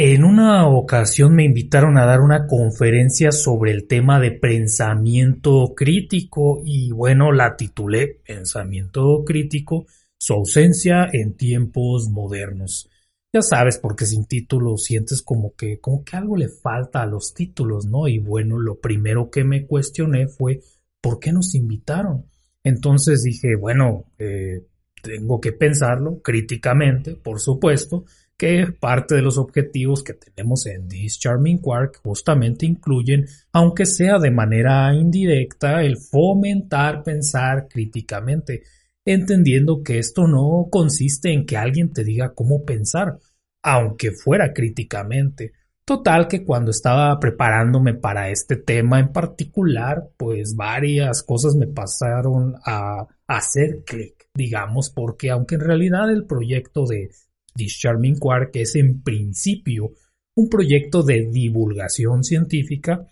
En 0.00 0.22
una 0.22 0.68
ocasión 0.68 1.34
me 1.34 1.42
invitaron 1.42 1.98
a 1.98 2.06
dar 2.06 2.20
una 2.20 2.46
conferencia 2.46 3.32
sobre 3.32 3.72
el 3.72 3.88
tema 3.88 4.20
de 4.20 4.30
pensamiento 4.30 5.74
crítico 5.74 6.62
y 6.64 6.92
bueno, 6.92 7.32
la 7.32 7.56
titulé 7.56 8.20
Pensamiento 8.24 9.24
crítico, 9.26 9.86
su 10.16 10.34
ausencia 10.34 11.08
en 11.12 11.34
tiempos 11.34 12.10
modernos. 12.10 12.88
Ya 13.32 13.42
sabes, 13.42 13.78
porque 13.78 14.06
sin 14.06 14.26
título 14.26 14.76
sientes 14.76 15.20
como 15.20 15.56
que, 15.56 15.80
como 15.80 16.04
que 16.04 16.16
algo 16.16 16.36
le 16.36 16.48
falta 16.48 17.02
a 17.02 17.06
los 17.06 17.34
títulos, 17.34 17.84
¿no? 17.84 18.06
Y 18.06 18.18
bueno, 18.18 18.60
lo 18.60 18.78
primero 18.78 19.30
que 19.30 19.42
me 19.42 19.66
cuestioné 19.66 20.28
fue, 20.28 20.60
¿por 21.08 21.20
qué 21.20 21.32
nos 21.32 21.54
invitaron? 21.54 22.26
Entonces 22.62 23.22
dije, 23.22 23.56
bueno, 23.56 24.12
eh, 24.18 24.60
tengo 25.02 25.40
que 25.40 25.52
pensarlo 25.52 26.20
críticamente, 26.20 27.14
por 27.14 27.40
supuesto, 27.40 28.04
que 28.36 28.66
parte 28.78 29.14
de 29.14 29.22
los 29.22 29.38
objetivos 29.38 30.02
que 30.02 30.12
tenemos 30.12 30.66
en 30.66 30.86
This 30.86 31.18
Charming 31.18 31.62
Quark 31.62 32.02
justamente 32.02 32.66
incluyen, 32.66 33.24
aunque 33.52 33.86
sea 33.86 34.18
de 34.18 34.30
manera 34.30 34.94
indirecta, 34.94 35.82
el 35.82 35.96
fomentar 35.96 37.02
pensar 37.02 37.68
críticamente, 37.70 38.64
entendiendo 39.02 39.82
que 39.82 39.98
esto 39.98 40.28
no 40.28 40.68
consiste 40.70 41.32
en 41.32 41.46
que 41.46 41.56
alguien 41.56 41.90
te 41.90 42.04
diga 42.04 42.34
cómo 42.34 42.66
pensar, 42.66 43.16
aunque 43.62 44.10
fuera 44.10 44.52
críticamente. 44.52 45.52
Total 45.88 46.28
que 46.28 46.44
cuando 46.44 46.70
estaba 46.70 47.18
preparándome 47.18 47.94
para 47.94 48.28
este 48.28 48.56
tema 48.56 49.00
en 49.00 49.10
particular, 49.10 50.10
pues 50.18 50.54
varias 50.54 51.22
cosas 51.22 51.54
me 51.54 51.66
pasaron 51.66 52.56
a 52.66 53.06
hacer 53.26 53.84
clic, 53.86 54.28
digamos, 54.34 54.90
porque 54.90 55.30
aunque 55.30 55.54
en 55.54 55.62
realidad 55.62 56.10
el 56.10 56.26
proyecto 56.26 56.84
de 56.84 57.08
This 57.54 57.78
Charming 57.78 58.18
Quark 58.18 58.54
es 58.56 58.76
en 58.76 59.02
principio 59.02 59.92
un 60.34 60.50
proyecto 60.50 61.02
de 61.02 61.26
divulgación 61.32 62.22
científica, 62.22 63.06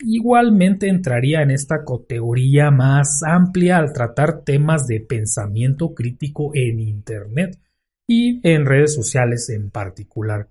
igualmente 0.00 0.88
entraría 0.88 1.40
en 1.40 1.52
esta 1.52 1.86
categoría 1.86 2.70
más 2.70 3.22
amplia 3.26 3.78
al 3.78 3.94
tratar 3.94 4.42
temas 4.44 4.86
de 4.86 5.00
pensamiento 5.00 5.94
crítico 5.94 6.50
en 6.52 6.80
Internet 6.80 7.58
y 8.06 8.46
en 8.46 8.66
redes 8.66 8.94
sociales 8.94 9.48
en 9.48 9.70
particular. 9.70 10.50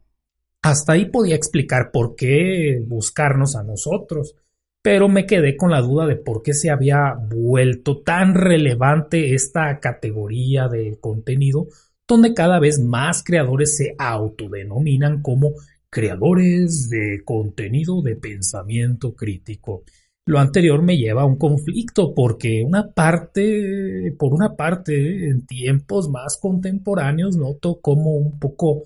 Hasta 0.61 0.93
ahí 0.93 1.05
podía 1.05 1.35
explicar 1.35 1.91
por 1.91 2.15
qué 2.15 2.83
buscarnos 2.85 3.55
a 3.55 3.63
nosotros, 3.63 4.35
pero 4.81 5.07
me 5.07 5.25
quedé 5.25 5.55
con 5.55 5.71
la 5.71 5.81
duda 5.81 6.05
de 6.05 6.15
por 6.15 6.41
qué 6.41 6.53
se 6.53 6.69
había 6.69 7.13
vuelto 7.13 8.01
tan 8.01 8.33
relevante 8.35 9.33
esta 9.33 9.79
categoría 9.79 10.67
de 10.67 10.97
contenido 10.99 11.67
donde 12.09 12.33
cada 12.33 12.59
vez 12.59 12.79
más 12.79 13.23
creadores 13.23 13.77
se 13.77 13.95
autodenominan 13.97 15.21
como 15.21 15.53
creadores 15.89 16.89
de 16.89 17.21
contenido 17.23 18.01
de 18.01 18.15
pensamiento 18.15 19.13
crítico. 19.13 19.83
Lo 20.25 20.39
anterior 20.39 20.81
me 20.81 20.97
lleva 20.97 21.21
a 21.21 21.25
un 21.25 21.37
conflicto 21.37 22.13
porque 22.13 22.63
una 22.63 22.91
parte, 22.91 24.13
por 24.17 24.33
una 24.33 24.55
parte, 24.55 25.29
en 25.29 25.45
tiempos 25.45 26.09
más 26.09 26.37
contemporáneos 26.41 27.35
noto 27.35 27.79
como 27.79 28.15
un 28.15 28.39
poco 28.39 28.83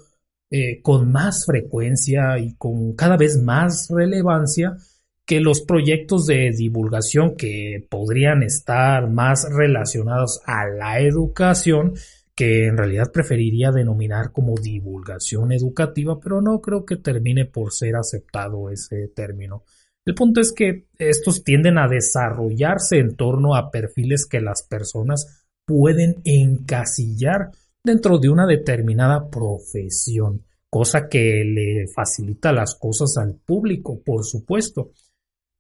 eh, 0.56 0.84
con 0.84 1.12
más 1.12 1.48
frecuencia 1.48 2.38
y 2.38 2.54
con 2.54 2.94
cada 2.94 3.18
vez 3.18 3.42
más 3.42 3.88
relevancia 3.90 4.78
que 5.26 5.40
los 5.40 5.62
proyectos 5.62 6.28
de 6.28 6.52
divulgación 6.52 7.36
que 7.36 7.88
podrían 7.90 8.44
estar 8.44 9.10
más 9.10 9.48
relacionados 9.52 10.42
a 10.46 10.68
la 10.68 11.00
educación 11.00 11.96
que 12.36 12.68
en 12.68 12.78
realidad 12.78 13.12
preferiría 13.12 13.72
denominar 13.72 14.32
como 14.32 14.54
divulgación 14.54 15.54
educativa, 15.54 16.20
pero 16.20 16.40
no 16.40 16.62
creo 16.62 16.86
que 16.86 16.98
termine 16.98 17.46
por 17.46 17.74
ser 17.74 17.96
aceptado 17.96 18.70
ese 18.70 19.08
término. 19.08 19.64
El 20.06 20.14
punto 20.14 20.40
es 20.40 20.54
que 20.54 20.86
estos 21.00 21.44
tienden 21.44 21.80
a 21.80 21.88
desarrollarse 21.88 23.00
en 23.00 23.16
torno 23.16 23.56
a 23.56 23.72
perfiles 23.72 24.28
que 24.28 24.40
las 24.40 24.62
personas 24.62 25.48
pueden 25.66 26.22
encasillar 26.26 27.50
dentro 27.84 28.18
de 28.18 28.30
una 28.30 28.48
determinada 28.48 29.30
profesión, 29.30 30.46
cosa 30.70 31.08
que 31.10 31.44
le 31.44 31.88
facilita 31.88 32.52
las 32.52 32.76
cosas 32.76 33.18
al 33.18 33.36
público, 33.36 34.02
por 34.04 34.24
supuesto. 34.24 34.92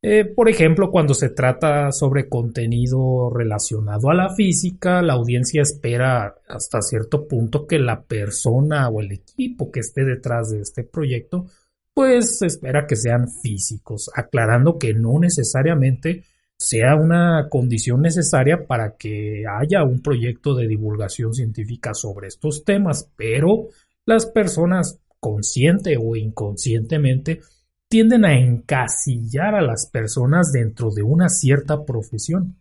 Eh, 0.02 0.26
por 0.26 0.50
ejemplo, 0.50 0.92
cuando 0.92 1.14
se 1.14 1.30
trata 1.30 1.92
sobre 1.92 2.28
contenido 2.28 3.30
relacionado 3.30 4.10
a 4.10 4.14
la 4.14 4.34
física, 4.34 5.02
la 5.02 5.14
audiencia 5.14 5.62
espera 5.62 6.36
hasta 6.48 6.82
cierto 6.82 7.28
punto 7.28 7.66
que 7.66 7.80
la 7.80 8.04
persona 8.04 8.90
o 8.90 9.00
el 9.00 9.14
equipo 9.14 9.72
que 9.72 9.80
esté 9.80 10.04
detrás 10.04 10.50
de 10.52 10.60
este 10.60 10.84
proyecto, 10.84 11.46
pues 11.94 12.42
espera 12.42 12.86
que 12.86 12.98
sean 12.98 13.30
físicos, 13.30 14.10
aclarando 14.14 14.78
que 14.78 14.94
no 14.94 15.20
necesariamente 15.20 16.24
sea 16.64 16.96
una 16.96 17.48
condición 17.50 18.02
necesaria 18.02 18.66
para 18.66 18.96
que 18.96 19.44
haya 19.46 19.84
un 19.84 20.02
proyecto 20.02 20.56
de 20.56 20.68
divulgación 20.68 21.34
científica 21.34 21.94
sobre 21.94 22.28
estos 22.28 22.64
temas, 22.64 23.12
pero 23.18 23.68
las 24.06 24.26
personas 24.26 25.00
consciente 25.20 25.98
o 25.98 26.16
inconscientemente 26.16 27.42
tienden 27.90 28.26
a 28.26 28.40
encasillar 28.40 29.56
a 29.56 29.62
las 29.62 29.90
personas 29.92 30.52
dentro 30.52 30.90
de 30.92 31.04
una 31.04 31.28
cierta 31.28 31.84
profesión, 31.86 32.58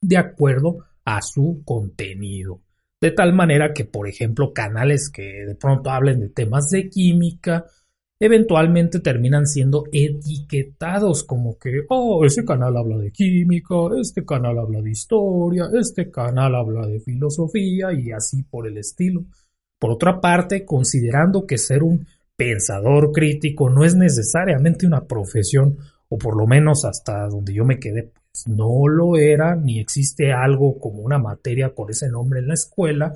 de 0.00 0.16
acuerdo 0.16 0.84
a 1.04 1.20
su 1.20 1.62
contenido. 1.64 2.62
De 3.00 3.10
tal 3.10 3.32
manera 3.32 3.72
que, 3.72 3.84
por 3.84 4.08
ejemplo, 4.08 4.52
canales 4.52 5.10
que 5.10 5.44
de 5.46 5.54
pronto 5.56 5.90
hablen 5.90 6.20
de 6.20 6.28
temas 6.28 6.70
de 6.70 6.88
química, 6.88 7.66
eventualmente 8.20 9.00
terminan 9.00 9.46
siendo 9.46 9.84
etiquetados 9.90 11.24
como 11.24 11.58
que, 11.58 11.84
oh, 11.88 12.24
ese 12.26 12.44
canal 12.44 12.76
habla 12.76 12.98
de 12.98 13.10
química, 13.10 13.74
este 13.98 14.26
canal 14.26 14.58
habla 14.58 14.82
de 14.82 14.90
historia, 14.90 15.70
este 15.72 16.10
canal 16.10 16.54
habla 16.54 16.86
de 16.86 17.00
filosofía 17.00 17.92
y 17.94 18.12
así 18.12 18.42
por 18.42 18.68
el 18.68 18.76
estilo. 18.76 19.24
Por 19.78 19.92
otra 19.92 20.20
parte, 20.20 20.66
considerando 20.66 21.46
que 21.46 21.56
ser 21.56 21.82
un 21.82 22.06
pensador 22.36 23.10
crítico 23.10 23.70
no 23.70 23.84
es 23.84 23.94
necesariamente 23.94 24.86
una 24.86 25.06
profesión, 25.06 25.78
o 26.10 26.18
por 26.18 26.36
lo 26.36 26.46
menos 26.46 26.84
hasta 26.84 27.26
donde 27.26 27.54
yo 27.54 27.64
me 27.64 27.78
quedé, 27.78 28.12
pues 28.32 28.46
no 28.46 28.86
lo 28.86 29.16
era, 29.16 29.56
ni 29.56 29.78
existe 29.78 30.32
algo 30.32 30.78
como 30.78 31.00
una 31.02 31.18
materia 31.18 31.74
con 31.74 31.88
ese 31.88 32.10
nombre 32.10 32.40
en 32.40 32.48
la 32.48 32.54
escuela, 32.54 33.14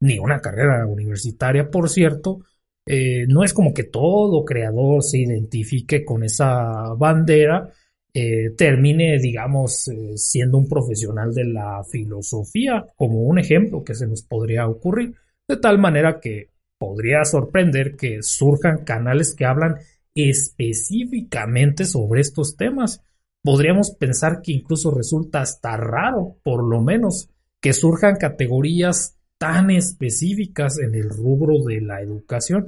ni 0.00 0.18
una 0.18 0.40
carrera 0.40 0.86
universitaria, 0.86 1.70
por 1.70 1.90
cierto, 1.90 2.40
eh, 2.86 3.26
no 3.26 3.42
es 3.42 3.52
como 3.52 3.74
que 3.74 3.84
todo 3.84 4.44
creador 4.44 5.02
se 5.02 5.18
identifique 5.18 6.04
con 6.04 6.22
esa 6.22 6.94
bandera, 6.96 7.68
eh, 8.14 8.54
termine, 8.56 9.18
digamos, 9.18 9.88
eh, 9.88 10.16
siendo 10.16 10.56
un 10.56 10.68
profesional 10.68 11.34
de 11.34 11.44
la 11.44 11.82
filosofía, 11.84 12.86
como 12.96 13.22
un 13.22 13.38
ejemplo 13.38 13.84
que 13.84 13.94
se 13.94 14.06
nos 14.06 14.22
podría 14.22 14.68
ocurrir, 14.68 15.14
de 15.48 15.56
tal 15.56 15.78
manera 15.78 16.20
que 16.20 16.50
podría 16.78 17.24
sorprender 17.24 17.96
que 17.96 18.22
surjan 18.22 18.84
canales 18.84 19.34
que 19.34 19.44
hablan 19.44 19.76
específicamente 20.14 21.84
sobre 21.84 22.20
estos 22.20 22.56
temas. 22.56 23.02
Podríamos 23.42 23.90
pensar 23.90 24.40
que 24.42 24.52
incluso 24.52 24.90
resulta 24.92 25.40
hasta 25.40 25.76
raro, 25.76 26.38
por 26.42 26.64
lo 26.64 26.80
menos, 26.80 27.30
que 27.60 27.72
surjan 27.72 28.16
categorías 28.16 29.18
tan 29.38 29.70
específicas 29.70 30.78
en 30.78 30.94
el 30.94 31.10
rubro 31.10 31.64
de 31.64 31.80
la 31.80 32.00
educación. 32.00 32.66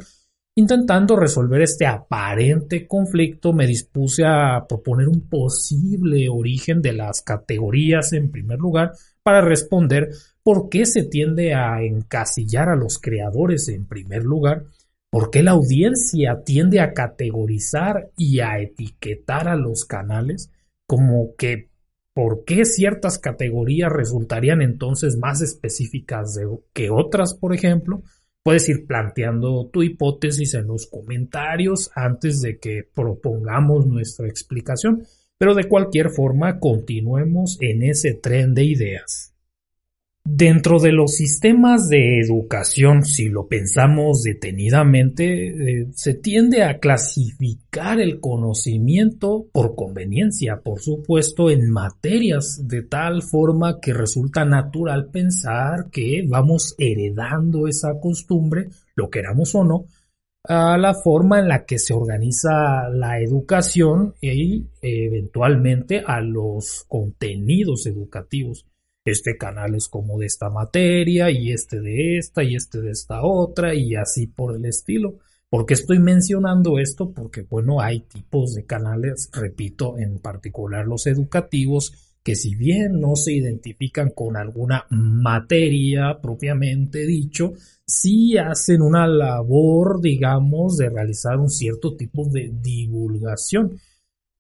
Intentando 0.55 1.17
resolver 1.17 1.63
este 1.63 1.87
aparente 1.87 2.87
conflicto, 2.87 3.53
me 3.53 3.67
dispuse 3.67 4.25
a 4.25 4.67
proponer 4.69 5.09
un 5.09 5.29
posible 5.29 6.29
origen 6.29 6.83
de 6.83 6.93
las 6.93 7.23
categorías 7.23 8.13
en 8.13 8.31
primer 8.31 8.59
lugar 8.59 8.93
para 9.23 9.41
responder 9.41 10.11
¿Por 10.49 10.71
qué 10.71 10.87
se 10.87 11.03
tiende 11.03 11.53
a 11.53 11.83
encasillar 11.83 12.71
a 12.71 12.75
los 12.75 12.99
creadores 12.99 13.69
en 13.69 13.85
primer 13.87 14.25
lugar? 14.25 14.65
¿Por 15.11 15.31
qué 15.31 15.43
la 15.43 15.51
audiencia 15.51 16.43
tiende 16.43 16.81
a 16.81 16.95
categorizar 16.95 18.09
y 18.17 18.41
a 18.41 18.59
etiquetar 18.59 19.47
a 19.47 19.57
los 19.57 19.85
canales? 19.85 20.51
Como 20.87 21.37
que, 21.37 21.68
¿por 22.19 22.45
qué 22.45 22.65
ciertas 22.65 23.21
categorías 23.21 23.93
resultarían 23.93 24.61
entonces 24.61 25.17
más 25.19 25.41
específicas 25.41 26.37
que 26.73 26.91
otras, 26.91 27.35
por 27.35 27.55
ejemplo? 27.55 28.03
Puedes 28.43 28.69
ir 28.69 28.89
planteando 28.89 29.71
tu 29.73 29.85
hipótesis 29.85 30.55
en 30.55 30.67
los 30.67 30.89
comentarios 30.89 31.93
antes 31.95 32.41
de 32.41 32.59
que 32.59 32.83
propongamos 32.93 33.87
nuestra 33.87 34.27
explicación, 34.27 35.05
pero 35.39 35.55
de 35.55 35.69
cualquier 35.69 36.11
forma 36.11 36.59
continuemos 36.59 37.57
en 37.61 37.85
ese 37.85 38.15
tren 38.15 38.53
de 38.53 38.65
ideas. 38.65 39.37
Dentro 40.31 40.79
de 40.79 40.93
los 40.93 41.15
sistemas 41.15 41.89
de 41.89 42.21
educación, 42.21 43.03
si 43.03 43.31
lo 43.31 43.47
pensamos 43.49 44.23
detenidamente, 44.23 45.47
eh, 45.81 45.87
se 45.95 46.13
tiende 46.13 46.65
a 46.65 46.81
clasificar 46.81 47.99
el 47.99 48.21
conocimiento 48.21 49.47
por 49.51 49.75
conveniencia, 49.75 50.61
por 50.63 50.81
supuesto, 50.81 51.49
en 51.49 51.71
materias, 51.71 52.69
de 52.69 52.83
tal 52.83 53.23
forma 53.23 53.81
que 53.81 53.95
resulta 53.95 54.45
natural 54.45 55.07
pensar 55.07 55.89
que 55.91 56.23
vamos 56.29 56.75
heredando 56.77 57.67
esa 57.67 57.99
costumbre, 57.99 58.69
lo 58.97 59.09
queramos 59.09 59.55
o 59.55 59.65
no, 59.65 59.87
a 60.45 60.77
la 60.77 60.93
forma 60.93 61.39
en 61.39 61.49
la 61.49 61.65
que 61.65 61.79
se 61.79 61.95
organiza 61.95 62.91
la 62.91 63.19
educación 63.19 64.13
y 64.21 64.67
eventualmente 64.83 66.03
a 66.07 66.21
los 66.21 66.85
contenidos 66.87 67.87
educativos 67.87 68.67
este 69.11 69.37
canal 69.37 69.75
es 69.75 69.89
como 69.89 70.19
de 70.19 70.27
esta 70.27 70.51
materia 70.51 71.31
y 71.31 71.53
este 71.53 71.81
de 71.81 72.19
esta 72.19 72.43
y 72.43 72.55
este 72.55 72.81
de 72.81 72.91
esta 72.91 73.23
otra 73.23 73.75
y 73.75 73.95
así 73.95 74.27
por 74.27 74.57
el 74.57 74.65
estilo. 74.65 75.19
¿Por 75.51 75.65
qué 75.65 75.75
estoy 75.75 75.99
mencionando 75.99 76.79
esto? 76.79 77.13
Porque 77.13 77.43
bueno, 77.43 77.81
hay 77.81 78.01
tipos 78.01 78.55
de 78.55 78.67
canales, 78.67 79.31
repito, 79.33 79.97
en 79.99 80.19
particular 80.19 80.87
los 80.87 81.07
educativos, 81.07 82.19
que 82.23 82.35
si 82.35 82.55
bien 82.55 83.01
no 83.01 83.17
se 83.17 83.33
identifican 83.33 84.11
con 84.11 84.37
alguna 84.37 84.85
materia 84.91 86.19
propiamente 86.21 87.07
dicho, 87.07 87.55
sí 87.87 88.37
hacen 88.37 88.83
una 88.83 89.07
labor, 89.07 90.03
digamos, 90.03 90.77
de 90.77 90.91
realizar 90.91 91.39
un 91.39 91.49
cierto 91.49 91.97
tipo 91.97 92.29
de 92.29 92.53
divulgación. 92.53 93.79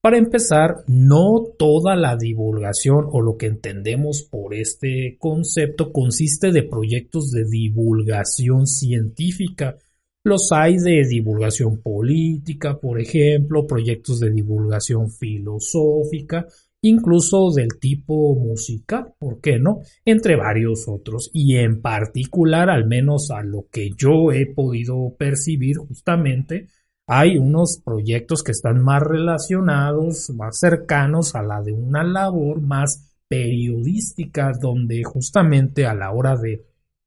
Para 0.00 0.16
empezar, 0.16 0.84
no 0.86 1.42
toda 1.58 1.96
la 1.96 2.16
divulgación 2.16 3.06
o 3.10 3.20
lo 3.20 3.36
que 3.36 3.46
entendemos 3.46 4.22
por 4.22 4.54
este 4.54 5.16
concepto 5.18 5.92
consiste 5.92 6.52
de 6.52 6.62
proyectos 6.62 7.32
de 7.32 7.44
divulgación 7.44 8.68
científica. 8.68 9.76
Los 10.22 10.52
hay 10.52 10.76
de 10.76 11.04
divulgación 11.04 11.82
política, 11.82 12.78
por 12.78 13.00
ejemplo, 13.00 13.66
proyectos 13.66 14.20
de 14.20 14.30
divulgación 14.30 15.10
filosófica, 15.10 16.46
incluso 16.80 17.50
del 17.50 17.80
tipo 17.80 18.36
musical, 18.36 19.14
¿por 19.18 19.40
qué 19.40 19.58
no? 19.58 19.80
Entre 20.04 20.36
varios 20.36 20.86
otros. 20.86 21.28
Y 21.32 21.56
en 21.56 21.80
particular, 21.80 22.70
al 22.70 22.86
menos 22.86 23.32
a 23.32 23.42
lo 23.42 23.66
que 23.68 23.90
yo 23.96 24.30
he 24.30 24.46
podido 24.46 25.16
percibir 25.18 25.78
justamente, 25.78 26.68
hay 27.10 27.38
unos 27.38 27.80
proyectos 27.82 28.42
que 28.42 28.52
están 28.52 28.84
más 28.84 29.02
relacionados, 29.02 30.28
más 30.36 30.58
cercanos 30.60 31.34
a 31.34 31.42
la 31.42 31.62
de 31.62 31.72
una 31.72 32.04
labor 32.04 32.60
más 32.60 33.16
periodística, 33.26 34.52
donde 34.60 35.02
justamente 35.04 35.86
a 35.86 35.94
la 35.94 36.12
hora 36.12 36.36
de, 36.36 36.66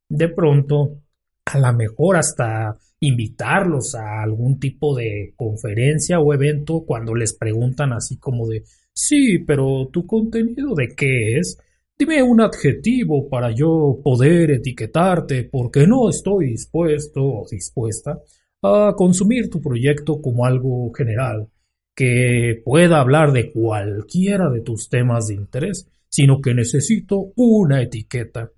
de 0.10 0.28
pronto, 0.30 1.04
a 1.46 1.60
lo 1.60 1.74
mejor 1.74 2.18
hasta 2.18 2.80
invitarlos 3.00 3.94
a 3.94 4.24
algún 4.24 4.60
tipo 4.60 4.96
de 4.96 5.34
conferencia 5.36 6.20
o 6.20 6.34
evento 6.34 6.84
cuando 6.84 7.14
les 7.14 7.34
preguntan 7.34 7.94
así 7.94 8.18
como 8.18 8.48
de, 8.48 8.64
sí, 8.92 9.38
pero 9.46 9.88
tu 9.94 10.08
contenido 10.08 10.74
de 10.74 10.96
qué 10.96 11.38
es? 11.38 11.60
Dime 11.96 12.24
un 12.24 12.42
adjetivo 12.42 13.30
para 13.30 13.52
yo 13.52 14.00
poder 14.04 14.50
etiquetarte 14.50 15.44
porque 15.44 15.86
no 15.86 16.10
estoy 16.10 16.48
dispuesto 16.48 17.22
o 17.24 17.48
dispuesta 17.48 18.20
a 18.62 18.94
consumir 18.96 19.50
tu 19.50 19.62
proyecto 19.62 20.22
como 20.22 20.46
algo 20.46 20.92
general, 20.94 21.50
que 21.96 22.62
pueda 22.64 23.00
hablar 23.00 23.32
de 23.32 23.52
cualquiera 23.52 24.50
de 24.50 24.62
tus 24.62 24.90
temas 24.90 25.28
de 25.28 25.36
interés, 25.36 25.88
sino 26.10 26.42
que 26.42 26.54
necesito 26.54 27.32
una 27.36 27.82
etiqueta. 27.82 28.52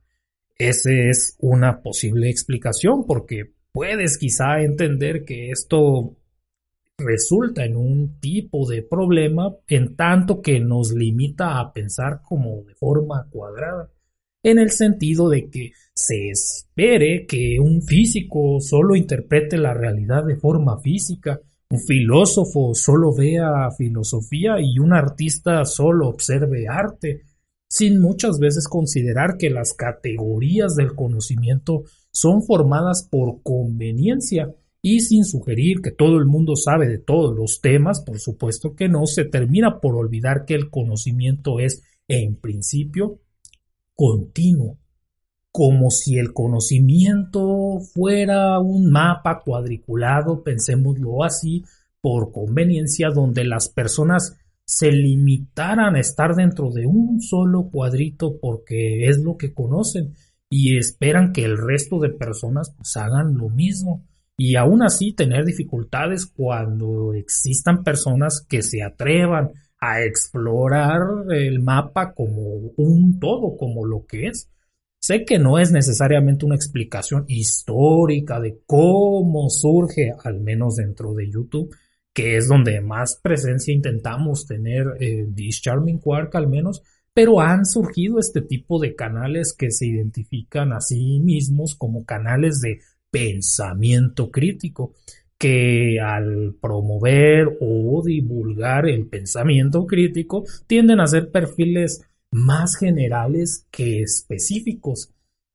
Esa 0.57 0.91
es 0.91 1.35
una 1.39 1.81
posible 1.81 2.29
explicación 2.29 3.05
porque 3.05 3.51
puedes 3.71 4.17
quizá 4.17 4.61
entender 4.61 5.25
que 5.25 5.49
esto 5.49 6.15
resulta 6.97 7.65
en 7.65 7.75
un 7.75 8.19
tipo 8.19 8.69
de 8.69 8.83
problema 8.83 9.55
en 9.67 9.95
tanto 9.95 10.41
que 10.41 10.59
nos 10.59 10.93
limita 10.93 11.59
a 11.59 11.73
pensar 11.73 12.21
como 12.23 12.63
de 12.63 12.75
forma 12.75 13.27
cuadrada 13.29 13.89
en 14.43 14.59
el 14.59 14.71
sentido 14.71 15.29
de 15.29 15.49
que 15.49 15.71
se 15.93 16.29
espere 16.29 17.25
que 17.25 17.57
un 17.59 17.81
físico 17.81 18.59
solo 18.59 18.95
interprete 18.95 19.57
la 19.57 19.73
realidad 19.73 20.25
de 20.25 20.35
forma 20.35 20.79
física, 20.79 21.39
un 21.69 21.79
filósofo 21.79 22.75
solo 22.75 23.15
vea 23.15 23.71
filosofía 23.77 24.57
y 24.59 24.79
un 24.79 24.93
artista 24.93 25.63
solo 25.65 26.09
observe 26.09 26.67
arte, 26.67 27.21
sin 27.67 27.99
muchas 27.99 28.37
veces 28.37 28.67
considerar 28.67 29.37
que 29.37 29.49
las 29.49 29.73
categorías 29.73 30.75
del 30.75 30.93
conocimiento 30.93 31.83
son 32.11 32.43
formadas 32.43 33.07
por 33.09 33.41
conveniencia 33.41 34.53
y 34.81 34.99
sin 34.99 35.23
sugerir 35.23 35.81
que 35.81 35.91
todo 35.91 36.17
el 36.17 36.25
mundo 36.25 36.55
sabe 36.55 36.87
de 36.87 36.99
todos 36.99 37.35
los 37.35 37.61
temas, 37.61 38.01
por 38.01 38.19
supuesto 38.19 38.75
que 38.75 38.89
no, 38.89 39.07
se 39.07 39.23
termina 39.25 39.79
por 39.79 39.95
olvidar 39.95 40.45
que 40.45 40.55
el 40.55 40.69
conocimiento 40.69 41.59
es, 41.59 41.81
en 42.07 42.35
principio, 42.35 43.22
continuo, 43.95 44.77
como 45.51 45.91
si 45.91 46.17
el 46.17 46.33
conocimiento 46.33 47.79
fuera 47.93 48.59
un 48.59 48.91
mapa 48.91 49.41
cuadriculado, 49.43 50.43
pensémoslo 50.43 51.23
así, 51.23 51.63
por 52.01 52.31
conveniencia, 52.31 53.09
donde 53.09 53.45
las 53.45 53.69
personas 53.69 54.37
se 54.65 54.91
limitaran 54.91 55.95
a 55.95 55.99
estar 55.99 56.35
dentro 56.35 56.71
de 56.71 56.85
un 56.85 57.21
solo 57.21 57.69
cuadrito 57.69 58.39
porque 58.39 59.07
es 59.07 59.19
lo 59.19 59.37
que 59.37 59.53
conocen 59.53 60.13
y 60.49 60.77
esperan 60.77 61.33
que 61.33 61.43
el 61.45 61.57
resto 61.57 61.99
de 61.99 62.09
personas 62.09 62.73
pues, 62.75 62.95
hagan 62.97 63.37
lo 63.37 63.49
mismo. 63.49 64.05
Y 64.37 64.55
aún 64.55 64.81
así 64.83 65.13
tener 65.13 65.45
dificultades 65.45 66.25
cuando 66.25 67.13
existan 67.13 67.83
personas 67.83 68.45
que 68.47 68.61
se 68.61 68.83
atrevan 68.83 69.51
a 69.85 70.03
explorar 70.03 71.01
el 71.31 71.59
mapa 71.59 72.13
como 72.13 72.71
un 72.77 73.19
todo, 73.19 73.57
como 73.57 73.85
lo 73.85 74.05
que 74.05 74.27
es. 74.27 74.49
Sé 74.99 75.25
que 75.25 75.37
no 75.37 75.59
es 75.59 75.71
necesariamente 75.71 76.45
una 76.45 76.55
explicación 76.55 77.25
histórica 77.27 78.39
de 78.39 78.61
cómo 78.65 79.49
surge, 79.49 80.13
al 80.23 80.39
menos 80.39 80.77
dentro 80.77 81.13
de 81.13 81.29
YouTube, 81.29 81.75
que 82.13 82.37
es 82.37 82.47
donde 82.47 82.79
más 82.79 83.19
presencia 83.21 83.73
intentamos 83.73 84.45
tener 84.45 84.85
eh, 85.01 85.27
This 85.35 85.61
Charming 85.61 85.99
Quark 85.99 86.33
al 86.35 86.47
menos, 86.47 86.81
pero 87.13 87.41
han 87.41 87.65
surgido 87.65 88.19
este 88.19 88.41
tipo 88.41 88.79
de 88.79 88.95
canales 88.95 89.53
que 89.53 89.69
se 89.69 89.87
identifican 89.87 90.71
a 90.71 90.79
sí 90.79 91.19
mismos 91.19 91.75
como 91.75 92.05
canales 92.05 92.61
de 92.61 92.79
pensamiento 93.11 94.31
crítico 94.31 94.93
que 95.43 95.99
al 95.99 96.55
promover 96.61 97.57
o 97.59 98.01
divulgar 98.01 98.87
el 98.87 99.07
pensamiento 99.07 99.85
crítico 99.85 100.45
tienden 100.67 101.01
a 101.01 101.07
ser 101.07 101.31
perfiles 101.31 102.07
más 102.31 102.77
generales 102.77 103.67
que 103.69 104.01
específicos. 104.01 105.11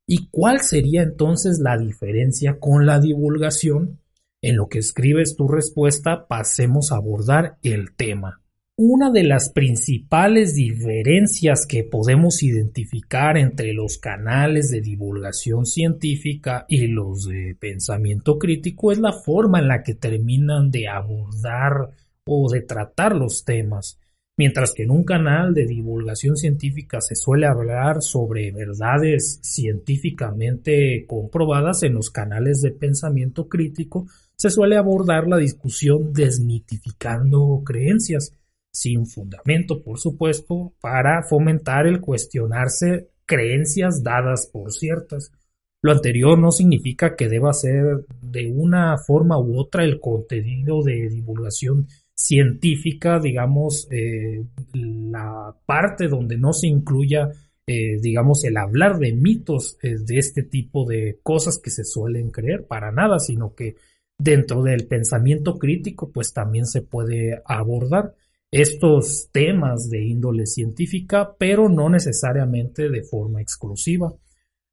¿Y 0.07 0.29
cuál 0.29 0.61
sería 0.61 1.01
entonces 1.01 1.59
la 1.59 1.79
diferencia 1.79 2.59
con 2.61 2.85
la 2.85 3.01
divulgación? 3.01 4.01
En 4.43 4.57
lo 4.57 4.69
que 4.69 4.81
escribes 4.81 5.37
tu 5.37 5.49
respuesta 5.49 6.27
pasemos 6.29 6.93
a 6.93 6.97
abordar 6.97 7.57
el 7.63 7.95
tema. 7.97 8.43
Una 8.81 9.11
de 9.11 9.25
las 9.25 9.51
principales 9.51 10.55
diferencias 10.55 11.67
que 11.67 11.83
podemos 11.83 12.45
identificar 12.45 13.37
entre 13.37 13.73
los 13.73 13.99
canales 13.99 14.71
de 14.71 14.81
divulgación 14.81 15.67
científica 15.67 16.65
y 16.69 16.87
los 16.87 17.27
de 17.27 17.57
pensamiento 17.59 18.39
crítico 18.39 18.93
es 18.93 18.99
la 18.99 19.13
forma 19.13 19.59
en 19.59 19.67
la 19.67 19.83
que 19.83 19.95
terminan 19.95 20.71
de 20.71 20.87
abordar 20.87 21.91
o 22.25 22.49
de 22.53 22.61
tratar 22.61 23.17
los 23.17 23.45
temas. 23.45 23.99
Mientras 24.37 24.73
que 24.73 24.85
en 24.85 24.93
un 24.93 25.03
canal 25.03 25.55
de 25.55 25.67
divulgación 25.67 26.37
científica 26.37 27.01
se 27.01 27.17
suele 27.17 27.47
hablar 27.47 28.01
sobre 28.01 28.53
verdades 28.53 29.41
científicamente 29.43 31.05
comprobadas, 31.09 31.83
en 31.83 31.95
los 31.95 32.13
canales 32.13 32.61
de 32.61 32.71
pensamiento 32.71 33.49
crítico 33.49 34.07
se 34.37 34.51
suele 34.51 34.77
abordar 34.77 35.27
la 35.27 35.39
discusión 35.39 36.13
desmitificando 36.13 37.61
creencias 37.65 38.38
sin 38.79 39.07
fundamento, 39.07 39.83
por 39.83 39.99
supuesto, 39.99 40.73
para 40.81 41.23
fomentar 41.25 41.87
el 41.87 42.01
cuestionarse 42.01 43.09
creencias 43.27 44.03
dadas 44.03 44.49
por 44.53 44.73
ciertas. 44.73 45.33
Lo 45.83 45.93
anterior 45.93 46.39
no 46.39 46.51
significa 46.53 47.17
que 47.17 47.29
deba 47.29 47.53
ser 47.53 48.07
de 48.21 48.51
una 48.51 48.97
forma 48.99 49.39
u 49.39 49.59
otra 49.59 49.85
el 49.85 50.01
contenido 50.01 50.83
de 50.83 51.09
divulgación 51.09 51.89
científica, 52.15 53.21
digamos, 53.21 53.89
eh, 53.91 54.45
la 54.75 55.55
parte 55.67 56.09
donde 56.09 56.37
no 56.37 56.53
se 56.53 56.67
incluya, 56.69 57.31
eh, 57.67 57.99
digamos, 58.01 58.45
el 58.45 58.57
hablar 58.57 58.99
de 58.99 59.13
mitos 59.13 59.77
eh, 59.83 59.97
de 59.99 60.19
este 60.19 60.43
tipo 60.43 60.85
de 60.85 61.19
cosas 61.23 61.59
que 61.59 61.71
se 61.71 61.85
suelen 61.85 62.31
creer, 62.31 62.67
para 62.67 62.91
nada, 62.91 63.19
sino 63.19 63.55
que 63.55 63.77
dentro 64.19 64.63
del 64.63 64.87
pensamiento 64.87 65.59
crítico, 65.59 66.11
pues 66.11 66.33
también 66.33 66.67
se 66.67 66.83
puede 66.83 67.41
abordar 67.45 68.15
estos 68.51 69.29
temas 69.33 69.91
de 69.91 70.05
índole 70.05 70.47
científica, 70.47 71.35
pero 71.39 71.69
no 71.69 71.89
necesariamente 71.91 72.89
de 72.89 73.03
forma 73.03 73.43
exclusiva. 73.43 74.15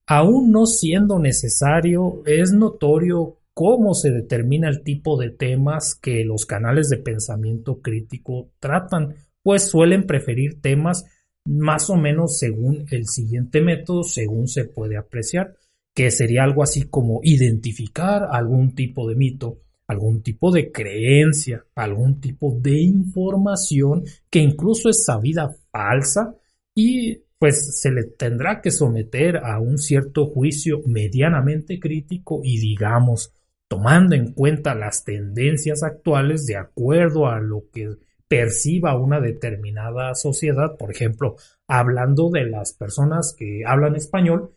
Aún 0.07 0.51
no 0.51 0.65
siendo 0.65 1.19
necesario, 1.19 2.21
es 2.25 2.53
notorio 2.53 3.39
cómo 3.53 3.93
se 3.93 4.11
determina 4.11 4.69
el 4.69 4.83
tipo 4.83 5.17
de 5.17 5.31
temas 5.31 5.95
que 5.95 6.23
los 6.25 6.45
canales 6.45 6.89
de 6.89 6.97
pensamiento 6.97 7.81
crítico 7.81 8.49
tratan, 8.59 9.15
pues 9.41 9.63
suelen 9.63 10.05
preferir 10.05 10.61
temas 10.61 11.05
más 11.45 11.89
o 11.89 11.95
menos 11.95 12.37
según 12.37 12.85
el 12.91 13.07
siguiente 13.07 13.61
método, 13.61 14.03
según 14.03 14.47
se 14.47 14.65
puede 14.65 14.97
apreciar, 14.97 15.55
que 15.93 16.11
sería 16.11 16.43
algo 16.43 16.63
así 16.63 16.83
como 16.83 17.21
identificar 17.23 18.27
algún 18.29 18.75
tipo 18.75 19.07
de 19.07 19.15
mito, 19.15 19.59
algún 19.87 20.21
tipo 20.21 20.51
de 20.51 20.71
creencia, 20.71 21.65
algún 21.75 22.19
tipo 22.19 22.57
de 22.59 22.81
información 22.81 24.03
que 24.29 24.39
incluso 24.39 24.89
es 24.89 25.05
sabida 25.05 25.55
falsa 25.71 26.35
y 26.73 27.21
pues 27.37 27.79
se 27.79 27.91
le 27.91 28.03
tendrá 28.03 28.61
que 28.61 28.71
someter 28.71 29.37
a 29.37 29.59
un 29.59 29.77
cierto 29.77 30.27
juicio 30.27 30.81
medianamente 30.85 31.79
crítico 31.79 32.41
y 32.43 32.59
digamos 32.59 33.33
tomando 33.67 34.15
en 34.15 34.33
cuenta 34.33 34.75
las 34.75 35.03
tendencias 35.03 35.83
actuales 35.83 36.45
de 36.45 36.57
acuerdo 36.57 37.27
a 37.27 37.39
lo 37.39 37.65
que 37.71 37.95
perciba 38.27 38.97
una 38.97 39.19
determinada 39.19 40.13
sociedad, 40.15 40.77
por 40.77 40.91
ejemplo, 40.91 41.35
hablando 41.67 42.29
de 42.29 42.45
las 42.45 42.73
personas 42.73 43.35
que 43.37 43.63
hablan 43.65 43.95
español, 43.95 44.51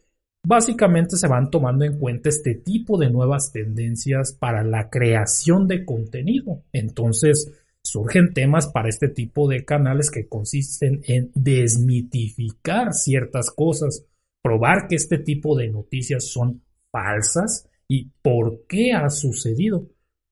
básicamente 0.48 1.18
se 1.18 1.28
van 1.28 1.50
tomando 1.50 1.84
en 1.84 1.98
cuenta 1.98 2.30
este 2.30 2.54
tipo 2.54 2.96
de 2.96 3.10
nuevas 3.10 3.52
tendencias 3.52 4.32
para 4.32 4.64
la 4.64 4.88
creación 4.88 5.68
de 5.68 5.84
contenido. 5.84 6.62
Entonces, 6.72 7.52
surgen 7.82 8.32
temas 8.32 8.66
para 8.66 8.88
este 8.88 9.08
tipo 9.08 9.46
de 9.46 9.66
canales 9.66 10.10
que 10.10 10.26
consisten 10.26 11.02
en 11.06 11.30
desmitificar 11.34 12.94
ciertas 12.94 13.50
cosas, 13.50 14.06
probar 14.42 14.88
que 14.88 14.96
este 14.96 15.18
tipo 15.18 15.54
de 15.54 15.68
noticias 15.68 16.30
son 16.30 16.62
falsas 16.90 17.68
y 17.86 18.10
por 18.22 18.64
qué 18.66 18.92
ha 18.94 19.10
sucedido. 19.10 19.90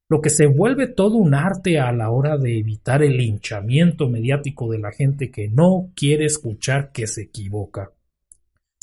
Lo 0.08 0.22
que 0.22 0.30
se 0.30 0.46
vuelve 0.46 0.86
todo 0.86 1.16
un 1.16 1.34
arte 1.34 1.78
a 1.78 1.92
la 1.92 2.10
hora 2.10 2.38
de 2.38 2.58
evitar 2.58 3.02
el 3.02 3.18
linchamiento 3.18 4.08
mediático 4.08 4.70
de 4.70 4.78
la 4.78 4.92
gente 4.92 5.30
que 5.30 5.48
no 5.48 5.90
quiere 5.94 6.24
escuchar 6.24 6.90
que 6.90 7.06
se 7.06 7.24
equivoca. 7.24 7.92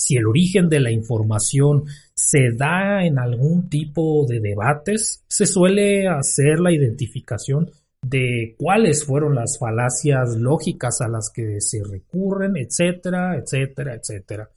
Si 0.03 0.17
el 0.17 0.27
origen 0.27 0.67
de 0.67 0.81
la 0.81 0.91
información 0.91 1.85
se 2.13 2.51
da 2.51 3.05
en 3.05 3.17
algún 3.19 3.69
tipo 3.69 4.25
de 4.27 4.41
debates, 4.41 5.23
se 5.29 5.45
suele 5.45 6.09
hacer 6.09 6.59
la 6.59 6.73
identificación 6.73 7.71
de 8.01 8.53
cuáles 8.57 9.05
fueron 9.05 9.33
las 9.33 9.57
falacias 9.57 10.35
lógicas 10.35 10.99
a 10.99 11.07
las 11.07 11.31
que 11.33 11.61
se 11.61 11.81
recurren, 11.89 12.57
etcétera, 12.57 13.37
etcétera, 13.37 13.95
etcétera. 13.95 14.49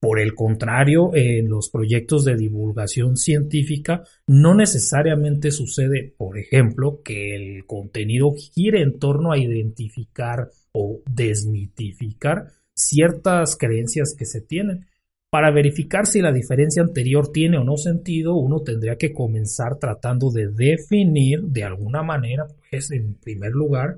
Por 0.00 0.20
el 0.20 0.36
contrario, 0.36 1.10
en 1.14 1.48
los 1.48 1.68
proyectos 1.68 2.24
de 2.24 2.36
divulgación 2.36 3.16
científica 3.16 4.04
no 4.28 4.54
necesariamente 4.54 5.50
sucede, 5.50 6.14
por 6.16 6.38
ejemplo, 6.38 7.02
que 7.02 7.34
el 7.34 7.66
contenido 7.66 8.32
gire 8.36 8.82
en 8.82 9.00
torno 9.00 9.32
a 9.32 9.38
identificar 9.38 10.50
o 10.70 11.00
desmitificar 11.10 12.52
ciertas 12.72 13.56
creencias 13.56 14.14
que 14.16 14.26
se 14.26 14.40
tienen. 14.40 14.86
Para 15.32 15.50
verificar 15.50 16.06
si 16.06 16.20
la 16.20 16.30
diferencia 16.30 16.82
anterior 16.82 17.32
tiene 17.32 17.56
o 17.56 17.64
no 17.64 17.78
sentido, 17.78 18.34
uno 18.36 18.60
tendría 18.60 18.96
que 18.96 19.14
comenzar 19.14 19.78
tratando 19.78 20.30
de 20.30 20.48
definir 20.48 21.40
de 21.44 21.64
alguna 21.64 22.02
manera, 22.02 22.46
pues 22.70 22.90
en 22.90 23.14
primer 23.14 23.52
lugar, 23.52 23.96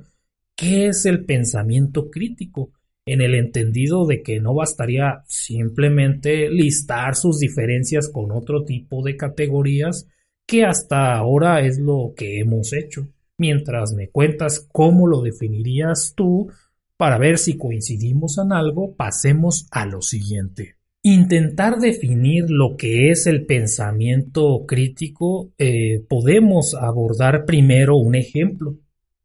qué 0.54 0.86
es 0.86 1.06
el 1.06 1.24
pensamiento 1.24 2.08
crítico, 2.08 2.70
en 3.04 3.20
el 3.20 3.34
entendido 3.34 4.06
de 4.06 4.22
que 4.22 4.38
no 4.38 4.54
bastaría 4.54 5.24
simplemente 5.26 6.48
listar 6.50 7.16
sus 7.16 7.40
diferencias 7.40 8.08
con 8.08 8.30
otro 8.30 8.64
tipo 8.64 9.02
de 9.02 9.16
categorías 9.16 10.06
que 10.46 10.62
hasta 10.62 11.16
ahora 11.16 11.66
es 11.66 11.80
lo 11.80 12.12
que 12.16 12.38
hemos 12.38 12.72
hecho. 12.72 13.08
Mientras 13.38 13.92
me 13.92 14.08
cuentas 14.08 14.68
cómo 14.70 15.08
lo 15.08 15.20
definirías 15.20 16.12
tú, 16.14 16.48
para 16.96 17.18
ver 17.18 17.38
si 17.38 17.58
coincidimos 17.58 18.38
en 18.38 18.52
algo, 18.52 18.94
pasemos 18.94 19.66
a 19.72 19.84
lo 19.84 20.00
siguiente. 20.00 20.76
Intentar 21.06 21.80
definir 21.80 22.46
lo 22.48 22.78
que 22.78 23.10
es 23.10 23.26
el 23.26 23.44
pensamiento 23.44 24.64
crítico, 24.66 25.52
eh, 25.58 26.02
podemos 26.08 26.74
abordar 26.74 27.44
primero 27.44 27.98
un 27.98 28.14
ejemplo 28.14 28.78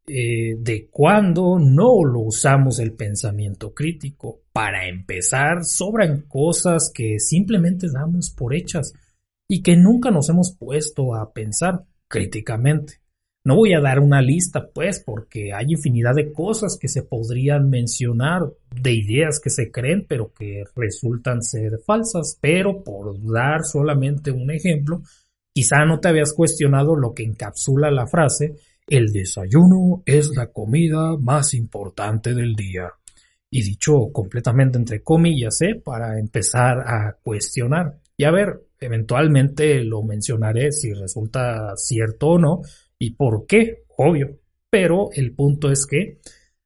eh, 0.06 0.56
de 0.58 0.90
cuando 0.90 1.58
no 1.58 2.04
lo 2.04 2.20
usamos 2.20 2.80
el 2.80 2.92
pensamiento 2.92 3.72
crítico. 3.72 4.42
Para 4.52 4.88
empezar, 4.88 5.64
sobran 5.64 6.26
cosas 6.28 6.92
que 6.94 7.18
simplemente 7.18 7.86
damos 7.90 8.28
por 8.28 8.54
hechas 8.54 8.92
y 9.48 9.62
que 9.62 9.74
nunca 9.74 10.10
nos 10.10 10.28
hemos 10.28 10.54
puesto 10.54 11.14
a 11.14 11.32
pensar 11.32 11.86
críticamente. 12.08 12.99
No 13.42 13.56
voy 13.56 13.72
a 13.72 13.80
dar 13.80 14.00
una 14.00 14.20
lista, 14.20 14.68
pues, 14.72 15.02
porque 15.04 15.54
hay 15.54 15.66
infinidad 15.70 16.14
de 16.14 16.30
cosas 16.30 16.76
que 16.78 16.88
se 16.88 17.02
podrían 17.02 17.70
mencionar, 17.70 18.42
de 18.70 18.92
ideas 18.92 19.40
que 19.40 19.48
se 19.48 19.70
creen, 19.70 20.04
pero 20.06 20.32
que 20.32 20.64
resultan 20.76 21.42
ser 21.42 21.78
falsas. 21.86 22.38
Pero 22.40 22.84
por 22.84 23.16
dar 23.32 23.64
solamente 23.64 24.30
un 24.30 24.50
ejemplo, 24.50 25.02
quizá 25.54 25.86
no 25.86 26.00
te 26.00 26.08
habías 26.08 26.34
cuestionado 26.34 26.96
lo 26.96 27.14
que 27.14 27.24
encapsula 27.24 27.90
la 27.90 28.06
frase, 28.06 28.56
el 28.86 29.12
desayuno 29.12 30.02
es 30.04 30.30
la 30.36 30.48
comida 30.48 31.16
más 31.16 31.54
importante 31.54 32.34
del 32.34 32.54
día. 32.54 32.92
Y 33.50 33.62
dicho 33.62 34.10
completamente 34.12 34.78
entre 34.78 35.02
comillas, 35.02 35.62
¿eh? 35.62 35.80
para 35.82 36.18
empezar 36.18 36.80
a 36.80 37.16
cuestionar. 37.22 37.98
Y 38.16 38.24
a 38.24 38.30
ver, 38.30 38.64
eventualmente 38.78 39.82
lo 39.82 40.02
mencionaré 40.02 40.72
si 40.72 40.92
resulta 40.92 41.74
cierto 41.76 42.28
o 42.28 42.38
no, 42.38 42.60
¿Y 43.00 43.14
por 43.14 43.46
qué? 43.46 43.84
Obvio. 43.96 44.38
Pero 44.68 45.08
el 45.12 45.34
punto 45.34 45.70
es 45.72 45.86
que 45.86 46.20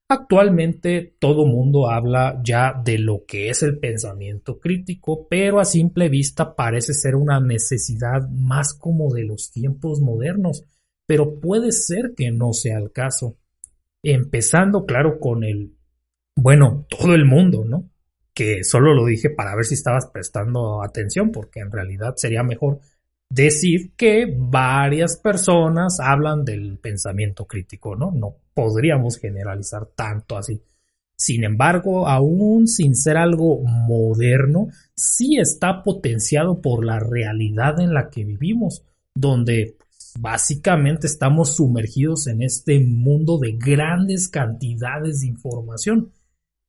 actualmente 0.08 1.16
todo 1.18 1.46
mundo 1.46 1.88
habla 1.88 2.40
ya 2.44 2.74
de 2.84 2.98
lo 2.98 3.24
que 3.24 3.48
es 3.48 3.62
el 3.62 3.78
pensamiento 3.78 4.58
crítico, 4.58 5.26
pero 5.28 5.60
a 5.60 5.64
simple 5.64 6.08
vista 6.08 6.54
parece 6.54 6.92
ser 6.92 7.14
una 7.14 7.40
necesidad 7.40 8.28
más 8.28 8.74
como 8.74 9.14
de 9.14 9.24
los 9.24 9.50
tiempos 9.52 10.00
modernos. 10.00 10.64
Pero 11.06 11.38
puede 11.38 11.70
ser 11.70 12.14
que 12.16 12.30
no 12.30 12.52
sea 12.52 12.78
el 12.78 12.90
caso. 12.90 13.36
Empezando, 14.02 14.84
claro, 14.84 15.20
con 15.20 15.44
el, 15.44 15.76
bueno, 16.36 16.86
todo 16.90 17.14
el 17.14 17.24
mundo, 17.24 17.64
¿no? 17.64 17.90
Que 18.34 18.64
solo 18.64 18.92
lo 18.92 19.06
dije 19.06 19.30
para 19.30 19.54
ver 19.54 19.64
si 19.64 19.74
estabas 19.74 20.08
prestando 20.12 20.82
atención, 20.82 21.30
porque 21.30 21.60
en 21.60 21.70
realidad 21.70 22.14
sería 22.16 22.42
mejor 22.42 22.80
decir 23.30 23.94
que 23.96 24.32
varias 24.36 25.16
personas 25.16 25.98
hablan 26.00 26.44
del 26.44 26.78
pensamiento 26.78 27.46
crítico, 27.46 27.96
¿no? 27.96 28.10
No 28.12 28.36
podríamos 28.54 29.18
generalizar 29.18 29.86
tanto 29.94 30.36
así. 30.36 30.62
Sin 31.16 31.44
embargo, 31.44 32.08
aún 32.08 32.66
sin 32.66 32.96
ser 32.96 33.16
algo 33.16 33.62
moderno, 33.62 34.68
sí 34.94 35.36
está 35.38 35.82
potenciado 35.82 36.60
por 36.60 36.84
la 36.84 36.98
realidad 36.98 37.80
en 37.80 37.94
la 37.94 38.10
que 38.10 38.24
vivimos, 38.24 38.82
donde 39.14 39.76
básicamente 40.18 41.06
estamos 41.06 41.56
sumergidos 41.56 42.26
en 42.26 42.42
este 42.42 42.80
mundo 42.80 43.38
de 43.38 43.52
grandes 43.52 44.28
cantidades 44.28 45.20
de 45.20 45.28
información 45.28 46.12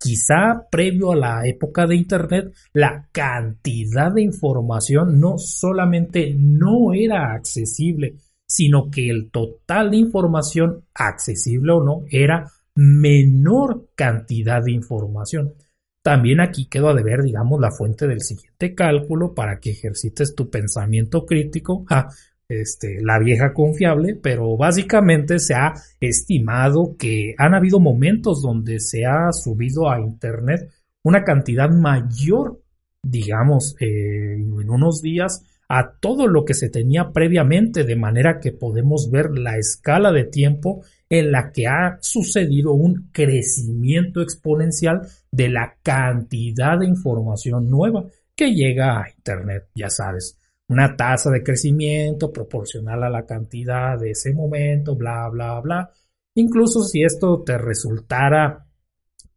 Quizá 0.06 0.68
previo 0.70 1.14
a 1.14 1.16
la 1.16 1.48
época 1.48 1.88
de 1.88 1.96
Internet, 1.96 2.54
la 2.74 3.10
cantidad 3.12 4.12
de 4.12 4.22
información 4.22 5.20
no 5.20 5.40
solamente 5.40 6.36
no 6.38 6.94
era 6.94 7.34
accesible, 7.34 8.14
sino 8.46 8.92
que 8.92 9.10
el 9.10 9.32
total 9.32 9.90
de 9.90 9.98
información, 9.98 10.84
accesible 10.94 11.72
o 11.74 11.84
no, 11.84 12.04
era 12.12 12.52
menor 12.76 13.88
cantidad 13.96 14.64
de 14.64 14.74
información. 14.74 15.56
También 16.04 16.40
aquí 16.40 16.68
quedó 16.68 16.90
a 16.90 16.94
deber, 16.94 17.24
digamos, 17.24 17.60
la 17.60 17.72
fuente 17.72 18.06
del 18.06 18.22
siguiente 18.22 18.76
cálculo 18.76 19.34
para 19.34 19.60
que 19.60 19.72
ejercites 19.72 20.36
tu 20.36 20.52
pensamiento 20.52 21.26
crítico. 21.26 21.84
Ah, 21.90 22.10
este, 22.48 23.02
la 23.02 23.20
vieja 23.20 23.54
confiable, 23.54 24.16
pero 24.16 24.56
básicamente 24.58 25.40
se 25.40 25.56
ha 25.56 25.74
estimado 26.00 26.96
que 26.98 27.34
han 27.38 27.56
habido 27.56 27.80
momentos 27.80 28.42
donde 28.42 28.80
se 28.80 29.06
ha 29.06 29.32
subido 29.32 29.90
a 29.90 30.00
Internet 30.00 30.70
una 31.04 31.24
cantidad 31.24 31.70
mayor, 31.70 32.62
digamos, 33.04 33.76
eh, 33.80 34.34
en 34.36 34.70
unos 34.70 35.02
días 35.02 35.44
a 35.68 35.98
todo 36.00 36.28
lo 36.28 36.46
que 36.46 36.54
se 36.54 36.70
tenía 36.70 37.12
previamente, 37.12 37.84
de 37.84 37.96
manera 37.96 38.40
que 38.40 38.52
podemos 38.52 39.10
ver 39.10 39.32
la 39.32 39.58
escala 39.58 40.12
de 40.12 40.26
tiempo 40.26 40.84
en 41.10 41.32
la 41.32 41.52
que 41.52 41.68
ha 41.68 41.98
sucedido 42.02 42.74
un 42.74 43.10
crecimiento 43.12 44.22
exponencial 44.22 45.02
de 45.32 45.50
la 45.50 45.78
cantidad 45.82 46.80
de 46.80 46.88
información 46.88 47.70
nueva 47.70 48.06
que 48.36 48.54
llega 48.54 49.00
a 49.00 49.10
Internet, 49.10 49.70
ya 49.76 49.90
sabes 49.90 50.38
una 50.68 50.96
tasa 50.96 51.30
de 51.30 51.44
crecimiento 51.44 52.32
proporcional 52.32 53.04
a 53.04 53.10
la 53.10 53.26
cantidad 53.26 54.00
de 54.00 54.12
ese 54.12 54.34
momento, 54.34 54.96
bla, 54.96 55.30
bla, 55.30 55.60
bla. 55.60 55.92
Incluso 56.36 56.84
si 56.84 57.04
esto 57.04 57.44
te 57.44 57.58
resultara, 57.58 58.66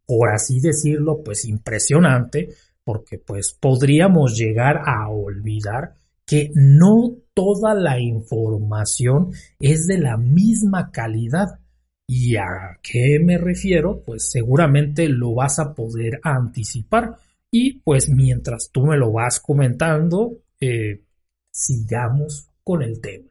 por 0.05 0.29
así 0.29 0.59
decirlo, 0.59 1.21
pues 1.23 1.45
impresionante, 1.45 2.49
porque 2.83 3.19
pues 3.19 3.53
podríamos 3.53 4.35
llegar 4.35 4.81
a 4.85 5.09
olvidar 5.09 5.93
que 6.25 6.51
no 6.53 7.15
toda 7.33 7.73
la 7.73 7.99
información 7.99 9.31
es 9.59 9.87
de 9.87 9.97
la 9.97 10.17
misma 10.17 10.91
calidad. 10.91 11.59
¿Y 12.07 12.35
a 12.35 12.77
qué 12.81 13.19
me 13.23 13.37
refiero? 13.37 14.03
Pues 14.03 14.29
seguramente 14.31 15.07
lo 15.09 15.35
vas 15.35 15.59
a 15.59 15.73
poder 15.73 16.19
anticipar 16.23 17.15
y 17.51 17.79
pues 17.79 18.09
mientras 18.09 18.69
tú 18.71 18.85
me 18.85 18.97
lo 18.97 19.11
vas 19.11 19.39
comentando, 19.39 20.37
eh, 20.59 21.01
sigamos 21.59 22.49
con 22.63 22.81
el 22.81 23.01
tema. 23.01 23.29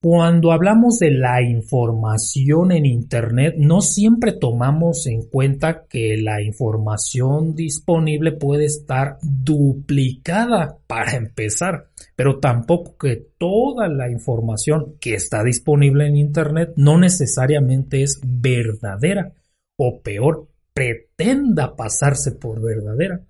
Cuando 0.00 0.52
hablamos 0.52 1.00
de 1.00 1.10
la 1.10 1.42
información 1.42 2.70
en 2.70 2.86
Internet, 2.86 3.56
no 3.58 3.80
siempre 3.80 4.32
tomamos 4.32 5.06
en 5.08 5.22
cuenta 5.22 5.86
que 5.88 6.16
la 6.18 6.42
información 6.42 7.56
disponible 7.56 8.30
puede 8.30 8.66
estar 8.66 9.18
duplicada 9.22 10.78
para 10.86 11.16
empezar, 11.16 11.88
pero 12.14 12.38
tampoco 12.38 12.96
que 12.96 13.16
toda 13.36 13.88
la 13.88 14.08
información 14.08 14.94
que 15.00 15.14
está 15.14 15.42
disponible 15.42 16.06
en 16.06 16.16
Internet 16.16 16.74
no 16.76 16.98
necesariamente 16.98 18.02
es 18.02 18.20
verdadera 18.22 19.32
o 19.76 20.02
peor, 20.02 20.46
pretenda 20.72 21.74
pasarse 21.74 22.32
por 22.32 22.60
verdadera. 22.60 23.22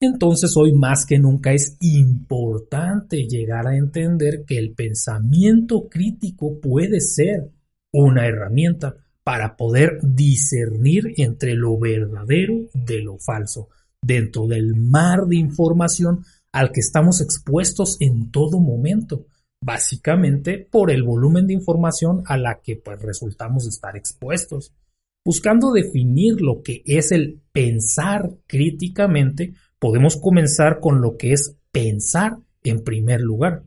Entonces 0.00 0.56
hoy 0.56 0.72
más 0.72 1.04
que 1.04 1.18
nunca 1.18 1.52
es 1.52 1.76
importante 1.80 3.28
llegar 3.28 3.66
a 3.66 3.76
entender 3.76 4.44
que 4.46 4.56
el 4.56 4.72
pensamiento 4.72 5.88
crítico 5.90 6.58
puede 6.58 7.00
ser 7.00 7.50
una 7.92 8.26
herramienta 8.26 8.96
para 9.22 9.56
poder 9.56 9.98
discernir 10.02 11.12
entre 11.18 11.54
lo 11.54 11.78
verdadero 11.78 12.54
de 12.72 13.02
lo 13.02 13.18
falso, 13.18 13.68
dentro 14.02 14.46
del 14.46 14.74
mar 14.74 15.26
de 15.26 15.36
información 15.36 16.24
al 16.50 16.72
que 16.72 16.80
estamos 16.80 17.20
expuestos 17.20 17.98
en 18.00 18.30
todo 18.30 18.58
momento, 18.58 19.26
básicamente 19.62 20.66
por 20.70 20.90
el 20.90 21.02
volumen 21.02 21.46
de 21.46 21.52
información 21.52 22.22
a 22.26 22.38
la 22.38 22.60
que 22.62 22.76
pues, 22.76 23.00
resultamos 23.02 23.66
estar 23.66 23.96
expuestos. 23.96 24.72
Buscando 25.22 25.70
definir 25.72 26.40
lo 26.40 26.62
que 26.62 26.82
es 26.86 27.12
el 27.12 27.42
pensar 27.52 28.30
críticamente, 28.46 29.52
podemos 29.80 30.16
comenzar 30.16 30.78
con 30.78 31.00
lo 31.00 31.16
que 31.16 31.32
es 31.32 31.56
pensar 31.72 32.36
en 32.62 32.84
primer 32.84 33.20
lugar. 33.20 33.64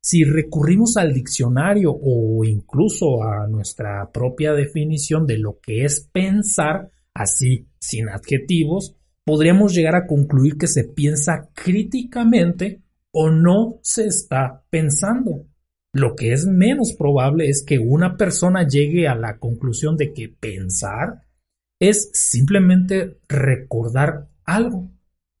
Si 0.00 0.22
recurrimos 0.22 0.96
al 0.98 1.14
diccionario 1.14 1.90
o 1.90 2.44
incluso 2.44 3.24
a 3.24 3.48
nuestra 3.48 4.12
propia 4.12 4.52
definición 4.52 5.26
de 5.26 5.38
lo 5.38 5.58
que 5.60 5.84
es 5.86 6.08
pensar, 6.12 6.90
así 7.14 7.66
sin 7.80 8.10
adjetivos, 8.10 8.94
podríamos 9.24 9.74
llegar 9.74 9.96
a 9.96 10.06
concluir 10.06 10.58
que 10.58 10.66
se 10.66 10.84
piensa 10.84 11.48
críticamente 11.54 12.82
o 13.12 13.30
no 13.30 13.78
se 13.82 14.06
está 14.06 14.62
pensando. 14.68 15.46
Lo 15.94 16.16
que 16.16 16.32
es 16.32 16.44
menos 16.46 16.92
probable 16.92 17.48
es 17.48 17.64
que 17.64 17.78
una 17.78 18.18
persona 18.18 18.66
llegue 18.68 19.08
a 19.08 19.14
la 19.14 19.38
conclusión 19.38 19.96
de 19.96 20.12
que 20.12 20.28
pensar 20.28 21.22
es 21.80 22.10
simplemente 22.12 23.20
recordar 23.26 24.28
algo 24.44 24.90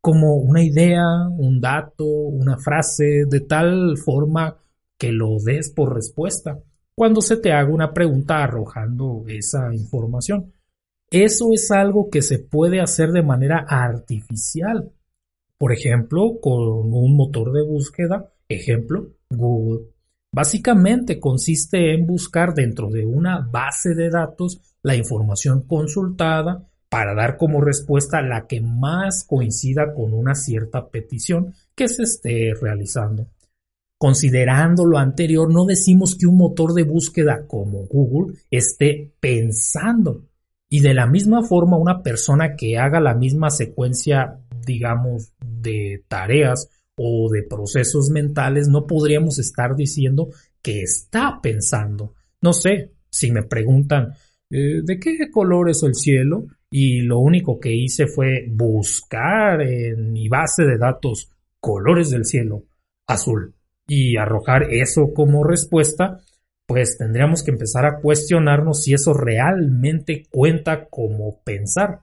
como 0.04 0.34
una 0.34 0.62
idea, 0.62 1.02
un 1.30 1.62
dato, 1.62 2.04
una 2.04 2.58
frase, 2.58 3.24
de 3.26 3.40
tal 3.40 3.96
forma 3.96 4.58
que 4.98 5.12
lo 5.12 5.38
des 5.42 5.70
por 5.70 5.94
respuesta 5.94 6.60
cuando 6.94 7.22
se 7.22 7.38
te 7.38 7.52
haga 7.52 7.72
una 7.72 7.94
pregunta 7.94 8.44
arrojando 8.44 9.24
esa 9.28 9.72
información. 9.72 10.52
Eso 11.10 11.54
es 11.54 11.70
algo 11.70 12.10
que 12.10 12.20
se 12.20 12.38
puede 12.38 12.82
hacer 12.82 13.12
de 13.12 13.22
manera 13.22 13.64
artificial. 13.66 14.92
Por 15.56 15.72
ejemplo, 15.72 16.38
con 16.38 16.92
un 16.92 17.16
motor 17.16 17.52
de 17.52 17.62
búsqueda, 17.62 18.30
ejemplo, 18.46 19.08
Google. 19.30 19.86
Básicamente 20.30 21.18
consiste 21.18 21.94
en 21.94 22.06
buscar 22.06 22.52
dentro 22.52 22.90
de 22.90 23.06
una 23.06 23.40
base 23.40 23.94
de 23.94 24.10
datos 24.10 24.60
la 24.82 24.96
información 24.96 25.62
consultada 25.66 26.68
para 26.88 27.14
dar 27.14 27.36
como 27.36 27.60
respuesta 27.60 28.22
la 28.22 28.46
que 28.46 28.60
más 28.60 29.24
coincida 29.24 29.92
con 29.94 30.12
una 30.14 30.34
cierta 30.34 30.88
petición 30.88 31.54
que 31.74 31.88
se 31.88 32.04
esté 32.04 32.52
realizando. 32.60 33.28
Considerando 33.98 34.84
lo 34.84 34.98
anterior, 34.98 35.50
no 35.50 35.64
decimos 35.64 36.16
que 36.16 36.26
un 36.26 36.36
motor 36.36 36.74
de 36.74 36.82
búsqueda 36.82 37.46
como 37.46 37.86
Google 37.86 38.34
esté 38.50 39.12
pensando. 39.18 40.24
Y 40.68 40.80
de 40.80 40.94
la 40.94 41.06
misma 41.06 41.42
forma, 41.42 41.78
una 41.78 42.02
persona 42.02 42.56
que 42.56 42.76
haga 42.76 43.00
la 43.00 43.14
misma 43.14 43.50
secuencia, 43.50 44.40
digamos, 44.66 45.32
de 45.40 46.04
tareas 46.08 46.68
o 46.96 47.30
de 47.30 47.44
procesos 47.44 48.10
mentales, 48.10 48.68
no 48.68 48.86
podríamos 48.86 49.38
estar 49.38 49.76
diciendo 49.76 50.28
que 50.60 50.82
está 50.82 51.40
pensando. 51.42 52.14
No 52.40 52.52
sé, 52.52 52.92
si 53.08 53.30
me 53.30 53.44
preguntan, 53.44 54.14
eh, 54.50 54.82
¿de 54.82 54.98
qué 54.98 55.30
color 55.30 55.70
es 55.70 55.82
el 55.82 55.94
cielo? 55.94 56.46
Y 56.76 57.02
lo 57.02 57.20
único 57.20 57.60
que 57.60 57.72
hice 57.72 58.08
fue 58.08 58.48
buscar 58.50 59.62
en 59.62 60.12
mi 60.12 60.28
base 60.28 60.64
de 60.64 60.76
datos 60.76 61.30
colores 61.60 62.10
del 62.10 62.24
cielo 62.24 62.64
azul 63.06 63.54
y 63.86 64.16
arrojar 64.16 64.64
eso 64.72 65.14
como 65.14 65.44
respuesta, 65.44 66.18
pues 66.66 66.98
tendríamos 66.98 67.44
que 67.44 67.52
empezar 67.52 67.86
a 67.86 68.00
cuestionarnos 68.00 68.82
si 68.82 68.92
eso 68.92 69.14
realmente 69.14 70.24
cuenta 70.32 70.88
como 70.88 71.40
pensar. 71.44 72.00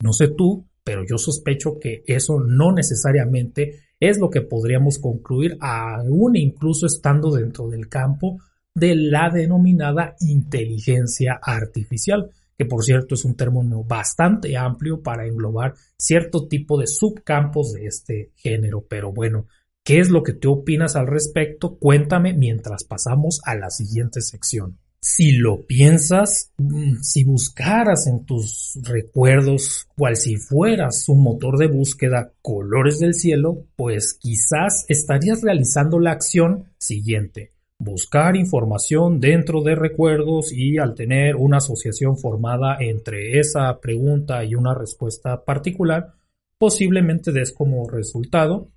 No 0.00 0.14
sé 0.14 0.28
tú, 0.28 0.64
pero 0.82 1.04
yo 1.04 1.18
sospecho 1.18 1.78
que 1.78 2.02
eso 2.06 2.40
no 2.40 2.72
necesariamente 2.72 3.80
es 4.00 4.18
lo 4.18 4.30
que 4.30 4.40
podríamos 4.40 4.98
concluir 5.00 5.58
aún 5.60 6.36
incluso 6.36 6.86
estando 6.86 7.30
dentro 7.30 7.68
del 7.68 7.90
campo 7.90 8.38
de 8.74 8.96
la 8.96 9.28
denominada 9.28 10.16
inteligencia 10.20 11.38
artificial 11.42 12.30
que 12.56 12.64
por 12.64 12.84
cierto 12.84 13.14
es 13.14 13.24
un 13.24 13.36
término 13.36 13.84
bastante 13.84 14.56
amplio 14.56 15.02
para 15.02 15.26
englobar 15.26 15.74
cierto 15.98 16.48
tipo 16.48 16.78
de 16.78 16.86
subcampos 16.86 17.72
de 17.72 17.86
este 17.86 18.32
género. 18.36 18.84
Pero 18.88 19.12
bueno, 19.12 19.46
¿qué 19.84 20.00
es 20.00 20.10
lo 20.10 20.22
que 20.22 20.34
tú 20.34 20.52
opinas 20.52 20.96
al 20.96 21.06
respecto? 21.06 21.78
Cuéntame 21.78 22.34
mientras 22.34 22.84
pasamos 22.84 23.40
a 23.44 23.54
la 23.54 23.70
siguiente 23.70 24.20
sección. 24.20 24.78
Si 25.04 25.32
lo 25.32 25.66
piensas, 25.66 26.52
mm, 26.58 27.00
si 27.00 27.24
buscaras 27.24 28.06
en 28.06 28.24
tus 28.24 28.78
recuerdos 28.82 29.88
cual 29.96 30.14
si 30.14 30.36
fueras 30.36 31.08
un 31.08 31.24
motor 31.24 31.58
de 31.58 31.66
búsqueda 31.66 32.32
colores 32.40 33.00
del 33.00 33.14
cielo, 33.14 33.66
pues 33.74 34.14
quizás 34.14 34.84
estarías 34.88 35.42
realizando 35.42 35.98
la 35.98 36.12
acción 36.12 36.68
siguiente 36.78 37.50
buscar 37.82 38.36
información 38.36 39.20
dentro 39.20 39.62
de 39.62 39.74
recuerdos 39.74 40.52
y 40.52 40.78
al 40.78 40.94
tener 40.94 41.36
una 41.36 41.58
asociación 41.58 42.16
formada 42.16 42.76
entre 42.80 43.38
esa 43.38 43.78
pregunta 43.80 44.44
y 44.44 44.54
una 44.54 44.74
respuesta 44.74 45.44
particular, 45.44 46.12
posiblemente 46.58 47.32
des 47.32 47.52
como 47.52 47.88
resultado 47.88 48.68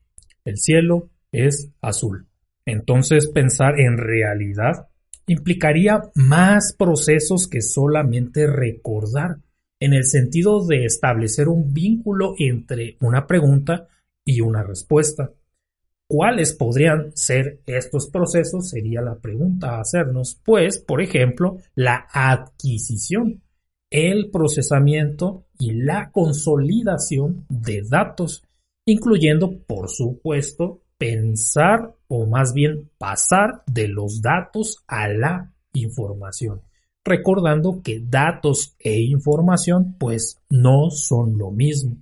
el 0.46 0.58
cielo 0.58 1.10
es 1.32 1.72
azul. 1.82 2.28
Entonces 2.66 3.28
pensar 3.28 3.80
en 3.80 3.98
realidad 3.98 4.88
implicaría 5.28 6.04
más 6.14 6.76
procesos 6.78 7.48
que 7.48 7.62
solamente 7.62 8.48
recordar, 8.48 9.38
en 9.80 9.94
el 9.94 10.06
sentido 10.06 10.66
de 10.66 10.86
establecer 10.86 11.48
un 11.50 11.74
vínculo 11.74 12.36
entre 12.38 12.96
una 13.02 13.28
pregunta 13.28 13.88
y 14.24 14.42
una 14.42 14.64
respuesta. 14.64 15.32
¿Cuáles 16.08 16.54
podrían 16.54 17.12
ser 17.16 17.62
estos 17.66 18.10
procesos? 18.10 18.70
Sería 18.70 19.02
la 19.02 19.16
pregunta 19.16 19.72
a 19.72 19.82
hacernos. 19.82 20.40
Pues, 20.44 20.78
por 20.80 21.02
ejemplo, 21.02 21.58
la 21.74 22.08
adquisición, 22.12 23.42
el 23.90 24.30
procesamiento 24.30 25.46
y 25.58 25.74
la 25.74 26.12
consolidación 26.12 27.46
de 27.50 27.82
datos, 27.82 28.44
incluyendo, 28.86 29.58
por 29.66 29.90
supuesto, 29.90 30.82
pensar 30.98 31.96
o 32.08 32.26
más 32.28 32.54
bien 32.54 32.92
pasar 32.98 33.64
de 33.66 33.88
los 33.88 34.22
datos 34.22 34.84
a 34.88 35.08
la 35.08 35.54
información. 35.74 36.62
Recordando 37.04 37.82
que 37.84 38.00
datos 38.00 38.76
e 38.80 39.02
información 39.02 39.96
pues 40.00 40.42
no 40.50 40.90
son 40.90 41.38
lo 41.38 41.52
mismo. 41.52 41.98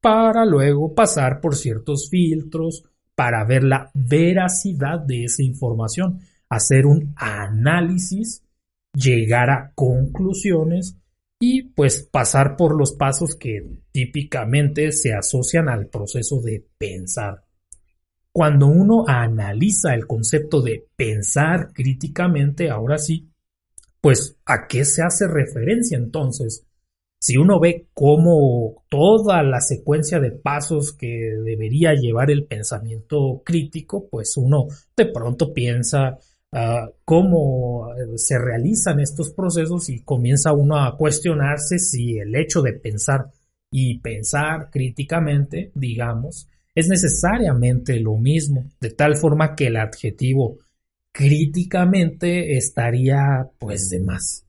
Para 0.00 0.44
luego 0.44 0.94
pasar 0.94 1.40
por 1.40 1.56
ciertos 1.56 2.10
filtros, 2.10 2.84
para 3.14 3.44
ver 3.44 3.64
la 3.64 3.90
veracidad 3.94 5.00
de 5.00 5.24
esa 5.24 5.42
información, 5.42 6.20
hacer 6.48 6.86
un 6.86 7.14
análisis, 7.16 8.42
llegar 8.92 9.50
a 9.50 9.72
conclusiones 9.74 10.96
y 11.40 11.62
pues 11.62 12.08
pasar 12.10 12.56
por 12.56 12.76
los 12.76 12.92
pasos 12.92 13.36
que 13.36 13.82
típicamente 13.92 14.92
se 14.92 15.12
asocian 15.12 15.68
al 15.68 15.88
proceso 15.88 16.40
de 16.40 16.66
pensar. 16.78 17.44
Cuando 18.32 18.66
uno 18.66 19.04
analiza 19.06 19.94
el 19.94 20.06
concepto 20.06 20.60
de 20.60 20.86
pensar 20.96 21.72
críticamente, 21.72 22.70
ahora 22.70 22.98
sí, 22.98 23.28
pues 24.00 24.36
¿a 24.44 24.66
qué 24.66 24.84
se 24.84 25.02
hace 25.02 25.26
referencia 25.28 25.96
entonces? 25.96 26.66
Si 27.24 27.38
uno 27.38 27.58
ve 27.58 27.88
cómo 27.94 28.84
toda 28.90 29.42
la 29.42 29.58
secuencia 29.62 30.20
de 30.20 30.30
pasos 30.30 30.92
que 30.92 31.08
debería 31.42 31.94
llevar 31.94 32.30
el 32.30 32.44
pensamiento 32.44 33.40
crítico, 33.42 34.10
pues 34.10 34.36
uno 34.36 34.66
de 34.94 35.06
pronto 35.06 35.54
piensa 35.54 36.18
ah, 36.52 36.90
cómo 37.02 37.88
eh, 37.94 38.18
se 38.18 38.38
realizan 38.38 39.00
estos 39.00 39.30
procesos 39.30 39.88
y 39.88 40.02
comienza 40.04 40.52
uno 40.52 40.76
a 40.76 40.98
cuestionarse 40.98 41.78
si 41.78 42.18
el 42.18 42.34
hecho 42.34 42.60
de 42.60 42.74
pensar 42.74 43.30
y 43.70 44.00
pensar 44.00 44.68
críticamente, 44.70 45.72
digamos, 45.74 46.50
es 46.74 46.88
necesariamente 46.88 48.00
lo 48.00 48.18
mismo, 48.18 48.66
de 48.82 48.90
tal 48.90 49.16
forma 49.16 49.56
que 49.56 49.68
el 49.68 49.76
adjetivo 49.78 50.58
críticamente 51.10 52.58
estaría 52.58 53.48
pues 53.58 53.88
de 53.88 54.00
más. 54.00 54.43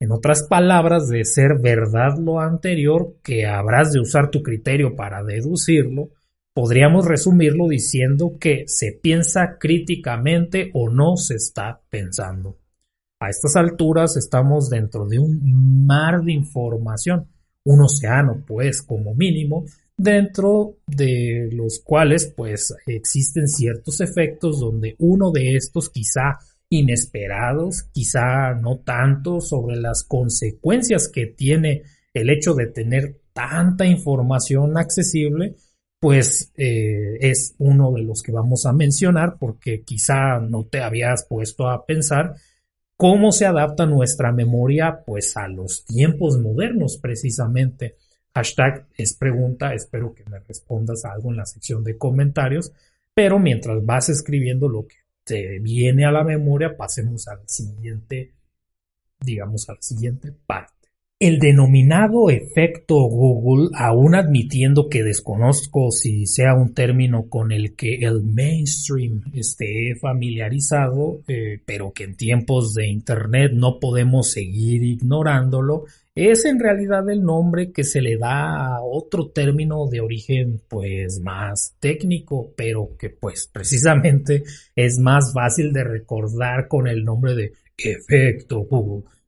En 0.00 0.12
otras 0.12 0.44
palabras, 0.44 1.08
de 1.08 1.26
ser 1.26 1.58
verdad 1.60 2.18
lo 2.18 2.40
anterior, 2.40 3.16
que 3.22 3.46
habrás 3.46 3.92
de 3.92 4.00
usar 4.00 4.30
tu 4.30 4.42
criterio 4.42 4.96
para 4.96 5.22
deducirlo, 5.22 6.08
podríamos 6.54 7.06
resumirlo 7.06 7.68
diciendo 7.68 8.38
que 8.40 8.64
se 8.66 8.98
piensa 9.00 9.58
críticamente 9.58 10.70
o 10.72 10.88
no 10.88 11.18
se 11.18 11.34
está 11.34 11.82
pensando. 11.90 12.56
A 13.20 13.28
estas 13.28 13.56
alturas 13.56 14.16
estamos 14.16 14.70
dentro 14.70 15.06
de 15.06 15.18
un 15.18 15.86
mar 15.86 16.22
de 16.22 16.32
información, 16.32 17.28
un 17.64 17.82
océano, 17.82 18.42
pues, 18.46 18.80
como 18.80 19.14
mínimo, 19.14 19.66
dentro 19.98 20.78
de 20.86 21.50
los 21.52 21.80
cuales, 21.84 22.32
pues, 22.34 22.74
existen 22.86 23.48
ciertos 23.48 24.00
efectos 24.00 24.60
donde 24.60 24.96
uno 24.98 25.30
de 25.30 25.56
estos 25.56 25.90
quizá 25.90 26.38
inesperados, 26.70 27.82
quizá 27.92 28.54
no 28.54 28.78
tanto 28.78 29.40
sobre 29.40 29.76
las 29.76 30.04
consecuencias 30.04 31.08
que 31.08 31.26
tiene 31.26 31.82
el 32.14 32.30
hecho 32.30 32.54
de 32.54 32.68
tener 32.68 33.20
tanta 33.32 33.86
información 33.86 34.78
accesible, 34.78 35.56
pues 35.98 36.52
eh, 36.56 37.18
es 37.20 37.54
uno 37.58 37.92
de 37.92 38.02
los 38.02 38.22
que 38.22 38.32
vamos 38.32 38.64
a 38.64 38.72
mencionar 38.72 39.36
porque 39.38 39.82
quizá 39.82 40.38
no 40.40 40.64
te 40.64 40.80
habías 40.80 41.26
puesto 41.28 41.68
a 41.68 41.84
pensar 41.84 42.36
cómo 42.96 43.32
se 43.32 43.46
adapta 43.46 43.84
nuestra 43.84 44.32
memoria 44.32 45.02
pues 45.04 45.36
a 45.36 45.48
los 45.48 45.84
tiempos 45.84 46.38
modernos 46.38 46.98
precisamente. 46.98 47.96
Hashtag 48.32 48.86
es 48.96 49.14
pregunta, 49.14 49.74
espero 49.74 50.14
que 50.14 50.24
me 50.30 50.38
respondas 50.38 51.04
algo 51.04 51.30
en 51.30 51.36
la 51.36 51.46
sección 51.46 51.82
de 51.82 51.98
comentarios, 51.98 52.72
pero 53.12 53.38
mientras 53.38 53.84
vas 53.84 54.08
escribiendo 54.08 54.68
lo 54.68 54.86
que 54.86 54.99
viene 55.60 56.04
a 56.04 56.12
la 56.12 56.24
memoria, 56.24 56.76
pasemos 56.76 57.28
al 57.28 57.40
siguiente, 57.46 58.32
digamos, 59.20 59.68
al 59.68 59.78
siguiente 59.80 60.32
parte. 60.46 60.80
El 61.20 61.38
denominado 61.38 62.30
efecto 62.30 62.94
Google, 62.94 63.68
aún 63.74 64.14
admitiendo 64.14 64.88
que 64.88 65.02
desconozco 65.02 65.90
si 65.90 66.24
sea 66.24 66.54
un 66.54 66.72
término 66.72 67.28
con 67.28 67.52
el 67.52 67.76
que 67.76 67.96
el 67.96 68.22
mainstream 68.22 69.24
esté 69.34 69.94
familiarizado, 70.00 71.20
eh, 71.28 71.60
pero 71.66 71.92
que 71.92 72.04
en 72.04 72.16
tiempos 72.16 72.72
de 72.72 72.88
Internet 72.88 73.52
no 73.52 73.78
podemos 73.78 74.30
seguir 74.30 74.82
ignorándolo, 74.82 75.84
es 76.28 76.44
en 76.44 76.60
realidad 76.60 77.08
el 77.08 77.22
nombre 77.22 77.72
que 77.72 77.82
se 77.82 78.02
le 78.02 78.18
da 78.18 78.76
a 78.76 78.82
otro 78.82 79.30
término 79.30 79.86
de 79.88 80.00
origen 80.00 80.60
pues 80.68 81.20
más 81.20 81.76
técnico, 81.80 82.52
pero 82.56 82.96
que 82.98 83.10
pues 83.10 83.48
precisamente 83.50 84.42
es 84.76 84.98
más 84.98 85.32
fácil 85.32 85.72
de 85.72 85.84
recordar 85.84 86.68
con 86.68 86.86
el 86.88 87.04
nombre 87.04 87.34
de 87.34 87.52
efecto. 87.78 88.66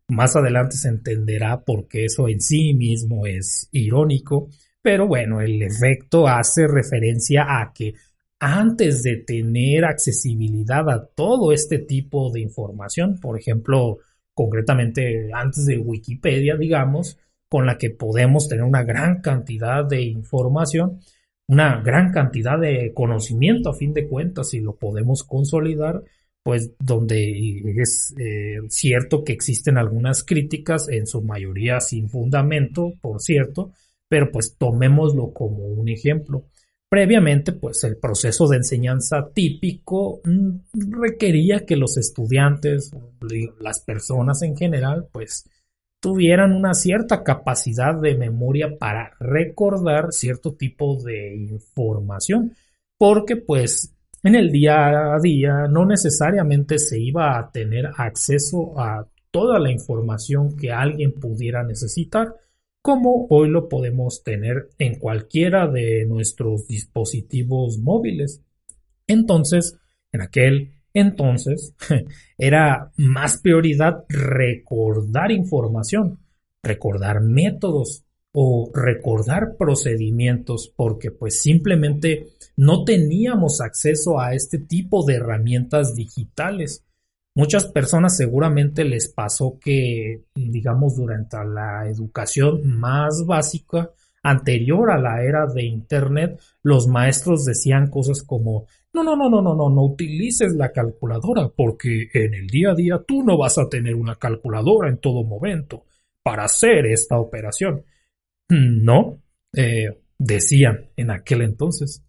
Más 0.08 0.36
adelante 0.36 0.76
se 0.76 0.88
entenderá 0.88 1.62
por 1.62 1.88
qué 1.88 2.04
eso 2.04 2.28
en 2.28 2.40
sí 2.40 2.74
mismo 2.74 3.26
es 3.26 3.68
irónico, 3.72 4.50
pero 4.82 5.06
bueno, 5.06 5.40
el 5.40 5.62
efecto 5.62 6.28
hace 6.28 6.66
referencia 6.66 7.44
a 7.48 7.72
que 7.72 7.94
antes 8.38 9.02
de 9.02 9.18
tener 9.18 9.84
accesibilidad 9.84 10.90
a 10.90 11.06
todo 11.06 11.52
este 11.52 11.78
tipo 11.78 12.30
de 12.32 12.40
información, 12.40 13.18
por 13.20 13.38
ejemplo, 13.38 13.98
concretamente 14.42 15.30
antes 15.32 15.66
de 15.66 15.78
Wikipedia, 15.78 16.56
digamos, 16.56 17.16
con 17.48 17.64
la 17.64 17.78
que 17.78 17.90
podemos 17.90 18.48
tener 18.48 18.64
una 18.64 18.82
gran 18.82 19.20
cantidad 19.20 19.84
de 19.84 20.02
información, 20.02 20.98
una 21.46 21.80
gran 21.80 22.10
cantidad 22.10 22.58
de 22.58 22.92
conocimiento 22.92 23.70
a 23.70 23.76
fin 23.76 23.92
de 23.92 24.08
cuentas 24.08 24.52
y 24.54 24.60
lo 24.60 24.74
podemos 24.74 25.22
consolidar, 25.22 26.02
pues 26.42 26.72
donde 26.80 27.62
es 27.76 28.12
eh, 28.18 28.58
cierto 28.68 29.22
que 29.22 29.32
existen 29.32 29.78
algunas 29.78 30.24
críticas, 30.24 30.88
en 30.88 31.06
su 31.06 31.22
mayoría 31.22 31.78
sin 31.78 32.08
fundamento, 32.08 32.94
por 33.00 33.20
cierto, 33.20 33.70
pero 34.08 34.32
pues 34.32 34.56
tomémoslo 34.58 35.32
como 35.32 35.66
un 35.66 35.88
ejemplo. 35.88 36.46
Previamente, 36.92 37.52
pues 37.52 37.84
el 37.84 37.96
proceso 37.96 38.46
de 38.48 38.58
enseñanza 38.58 39.30
típico 39.32 40.20
mm, 40.24 40.90
requería 41.00 41.64
que 41.64 41.74
los 41.74 41.96
estudiantes, 41.96 42.90
las 43.58 43.80
personas 43.80 44.42
en 44.42 44.54
general, 44.54 45.08
pues 45.10 45.48
tuvieran 46.02 46.52
una 46.52 46.74
cierta 46.74 47.24
capacidad 47.24 47.98
de 47.98 48.18
memoria 48.18 48.76
para 48.78 49.12
recordar 49.18 50.08
cierto 50.12 50.52
tipo 50.52 51.02
de 51.02 51.34
información, 51.34 52.52
porque 52.98 53.36
pues 53.36 53.94
en 54.22 54.34
el 54.34 54.52
día 54.52 55.14
a 55.14 55.18
día 55.18 55.68
no 55.70 55.86
necesariamente 55.86 56.78
se 56.78 57.00
iba 57.00 57.38
a 57.38 57.50
tener 57.50 57.86
acceso 57.96 58.78
a 58.78 59.08
toda 59.30 59.58
la 59.58 59.72
información 59.72 60.58
que 60.58 60.70
alguien 60.72 61.14
pudiera 61.14 61.62
necesitar, 61.62 62.34
como 62.82 63.26
hoy 63.30 63.48
lo 63.48 63.68
podemos 63.68 64.24
tener 64.24 64.68
en 64.78 64.98
cualquiera 64.98 65.68
de 65.68 66.04
nuestros 66.04 66.66
dispositivos 66.66 67.78
móviles. 67.78 68.42
Entonces, 69.06 69.78
en 70.10 70.20
aquel 70.20 70.72
entonces, 70.92 71.74
era 72.38 72.92
más 72.96 73.38
prioridad 73.38 74.04
recordar 74.08 75.30
información, 75.30 76.18
recordar 76.62 77.22
métodos 77.22 78.04
o 78.32 78.70
recordar 78.74 79.56
procedimientos, 79.58 80.72
porque 80.74 81.10
pues 81.10 81.40
simplemente 81.40 82.28
no 82.56 82.84
teníamos 82.84 83.60
acceso 83.60 84.18
a 84.20 84.34
este 84.34 84.58
tipo 84.58 85.04
de 85.04 85.16
herramientas 85.16 85.94
digitales. 85.94 86.84
Muchas 87.34 87.66
personas 87.66 88.16
seguramente 88.16 88.84
les 88.84 89.08
pasó 89.08 89.58
que, 89.58 90.24
digamos, 90.34 90.96
durante 90.96 91.38
la 91.44 91.88
educación 91.88 92.78
más 92.78 93.24
básica, 93.26 93.90
anterior 94.22 94.90
a 94.90 94.98
la 94.98 95.22
era 95.22 95.46
de 95.46 95.64
Internet, 95.64 96.40
los 96.62 96.86
maestros 96.86 97.44
decían 97.44 97.88
cosas 97.88 98.22
como, 98.22 98.66
no, 98.92 99.02
no, 99.02 99.16
no, 99.16 99.28
no, 99.28 99.42
no, 99.42 99.54
no, 99.54 99.70
no 99.70 99.82
utilices 99.82 100.54
la 100.54 100.70
calculadora 100.70 101.48
porque 101.48 102.08
en 102.12 102.34
el 102.34 102.46
día 102.46 102.70
a 102.70 102.74
día 102.74 103.02
tú 103.06 103.22
no 103.24 103.36
vas 103.36 103.58
a 103.58 103.68
tener 103.68 103.94
una 103.94 104.16
calculadora 104.16 104.88
en 104.88 104.98
todo 104.98 105.24
momento 105.24 105.86
para 106.22 106.44
hacer 106.44 106.86
esta 106.86 107.18
operación. 107.18 107.84
No, 108.48 109.18
eh, 109.54 109.98
decían 110.18 110.90
en 110.96 111.10
aquel 111.10 111.42
entonces. 111.42 112.04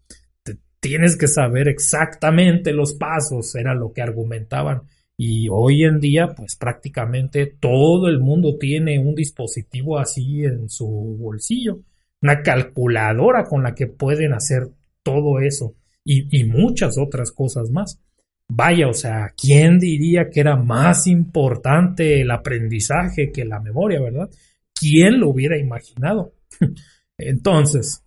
Tienes 0.78 1.16
que 1.16 1.28
saber 1.28 1.68
exactamente 1.68 2.74
los 2.74 2.92
pasos, 2.94 3.54
era 3.54 3.74
lo 3.74 3.92
que 3.92 4.02
argumentaban. 4.02 4.82
Y 5.16 5.48
hoy 5.48 5.84
en 5.84 6.00
día, 6.00 6.34
pues 6.34 6.56
prácticamente 6.56 7.46
todo 7.46 8.08
el 8.08 8.20
mundo 8.20 8.56
tiene 8.58 8.98
un 8.98 9.14
dispositivo 9.14 9.98
así 9.98 10.44
en 10.44 10.68
su 10.68 10.86
bolsillo, 10.86 11.80
una 12.20 12.42
calculadora 12.42 13.44
con 13.44 13.62
la 13.62 13.74
que 13.74 13.86
pueden 13.86 14.32
hacer 14.32 14.68
todo 15.02 15.38
eso 15.40 15.74
y, 16.04 16.44
muchas 16.44 16.98
otras 16.98 17.32
cosas 17.32 17.70
más. 17.70 18.00
Vaya, 18.48 18.88
o 18.88 18.94
sea, 18.94 19.32
¿quién 19.40 19.78
diría 19.78 20.28
que 20.30 20.40
era 20.40 20.56
más 20.56 21.06
importante 21.06 22.20
el 22.20 22.30
aprendizaje 22.30 23.32
que 23.32 23.44
la 23.44 23.60
memoria, 23.60 24.02
verdad? 24.02 24.28
¿Quién 24.74 25.20
lo 25.20 25.30
hubiera 25.30 25.56
imaginado? 25.58 26.34
Entonces, 27.18 28.04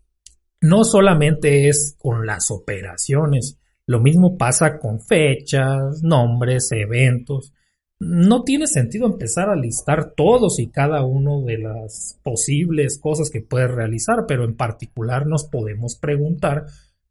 no 0.61 0.83
solamente 0.83 1.69
es 1.69 1.95
con 1.97 2.25
las 2.25 2.51
operaciones, 2.51 3.57
lo 3.87 4.01
mismo 4.01 4.37
pasa 4.37 4.79
con 4.79 4.99
fechas, 4.99 6.03
nombres, 6.03 6.69
eventos. 6.73 7.53
No 7.99 8.43
tiene 8.43 8.67
sentido 8.67 9.07
empezar 9.07 9.49
a 9.49 9.55
listar 9.55 10.13
todos 10.13 10.59
y 10.59 10.67
cada 10.67 11.05
uno 11.05 11.41
de 11.43 11.57
las 11.57 12.19
posibles 12.21 12.99
cosas 12.99 13.29
que 13.31 13.41
puedes 13.41 13.71
realizar, 13.71 14.25
pero 14.27 14.43
en 14.43 14.57
particular 14.57 15.25
nos 15.25 15.45
podemos 15.45 15.95
preguntar 15.95 16.65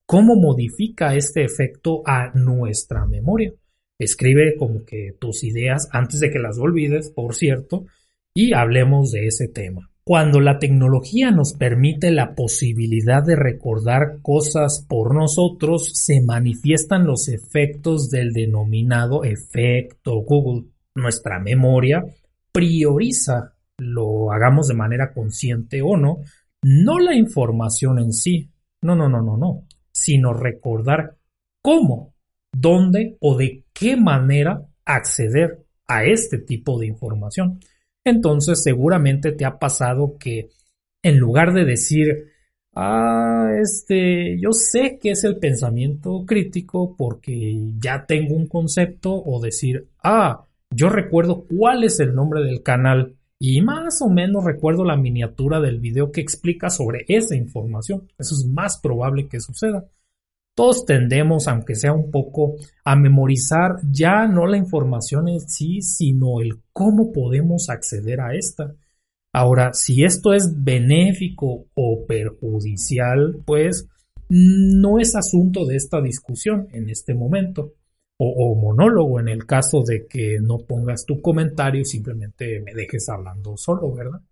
cómo 0.04 0.36
modifica 0.36 1.14
este 1.14 1.44
efecto 1.44 2.02
a 2.04 2.30
nuestra 2.34 3.06
memoria. 3.06 3.54
Escribe 3.98 4.54
como 4.58 4.84
que 4.84 5.16
tus 5.18 5.44
ideas 5.44 5.88
antes 5.92 6.20
de 6.20 6.30
que 6.30 6.38
las 6.38 6.58
olvides, 6.58 7.10
por 7.10 7.34
cierto, 7.34 7.86
y 8.34 8.52
hablemos 8.52 9.12
de 9.12 9.28
ese 9.28 9.48
tema. 9.48 9.90
Cuando 10.09 10.40
la 10.40 10.61
tecnología 10.61 11.33
nos 11.33 11.55
permite 11.55 12.12
la 12.12 12.37
posibilidad 12.37 13.25
de 13.25 13.35
recordar 13.35 14.21
cosas 14.23 14.87
por 14.88 15.12
nosotros, 15.12 15.90
se 15.95 16.23
manifiestan 16.23 17.09
los 17.09 17.27
efectos 17.27 18.09
del 18.09 18.33
denominado 18.33 19.25
efecto 19.25 20.21
Google. 20.21 20.69
Nuestra 20.95 21.40
memoria 21.40 22.05
prioriza 22.53 23.55
lo 23.79 24.31
hagamos 24.31 24.69
de 24.69 24.75
manera 24.75 25.12
consciente 25.12 25.83
o 25.83 25.97
no, 25.97 26.19
no 26.62 27.01
la 27.01 27.16
información 27.16 27.99
en 27.99 28.12
sí, 28.12 28.49
no, 28.83 28.95
no, 28.95 29.09
no, 29.09 29.23
no, 29.23 29.37
no, 29.37 29.64
sino 29.90 30.33
recordar 30.33 31.16
cómo, 31.61 32.14
dónde 32.53 33.16
o 33.19 33.37
de 33.37 33.64
qué 33.73 33.97
manera 33.97 34.62
acceder 34.85 35.66
a 35.88 36.05
este 36.05 36.38
tipo 36.38 36.79
de 36.79 36.87
información. 36.87 37.59
Entonces 38.07 38.62
seguramente 38.62 39.33
te 39.33 39.45
ha 39.45 39.59
pasado 39.59 40.16
que 40.16 40.49
en 41.03 41.19
lugar 41.19 41.53
de 41.53 41.64
decir, 41.64 42.29
ah, 42.73 43.51
este, 43.61 44.38
yo 44.40 44.53
sé 44.53 45.01
que 45.03 45.11
es 45.11 45.25
el 45.25 45.38
pensamiento 45.38 46.25
crítico 46.25 46.95
porque 46.97 47.57
ya 47.81 48.07
tengo 48.07 48.37
un 48.37 48.47
concepto 48.47 49.12
o 49.12 49.42
decir, 49.42 49.88
ah, 50.05 50.47
yo 50.71 50.88
recuerdo 50.88 51.47
cuál 51.49 51.83
es 51.83 51.99
el 51.99 52.14
nombre 52.14 52.45
del 52.45 52.62
canal 52.62 53.16
y 53.40 53.61
más 53.61 54.01
o 54.01 54.09
menos 54.09 54.45
recuerdo 54.45 54.85
la 54.85 54.97
miniatura 54.97 55.59
del 55.59 55.81
video 55.81 56.12
que 56.12 56.21
explica 56.21 56.71
sobre 56.71 57.05
esa 57.09 57.35
información. 57.35 58.09
Eso 58.19 58.37
es 58.37 58.47
más 58.47 58.79
probable 58.79 59.27
que 59.27 59.40
suceda. 59.40 59.85
Todos 60.57 60.87
tendemos, 60.87 61.49
aunque 61.49 61.75
sea 61.75 61.92
un 61.92 62.11
poco, 62.11 62.55
a 62.83 62.97
memorizar 62.97 63.77
ya 63.90 64.27
no 64.27 64.47
la 64.47 64.57
información 64.57 65.29
en 65.29 65.40
sí, 65.40 65.83
sino 65.83 66.40
el 66.40 66.62
cómo 66.73 67.12
podemos 67.12 67.69
acceder 67.69 68.23
a 68.23 68.35
esta. 68.35 68.75
Ahora, 69.35 69.75
si 69.75 70.03
esto 70.03 70.33
es 70.33 70.64
benéfico 70.64 71.66
o 71.75 72.07
perjudicial, 72.07 73.37
pues 73.45 73.87
no 74.31 74.99
es 74.99 75.14
asunto 75.14 75.66
de 75.66 75.77
esta 75.77 76.01
discusión 76.01 76.69
en 76.73 76.88
este 76.88 77.12
momento. 77.12 77.75
O, 78.16 78.27
o, 78.27 78.55
monólogo 78.55 79.21
en 79.21 79.29
el 79.29 79.45
caso 79.45 79.83
de 79.87 80.07
que 80.09 80.38
no 80.40 80.57
pongas 80.66 81.05
tu 81.05 81.21
comentario 81.21 81.83
y 81.83 81.85
simplemente 81.85 82.62
me 82.62 82.73
dejes 82.73 83.11
hablando 83.11 83.59
solo, 83.59 83.92
¿verdad? 83.92 84.23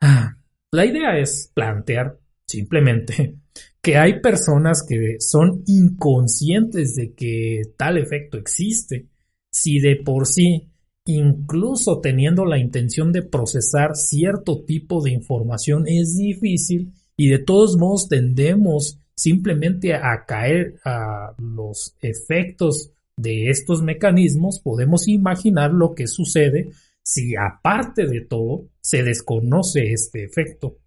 Ah, 0.00 0.34
la 0.72 0.86
idea 0.86 1.18
es 1.18 1.50
plantear 1.52 2.19
simplemente 2.50 3.36
que 3.82 3.96
hay 3.96 4.20
personas 4.20 4.84
que 4.86 5.16
son 5.20 5.62
inconscientes 5.66 6.94
de 6.94 7.14
que 7.14 7.62
tal 7.76 7.98
efecto 7.98 8.36
existe, 8.38 9.06
si 9.50 9.80
de 9.80 9.96
por 9.96 10.26
sí, 10.26 10.70
incluso 11.06 12.00
teniendo 12.00 12.44
la 12.44 12.58
intención 12.58 13.12
de 13.12 13.22
procesar 13.22 13.96
cierto 13.96 14.64
tipo 14.64 15.02
de 15.02 15.12
información 15.12 15.84
es 15.86 16.16
difícil 16.16 16.92
y 17.16 17.28
de 17.28 17.38
todos 17.38 17.76
modos 17.76 18.08
tendemos 18.08 18.98
simplemente 19.14 19.94
a 19.94 20.24
caer 20.26 20.80
a 20.84 21.34
los 21.38 21.94
efectos 22.00 22.92
de 23.16 23.50
estos 23.50 23.82
mecanismos, 23.82 24.60
podemos 24.60 25.06
imaginar 25.08 25.72
lo 25.72 25.94
que 25.94 26.06
sucede 26.06 26.70
si 27.02 27.34
aparte 27.36 28.06
de 28.06 28.22
todo 28.22 28.68
se 28.80 29.02
desconoce 29.02 29.92
este 29.92 30.24
efecto. 30.24 30.78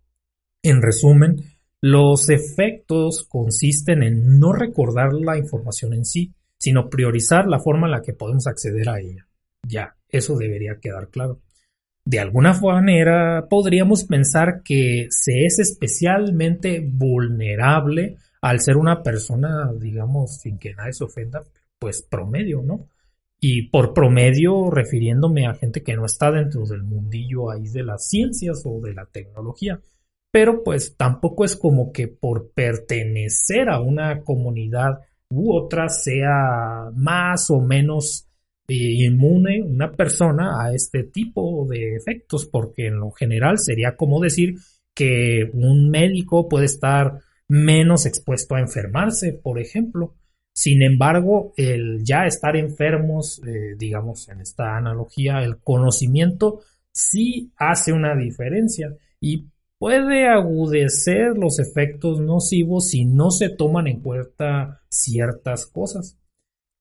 En 0.64 0.82
resumen, 0.82 1.44
los 1.84 2.30
efectos 2.30 3.28
consisten 3.28 4.04
en 4.04 4.40
no 4.40 4.54
recordar 4.54 5.12
la 5.12 5.38
información 5.38 5.94
en 5.94 6.06
sí, 6.06 6.34
sino 6.58 6.90
priorizar 6.90 7.46
la 7.46 7.60
forma 7.60 7.88
en 7.88 7.92
la 7.92 8.02
que 8.02 8.14
podemos 8.14 8.48
acceder 8.48 8.88
a 8.88 9.02
ella. 9.02 9.28
Ya, 9.68 9.94
eso 10.08 10.38
debería 10.38 10.80
quedar 10.80 11.10
claro. 11.10 11.42
De 12.06 12.22
alguna 12.22 12.58
manera, 12.58 13.48
podríamos 13.50 14.06
pensar 14.06 14.62
que 14.64 15.08
se 15.10 15.44
es 15.44 15.60
especialmente 15.60 16.80
vulnerable 16.80 18.16
al 18.42 18.62
ser 18.62 18.78
una 18.78 19.04
persona, 19.04 19.70
digamos, 19.78 20.38
sin 20.38 20.60
que 20.60 20.74
nadie 20.76 20.94
se 20.94 21.04
ofenda, 21.04 21.44
pues 21.80 22.02
promedio, 22.02 22.62
¿no? 22.62 22.88
Y 23.42 23.68
por 23.68 23.94
promedio, 23.94 24.70
refiriéndome 24.70 25.48
a 25.48 25.56
gente 25.56 25.84
que 25.84 25.98
no 25.98 26.06
está 26.06 26.32
dentro 26.32 26.66
del 26.66 26.84
mundillo 26.84 27.52
ahí 27.52 27.68
de 27.68 27.84
las 27.84 28.08
ciencias 28.08 28.62
o 28.64 28.80
de 28.80 28.94
la 28.94 29.06
tecnología, 29.06 29.82
pero 30.34 30.64
pues 30.64 30.98
tampoco 30.98 31.46
es 31.46 31.56
como 31.56 31.92
que 31.92 32.08
por 32.08 32.52
pertenecer 32.54 33.70
a 33.70 33.80
una 33.80 34.24
comunidad 34.24 35.02
u 35.30 35.56
otra 35.56 35.90
sea 35.90 36.90
más 36.96 37.52
o 37.52 37.62
menos 37.62 38.28
eh, 38.68 39.06
inmune 39.06 39.62
una 39.62 39.92
persona 39.92 40.60
a 40.60 40.74
este 40.74 41.04
tipo 41.04 41.68
de 41.70 41.96
efectos, 41.96 42.48
porque 42.48 42.88
en 42.88 43.00
lo 43.00 43.12
general 43.12 43.60
sería 43.60 43.96
como 43.96 44.20
decir 44.20 44.56
que 44.96 45.52
un 45.54 45.92
médico 45.92 46.50
puede 46.50 46.66
estar 46.66 47.20
menos 47.48 48.08
expuesto 48.08 48.56
a 48.56 48.60
enfermarse, 48.60 49.34
por 49.34 49.60
ejemplo. 49.60 50.16
Sin 50.52 50.82
embargo, 50.82 51.54
el 51.58 52.04
ya 52.04 52.26
estar 52.26 52.56
enfermos, 52.56 53.40
eh, 53.46 53.76
digamos 53.78 54.28
en 54.30 54.42
esta 54.42 54.78
analogía, 54.78 55.44
el 55.44 55.60
conocimiento 55.60 56.62
sí 56.92 57.52
hace 57.56 57.94
una 57.94 58.16
diferencia 58.16 58.96
y 59.20 59.53
puede 59.84 60.30
agudecer 60.30 61.38
los 61.38 61.60
efectos 61.60 62.22
nocivos 62.22 62.88
si 62.88 63.04
no 63.04 63.32
se 63.32 63.50
toman 63.50 63.88
en 63.88 64.00
cuenta 64.00 64.82
ciertas 64.88 65.66
cosas. 65.66 66.18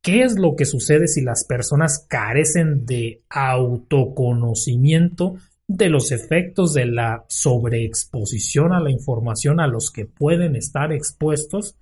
¿Qué 0.04 0.22
es 0.22 0.38
lo 0.38 0.54
que 0.54 0.66
sucede 0.66 1.08
si 1.08 1.20
las 1.20 1.44
personas 1.44 2.06
carecen 2.08 2.86
de 2.86 3.24
autoconocimiento 3.28 5.34
de 5.66 5.88
los 5.88 6.12
efectos 6.12 6.74
de 6.74 6.86
la 6.86 7.24
sobreexposición 7.26 8.72
a 8.72 8.78
la 8.78 8.92
información 8.92 9.58
a 9.58 9.66
los 9.66 9.90
que 9.90 10.06
pueden 10.06 10.54
estar 10.54 10.92
expuestos? 10.92 11.76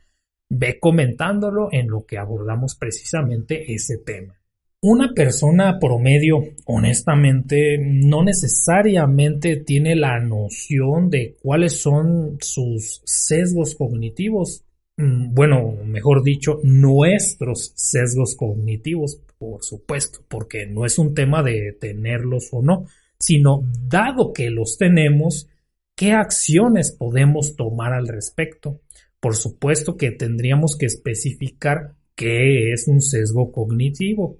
Ve 0.49 0.81
comentándolo 0.81 1.69
en 1.71 1.91
lo 1.91 2.07
que 2.07 2.17
abordamos 2.17 2.77
precisamente 2.77 3.75
ese 3.75 3.99
tema. 3.99 4.40
Una 4.83 5.13
persona 5.13 5.79
promedio, 5.79 6.55
honestamente, 6.65 7.77
no 7.79 8.25
necesariamente 8.25 9.57
tiene 9.59 9.95
la 9.95 10.19
noción 10.21 11.11
de 11.11 11.37
cuáles 11.43 11.83
son 11.83 12.39
sus 12.41 13.03
sesgos 13.05 13.75
cognitivos. 13.75 14.65
Mm, 14.97 15.35
bueno, 15.35 15.77
mejor 15.85 16.23
dicho, 16.23 16.61
nuestros 16.63 17.75
sesgos 17.77 18.35
cognitivos, 18.37 19.21
por 19.37 19.63
supuesto, 19.63 20.21
porque 20.27 20.65
no 20.65 20.87
es 20.87 20.99
un 20.99 21.13
tema 21.13 21.43
de 21.43 21.77
tenerlos 21.79 22.49
o 22.51 22.63
no, 22.63 22.87
sino 23.19 23.63
dado 23.87 24.33
que 24.33 24.49
los 24.49 24.79
tenemos, 24.79 25.47
¿qué 25.95 26.13
acciones 26.13 26.91
podemos 26.91 27.55
tomar 27.55 27.93
al 27.93 28.09
respecto? 28.09 28.81
Por 29.21 29.37
supuesto 29.37 29.99
que 29.99 30.11
tendríamos 30.11 30.75
que 30.79 30.87
especificar 30.87 31.97
qué 32.15 32.73
es 32.73 32.89
un 32.89 33.03
sesgo 33.03 33.53
cognitivo 33.53 34.39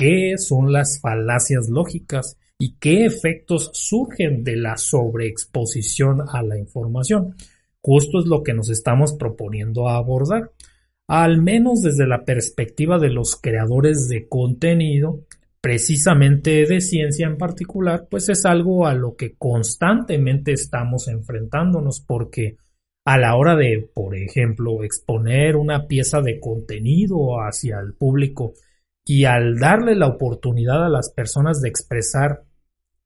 qué 0.00 0.38
son 0.38 0.72
las 0.72 0.98
falacias 0.98 1.68
lógicas 1.68 2.38
y 2.58 2.76
qué 2.78 3.04
efectos 3.04 3.70
surgen 3.74 4.42
de 4.42 4.56
la 4.56 4.78
sobreexposición 4.78 6.22
a 6.26 6.42
la 6.42 6.58
información. 6.58 7.34
Justo 7.82 8.18
es 8.18 8.24
lo 8.24 8.42
que 8.42 8.54
nos 8.54 8.70
estamos 8.70 9.12
proponiendo 9.12 9.90
abordar, 9.90 10.52
al 11.06 11.42
menos 11.42 11.82
desde 11.82 12.06
la 12.06 12.24
perspectiva 12.24 12.98
de 12.98 13.10
los 13.10 13.36
creadores 13.36 14.08
de 14.08 14.26
contenido, 14.26 15.26
precisamente 15.60 16.64
de 16.64 16.80
ciencia 16.80 17.26
en 17.26 17.36
particular, 17.36 18.08
pues 18.10 18.30
es 18.30 18.46
algo 18.46 18.86
a 18.86 18.94
lo 18.94 19.16
que 19.16 19.34
constantemente 19.34 20.52
estamos 20.52 21.08
enfrentándonos 21.08 22.00
porque 22.00 22.56
a 23.04 23.18
la 23.18 23.36
hora 23.36 23.54
de, 23.54 23.90
por 23.92 24.16
ejemplo, 24.16 24.82
exponer 24.82 25.56
una 25.56 25.86
pieza 25.86 26.22
de 26.22 26.40
contenido 26.40 27.40
hacia 27.42 27.80
el 27.80 27.92
público 27.92 28.54
y 29.04 29.24
al 29.24 29.58
darle 29.58 29.94
la 29.94 30.06
oportunidad 30.06 30.84
a 30.84 30.88
las 30.88 31.10
personas 31.10 31.60
de 31.60 31.68
expresar 31.68 32.44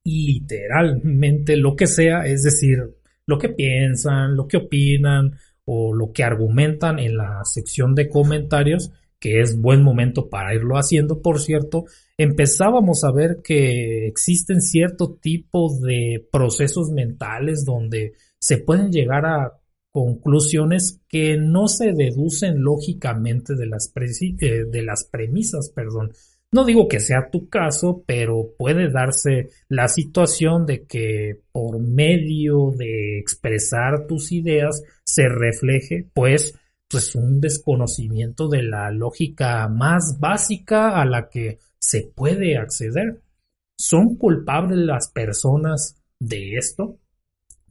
literalmente 0.05 1.57
lo 1.57 1.77
que 1.77 1.87
sea, 1.87 2.27
es 2.27 2.43
decir, 2.43 2.79
lo 3.27 3.39
que 3.39 3.49
piensan, 3.49 4.37
lo 4.37 4.47
que 4.47 4.59
opinan 4.59 5.39
o 5.65 5.95
lo 5.95 6.13
que 6.13 6.25
argumentan 6.25 6.99
en 6.99 7.17
la 7.17 7.41
sección 7.45 7.95
de 7.95 8.09
comentarios, 8.09 8.91
que 9.19 9.41
es 9.41 9.59
buen 9.59 9.83
momento 9.83 10.29
para 10.29 10.55
irlo 10.55 10.77
haciendo, 10.77 11.23
por 11.23 11.41
cierto, 11.41 11.87
empezábamos 12.19 13.05
a 13.05 13.13
ver 13.13 13.39
que 13.43 14.07
existen 14.07 14.61
cierto 14.61 15.17
tipo 15.21 15.75
de 15.81 16.27
procesos 16.31 16.91
mentales 16.91 17.65
donde 17.65 18.13
se 18.39 18.59
pueden 18.59 18.93
llegar 18.93 19.25
a 19.25 19.55
conclusiones 19.95 21.01
que 21.09 21.37
no 21.39 21.69
se 21.69 21.93
deducen 21.93 22.65
lógicamente 22.65 23.55
de 23.55 23.67
las, 23.67 23.93
eh, 23.95 24.65
de 24.69 24.83
las 24.83 25.05
premisas, 25.05 25.71
perdón. 25.73 26.11
No 26.51 26.65
digo 26.65 26.89
que 26.89 26.99
sea 26.99 27.31
tu 27.31 27.49
caso, 27.49 28.03
pero 28.05 28.55
puede 28.59 28.91
darse 28.91 29.51
la 29.69 29.87
situación 29.87 30.67
de 30.67 30.85
que 30.85 31.43
por 31.53 31.79
medio 31.79 32.73
de 32.77 33.21
expresar 33.21 34.09
tus 34.09 34.33
ideas 34.33 34.83
se 35.05 35.29
refleje 35.29 36.11
pues 36.13 36.59
pues 36.89 37.15
un 37.15 37.41
desconocimiento 37.41 38.49
de 38.49 38.65
la 38.65 38.91
lógica 38.91 39.69
más 39.69 40.19
básica 40.21 41.01
a 41.01 41.05
la 41.05 41.29
que 41.29 41.59
se 41.79 42.03
puede 42.15 42.57
acceder. 42.57 43.21
¿Son 43.79 44.17
culpables 44.17 44.79
las 44.79 45.11
personas 45.11 46.03
de 46.19 46.57
esto? 46.57 46.99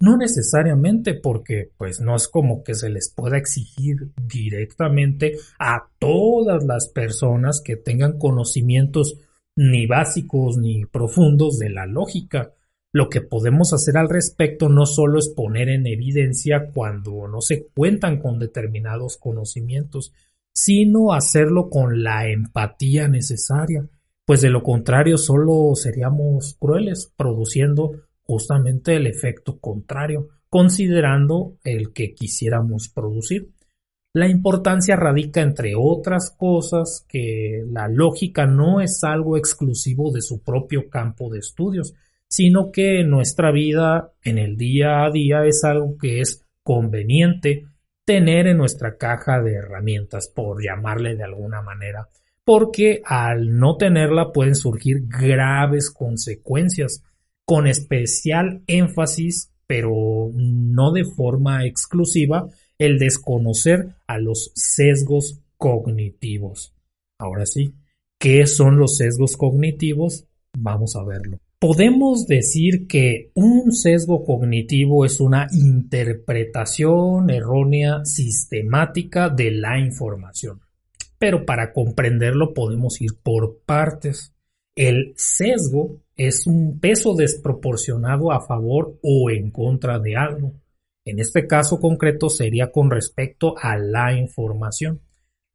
No 0.03 0.17
necesariamente 0.17 1.13
porque 1.13 1.71
pues 1.77 2.01
no 2.01 2.17
es 2.17 2.27
como 2.27 2.61
que 2.61 2.73
se 2.73 2.89
les 2.89 3.13
pueda 3.15 3.37
exigir 3.37 4.11
directamente 4.21 5.37
a 5.57 5.87
todas 5.97 6.65
las 6.65 6.89
personas 6.89 7.61
que 7.63 7.77
tengan 7.77 8.17
conocimientos 8.17 9.17
ni 9.55 9.87
básicos 9.87 10.57
ni 10.57 10.83
profundos 10.83 11.57
de 11.57 11.69
la 11.69 11.85
lógica. 11.85 12.51
Lo 12.91 13.07
que 13.07 13.21
podemos 13.21 13.71
hacer 13.71 13.95
al 13.95 14.09
respecto 14.09 14.67
no 14.67 14.85
solo 14.85 15.19
es 15.19 15.29
poner 15.29 15.69
en 15.69 15.87
evidencia 15.87 16.69
cuando 16.73 17.29
no 17.29 17.39
se 17.39 17.67
cuentan 17.73 18.19
con 18.19 18.39
determinados 18.39 19.15
conocimientos, 19.15 20.11
sino 20.51 21.13
hacerlo 21.13 21.69
con 21.69 22.03
la 22.03 22.27
empatía 22.27 23.07
necesaria, 23.07 23.87
pues 24.25 24.41
de 24.41 24.49
lo 24.49 24.63
contrario 24.63 25.17
solo 25.17 25.73
seríamos 25.75 26.57
crueles, 26.59 27.13
produciendo 27.15 28.01
justamente 28.23 28.95
el 28.95 29.07
efecto 29.07 29.59
contrario, 29.59 30.29
considerando 30.49 31.57
el 31.63 31.93
que 31.93 32.13
quisiéramos 32.13 32.89
producir. 32.89 33.49
La 34.15 34.27
importancia 34.27 34.95
radica, 34.95 35.41
entre 35.41 35.73
otras 35.75 36.35
cosas, 36.37 37.05
que 37.09 37.63
la 37.71 37.87
lógica 37.87 38.45
no 38.45 38.79
es 38.79 39.03
algo 39.03 39.37
exclusivo 39.37 40.11
de 40.11 40.21
su 40.21 40.43
propio 40.43 40.87
campo 40.87 41.31
de 41.31 41.39
estudios, 41.39 41.93
sino 42.29 42.71
que 42.71 43.03
nuestra 43.03 43.51
vida, 43.51 44.11
en 44.23 44.37
el 44.37 44.55
día 44.55 45.03
a 45.03 45.11
día, 45.11 45.45
es 45.45 45.63
algo 45.63 45.97
que 45.97 46.21
es 46.21 46.45
conveniente 46.63 47.65
tener 48.05 48.47
en 48.47 48.57
nuestra 48.57 48.97
caja 48.97 49.41
de 49.41 49.53
herramientas, 49.53 50.31
por 50.33 50.63
llamarle 50.63 51.15
de 51.15 51.23
alguna 51.23 51.61
manera, 51.61 52.09
porque 52.43 53.01
al 53.05 53.57
no 53.57 53.77
tenerla 53.77 54.31
pueden 54.31 54.55
surgir 54.55 55.07
graves 55.07 55.89
consecuencias, 55.89 57.03
con 57.45 57.67
especial 57.67 58.63
énfasis, 58.67 59.51
pero 59.67 60.29
no 60.33 60.91
de 60.91 61.05
forma 61.05 61.65
exclusiva, 61.65 62.47
el 62.77 62.99
desconocer 62.99 63.95
a 64.07 64.17
los 64.17 64.51
sesgos 64.55 65.41
cognitivos. 65.57 66.73
Ahora 67.19 67.45
sí, 67.45 67.73
¿qué 68.19 68.45
son 68.47 68.77
los 68.77 68.97
sesgos 68.97 69.37
cognitivos? 69.37 70.25
Vamos 70.57 70.95
a 70.95 71.03
verlo. 71.03 71.39
Podemos 71.59 72.27
decir 72.27 72.87
que 72.87 73.31
un 73.35 73.71
sesgo 73.71 74.25
cognitivo 74.25 75.05
es 75.05 75.21
una 75.21 75.47
interpretación 75.53 77.29
errónea 77.29 78.03
sistemática 78.03 79.29
de 79.29 79.51
la 79.51 79.79
información. 79.79 80.59
Pero 81.17 81.45
para 81.45 81.71
comprenderlo 81.71 82.53
podemos 82.53 82.99
ir 82.99 83.11
por 83.23 83.59
partes. 83.65 84.33
El 84.75 85.13
sesgo 85.15 86.02
es 86.15 86.47
un 86.47 86.79
peso 86.79 87.15
desproporcionado 87.15 88.31
a 88.31 88.41
favor 88.41 88.99
o 89.01 89.29
en 89.29 89.51
contra 89.51 89.99
de 89.99 90.15
algo. 90.15 90.53
En 91.05 91.19
este 91.19 91.47
caso 91.47 91.79
concreto 91.79 92.29
sería 92.29 92.71
con 92.71 92.89
respecto 92.89 93.55
a 93.57 93.77
la 93.77 94.13
información. 94.13 95.01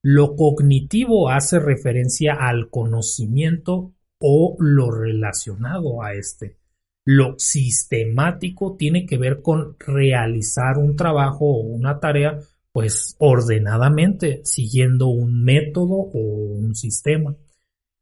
Lo 0.02 0.36
cognitivo 0.36 1.30
hace 1.30 1.58
referencia 1.58 2.34
al 2.34 2.70
conocimiento 2.70 3.92
o 4.20 4.56
lo 4.58 4.90
relacionado 4.90 6.02
a 6.02 6.14
este. 6.14 6.58
Lo 7.04 7.38
sistemático 7.38 8.76
tiene 8.76 9.06
que 9.06 9.16
ver 9.16 9.40
con 9.40 9.76
realizar 9.78 10.76
un 10.76 10.94
trabajo 10.94 11.46
o 11.46 11.60
una 11.60 12.00
tarea 12.00 12.38
pues 12.70 13.16
ordenadamente, 13.18 14.42
siguiendo 14.44 15.08
un 15.08 15.42
método 15.42 15.94
o 15.94 16.18
un 16.18 16.74
sistema. 16.74 17.34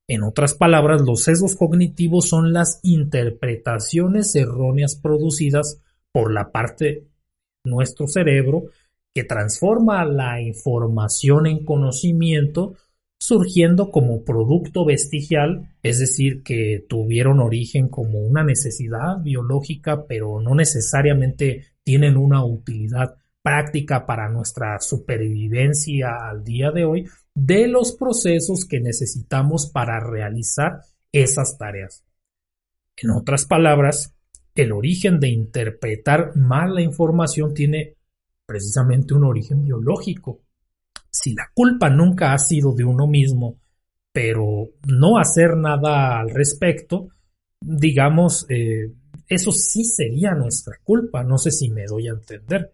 En 0.09 0.23
otras 0.23 0.55
palabras, 0.55 1.03
los 1.03 1.25
sesgos 1.25 1.57
cognitivos 1.57 2.29
son 2.29 2.53
las 2.53 2.79
interpretaciones 2.83 4.35
erróneas 4.37 4.95
producidas 4.95 5.83
por 6.13 6.33
la 6.33 6.53
parte 6.53 7.09
nuestro 7.65 8.07
cerebro 8.07 8.67
que 9.13 9.25
transforma 9.25 10.05
la 10.05 10.41
información 10.41 11.47
en 11.47 11.65
conocimiento 11.65 12.75
surgiendo 13.19 13.91
como 13.91 14.25
producto 14.25 14.85
vestigial, 14.85 15.75
es 15.83 15.99
decir, 15.99 16.43
que 16.43 16.85
tuvieron 16.89 17.41
origen 17.41 17.89
como 17.89 18.21
una 18.21 18.45
necesidad 18.45 19.21
biológica, 19.23 20.07
pero 20.07 20.41
no 20.41 20.55
necesariamente 20.55 21.65
tienen 21.83 22.17
una 22.17 22.45
utilidad 22.45 23.17
práctica 23.43 24.07
para 24.07 24.29
nuestra 24.29 24.79
supervivencia 24.81 26.29
al 26.29 26.45
día 26.45 26.71
de 26.71 26.85
hoy, 26.85 27.09
de 27.37 27.69
los 27.69 27.93
procesos 27.93 28.65
que 28.65 28.81
necesitamos 28.81 29.71
para 29.71 30.01
realizar 30.01 30.81
esas 31.13 31.59
tareas. 31.59 32.03
En 32.97 33.11
otras 33.11 33.45
palabras, 33.45 34.15
el 34.55 34.73
origen 34.73 35.21
de 35.21 35.29
interpretar 35.29 36.35
mal 36.35 36.75
la 36.75 36.81
información 36.81 37.53
tiene 37.53 37.95
precisamente 38.47 39.13
un 39.13 39.25
origen 39.25 39.63
biológico. 39.63 40.41
Si 41.11 41.35
la 41.35 41.51
culpa 41.53 41.91
nunca 41.91 42.33
ha 42.33 42.39
sido 42.39 42.73
de 42.73 42.85
uno 42.85 43.07
mismo, 43.07 43.61
pero 44.11 44.71
no 44.87 45.19
hacer 45.19 45.59
nada 45.59 46.19
al 46.19 46.31
respecto, 46.31 47.09
digamos, 47.61 48.47
eh, 48.49 48.95
eso 49.29 49.53
sí 49.53 49.85
sería 49.85 50.31
nuestra 50.33 50.79
culpa. 50.83 51.23
No 51.23 51.37
sé 51.37 51.51
si 51.51 51.69
me 51.69 51.85
doy 51.85 52.09
a 52.09 52.13
entender. 52.13 52.73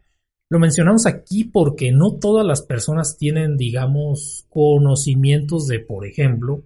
Lo 0.52 0.58
mencionamos 0.58 1.06
aquí 1.06 1.44
porque 1.44 1.92
no 1.92 2.18
todas 2.18 2.44
las 2.44 2.60
personas 2.60 3.16
tienen, 3.16 3.56
digamos, 3.56 4.44
conocimientos 4.50 5.66
de, 5.66 5.80
por 5.80 6.06
ejemplo, 6.06 6.64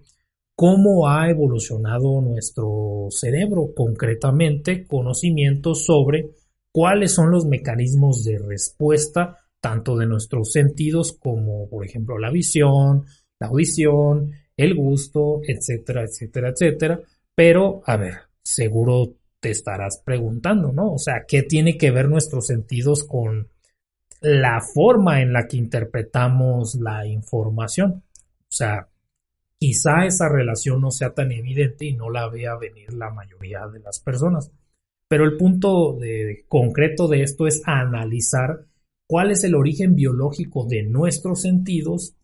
cómo 0.57 1.07
ha 1.07 1.29
evolucionado 1.29 2.19
nuestro 2.19 3.07
cerebro, 3.11 3.69
concretamente 3.73 4.85
conocimientos 4.85 5.85
sobre 5.85 6.31
cuáles 6.69 7.13
son 7.13 7.31
los 7.31 7.45
mecanismos 7.45 8.25
de 8.25 8.39
respuesta 8.39 9.37
tanto 9.61 9.95
de 9.95 10.05
nuestros 10.05 10.51
sentidos 10.51 11.13
como 11.13 11.69
por 11.69 11.85
ejemplo 11.85 12.17
la 12.17 12.29
visión, 12.29 13.05
la 13.39 13.47
audición, 13.47 14.33
el 14.57 14.75
gusto, 14.75 15.39
etcétera, 15.47 16.03
etcétera, 16.03 16.49
etcétera. 16.49 16.99
Pero, 17.33 17.83
a 17.85 17.95
ver, 17.95 18.15
seguro 18.43 19.13
te 19.39 19.51
estarás 19.51 20.01
preguntando, 20.03 20.73
¿no? 20.73 20.91
O 20.91 20.97
sea, 20.97 21.23
¿qué 21.25 21.43
tiene 21.43 21.77
que 21.77 21.91
ver 21.91 22.09
nuestros 22.09 22.47
sentidos 22.47 23.05
con 23.05 23.47
la 24.21 24.61
forma 24.61 25.21
en 25.21 25.33
la 25.33 25.47
que 25.47 25.57
interpretamos 25.57 26.75
la 26.75 27.05
información? 27.07 28.03
O 28.41 28.51
sea, 28.51 28.87
quizá 29.59 30.05
esa 30.05 30.29
relación 30.29 30.81
no 30.81 30.91
sea 30.91 31.13
tan 31.13 31.31
evidente 31.31 31.85
y 31.85 31.93
no 31.93 32.09
la 32.09 32.29
vea 32.29 32.55
venir 32.55 32.93
la 32.93 33.09
mayoría 33.11 33.67
de 33.67 33.79
las 33.79 33.99
personas. 33.99 34.51
Pero 35.09 35.23
el 35.25 35.37
punto 35.37 35.97
concreto 36.47 37.07
de 37.07 37.23
esto 37.23 37.47
es 37.47 37.61
analizar 37.65 38.65
cuál 39.07 39.31
es 39.31 39.43
el 39.43 39.55
origen 39.55 39.95
biológico 39.95 40.65
de 40.65 40.83
nuestros 40.83 41.41
sentidos, 41.41 42.15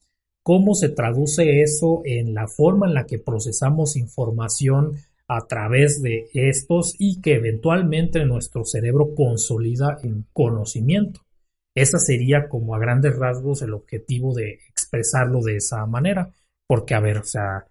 cómo 0.43 0.75
se 0.75 0.89
traduce 0.89 1.62
eso 1.62 2.01
en 2.03 2.34
la 2.34 2.47
forma 2.47 2.88
en 2.88 2.93
la 2.93 3.06
que 3.06 3.19
procesamos 3.19 3.95
información 3.95 4.97
a 5.27 5.47
través 5.47 6.01
de 6.01 6.29
estos 6.34 6.95
y 6.99 7.21
que 7.21 7.36
eventualmente 7.36 8.25
nuestro 8.25 8.65
cerebro 8.65 9.15
consolida 9.15 9.97
en 10.03 10.25
conocimiento. 10.34 11.21
Ese 11.75 11.97
sería 11.99 12.47
como 12.49 12.75
a 12.75 12.79
grandes 12.79 13.17
rasgos 13.17 13.62
el 13.62 13.73
objetivo 13.73 14.33
de 14.33 14.59
expresarlo 14.69 15.41
de 15.41 15.57
esa 15.57 15.86
manera 15.86 16.31
porque 16.67 16.95
a 16.95 16.99
ver, 16.99 17.17
o 17.17 17.23
sea, 17.23 17.65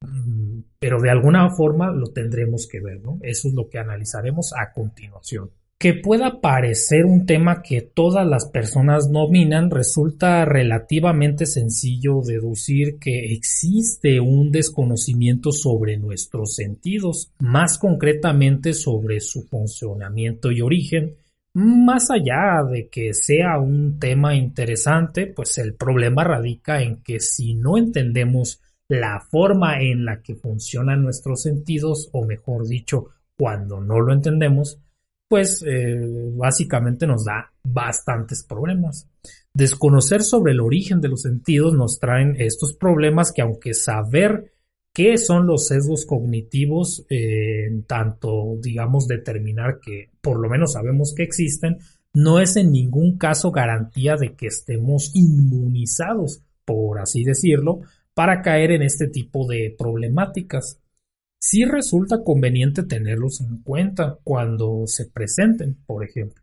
mm, 0.00 0.60
pero 0.78 1.00
de 1.00 1.10
alguna 1.10 1.50
forma 1.50 1.90
lo 1.90 2.08
tendremos 2.08 2.66
que 2.66 2.80
ver, 2.80 3.00
¿no? 3.00 3.18
Eso 3.22 3.48
es 3.48 3.54
lo 3.54 3.68
que 3.68 3.78
analizaremos 3.78 4.52
a 4.54 4.72
continuación. 4.72 5.50
Que 5.78 5.94
pueda 5.94 6.42
parecer 6.42 7.06
un 7.06 7.24
tema 7.24 7.62
que 7.62 7.80
todas 7.80 8.26
las 8.26 8.46
personas 8.46 9.10
dominan, 9.10 9.70
resulta 9.70 10.44
relativamente 10.44 11.46
sencillo 11.46 12.20
deducir 12.22 12.98
que 12.98 13.32
existe 13.32 14.20
un 14.20 14.50
desconocimiento 14.50 15.52
sobre 15.52 15.96
nuestros 15.96 16.54
sentidos, 16.54 17.32
más 17.38 17.78
concretamente 17.78 18.74
sobre 18.74 19.20
su 19.20 19.42
funcionamiento 19.44 20.52
y 20.52 20.60
origen, 20.60 21.16
más 21.54 22.10
allá 22.10 22.62
de 22.70 22.88
que 22.88 23.12
sea 23.12 23.58
un 23.58 23.98
tema 23.98 24.34
interesante, 24.34 25.26
pues 25.26 25.58
el 25.58 25.74
problema 25.74 26.24
radica 26.24 26.82
en 26.82 27.02
que 27.02 27.20
si 27.20 27.54
no 27.54 27.76
entendemos 27.76 28.60
la 28.88 29.20
forma 29.20 29.80
en 29.80 30.04
la 30.04 30.20
que 30.22 30.34
funcionan 30.34 31.02
nuestros 31.02 31.42
sentidos, 31.42 32.08
o 32.12 32.24
mejor 32.24 32.66
dicho, 32.66 33.08
cuando 33.36 33.80
no 33.80 34.00
lo 34.00 34.12
entendemos, 34.12 34.80
pues 35.28 35.64
eh, 35.64 35.96
básicamente 36.34 37.06
nos 37.06 37.24
da 37.24 37.52
bastantes 37.62 38.44
problemas. 38.44 39.08
Desconocer 39.54 40.22
sobre 40.22 40.52
el 40.52 40.60
origen 40.60 41.00
de 41.00 41.08
los 41.08 41.22
sentidos 41.22 41.72
nos 41.72 42.00
traen 42.00 42.34
estos 42.38 42.74
problemas 42.74 43.32
que 43.32 43.42
aunque 43.42 43.74
saber 43.74 44.52
¿Qué 45.02 45.16
son 45.16 45.46
los 45.46 45.68
sesgos 45.68 46.04
cognitivos? 46.04 47.06
Eh, 47.08 47.64
en 47.68 47.84
tanto, 47.84 48.58
digamos, 48.60 49.08
determinar 49.08 49.80
que 49.80 50.10
por 50.20 50.38
lo 50.38 50.50
menos 50.50 50.74
sabemos 50.74 51.14
que 51.16 51.22
existen, 51.22 51.78
no 52.12 52.38
es 52.38 52.56
en 52.56 52.70
ningún 52.70 53.16
caso 53.16 53.50
garantía 53.50 54.16
de 54.16 54.34
que 54.34 54.48
estemos 54.48 55.12
inmunizados, 55.14 56.42
por 56.66 56.98
así 56.98 57.24
decirlo, 57.24 57.80
para 58.12 58.42
caer 58.42 58.72
en 58.72 58.82
este 58.82 59.08
tipo 59.08 59.48
de 59.48 59.74
problemáticas. 59.78 60.82
Sí 61.40 61.64
resulta 61.64 62.22
conveniente 62.22 62.82
tenerlos 62.82 63.40
en 63.40 63.62
cuenta 63.62 64.18
cuando 64.22 64.82
se 64.84 65.06
presenten, 65.06 65.78
por 65.86 66.04
ejemplo. 66.04 66.42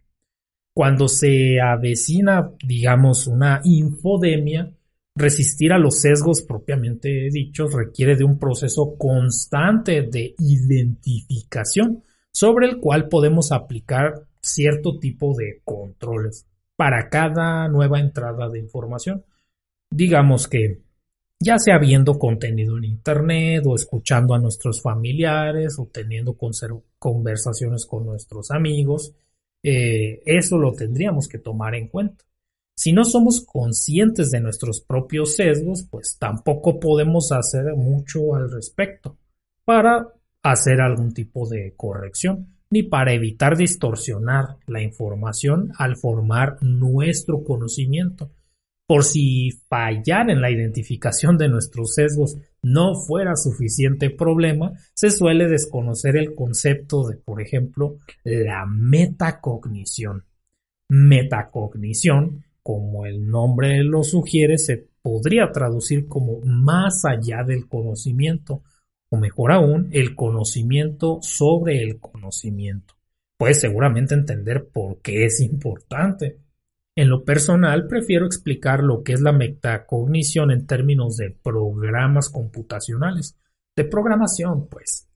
Cuando 0.74 1.10
se 1.10 1.62
avecina, 1.62 2.54
digamos, 2.66 3.28
una 3.28 3.62
infodemia, 3.64 4.74
Resistir 5.20 5.74
a 5.74 5.80
los 5.80 6.00
sesgos 6.00 6.44
propiamente 6.44 7.10
dichos 7.32 7.74
requiere 7.74 8.16
de 8.16 8.24
un 8.24 8.38
proceso 8.38 8.96
constante 9.00 10.04
de 10.04 10.36
identificación, 10.38 12.04
sobre 12.32 12.68
el 12.68 12.78
cual 12.78 13.10
podemos 13.10 13.52
aplicar 13.52 14.28
cierto 14.42 15.00
tipo 15.00 15.36
de 15.36 15.62
controles 15.64 16.46
para 16.76 17.10
cada 17.10 17.68
nueva 17.68 18.00
entrada 18.00 18.48
de 18.48 18.60
información. 18.60 19.26
Digamos 19.90 20.48
que 20.48 20.82
ya 21.40 21.58
sea 21.58 21.80
viendo 21.80 22.20
contenido 22.20 22.78
en 22.78 22.84
Internet 22.84 23.64
o 23.66 23.74
escuchando 23.74 24.36
a 24.36 24.40
nuestros 24.40 24.84
familiares 24.84 25.80
o 25.80 25.90
teniendo 25.92 26.38
conversaciones 27.00 27.88
con 27.88 28.06
nuestros 28.06 28.52
amigos, 28.52 29.16
eh, 29.64 30.22
eso 30.28 30.60
lo 30.60 30.74
tendríamos 30.74 31.28
que 31.28 31.40
tomar 31.40 31.74
en 31.74 31.88
cuenta. 31.88 32.24
Si 32.78 32.94
no 32.94 33.06
somos 33.06 33.44
conscientes 33.44 34.30
de 34.30 34.40
nuestros 34.40 34.82
propios 34.82 35.36
sesgos, 35.36 35.88
pues 35.90 36.18
tampoco 36.20 36.80
podemos 36.80 37.32
hacer 37.32 37.76
mucho 37.76 38.36
al 38.36 38.52
respecto 38.52 39.18
para 39.66 40.14
hacer 40.44 40.80
algún 40.80 41.12
tipo 41.12 41.50
de 41.50 41.74
corrección, 41.76 42.56
ni 42.70 42.84
para 42.84 43.14
evitar 43.14 43.58
distorsionar 43.58 44.58
la 44.68 44.84
información 44.84 45.72
al 45.80 45.98
formar 45.98 46.58
nuestro 46.62 47.44
conocimiento. 47.44 48.30
Por 48.86 49.04
si 49.04 49.52
fallar 49.68 50.30
en 50.30 50.40
la 50.40 50.52
identificación 50.52 51.36
de 51.36 51.50
nuestros 51.50 51.96
sesgos 51.96 52.38
no 52.62 52.94
fuera 52.94 53.36
suficiente 53.36 54.12
problema, 54.12 54.74
se 54.94 55.10
suele 55.10 55.48
desconocer 55.48 56.16
el 56.16 56.36
concepto 56.36 57.08
de, 57.08 57.18
por 57.18 57.42
ejemplo, 57.42 57.98
la 58.24 58.68
metacognición. 58.68 60.26
Metacognición, 60.90 62.46
como 62.68 63.06
el 63.06 63.26
nombre 63.26 63.82
lo 63.82 64.04
sugiere, 64.04 64.58
se 64.58 64.90
podría 65.02 65.54
traducir 65.54 66.10
como 66.10 66.42
más 66.42 67.06
allá 67.06 67.46
del 67.46 67.70
conocimiento, 67.70 68.62
o 69.10 69.16
mejor 69.16 69.54
aún, 69.54 69.88
el 69.94 70.16
conocimiento 70.16 71.20
sobre 71.22 71.82
el 71.82 72.02
conocimiento. 72.02 72.96
Puedes 73.38 73.62
seguramente 73.62 74.16
entender 74.16 74.68
por 74.68 75.00
qué 75.02 75.24
es 75.24 75.40
importante. 75.40 76.42
En 76.94 77.10
lo 77.10 77.24
personal, 77.24 77.88
prefiero 77.88 78.26
explicar 78.26 78.84
lo 78.84 79.02
que 79.02 79.14
es 79.14 79.22
la 79.22 79.32
metacognición 79.32 80.52
en 80.52 80.68
términos 80.68 81.16
de 81.16 81.30
programas 81.42 82.30
computacionales, 82.30 83.40
de 83.78 83.86
programación, 83.86 84.68
pues. 84.68 85.08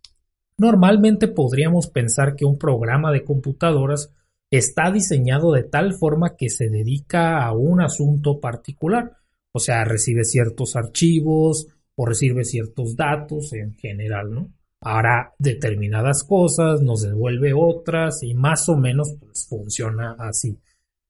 Normalmente 0.58 1.28
podríamos 1.28 1.89
pensar 1.89 2.38
que 2.38 2.45
un 2.45 2.58
programa 2.58 3.12
de 3.12 3.26
computadoras 3.26 4.14
está 4.52 4.91
diseñado 4.91 5.54
de 5.54 5.64
tal 5.64 5.93
forma 5.93 6.36
que 6.36 6.49
se 6.49 6.70
dedica 6.70 7.43
a 7.43 7.54
un 7.54 7.82
asunto 7.82 8.39
particular, 8.39 9.18
o 9.54 9.60
sea, 9.60 9.84
recibe 9.86 10.26
ciertos 10.26 10.76
archivos 10.76 11.68
o 11.95 12.06
recibe 12.06 12.43
ciertos 12.43 12.95
datos 12.95 13.54
en 13.54 13.74
general, 13.74 14.32
¿no? 14.34 14.54
Hará 14.82 15.34
determinadas 15.39 16.24
cosas, 16.24 16.82
nos 16.82 17.02
devuelve 17.02 17.54
otras 17.54 18.24
y 18.24 18.34
más 18.34 18.68
o 18.70 18.78
menos 18.78 19.16
pues, 19.20 19.47
funciona 19.47 20.16
así 20.20 20.60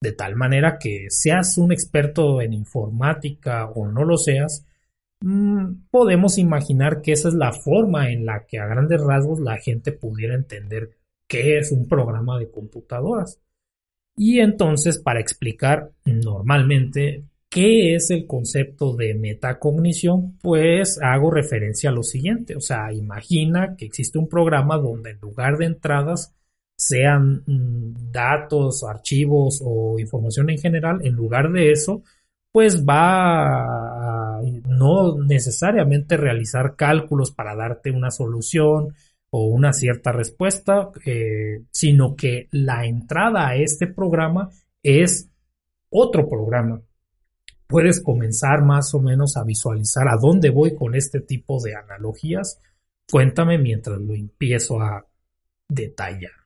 de 0.01 0.11
tal 0.11 0.35
manera 0.35 0.79
que 0.79 1.05
seas 1.09 1.57
un 1.57 1.71
experto 1.71 2.41
en 2.41 2.53
informática 2.53 3.67
o 3.69 3.87
no 3.87 4.03
lo 4.03 4.17
seas, 4.17 4.65
mm, 5.21 5.85
podemos 5.91 6.39
imaginar 6.39 7.01
que 7.01 7.11
esa 7.13 7.27
es 7.29 7.35
la 7.35 7.53
forma 7.53 8.11
en 8.11 8.25
la 8.25 8.45
que 8.47 8.59
a 8.59 8.65
grandes 8.65 8.99
rasgos 8.99 9.39
la 9.39 9.57
gente 9.57 9.91
pudiera 9.91 10.33
entender 10.33 10.97
qué 11.31 11.57
es 11.57 11.71
un 11.71 11.87
programa 11.87 12.37
de 12.37 12.51
computadoras. 12.51 13.39
Y 14.17 14.41
entonces, 14.41 14.99
para 14.99 15.21
explicar 15.21 15.93
normalmente 16.03 17.23
qué 17.49 17.95
es 17.95 18.11
el 18.11 18.27
concepto 18.27 18.93
de 18.97 19.13
metacognición, 19.13 20.37
pues 20.41 20.99
hago 21.01 21.31
referencia 21.31 21.89
a 21.89 21.93
lo 21.93 22.03
siguiente. 22.03 22.57
O 22.57 22.59
sea, 22.59 22.91
imagina 22.91 23.77
que 23.77 23.85
existe 23.85 24.19
un 24.19 24.27
programa 24.27 24.77
donde 24.77 25.11
en 25.11 25.19
lugar 25.21 25.57
de 25.57 25.67
entradas 25.67 26.35
sean 26.77 27.43
mm, 27.45 28.11
datos, 28.11 28.83
archivos 28.83 29.61
o 29.63 29.99
información 29.99 30.49
en 30.49 30.57
general, 30.57 30.99
en 31.01 31.13
lugar 31.13 31.49
de 31.53 31.71
eso, 31.71 32.03
pues 32.51 32.83
va 32.85 34.39
a 34.39 34.41
no 34.67 35.17
necesariamente 35.23 36.17
realizar 36.17 36.75
cálculos 36.75 37.31
para 37.31 37.55
darte 37.55 37.91
una 37.91 38.11
solución 38.11 38.93
o 39.31 39.45
una 39.45 39.73
cierta 39.73 40.11
respuesta, 40.11 40.91
eh, 41.05 41.63
sino 41.71 42.15
que 42.15 42.47
la 42.51 42.85
entrada 42.85 43.47
a 43.47 43.55
este 43.55 43.87
programa 43.87 44.49
es 44.83 45.29
otro 45.89 46.29
programa. 46.29 46.81
Puedes 47.65 48.01
comenzar 48.01 48.61
más 48.63 48.93
o 48.93 48.99
menos 48.99 49.37
a 49.37 49.43
visualizar 49.43 50.07
a 50.09 50.17
dónde 50.21 50.49
voy 50.49 50.75
con 50.75 50.95
este 50.95 51.21
tipo 51.21 51.61
de 51.63 51.75
analogías. 51.75 52.59
Cuéntame 53.09 53.57
mientras 53.57 53.97
lo 53.99 54.13
empiezo 54.13 54.81
a 54.81 55.05
detallar. 55.69 56.40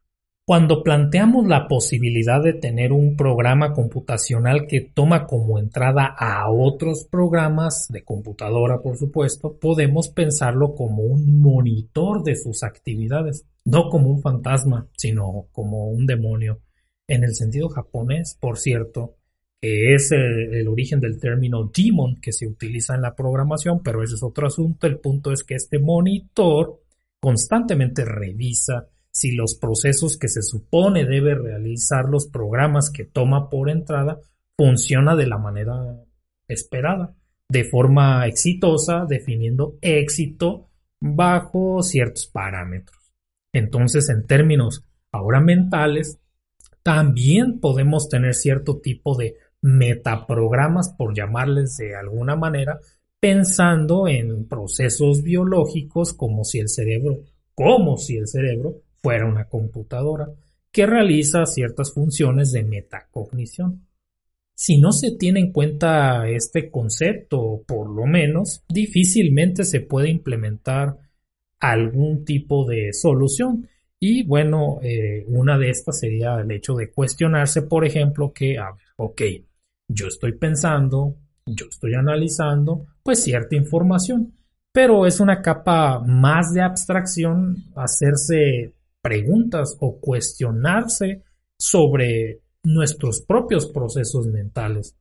Cuando 0.48 0.84
planteamos 0.84 1.48
la 1.48 1.68
posibilidad 1.68 2.39
de 2.39 2.54
tener 2.54 2.91
un 2.93 3.18
programa 3.18 3.74
computacional 3.74 4.68
que 4.68 4.80
toma 4.82 5.26
como 5.26 5.58
entrada 5.58 6.06
a 6.06 6.52
otros 6.52 7.08
programas 7.10 7.88
de 7.89 8.04
computadora, 8.04 8.80
por 8.80 8.96
supuesto, 8.96 9.58
podemos 9.58 10.10
pensarlo 10.10 10.76
como 10.76 11.02
un 11.02 11.41
monitor 11.41 12.22
de 12.22 12.36
sus 12.36 12.62
actividades, 12.62 13.48
no 13.64 13.89
como 13.89 14.12
un 14.12 14.22
fantasma, 14.22 14.88
sino 14.96 15.48
como 15.52 15.89
un 15.89 16.06
demonio. 16.06 16.60
En 17.08 17.24
el 17.24 17.34
sentido 17.34 17.68
japonés, 17.70 18.38
por 18.39 18.60
cierto, 18.60 19.16
que 19.60 19.96
es 19.96 20.12
el, 20.12 20.68
origen 20.68 21.00
del 21.00 21.20
término 21.20 21.72
demon 21.76 22.18
que 22.22 22.32
se 22.32 22.46
utiliza 22.46 22.93
en 22.93 23.02
la 23.02 23.16
programación, 23.16 23.82
pero 23.82 24.04
ese 24.04 24.14
es 24.14 24.22
otro 24.22 24.46
asunto. 24.46 24.86
El 24.86 25.00
punto 25.00 25.32
es 25.32 25.43
que 25.43 25.56
este 25.56 25.80
monitor 25.80 26.84
constantemente 27.20 28.06
revisa 28.06 28.89
si 29.16 29.32
los 29.32 29.55
procesos 29.55 30.18
que 30.18 30.28
se 30.28 30.41
supone 30.41 31.05
debe 31.05 31.36
realizar 31.36 32.09
los 32.09 32.28
programas 32.28 32.89
que 32.89 33.05
toma 33.05 33.49
por 33.49 33.70
entrada 33.70 34.20
funciona 34.57 35.16
de 35.16 35.26
la 35.26 35.38
manera 35.38 36.03
esperada, 36.49 37.16
de 37.47 37.63
forma 37.63 38.28
exitosa, 38.28 39.05
definiendo 39.07 39.78
éxito 39.80 40.68
bajo 40.99 41.82
ciertos 41.82 42.28
parámetros. 42.28 43.13
Entonces, 43.53 44.09
en 44.09 44.28
términos 44.28 44.84
ahora 45.13 45.39
mentales, 45.39 46.20
también 46.84 47.61
podemos 47.61 48.09
tener 48.09 48.34
cierto 48.34 48.82
tipo 48.82 49.16
de 49.16 49.38
metaprogramas, 49.61 50.89
por 50.89 51.16
llamarles 51.16 51.78
de 51.78 51.95
alguna 51.95 52.36
manera, 52.36 52.82
pensando 53.22 54.09
en 54.09 54.45
procesos 54.49 55.24
biológicos 55.24 56.11
como 56.11 56.43
si 56.43 56.59
el 56.59 56.68
cerebro, 56.68 57.22
como 57.53 57.95
si 57.95 58.18
el 58.18 58.28
cerebro 58.28 58.82
fuera 59.06 59.28
una 59.28 59.47
computadora 59.47 60.28
que 60.72 60.88
realiza 60.88 61.45
ciertas 61.45 61.93
funciones 61.93 62.51
de 62.51 62.64
metacognición. 62.64 63.88
Si 64.56 64.80
no 64.80 64.91
se 64.91 65.16
tiene 65.16 65.41
en 65.41 65.51
cuenta 65.51 66.28
este 66.28 66.72
concepto, 66.72 67.62
por 67.68 67.88
lo 67.88 68.08
menos, 68.08 68.64
difícilmente 68.68 69.64
se 69.64 69.82
puede 69.82 70.10
implementar 70.10 70.97
algún 71.60 72.26
tipo 72.26 72.66
de 72.68 72.93
solución. 72.93 73.68
Y 73.99 74.26
bueno, 74.26 74.80
eh, 74.82 75.24
una 75.28 75.60
de 75.60 75.70
estas 75.70 75.99
sería 75.99 76.39
el 76.39 76.49
hecho 76.49 76.74
de 76.74 76.89
cuestionarse, 76.89 77.62
por 77.62 77.86
ejemplo, 77.86 78.34
que, 78.34 78.58
a 78.58 78.72
ver, 78.72 78.88
ok, 78.97 79.22
yo 79.88 80.08
estoy 80.08 80.32
pensando, 80.32 81.16
yo 81.45 81.68
estoy 81.70 81.93
analizando, 81.93 82.88
pues 83.03 83.22
cierta 83.24 83.56
información, 83.56 84.34
pero 84.72 85.06
es 85.06 85.20
una 85.20 85.43
capa 85.43 85.99
más 85.99 86.56
de 86.56 86.62
abstracción 86.62 87.66
hacerse 87.76 88.75
preguntas 89.06 89.78
o 89.82 89.99
cuestionarse 89.99 91.22
sobre 91.60 92.41
nuestros 92.64 93.22
propios 93.22 93.68
procesos 93.68 94.26
mentales. 94.26 94.97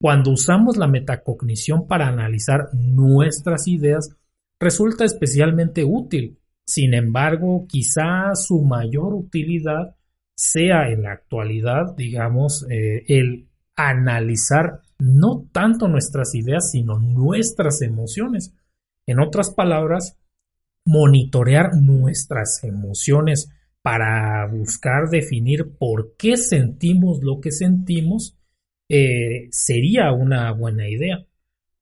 Cuando 0.00 0.32
usamos 0.32 0.76
la 0.76 0.88
metacognición 0.88 1.86
para 1.86 2.08
analizar 2.08 2.70
nuestras 2.72 3.68
ideas, 3.68 4.10
resulta 4.58 5.04
especialmente 5.04 5.84
útil. 5.84 6.36
Sin 6.66 6.94
embargo, 6.94 7.64
quizá 7.68 8.34
su 8.34 8.60
mayor 8.64 9.14
utilidad 9.14 9.94
sea 10.34 10.90
en 10.90 11.04
la 11.04 11.12
actualidad, 11.12 11.94
digamos, 11.96 12.66
eh, 12.68 13.04
el 13.06 13.46
analizar 13.76 14.80
no 14.98 15.48
tanto 15.52 15.86
nuestras 15.86 16.34
ideas, 16.34 16.72
sino 16.72 16.98
nuestras 16.98 17.82
emociones. 17.82 18.52
En 19.06 19.20
otras 19.20 19.50
palabras, 19.50 20.18
monitorear 20.84 21.74
nuestras 21.76 22.62
emociones 22.64 23.50
para 23.82 24.46
buscar 24.46 25.10
definir 25.10 25.76
por 25.78 26.14
qué 26.16 26.36
sentimos 26.36 27.22
lo 27.22 27.40
que 27.40 27.52
sentimos 27.52 28.36
eh, 28.88 29.48
sería 29.50 30.12
una 30.12 30.52
buena 30.52 30.88
idea. 30.88 31.26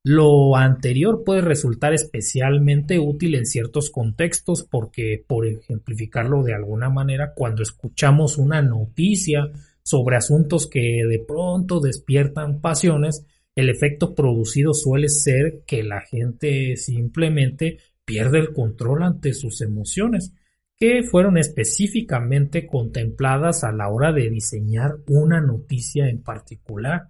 Lo 0.05 0.57
anterior 0.57 1.23
puede 1.25 1.43
resultar 1.43 1.95
especialmente 1.95 2.99
útil 2.99 3.37
en 3.37 3.47
ciertos 3.47 3.89
contextos 3.91 4.67
porque, 4.69 5.25
por 5.25 5.47
ejemplificarlo 5.47 6.43
de 6.43 6.55
alguna 6.55 6.91
manera, 6.91 7.35
cuando 7.37 7.63
escuchamos 7.63 8.37
una 8.37 8.63
noticia 8.63 9.51
sobre 9.85 10.17
asuntos 10.17 10.67
que 10.67 11.05
de 11.09 11.21
pronto 11.21 11.79
despiertan 11.79 12.61
pasiones, 12.61 13.25
el 13.55 13.69
efecto 13.69 14.15
producido 14.15 14.75
suele 14.75 15.09
ser 15.09 15.63
que 15.67 15.85
la 15.85 16.01
gente 16.01 16.77
simplemente 16.77 17.79
pierde 18.13 18.41
el 18.41 18.53
control 18.53 19.05
ante 19.05 19.33
sus 19.33 19.63
emociones, 19.63 20.35
que 20.79 21.03
fueron 21.03 21.39
específicamente 21.39 22.67
contempladas 22.67 23.65
a 23.65 23.73
la 23.73 23.89
hora 23.89 24.13
de 24.13 24.29
diseñar 24.29 24.97
una 25.07 25.41
noticia 25.41 26.11
en 26.11 26.23
particular. 26.23 27.09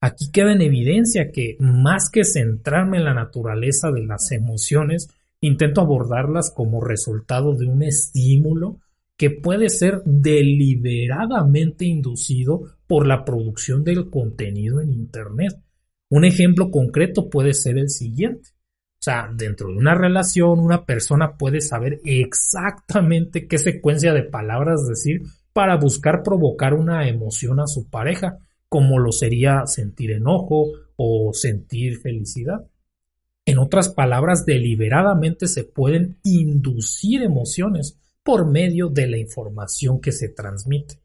Aquí 0.00 0.32
queda 0.32 0.52
en 0.52 0.62
evidencia 0.62 1.30
que 1.30 1.56
más 1.60 2.10
que 2.10 2.24
centrarme 2.24 2.98
en 2.98 3.04
la 3.04 3.14
naturaleza 3.14 3.92
de 3.92 4.04
las 4.06 4.32
emociones, 4.32 5.08
intento 5.40 5.82
abordarlas 5.82 6.50
como 6.50 6.80
resultado 6.80 7.54
de 7.54 7.66
un 7.66 7.84
estímulo 7.84 8.80
que 9.16 9.30
puede 9.30 9.68
ser 9.68 10.02
deliberadamente 10.04 11.84
inducido 11.84 12.64
por 12.88 13.06
la 13.06 13.24
producción 13.24 13.84
del 13.84 14.10
contenido 14.10 14.80
en 14.80 14.90
Internet. 14.90 15.52
Un 16.08 16.24
ejemplo 16.24 16.72
concreto 16.72 17.30
puede 17.30 17.54
ser 17.54 17.78
el 17.78 17.90
siguiente. 17.90 18.50
O 19.00 19.02
sea, 19.02 19.30
dentro 19.34 19.68
de 19.68 19.78
una 19.78 19.94
relación, 19.94 20.60
una 20.60 20.84
persona 20.84 21.38
puede 21.38 21.62
saber 21.62 22.02
exactamente 22.04 23.48
qué 23.48 23.56
secuencia 23.56 24.12
de 24.12 24.24
palabras 24.24 24.86
decir 24.86 25.22
para 25.54 25.78
buscar 25.78 26.22
provocar 26.22 26.74
una 26.74 27.08
emoción 27.08 27.60
a 27.60 27.66
su 27.66 27.88
pareja, 27.88 28.40
como 28.68 28.98
lo 28.98 29.10
sería 29.10 29.66
sentir 29.66 30.10
enojo 30.10 30.72
o 30.96 31.32
sentir 31.32 31.98
felicidad. 31.98 32.66
En 33.46 33.56
otras 33.56 33.88
palabras, 33.88 34.44
deliberadamente 34.44 35.48
se 35.48 35.64
pueden 35.64 36.18
inducir 36.22 37.22
emociones 37.22 37.98
por 38.22 38.46
medio 38.46 38.90
de 38.90 39.06
la 39.06 39.16
información 39.16 40.02
que 40.02 40.12
se 40.12 40.28
transmite. 40.28 41.00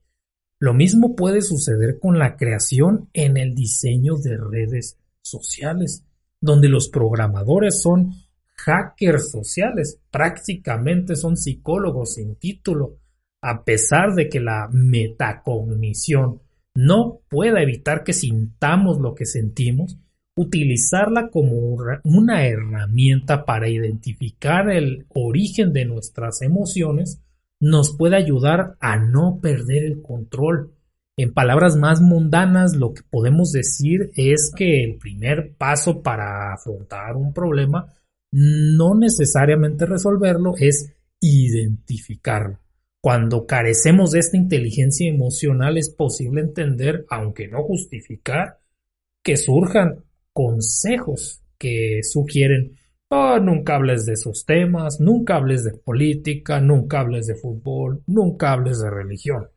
Lo 0.59 0.73
mismo 0.73 1.15
puede 1.15 1.41
suceder 1.41 1.97
con 1.99 2.19
la 2.19 2.35
creación 2.35 3.09
en 3.13 3.37
el 3.37 3.55
diseño 3.55 4.17
de 4.17 4.35
redes 4.35 4.97
sociales 5.21 6.03
donde 6.41 6.69
los 6.69 6.89
programadores 6.89 7.81
son 7.81 8.11
hackers 8.55 9.31
sociales, 9.31 9.99
prácticamente 10.11 11.15
son 11.15 11.37
psicólogos 11.37 12.15
sin 12.15 12.35
título, 12.35 12.97
a 13.41 13.63
pesar 13.63 14.15
de 14.15 14.29
que 14.29 14.39
la 14.39 14.69
metacognición 14.71 16.41
no 16.73 17.21
pueda 17.29 17.61
evitar 17.61 18.03
que 18.03 18.13
sintamos 18.13 18.99
lo 18.99 19.15
que 19.15 19.25
sentimos, 19.25 19.97
utilizarla 20.35 21.29
como 21.29 21.77
una 22.03 22.45
herramienta 22.45 23.45
para 23.45 23.69
identificar 23.69 24.69
el 24.69 25.05
origen 25.09 25.71
de 25.71 25.85
nuestras 25.85 26.41
emociones 26.41 27.21
nos 27.61 27.95
puede 27.95 28.17
ayudar 28.17 28.75
a 28.79 28.97
no 28.97 29.39
perder 29.41 29.85
el 29.85 30.01
control 30.01 30.74
en 31.17 31.33
palabras 31.33 31.77
más 31.77 32.01
mundanas, 32.01 32.75
lo 32.75 32.93
que 32.93 33.03
podemos 33.09 33.51
decir 33.51 34.11
es 34.15 34.51
que 34.55 34.83
el 34.83 34.97
primer 34.97 35.55
paso 35.57 36.01
para 36.01 36.53
afrontar 36.53 37.15
un 37.15 37.33
problema, 37.33 37.93
no 38.31 38.95
necesariamente 38.95 39.85
resolverlo, 39.85 40.55
es 40.57 40.93
identificarlo. 41.21 42.59
Cuando 42.99 43.45
carecemos 43.45 44.11
de 44.11 44.19
esta 44.19 44.35
inteligencia 44.35 45.07
emocional 45.07 45.77
es 45.77 45.89
posible 45.89 46.41
entender, 46.41 47.05
aunque 47.09 47.47
no 47.47 47.63
justificar, 47.63 48.59
que 49.23 49.37
surjan 49.37 50.03
consejos 50.33 51.41
que 51.57 52.01
sugieren 52.03 52.77
oh, 53.09 53.39
nunca 53.39 53.75
hables 53.75 54.05
de 54.05 54.13
esos 54.13 54.45
temas, 54.45 54.99
nunca 54.99 55.37
hables 55.37 55.63
de 55.63 55.71
política, 55.71 56.59
nunca 56.59 56.99
hables 56.99 57.27
de 57.27 57.35
fútbol, 57.35 58.03
nunca 58.05 58.51
hables 58.51 58.81
de 58.81 58.89
religión 58.89 59.47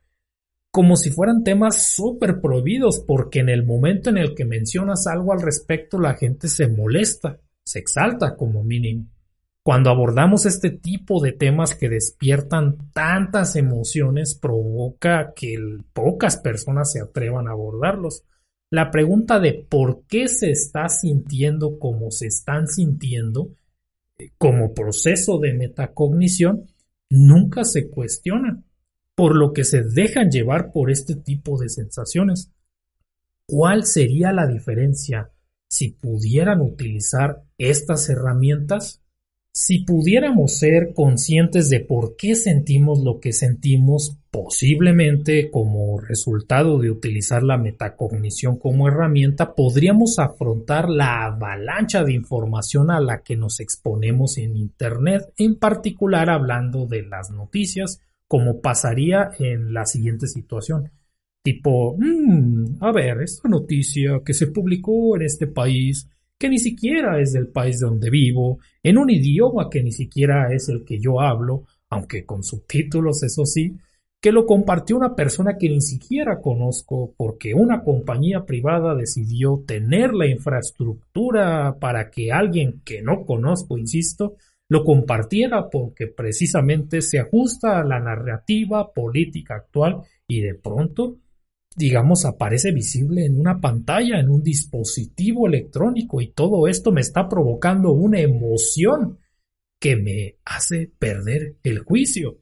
como 0.71 0.97
si 0.97 1.11
fueran 1.11 1.45
temas 1.45 1.91
súper 1.91 2.41
prohibidos, 2.41 3.03
porque 3.07 3.41
en 3.41 3.49
el 3.49 3.65
momento 3.65 4.11
en 4.11 4.19
el 4.19 4.35
que 4.35 4.45
mencionas 4.45 5.07
algo 5.07 5.33
al 5.33 5.41
respecto 5.41 5.99
la 5.99 6.15
gente 6.15 6.49
se 6.49 6.69
molesta, 6.69 7.39
se 7.65 7.79
exalta 7.79 8.37
como 8.37 8.63
mínimo. 8.63 9.07
Cuando 9.63 9.91
abordamos 9.91 10.47
este 10.47 10.71
tipo 10.71 11.23
de 11.23 11.33
temas 11.33 11.75
que 11.75 11.89
despiertan 11.89 12.91
tantas 12.93 13.57
emociones, 13.57 14.35
provoca 14.35 15.35
que 15.35 15.57
pocas 15.93 16.39
personas 16.39 16.93
se 16.93 17.01
atrevan 17.01 17.49
a 17.49 17.53
abordarlos. 17.53 18.25
La 18.71 18.91
pregunta 18.91 19.41
de 19.41 19.67
por 19.69 20.05
qué 20.07 20.29
se 20.29 20.51
está 20.51 20.89
sintiendo 20.89 21.79
como 21.79 22.11
se 22.11 22.29
están 22.29 22.67
sintiendo 22.67 23.51
eh, 24.19 24.31
como 24.39 24.75
proceso 24.75 25.39
de 25.39 25.55
metacognición 25.55 26.65
nunca 27.11 27.65
se 27.65 27.89
cuestiona 27.89 28.63
por 29.19 29.35
lo 29.35 29.53
que 29.53 29.65
se 29.65 29.83
dejan 29.83 30.31
llevar 30.31 30.71
por 30.71 30.93
este 30.93 31.17
tipo 31.17 31.59
de 31.59 31.69
sensaciones. 31.69 32.53
¿Cuál 33.47 33.85
sería 33.85 34.31
la 34.33 34.47
diferencia 34.47 35.33
si 35.69 35.91
pudieran 35.91 36.61
utilizar 36.61 37.43
estas 37.59 38.09
herramientas? 38.11 39.03
Si 39.51 39.81
pudiéramos 39.81 40.57
ser 40.57 40.93
conscientes 40.95 41.69
de 41.69 41.81
por 41.81 42.15
qué 42.15 42.37
sentimos 42.37 43.03
lo 43.03 43.19
que 43.19 43.33
sentimos, 43.33 44.19
posiblemente 44.31 45.51
como 45.51 45.99
resultado 45.99 46.79
de 46.79 46.93
utilizar 46.93 47.43
la 47.43 47.59
metacognición 47.59 48.57
como 48.57 48.87
herramienta, 48.87 49.57
podríamos 49.57 50.21
afrontar 50.21 50.89
la 50.89 51.25
avalancha 51.25 52.05
de 52.05 52.13
información 52.13 52.93
a 52.93 53.01
la 53.01 53.23
que 53.25 53.37
nos 53.37 53.59
exponemos 53.59 54.39
en 54.39 54.57
Internet, 54.57 55.33
en 55.37 55.57
particular 55.57 56.31
hablando 56.31 56.87
de 56.87 57.03
las 57.03 57.33
noticias, 57.33 58.01
como 58.29 58.61
pasaría 58.61 59.31
en 59.39 59.73
la 59.73 59.87
siguiente 59.87 60.27
situación. 60.29 60.91
Tipo, 61.43 61.97
mm, 61.99 62.77
a 62.81 62.93
ver, 62.93 63.23
esta 63.23 63.49
noticia 63.49 64.21
que 64.25 64.35
se 64.35 64.49
publicó 64.49 65.17
en 65.17 65.23
este 65.23 65.47
país, 65.47 66.09
que 66.39 66.49
ni 66.49 66.59
siquiera 66.59 67.21
es 67.21 67.33
del 67.33 67.49
país 67.49 67.81
de 67.81 67.87
donde 67.87 68.11
vivo, 68.11 68.59
en 68.83 68.99
un 68.99 69.11
idioma 69.11 69.71
que 69.71 69.83
ni 69.83 69.93
siquiera 69.93 70.53
es 70.53 70.69
el 70.69 70.85
que 70.85 71.01
yo 71.01 71.21
hablo, 71.21 71.65
aunque 71.89 72.25
con 72.27 72.45
subtítulos, 72.45 73.23
eso 73.23 73.47
sí, 73.47 73.77
que 74.21 74.33
lo 74.33 74.47
compartió 74.47 74.97
una 74.97 75.15
persona 75.15 75.57
que 75.57 75.69
ni 75.69 75.81
siquiera 75.81 76.41
conozco 76.41 77.15
porque 77.17 77.55
una 77.55 77.83
compañía 77.83 78.45
privada 78.45 78.95
decidió 78.95 79.63
tener 79.67 80.13
la 80.13 80.27
infraestructura 80.27 81.79
para 81.79 82.11
que 82.11 82.33
alguien 82.33 82.83
que 82.85 83.01
no 83.01 83.25
conozco, 83.25 83.79
insisto, 83.79 84.37
lo 84.69 84.85
compartiera 84.85 85.71
porque 85.71 86.09
precisamente 86.09 87.01
se 87.01 87.19
ajusta 87.19 87.81
a 87.81 87.85
la 87.85 88.01
narrativa 88.01 88.93
política 88.93 89.57
actual 89.57 90.03
y 90.27 90.43
de 90.43 90.55
pronto, 90.55 91.17
digamos, 91.75 92.27
aparece 92.27 92.73
visible 92.73 93.25
en 93.25 93.41
una 93.41 93.61
pantalla, 93.61 94.21
en 94.21 94.29
un 94.29 94.43
dispositivo 94.43 95.47
electrónico 95.47 96.21
y 96.21 96.33
todo 96.33 96.69
esto 96.69 96.93
me 96.93 97.01
está 97.01 97.29
provocando 97.29 97.93
una 97.93 98.21
emoción 98.21 99.19
que 99.81 99.97
me 99.97 100.37
hace 100.45 100.93
perder 100.99 101.57
el 101.63 101.79
juicio. 101.79 102.39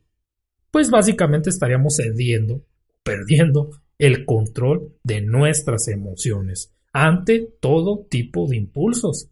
Pues 0.70 0.90
básicamente 0.90 1.50
estaríamos 1.50 1.96
cediendo, 1.96 2.64
perdiendo 3.04 3.70
el 3.98 4.24
control 4.24 4.94
de 5.04 5.20
nuestras 5.20 5.88
emociones 5.88 6.74
ante 6.92 7.48
todo 7.60 8.06
tipo 8.08 8.48
de 8.48 8.56
impulsos 8.56 9.30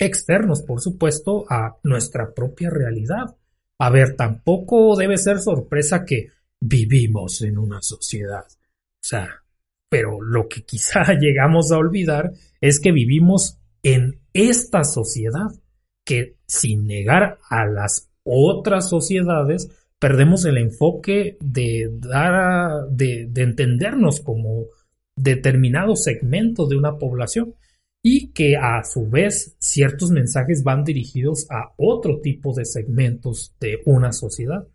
externos, 0.00 0.62
por 0.62 0.80
supuesto, 0.80 1.44
a 1.48 1.76
nuestra 1.84 2.32
propia 2.34 2.70
realidad. 2.70 3.36
A 3.78 3.90
ver, 3.90 4.16
tampoco 4.16 4.96
debe 4.96 5.18
ser 5.18 5.38
sorpresa 5.38 6.04
que 6.04 6.28
vivimos 6.58 7.42
en 7.42 7.58
una 7.58 7.80
sociedad. 7.82 8.44
O 8.48 9.02
sea, 9.02 9.42
pero 9.88 10.20
lo 10.20 10.48
que 10.48 10.64
quizá 10.64 11.02
llegamos 11.20 11.70
a 11.70 11.78
olvidar 11.78 12.32
es 12.60 12.80
que 12.80 12.92
vivimos 12.92 13.58
en 13.82 14.20
esta 14.32 14.84
sociedad, 14.84 15.50
que 16.04 16.36
sin 16.46 16.86
negar 16.86 17.38
a 17.48 17.66
las 17.66 18.10
otras 18.24 18.88
sociedades, 18.88 19.70
perdemos 19.98 20.44
el 20.46 20.58
enfoque 20.58 21.36
de 21.40 21.90
dar 21.92 22.88
de, 22.90 23.26
de 23.30 23.42
entendernos 23.42 24.20
como 24.20 24.66
determinado 25.14 25.96
segmento 25.96 26.66
de 26.66 26.76
una 26.76 26.96
población 26.96 27.54
y 28.02 28.32
que 28.32 28.56
a 28.56 28.82
su 28.84 29.08
vez 29.08 29.56
ciertos 29.58 30.10
mensajes 30.10 30.64
van 30.64 30.84
dirigidos 30.84 31.46
a 31.50 31.72
otro 31.76 32.20
tipo 32.20 32.54
de 32.54 32.64
segmentos 32.64 33.54
de 33.60 33.80
una 33.84 34.12
sociedad. 34.12 34.66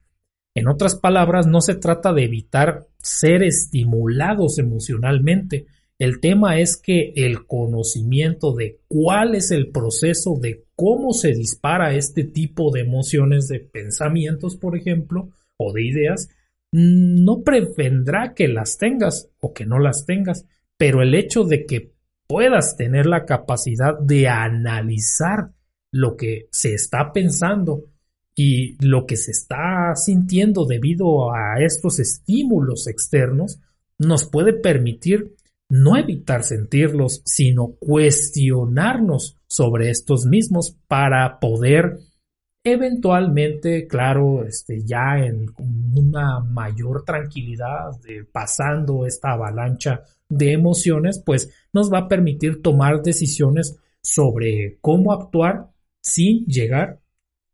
En 0.55 0.67
otras 0.67 0.95
palabras, 0.95 1.47
no 1.47 1.59
se 1.59 1.75
trata 1.75 2.13
de 2.13 2.23
evitar 2.23 2.87
ser 2.97 3.43
estimulados 3.43 4.57
emocionalmente. 4.57 5.65
El 5.97 6.19
tema 6.19 6.59
es 6.59 6.77
que 6.77 7.13
el 7.15 7.45
conocimiento 7.45 8.53
de 8.53 8.79
cuál 8.87 9.35
es 9.35 9.51
el 9.51 9.71
proceso 9.71 10.37
de 10.39 10.65
cómo 10.75 11.13
se 11.13 11.33
dispara 11.33 11.95
este 11.95 12.23
tipo 12.23 12.71
de 12.71 12.81
emociones, 12.81 13.47
de 13.47 13.59
pensamientos, 13.59 14.55
por 14.55 14.77
ejemplo, 14.77 15.29
o 15.57 15.73
de 15.73 15.85
ideas, 15.85 16.29
no 16.71 17.43
prevendrá 17.43 18.33
que 18.33 18.47
las 18.47 18.77
tengas 18.77 19.29
o 19.39 19.53
que 19.53 19.65
no 19.65 19.79
las 19.79 20.05
tengas, 20.05 20.45
pero 20.77 21.01
el 21.01 21.15
hecho 21.15 21.43
de 21.43 21.65
que 21.65 21.94
puedas 22.27 22.75
tener 22.75 23.05
la 23.05 23.25
capacidad 23.25 23.97
de 23.99 24.27
analizar 24.27 25.51
lo 25.91 26.15
que 26.15 26.47
se 26.51 26.73
está 26.73 27.11
pensando 27.13 27.85
y 28.35 28.75
lo 28.85 29.05
que 29.05 29.15
se 29.15 29.31
está 29.31 29.95
sintiendo 29.95 30.65
debido 30.65 31.33
a 31.33 31.61
estos 31.61 31.99
estímulos 31.99 32.87
externos, 32.87 33.59
nos 33.97 34.25
puede 34.25 34.53
permitir 34.53 35.35
no 35.69 35.97
evitar 35.97 36.43
sentirlos, 36.43 37.21
sino 37.25 37.75
cuestionarnos 37.79 39.37
sobre 39.47 39.89
estos 39.89 40.25
mismos 40.25 40.77
para 40.87 41.39
poder 41.39 41.99
Eventualmente, 42.67 43.85
claro, 43.85 44.43
este, 44.43 44.83
ya 44.83 45.19
en 45.19 45.45
una 45.95 46.39
mayor 46.39 47.03
tranquilidad, 47.05 47.91
pasando 48.31 49.05
esta 49.05 49.33
avalancha 49.33 50.01
de 50.29 50.53
emociones, 50.53 51.21
pues 51.25 51.53
nos 51.73 51.91
va 51.91 51.99
a 51.99 52.07
permitir 52.07 52.61
tomar 52.61 53.01
decisiones 53.01 53.77
sobre 54.01 54.77
cómo 54.81 55.13
actuar 55.13 55.69
sin 56.01 56.45
llegar 56.45 56.99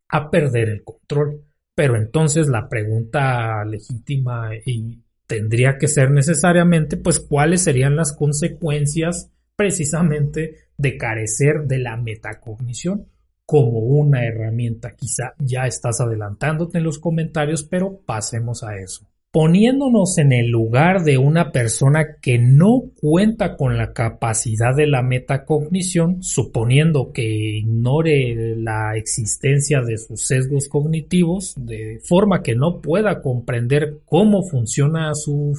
a 0.08 0.30
perder 0.30 0.68
el 0.68 0.84
control. 0.84 1.44
Pero 1.74 1.96
entonces 1.96 2.48
la 2.48 2.68
pregunta 2.68 3.64
legítima 3.64 4.50
y 4.64 5.02
tendría 5.26 5.78
que 5.78 5.88
ser 5.88 6.10
necesariamente, 6.10 6.98
pues, 6.98 7.18
cuáles 7.18 7.62
serían 7.62 7.96
las 7.96 8.12
consecuencias 8.12 9.30
precisamente 9.56 10.68
de 10.76 10.96
carecer 10.98 11.66
de 11.66 11.78
la 11.78 11.96
metacognición 11.96 13.06
como 13.46 13.78
una 13.78 14.26
herramienta. 14.26 14.94
Quizá 14.94 15.34
ya 15.38 15.66
estás 15.66 16.00
adelantándote 16.00 16.78
en 16.78 16.84
los 16.84 16.98
comentarios, 16.98 17.64
pero 17.64 18.00
pasemos 18.04 18.62
a 18.62 18.76
eso. 18.76 19.11
Poniéndonos 19.32 20.18
en 20.18 20.30
el 20.30 20.50
lugar 20.50 21.04
de 21.04 21.16
una 21.16 21.52
persona 21.52 22.18
que 22.20 22.38
no 22.38 22.82
cuenta 23.00 23.56
con 23.56 23.78
la 23.78 23.94
capacidad 23.94 24.76
de 24.76 24.86
la 24.86 25.00
metacognición, 25.00 26.22
suponiendo 26.22 27.12
que 27.14 27.56
ignore 27.56 28.54
la 28.56 28.94
existencia 28.94 29.80
de 29.80 29.96
sus 29.96 30.26
sesgos 30.26 30.68
cognitivos, 30.68 31.54
de 31.56 31.98
forma 32.04 32.42
que 32.42 32.54
no 32.54 32.82
pueda 32.82 33.22
comprender 33.22 34.00
cómo 34.04 34.42
funciona 34.42 35.14
su, 35.14 35.54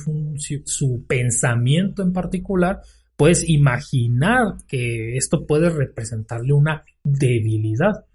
pensamiento 1.07 2.03
en 2.03 2.13
particular, 2.13 2.81
puedes 3.17 3.49
imaginar 3.49 4.57
que 4.67 5.17
esto 5.17 5.47
puede 5.47 5.71
representarle 5.71 6.53
una 6.53 6.83
debilidad. 7.03 8.05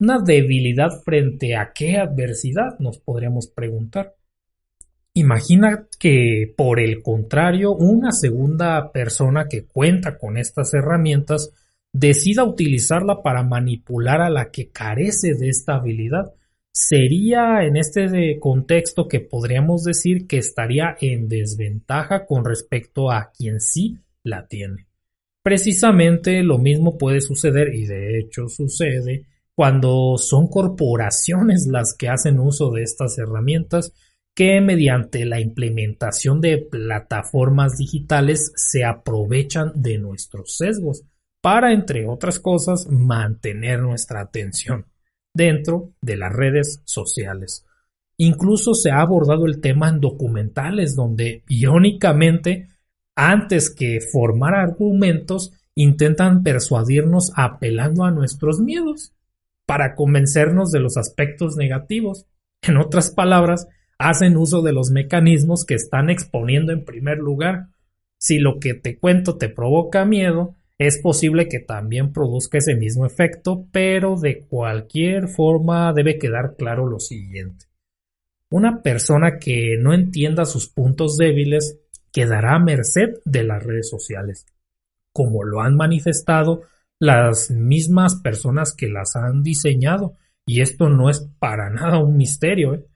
Una 0.00 0.20
debilidad 0.24 0.88
frente 1.04 1.54
a 1.54 1.72
qué 1.74 1.98
adversidad 1.98 2.78
nos 2.78 2.96
podríamos 2.96 3.48
preguntar. 3.48 4.14
Imagina 5.18 5.88
que, 5.98 6.52
por 6.58 6.78
el 6.78 7.02
contrario, 7.02 7.72
una 7.72 8.12
segunda 8.12 8.92
persona 8.92 9.46
que 9.48 9.64
cuenta 9.64 10.18
con 10.18 10.36
estas 10.36 10.74
herramientas 10.74 11.54
decida 11.90 12.44
utilizarla 12.44 13.22
para 13.22 13.42
manipular 13.42 14.20
a 14.20 14.28
la 14.28 14.50
que 14.50 14.68
carece 14.68 15.32
de 15.32 15.48
esta 15.48 15.76
habilidad. 15.76 16.34
Sería 16.70 17.64
en 17.64 17.78
este 17.78 18.38
contexto 18.38 19.08
que 19.08 19.20
podríamos 19.20 19.84
decir 19.84 20.26
que 20.26 20.36
estaría 20.36 20.98
en 21.00 21.28
desventaja 21.28 22.26
con 22.26 22.44
respecto 22.44 23.10
a 23.10 23.30
quien 23.34 23.58
sí 23.58 23.96
la 24.22 24.46
tiene. 24.46 24.86
Precisamente 25.42 26.42
lo 26.42 26.58
mismo 26.58 26.98
puede 26.98 27.22
suceder, 27.22 27.74
y 27.74 27.86
de 27.86 28.18
hecho 28.18 28.50
sucede, 28.50 29.24
cuando 29.54 30.18
son 30.18 30.48
corporaciones 30.48 31.66
las 31.66 31.94
que 31.96 32.10
hacen 32.10 32.38
uso 32.38 32.70
de 32.70 32.82
estas 32.82 33.16
herramientas 33.16 33.94
que 34.36 34.60
mediante 34.60 35.24
la 35.24 35.40
implementación 35.40 36.42
de 36.42 36.58
plataformas 36.58 37.78
digitales 37.78 38.52
se 38.54 38.84
aprovechan 38.84 39.72
de 39.74 39.96
nuestros 39.96 40.58
sesgos 40.58 41.04
para, 41.40 41.72
entre 41.72 42.06
otras 42.06 42.38
cosas, 42.38 42.86
mantener 42.86 43.80
nuestra 43.80 44.20
atención 44.20 44.84
dentro 45.32 45.94
de 46.02 46.18
las 46.18 46.34
redes 46.34 46.82
sociales. 46.84 47.64
Incluso 48.18 48.74
se 48.74 48.90
ha 48.90 49.00
abordado 49.00 49.46
el 49.46 49.62
tema 49.62 49.88
en 49.88 50.00
documentales 50.00 50.94
donde, 50.94 51.42
irónicamente, 51.48 52.68
antes 53.14 53.74
que 53.74 54.00
formar 54.00 54.54
argumentos, 54.54 55.52
intentan 55.74 56.42
persuadirnos 56.42 57.32
apelando 57.36 58.04
a 58.04 58.10
nuestros 58.10 58.60
miedos 58.60 59.14
para 59.64 59.94
convencernos 59.94 60.72
de 60.72 60.80
los 60.80 60.98
aspectos 60.98 61.56
negativos. 61.56 62.26
En 62.60 62.76
otras 62.76 63.10
palabras, 63.10 63.66
hacen 63.98 64.36
uso 64.36 64.62
de 64.62 64.72
los 64.72 64.90
mecanismos 64.90 65.64
que 65.64 65.74
están 65.74 66.10
exponiendo 66.10 66.72
en 66.72 66.84
primer 66.84 67.18
lugar. 67.18 67.68
Si 68.18 68.38
lo 68.38 68.58
que 68.58 68.74
te 68.74 68.98
cuento 68.98 69.36
te 69.36 69.48
provoca 69.48 70.04
miedo, 70.04 70.54
es 70.78 70.98
posible 70.98 71.48
que 71.48 71.60
también 71.60 72.12
produzca 72.12 72.58
ese 72.58 72.74
mismo 72.74 73.06
efecto, 73.06 73.66
pero 73.72 74.16
de 74.16 74.46
cualquier 74.46 75.28
forma 75.28 75.92
debe 75.94 76.18
quedar 76.18 76.54
claro 76.56 76.86
lo 76.86 77.00
siguiente. 77.00 77.66
Una 78.50 78.82
persona 78.82 79.38
que 79.38 79.76
no 79.80 79.94
entienda 79.94 80.44
sus 80.44 80.68
puntos 80.68 81.16
débiles 81.16 81.78
quedará 82.12 82.54
a 82.54 82.58
merced 82.58 83.14
de 83.24 83.42
las 83.42 83.62
redes 83.62 83.88
sociales, 83.88 84.46
como 85.12 85.44
lo 85.44 85.62
han 85.62 85.76
manifestado 85.76 86.62
las 86.98 87.50
mismas 87.50 88.16
personas 88.16 88.74
que 88.74 88.88
las 88.88 89.16
han 89.16 89.42
diseñado, 89.42 90.14
y 90.46 90.60
esto 90.60 90.88
no 90.88 91.10
es 91.10 91.28
para 91.38 91.70
nada 91.70 91.98
un 91.98 92.16
misterio. 92.16 92.74
¿eh? 92.74 92.86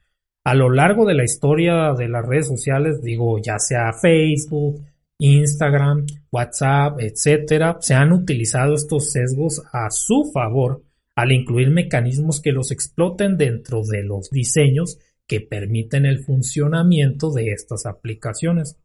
A 0.42 0.54
lo 0.54 0.70
largo 0.70 1.04
de 1.04 1.14
la 1.14 1.24
historia 1.24 1.92
de 1.92 2.08
las 2.08 2.26
redes 2.26 2.48
sociales, 2.48 3.02
digo, 3.02 3.38
ya 3.42 3.58
sea 3.58 3.92
Facebook, 3.92 4.80
Instagram, 5.18 6.06
WhatsApp, 6.32 6.98
etcétera, 7.00 7.76
se 7.80 7.94
han 7.94 8.12
utilizado 8.12 8.74
estos 8.74 9.12
sesgos 9.12 9.62
a 9.72 9.90
su 9.90 10.30
favor 10.32 10.82
al 11.14 11.32
incluir 11.32 11.70
mecanismos 11.70 12.40
que 12.40 12.52
los 12.52 12.70
exploten 12.70 13.36
dentro 13.36 13.82
de 13.84 14.02
los 14.02 14.30
diseños 14.30 14.98
que 15.26 15.42
permiten 15.42 16.06
el 16.06 16.24
funcionamiento 16.24 17.30
de 17.30 17.52
estas 17.52 17.84
aplicaciones. 17.84 18.78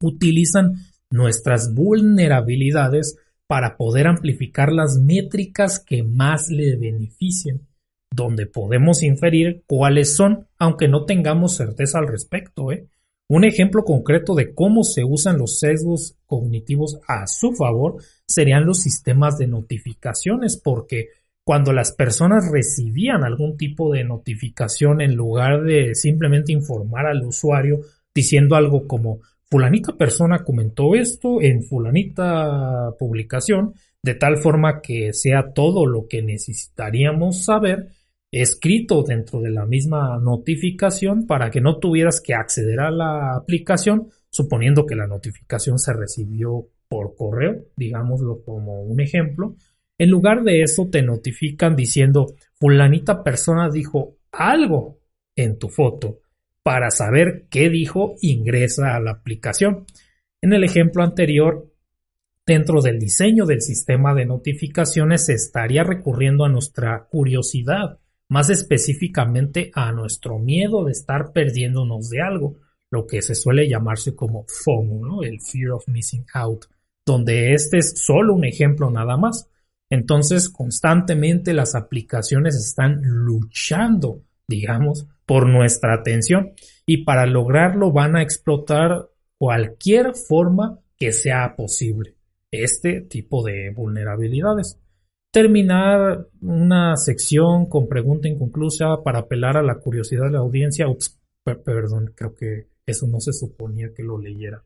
Utilizan 0.00 0.74
nuestras 1.08 1.74
vulnerabilidades 1.74 3.16
para 3.46 3.78
poder 3.78 4.08
amplificar 4.08 4.70
las 4.70 4.98
métricas 4.98 5.80
que 5.80 6.02
más 6.02 6.50
le 6.50 6.76
beneficien, 6.76 7.66
donde 8.16 8.46
podemos 8.46 9.02
inferir 9.02 9.62
cuáles 9.66 10.16
son, 10.16 10.48
aunque 10.58 10.88
no 10.88 11.04
tengamos 11.04 11.54
certeza 11.54 11.98
al 11.98 12.08
respecto. 12.08 12.72
¿eh? 12.72 12.86
Un 13.28 13.44
ejemplo 13.44 13.84
concreto 13.84 14.34
de 14.34 14.54
cómo 14.54 14.84
se 14.84 15.04
usan 15.04 15.36
los 15.36 15.58
sesgos 15.58 16.16
cognitivos 16.24 16.98
a 17.06 17.26
su 17.26 17.52
favor 17.52 17.96
serían 18.26 18.64
los 18.64 18.80
sistemas 18.80 19.36
de 19.36 19.48
notificaciones, 19.48 20.56
porque 20.56 21.08
cuando 21.44 21.74
las 21.74 21.92
personas 21.92 22.50
recibían 22.50 23.22
algún 23.22 23.58
tipo 23.58 23.92
de 23.92 24.02
notificación 24.02 25.02
en 25.02 25.14
lugar 25.14 25.62
de 25.62 25.94
simplemente 25.94 26.52
informar 26.52 27.06
al 27.06 27.22
usuario 27.22 27.80
diciendo 28.14 28.56
algo 28.56 28.88
como 28.88 29.20
fulanita 29.50 29.92
persona 29.96 30.42
comentó 30.42 30.94
esto 30.94 31.42
en 31.42 31.62
fulanita 31.62 32.92
publicación, 32.98 33.74
de 34.02 34.14
tal 34.14 34.38
forma 34.38 34.80
que 34.80 35.12
sea 35.12 35.52
todo 35.52 35.84
lo 35.84 36.08
que 36.08 36.22
necesitaríamos 36.22 37.44
saber 37.44 37.88
escrito 38.42 39.02
dentro 39.02 39.40
de 39.40 39.50
la 39.50 39.66
misma 39.66 40.18
notificación 40.18 41.26
para 41.26 41.50
que 41.50 41.60
no 41.60 41.78
tuvieras 41.78 42.20
que 42.20 42.34
acceder 42.34 42.80
a 42.80 42.90
la 42.90 43.36
aplicación, 43.36 44.08
suponiendo 44.30 44.86
que 44.86 44.96
la 44.96 45.06
notificación 45.06 45.78
se 45.78 45.92
recibió 45.92 46.68
por 46.88 47.14
correo, 47.14 47.66
digámoslo 47.76 48.42
como 48.44 48.82
un 48.82 49.00
ejemplo. 49.00 49.56
En 49.98 50.10
lugar 50.10 50.42
de 50.42 50.62
eso 50.62 50.88
te 50.90 51.02
notifican 51.02 51.74
diciendo 51.74 52.34
fulanita 52.58 53.22
persona 53.22 53.70
dijo 53.70 54.18
algo 54.32 54.98
en 55.34 55.58
tu 55.58 55.68
foto 55.68 56.20
para 56.62 56.90
saber 56.90 57.46
qué 57.48 57.70
dijo, 57.70 58.16
ingresa 58.20 58.96
a 58.96 59.00
la 59.00 59.12
aplicación. 59.12 59.86
En 60.42 60.52
el 60.52 60.64
ejemplo 60.64 61.04
anterior, 61.04 61.72
dentro 62.44 62.82
del 62.82 62.98
diseño 62.98 63.46
del 63.46 63.62
sistema 63.62 64.14
de 64.14 64.26
notificaciones 64.26 65.26
se 65.26 65.34
estaría 65.34 65.84
recurriendo 65.84 66.44
a 66.44 66.48
nuestra 66.48 67.06
curiosidad, 67.08 68.00
más 68.28 68.50
específicamente 68.50 69.70
a 69.74 69.92
nuestro 69.92 70.38
miedo 70.38 70.84
de 70.84 70.92
estar 70.92 71.32
perdiéndonos 71.32 72.10
de 72.10 72.22
algo, 72.22 72.56
lo 72.90 73.06
que 73.06 73.22
se 73.22 73.34
suele 73.34 73.68
llamarse 73.68 74.14
como 74.14 74.44
FOMO, 74.48 75.22
el 75.22 75.40
Fear 75.40 75.72
of 75.72 75.88
Missing 75.88 76.26
Out, 76.34 76.66
donde 77.04 77.54
este 77.54 77.78
es 77.78 77.98
solo 77.98 78.34
un 78.34 78.44
ejemplo 78.44 78.90
nada 78.90 79.16
más. 79.16 79.48
Entonces, 79.90 80.48
constantemente 80.48 81.54
las 81.54 81.74
aplicaciones 81.74 82.56
están 82.56 83.00
luchando, 83.02 84.22
digamos, 84.48 85.06
por 85.24 85.48
nuestra 85.48 85.94
atención 85.94 86.52
y 86.84 87.04
para 87.04 87.26
lograrlo 87.26 87.92
van 87.92 88.16
a 88.16 88.22
explotar 88.22 89.08
cualquier 89.38 90.14
forma 90.14 90.80
que 90.96 91.12
sea 91.12 91.54
posible 91.56 92.14
este 92.50 93.00
tipo 93.02 93.44
de 93.44 93.70
vulnerabilidades. 93.70 94.78
Terminar 95.36 96.28
una 96.40 96.96
sección 96.96 97.66
con 97.68 97.90
pregunta 97.90 98.26
inconclusa 98.26 99.02
para 99.04 99.18
apelar 99.18 99.58
a 99.58 99.62
la 99.62 99.74
curiosidad 99.74 100.24
de 100.24 100.30
la 100.30 100.38
audiencia. 100.38 100.88
Ups, 100.88 101.20
perdón, 101.44 102.14
creo 102.16 102.34
que 102.34 102.68
eso 102.86 103.06
no 103.06 103.20
se 103.20 103.34
suponía 103.34 103.92
que 103.94 104.02
lo 104.02 104.18
leyera. 104.18 104.64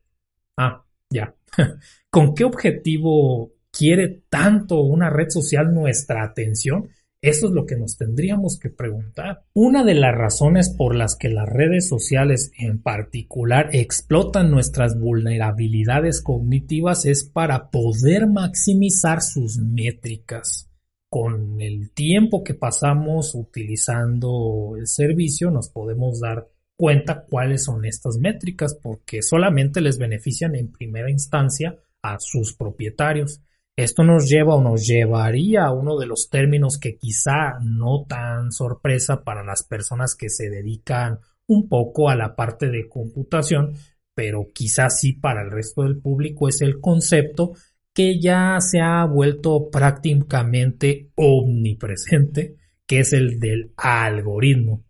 Ah, 0.57 0.85
ya. 1.09 1.35
¿Con 2.09 2.37
qué 2.37 2.45
objetivo 2.45 3.51
quiere 3.73 4.23
tanto 4.29 4.81
una 4.83 5.11
red 5.11 5.31
social 5.31 5.75
nuestra 5.75 6.23
atención? 6.23 6.89
Eso 7.23 7.49
es 7.49 7.53
lo 7.53 7.67
que 7.67 7.77
nos 7.77 7.99
tendríamos 7.99 8.59
que 8.59 8.71
preguntar. 8.71 9.45
Una 9.53 9.85
de 9.85 9.95
las 9.95 10.15
razones 10.15 10.71
por 10.71 10.95
las 10.95 11.17
que 11.17 11.29
las 11.29 11.47
redes 11.47 11.87
sociales 11.87 12.51
en 12.59 12.81
particular 12.81 13.69
explotan 13.73 14.51
nuestras 14.51 14.99
vulnerabilidades 14.99 16.23
cognitivas 16.23 17.05
es 17.05 17.25
para 17.25 17.71
poder 17.71 18.27
maximizar 18.27 19.21
sus 19.21 19.59
métricas. 19.59 20.67
con 21.13 21.61
el 21.61 21.91
tiempo 21.91 22.45
que 22.45 22.55
pasamos 22.55 23.35
utilizando 23.35 24.77
el 24.79 24.87
servicio 24.87 25.51
nos 25.51 25.69
podemos 25.69 26.21
dar 26.21 26.49
cuenta 26.77 27.27
cuáles 27.29 27.65
son 27.65 27.85
estas 27.85 28.17
métricas 28.17 28.79
porque 28.81 29.21
solamente 29.21 29.81
les 29.81 29.99
benefician 29.99 30.55
en 30.55 30.71
primera 30.71 31.11
instancia 31.11 31.77
a 32.01 32.19
sus 32.21 32.55
propietarios. 32.55 33.43
Esto 33.81 34.05
nos 34.05 34.29
lleva 34.29 34.57
o 34.57 34.63
nos 34.63 34.87
llevaría 34.87 35.65
a 35.65 35.73
uno 35.73 35.97
de 35.97 36.05
los 36.05 36.29
términos 36.29 36.77
que 36.79 36.99
quizá 36.99 37.59
no 37.63 38.05
tan 38.07 38.53
sorpresa 38.53 39.25
para 39.25 39.43
las 39.43 39.63
personas 39.63 40.15
que 40.15 40.29
se 40.29 40.51
dedican 40.51 41.19
un 41.47 41.67
poco 41.67 42.11
a 42.11 42.15
la 42.15 42.37
parte 42.37 42.69
de 42.69 42.91
computación, 42.91 43.73
pero 44.15 44.49
quizá 44.53 44.91
sí 44.91 45.15
para 45.15 45.41
el 45.41 45.51
resto 45.51 45.85
del 45.85 45.99
público 45.99 46.47
es 46.47 46.61
el 46.61 46.79
concepto 46.79 47.53
que 47.95 48.21
ya 48.21 48.59
se 48.61 48.81
ha 48.81 49.03
vuelto 49.07 49.71
prácticamente 49.71 51.09
omnipresente, 51.15 52.57
que 52.87 53.01
es 53.01 53.15
el 53.15 53.41
del 53.41 53.73
algoritmo. 53.79 54.85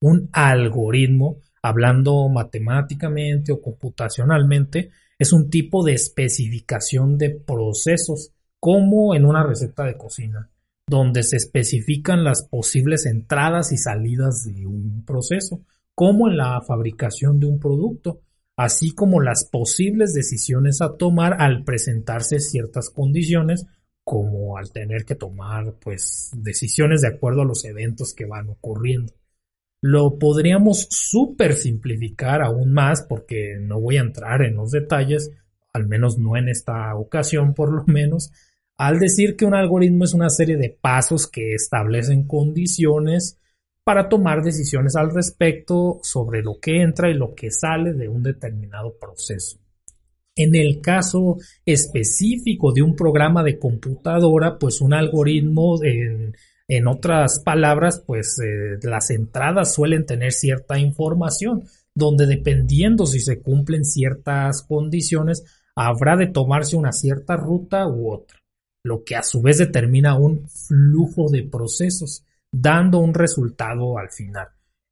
Un 0.00 0.28
algoritmo, 0.32 1.38
hablando 1.62 2.28
matemáticamente 2.28 3.50
o 3.50 3.60
computacionalmente, 3.60 4.90
es 5.18 5.32
un 5.32 5.50
tipo 5.50 5.82
de 5.82 5.94
especificación 5.94 7.18
de 7.18 7.30
procesos, 7.30 8.35
como 8.60 9.14
en 9.14 9.24
una 9.24 9.42
receta 9.42 9.84
de 9.84 9.96
cocina, 9.96 10.50
donde 10.88 11.22
se 11.22 11.36
especifican 11.36 12.24
las 12.24 12.44
posibles 12.44 13.06
entradas 13.06 13.72
y 13.72 13.76
salidas 13.76 14.44
de 14.44 14.66
un 14.66 15.04
proceso, 15.04 15.60
como 15.94 16.28
en 16.28 16.36
la 16.36 16.60
fabricación 16.60 17.40
de 17.40 17.46
un 17.46 17.58
producto 17.58 18.20
así 18.56 18.92
como 18.92 19.20
las 19.20 19.44
posibles 19.44 20.14
decisiones 20.14 20.80
a 20.80 20.96
tomar 20.96 21.36
al 21.40 21.62
presentarse 21.64 22.40
ciertas 22.40 22.90
condiciones, 22.90 23.66
como 24.02 24.56
al 24.56 24.72
tener 24.72 25.04
que 25.04 25.14
tomar 25.14 25.74
pues 25.80 26.30
decisiones 26.34 27.02
de 27.02 27.08
acuerdo 27.08 27.42
a 27.42 27.46
los 27.46 27.64
eventos 27.64 28.14
que 28.14 28.24
van 28.24 28.48
ocurriendo. 28.48 29.12
Lo 29.82 30.18
podríamos 30.18 30.86
súper 30.90 31.54
simplificar 31.54 32.40
aún 32.42 32.72
más 32.72 33.02
porque 33.02 33.56
no 33.60 33.80
voy 33.80 33.98
a 33.98 34.02
entrar 34.02 34.42
en 34.42 34.56
los 34.56 34.70
detalles, 34.70 35.30
al 35.76 35.86
menos 35.86 36.18
no 36.18 36.36
en 36.36 36.48
esta 36.48 36.94
ocasión 36.96 37.54
por 37.54 37.72
lo 37.72 37.84
menos, 37.86 38.32
al 38.76 38.98
decir 38.98 39.36
que 39.36 39.44
un 39.44 39.54
algoritmo 39.54 40.04
es 40.04 40.12
una 40.12 40.28
serie 40.28 40.56
de 40.56 40.70
pasos 40.70 41.26
que 41.26 41.54
establecen 41.54 42.26
condiciones 42.26 43.38
para 43.84 44.08
tomar 44.08 44.42
decisiones 44.42 44.96
al 44.96 45.14
respecto 45.14 46.00
sobre 46.02 46.42
lo 46.42 46.58
que 46.60 46.82
entra 46.82 47.08
y 47.08 47.14
lo 47.14 47.34
que 47.34 47.50
sale 47.50 47.92
de 47.92 48.08
un 48.08 48.22
determinado 48.22 48.96
proceso. 48.98 49.58
En 50.34 50.54
el 50.54 50.80
caso 50.80 51.38
específico 51.64 52.72
de 52.72 52.82
un 52.82 52.94
programa 52.94 53.42
de 53.42 53.58
computadora, 53.58 54.58
pues 54.58 54.80
un 54.80 54.92
algoritmo, 54.92 55.78
en, 55.82 56.34
otras 56.88 57.40
palabras, 57.44 58.02
pues 58.04 58.38
eh, 58.40 58.76
las 58.82 59.10
entradas 59.10 59.72
suelen 59.72 60.04
tener 60.04 60.32
cierta 60.32 60.78
información, 60.78 61.62
donde 61.94 62.26
dependiendo 62.26 63.06
si 63.06 63.20
se 63.20 63.40
cumplen 63.40 63.84
ciertas 63.84 64.62
condiciones, 64.62 65.44
habrá 65.76 66.16
de 66.16 66.26
tomarse 66.26 66.76
una 66.76 66.92
cierta 66.92 67.36
ruta 67.36 67.86
u 67.86 68.10
otra, 68.10 68.40
lo 68.82 69.04
que 69.04 69.14
a 69.14 69.22
su 69.22 69.42
vez 69.42 69.58
determina 69.58 70.18
un 70.18 70.48
flujo 70.48 71.28
de 71.30 71.42
procesos 71.42 72.24
dando 72.50 72.98
un 72.98 73.14
resultado 73.14 73.98
al 73.98 74.10
final. 74.10 74.48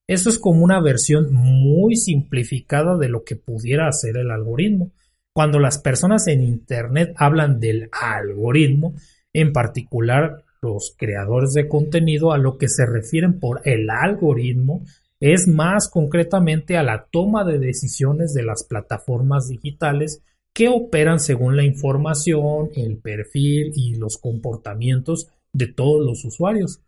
Eso 0.07 0.29
es 0.29 0.39
como 0.39 0.63
una 0.63 0.81
versión 0.83 1.33
muy 1.33 1.97
simplificada 1.97 2.99
de 2.99 3.09
lo 3.09 3.25
que 3.25 3.37
pudiera 3.37 3.89
hacer 3.89 4.19
el 4.19 4.31
algoritmo. 4.31 4.93
Cuando 5.33 5.59
las 5.59 5.79
personas 5.79 6.27
en 6.29 6.43
Internet 6.43 7.15
hablan 7.17 7.59
del 7.59 7.89
algoritmo, 7.91 8.95
en 9.33 9.53
particular 9.53 10.45
los 10.61 10.95
creadores 10.97 11.55
de 11.55 11.69
contenido, 11.69 12.33
a 12.33 12.39
lo 12.39 12.59
que 12.59 12.69
se 12.69 12.85
refieren 12.85 13.41
por 13.41 13.63
el 13.65 13.89
algoritmo 13.89 14.85
es 15.21 15.49
más 15.49 15.89
concretamente 15.89 16.77
a 16.77 16.83
la 16.83 17.07
toma 17.11 17.45
de 17.45 17.59
decisiones 17.59 18.35
de 18.35 18.43
las 18.43 18.65
plataformas 18.65 19.49
digitales 19.49 20.23
que 20.55 20.69
operan 20.69 21.21
según 21.21 21.57
la 21.57 21.65
información, 21.65 22.71
el 22.75 22.97
perfil 22.97 23.73
y 23.75 23.97
los 23.97 24.17
comportamientos 24.17 25.29
de 25.53 25.67
todos 25.67 26.05
los 26.05 26.25
usuarios 26.25 26.81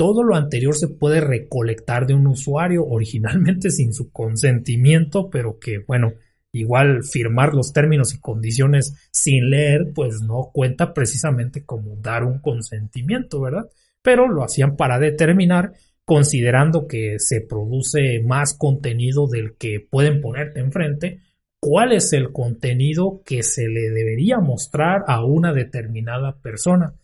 todo 0.00 0.22
lo 0.22 0.34
anterior 0.34 0.74
se 0.74 0.88
puede 0.88 1.20
recolectar 1.20 2.06
de 2.06 2.14
un 2.14 2.26
usuario 2.26 2.86
originalmente 2.86 3.70
sin 3.70 3.92
su 3.92 4.10
consentimiento, 4.10 5.28
pero 5.28 5.58
que, 5.58 5.80
bueno, 5.86 6.14
igual 6.52 7.04
firmar 7.04 7.52
los 7.52 7.74
términos 7.74 8.14
y 8.14 8.18
condiciones 8.18 8.94
sin 9.10 9.50
leer, 9.50 9.92
pues 9.94 10.22
no 10.22 10.52
cuenta 10.54 10.94
precisamente 10.94 11.66
como 11.66 11.96
dar 11.96 12.24
un 12.24 12.38
consentimiento, 12.38 13.42
¿verdad? 13.42 13.68
Pero 14.00 14.26
lo 14.26 14.42
hacían 14.42 14.74
para 14.74 14.98
determinar, 14.98 15.74
considerando 16.06 16.86
que 16.86 17.16
se 17.18 17.42
produce 17.42 18.22
más 18.24 18.56
contenido 18.56 19.28
del 19.28 19.54
que 19.58 19.86
pueden 19.86 20.22
ponerte 20.22 20.60
enfrente, 20.60 21.20
cuál 21.60 21.92
es 21.92 22.12
el 22.12 22.32
contenido 22.32 23.22
que 23.24 23.42
se 23.42 23.68
le 23.68 23.90
debería 23.90 24.38
mostrar 24.38 25.04
a 25.06 25.24
una 25.24 25.52
determinada 25.52 26.36
persona 26.40 26.94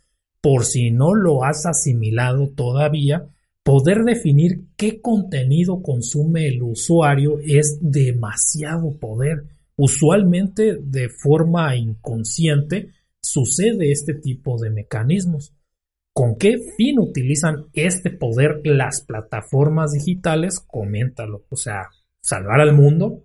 por 0.46 0.64
si 0.64 0.92
no 0.92 1.12
lo 1.12 1.42
has 1.42 1.66
asimilado 1.66 2.50
todavía, 2.50 3.26
poder 3.64 4.04
definir 4.04 4.66
qué 4.76 5.00
contenido 5.00 5.82
consume 5.82 6.46
el 6.46 6.62
usuario 6.62 7.40
es 7.44 7.80
demasiado 7.82 8.96
poder. 8.96 9.42
Usualmente 9.76 10.78
de 10.80 11.08
forma 11.08 11.74
inconsciente 11.74 12.90
sucede 13.20 13.90
este 13.90 14.14
tipo 14.14 14.56
de 14.56 14.70
mecanismos. 14.70 15.52
¿Con 16.14 16.36
qué 16.36 16.58
fin 16.76 17.00
utilizan 17.00 17.66
este 17.72 18.10
poder 18.10 18.60
las 18.62 19.00
plataformas 19.00 19.90
digitales? 19.94 20.60
Coméntalo. 20.60 21.44
O 21.50 21.56
sea, 21.56 21.88
salvar 22.22 22.60
al 22.60 22.72
mundo, 22.72 23.24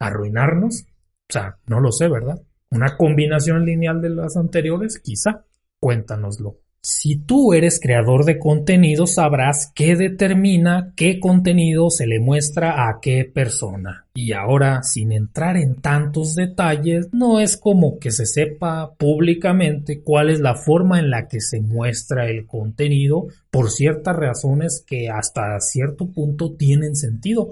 arruinarnos. 0.00 0.82
O 0.82 1.32
sea, 1.32 1.58
no 1.66 1.78
lo 1.78 1.92
sé, 1.92 2.08
¿verdad? 2.08 2.42
Una 2.70 2.96
combinación 2.96 3.64
lineal 3.64 4.00
de 4.00 4.10
las 4.10 4.36
anteriores, 4.36 4.98
quizá. 4.98 5.44
Cuéntanoslo. 5.78 6.58
Si 6.82 7.16
tú 7.16 7.52
eres 7.52 7.78
creador 7.78 8.24
de 8.24 8.38
contenido, 8.38 9.06
sabrás 9.06 9.70
qué 9.74 9.96
determina 9.96 10.94
qué 10.96 11.20
contenido 11.20 11.90
se 11.90 12.06
le 12.06 12.20
muestra 12.20 12.88
a 12.88 13.00
qué 13.02 13.26
persona. 13.26 14.06
Y 14.14 14.32
ahora, 14.32 14.82
sin 14.82 15.12
entrar 15.12 15.58
en 15.58 15.74
tantos 15.74 16.34
detalles, 16.34 17.08
no 17.12 17.38
es 17.38 17.58
como 17.58 17.98
que 17.98 18.10
se 18.10 18.24
sepa 18.24 18.94
públicamente 18.94 20.00
cuál 20.02 20.30
es 20.30 20.40
la 20.40 20.54
forma 20.54 20.98
en 20.98 21.10
la 21.10 21.28
que 21.28 21.42
se 21.42 21.60
muestra 21.60 22.30
el 22.30 22.46
contenido 22.46 23.26
por 23.50 23.70
ciertas 23.70 24.16
razones 24.16 24.82
que 24.86 25.10
hasta 25.10 25.60
cierto 25.60 26.10
punto 26.10 26.54
tienen 26.54 26.96
sentido. 26.96 27.50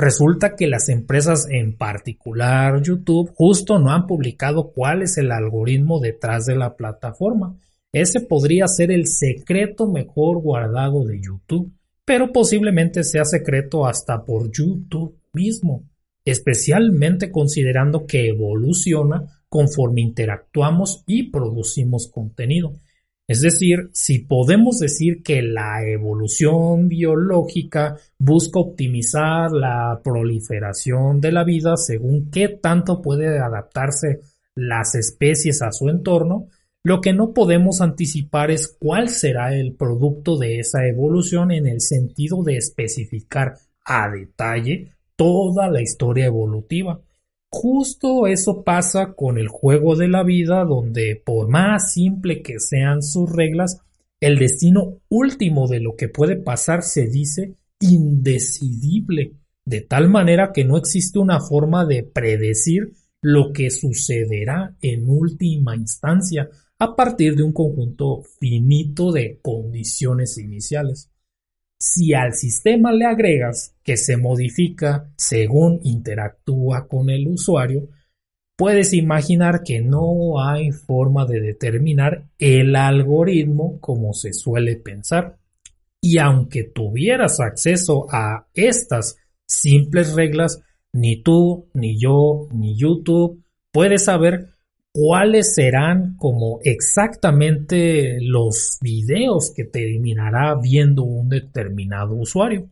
Resulta 0.00 0.56
que 0.56 0.66
las 0.66 0.88
empresas, 0.88 1.46
en 1.50 1.76
particular 1.76 2.80
YouTube, 2.80 3.34
justo 3.34 3.78
no 3.78 3.90
han 3.90 4.06
publicado 4.06 4.72
cuál 4.72 5.02
es 5.02 5.18
el 5.18 5.30
algoritmo 5.30 6.00
detrás 6.00 6.46
de 6.46 6.56
la 6.56 6.74
plataforma. 6.74 7.58
Ese 7.92 8.22
podría 8.22 8.66
ser 8.66 8.90
el 8.92 9.06
secreto 9.06 9.86
mejor 9.86 10.40
guardado 10.40 11.04
de 11.04 11.20
YouTube, 11.20 11.70
pero 12.06 12.32
posiblemente 12.32 13.04
sea 13.04 13.26
secreto 13.26 13.86
hasta 13.86 14.24
por 14.24 14.50
YouTube 14.50 15.18
mismo, 15.34 15.84
especialmente 16.24 17.30
considerando 17.30 18.06
que 18.06 18.28
evoluciona 18.28 19.42
conforme 19.50 20.00
interactuamos 20.00 21.04
y 21.06 21.24
producimos 21.24 22.08
contenido. 22.10 22.72
Es 23.30 23.42
decir, 23.42 23.90
si 23.92 24.18
podemos 24.18 24.80
decir 24.80 25.22
que 25.22 25.40
la 25.40 25.88
evolución 25.88 26.88
biológica 26.88 27.96
busca 28.18 28.58
optimizar 28.58 29.52
la 29.52 30.00
proliferación 30.02 31.20
de 31.20 31.30
la 31.30 31.44
vida 31.44 31.76
según 31.76 32.28
qué 32.32 32.48
tanto 32.48 33.00
puede 33.00 33.38
adaptarse 33.38 34.18
las 34.56 34.96
especies 34.96 35.62
a 35.62 35.70
su 35.70 35.90
entorno, 35.90 36.48
lo 36.82 37.00
que 37.00 37.12
no 37.12 37.32
podemos 37.32 37.80
anticipar 37.80 38.50
es 38.50 38.76
cuál 38.80 39.08
será 39.08 39.54
el 39.54 39.76
producto 39.76 40.36
de 40.36 40.58
esa 40.58 40.84
evolución 40.88 41.52
en 41.52 41.68
el 41.68 41.80
sentido 41.80 42.42
de 42.42 42.56
especificar 42.56 43.58
a 43.84 44.10
detalle 44.10 44.90
toda 45.14 45.70
la 45.70 45.80
historia 45.80 46.26
evolutiva. 46.26 47.00
Justo 47.52 48.28
eso 48.28 48.62
pasa 48.62 49.14
con 49.14 49.36
el 49.36 49.48
juego 49.48 49.96
de 49.96 50.08
la 50.08 50.22
vida, 50.22 50.64
donde 50.64 51.20
por 51.24 51.48
más 51.48 51.92
simple 51.92 52.42
que 52.42 52.60
sean 52.60 53.02
sus 53.02 53.30
reglas, 53.30 53.80
el 54.20 54.38
destino 54.38 54.98
último 55.08 55.66
de 55.66 55.80
lo 55.80 55.96
que 55.96 56.08
puede 56.08 56.36
pasar 56.36 56.82
se 56.82 57.08
dice 57.08 57.56
indecidible, 57.80 59.32
de 59.64 59.80
tal 59.80 60.08
manera 60.08 60.52
que 60.52 60.64
no 60.64 60.76
existe 60.76 61.18
una 61.18 61.40
forma 61.40 61.84
de 61.86 62.04
predecir 62.04 62.92
lo 63.22 63.52
que 63.52 63.70
sucederá 63.70 64.76
en 64.80 65.08
última 65.08 65.76
instancia 65.76 66.48
a 66.78 66.94
partir 66.94 67.36
de 67.36 67.42
un 67.42 67.52
conjunto 67.52 68.22
finito 68.38 69.12
de 69.12 69.38
condiciones 69.42 70.38
iniciales. 70.38 71.09
Si 71.82 72.12
al 72.12 72.34
sistema 72.34 72.92
le 72.92 73.06
agregas 73.06 73.74
que 73.82 73.96
se 73.96 74.18
modifica 74.18 75.10
según 75.16 75.80
interactúa 75.82 76.86
con 76.86 77.08
el 77.08 77.26
usuario, 77.26 77.88
puedes 78.54 78.92
imaginar 78.92 79.62
que 79.64 79.80
no 79.80 80.44
hay 80.44 80.72
forma 80.72 81.24
de 81.24 81.40
determinar 81.40 82.28
el 82.38 82.76
algoritmo 82.76 83.80
como 83.80 84.12
se 84.12 84.34
suele 84.34 84.76
pensar. 84.76 85.38
Y 86.02 86.18
aunque 86.18 86.64
tuvieras 86.64 87.40
acceso 87.40 88.06
a 88.12 88.46
estas 88.52 89.16
simples 89.46 90.12
reglas, 90.12 90.60
ni 90.92 91.22
tú, 91.22 91.70
ni 91.72 91.98
yo, 91.98 92.46
ni 92.52 92.76
YouTube 92.76 93.42
puedes 93.72 94.04
saber 94.04 94.50
cuáles 94.92 95.54
serán 95.54 96.16
como 96.16 96.60
exactamente 96.62 98.18
los 98.20 98.78
videos 98.80 99.52
que 99.54 99.64
terminará 99.64 100.56
viendo 100.60 101.04
un 101.04 101.28
determinado 101.28 102.14
usuario. 102.14 102.70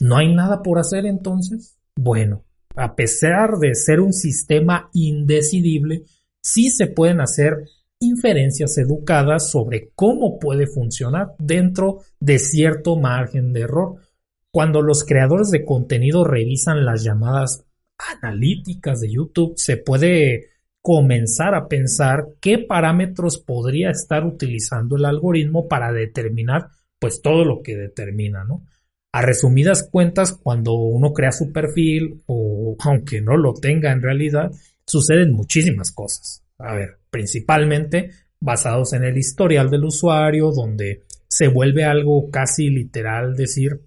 ¿No 0.00 0.16
hay 0.16 0.34
nada 0.34 0.62
por 0.62 0.78
hacer 0.78 1.06
entonces? 1.06 1.78
Bueno, 1.96 2.44
a 2.74 2.94
pesar 2.94 3.58
de 3.58 3.74
ser 3.74 4.00
un 4.00 4.12
sistema 4.12 4.90
indecidible, 4.92 6.02
sí 6.42 6.70
se 6.70 6.86
pueden 6.86 7.20
hacer 7.20 7.64
inferencias 7.98 8.76
educadas 8.76 9.50
sobre 9.50 9.90
cómo 9.94 10.38
puede 10.38 10.66
funcionar 10.66 11.34
dentro 11.38 12.00
de 12.20 12.38
cierto 12.38 12.96
margen 12.96 13.54
de 13.54 13.62
error. 13.62 13.96
Cuando 14.52 14.82
los 14.82 15.04
creadores 15.04 15.50
de 15.50 15.64
contenido 15.64 16.24
revisan 16.24 16.84
las 16.84 17.02
llamadas 17.02 17.64
analíticas 17.96 19.00
de 19.00 19.10
YouTube, 19.10 19.54
se 19.56 19.78
puede 19.78 20.55
comenzar 20.86 21.56
a 21.56 21.66
pensar 21.66 22.28
qué 22.40 22.58
parámetros 22.58 23.38
podría 23.38 23.90
estar 23.90 24.24
utilizando 24.24 24.94
el 24.94 25.04
algoritmo 25.04 25.66
para 25.66 25.92
determinar 25.92 26.68
pues 27.00 27.22
todo 27.22 27.44
lo 27.44 27.60
que 27.60 27.76
determina, 27.76 28.44
¿no? 28.44 28.64
A 29.10 29.20
resumidas 29.20 29.88
cuentas, 29.90 30.32
cuando 30.32 30.74
uno 30.74 31.12
crea 31.12 31.32
su 31.32 31.50
perfil 31.50 32.22
o 32.26 32.76
aunque 32.78 33.20
no 33.20 33.36
lo 33.36 33.54
tenga 33.54 33.90
en 33.90 34.00
realidad, 34.00 34.52
suceden 34.86 35.32
muchísimas 35.32 35.90
cosas. 35.90 36.44
A 36.56 36.76
ver, 36.76 37.00
principalmente 37.10 38.10
basados 38.38 38.92
en 38.92 39.02
el 39.02 39.18
historial 39.18 39.70
del 39.70 39.86
usuario, 39.86 40.52
donde 40.52 41.02
se 41.28 41.48
vuelve 41.48 41.84
algo 41.84 42.30
casi 42.30 42.70
literal 42.70 43.34
decir, 43.34 43.80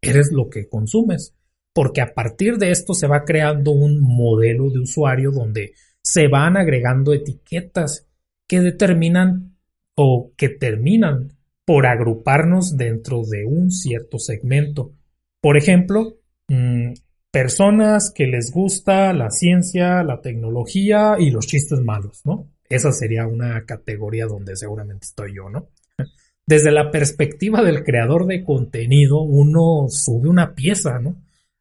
eres 0.00 0.30
lo 0.30 0.48
que 0.48 0.68
consumes, 0.68 1.34
porque 1.74 2.00
a 2.00 2.14
partir 2.14 2.58
de 2.58 2.70
esto 2.70 2.94
se 2.94 3.08
va 3.08 3.24
creando 3.24 3.72
un 3.72 3.98
modelo 4.00 4.70
de 4.70 4.78
usuario 4.78 5.32
donde 5.32 5.72
se 6.10 6.26
van 6.26 6.56
agregando 6.56 7.12
etiquetas 7.12 8.08
que 8.46 8.60
determinan 8.60 9.58
o 9.94 10.32
que 10.38 10.48
terminan 10.48 11.34
por 11.66 11.86
agruparnos 11.86 12.78
dentro 12.78 13.24
de 13.30 13.44
un 13.44 13.70
cierto 13.70 14.18
segmento. 14.18 14.94
Por 15.42 15.58
ejemplo, 15.58 16.16
mm, 16.48 16.94
personas 17.30 18.10
que 18.10 18.26
les 18.26 18.50
gusta 18.50 19.12
la 19.12 19.28
ciencia, 19.28 20.02
la 20.02 20.22
tecnología 20.22 21.16
y 21.18 21.30
los 21.30 21.46
chistes 21.46 21.80
malos, 21.80 22.22
¿no? 22.24 22.48
Esa 22.70 22.90
sería 22.90 23.26
una 23.26 23.66
categoría 23.66 24.24
donde 24.24 24.56
seguramente 24.56 25.04
estoy 25.04 25.34
yo, 25.36 25.50
¿no? 25.50 25.68
Desde 26.46 26.72
la 26.72 26.90
perspectiva 26.90 27.62
del 27.62 27.84
creador 27.84 28.24
de 28.24 28.42
contenido, 28.44 29.20
uno 29.20 29.88
sube 29.90 30.30
una 30.30 30.54
pieza, 30.54 31.00
¿no? 31.00 31.16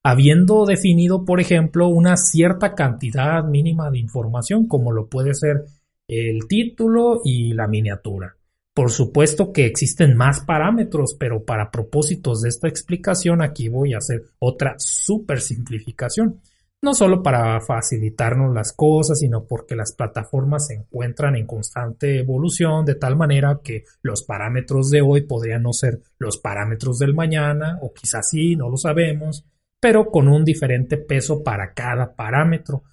Habiendo 0.10 0.66
definido, 0.66 1.26
por 1.26 1.42
ejemplo, 1.42 1.90
una 1.90 2.16
cierta 2.16 2.76
cantidad 2.76 3.44
mínima 3.44 3.92
de 3.92 4.00
información, 4.00 4.66
como 4.66 4.94
lo 4.94 5.10
puede 5.10 5.34
ser 5.34 5.66
el 6.08 6.48
título 6.48 7.20
y 7.26 7.54
la 7.54 7.68
miniatura. 7.68 8.38
Por 8.74 8.90
supuesto 8.90 9.52
que 9.52 9.66
existen 9.66 10.16
más 10.16 10.40
parámetros, 10.46 11.18
pero 11.20 11.44
para 11.44 11.72
propósitos 11.72 12.42
de 12.42 12.48
esta 12.48 12.70
explicación 12.70 13.42
aquí 13.42 13.68
voy 13.68 13.96
a 13.96 13.98
hacer 13.98 14.22
otra 14.40 14.76
super 14.78 15.42
simplificación. 15.42 16.40
No 16.82 16.94
solo 16.94 17.22
para 17.22 17.60
facilitarnos 17.60 18.54
las 18.56 18.72
cosas, 18.72 19.20
sino 19.20 19.44
porque 19.44 19.76
las 19.76 19.92
plataformas 19.92 20.68
se 20.68 20.76
encuentran 20.76 21.36
en 21.36 21.46
constante 21.46 22.22
evolución 22.22 22.86
de 22.86 22.96
tal 22.96 23.18
manera 23.18 23.60
que 23.62 23.84
los 24.04 24.24
parámetros 24.24 24.90
de 24.90 25.02
hoy 25.02 25.24
podrían 25.24 25.64
no 25.64 25.74
ser 25.74 26.00
los 26.18 26.38
parámetros 26.38 26.98
del 26.98 27.14
mañana, 27.14 27.78
o 27.82 27.92
quizás 27.94 28.30
sí, 28.30 28.56
no 28.56 28.70
lo 28.70 28.78
sabemos, 28.78 29.44
pero 29.80 30.12
con 30.12 30.28
un 30.28 30.44
diferente 30.44 30.98
peso 30.98 31.44
para 31.44 31.74
cada 31.74 32.16
parámetro, 32.16 32.84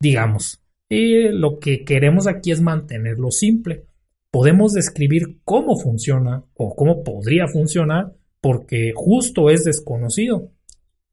digamos. 0.00 0.62
Y 0.88 1.28
lo 1.28 1.58
que 1.58 1.84
queremos 1.84 2.26
aquí 2.26 2.50
es 2.50 2.60
mantenerlo 2.60 3.30
simple 3.30 3.86
podemos 4.34 4.72
describir 4.72 5.38
cómo 5.44 5.78
funciona 5.78 6.44
o 6.54 6.74
cómo 6.74 7.04
podría 7.04 7.46
funcionar 7.46 8.16
porque 8.40 8.90
justo 8.92 9.48
es 9.48 9.62
desconocido 9.62 10.50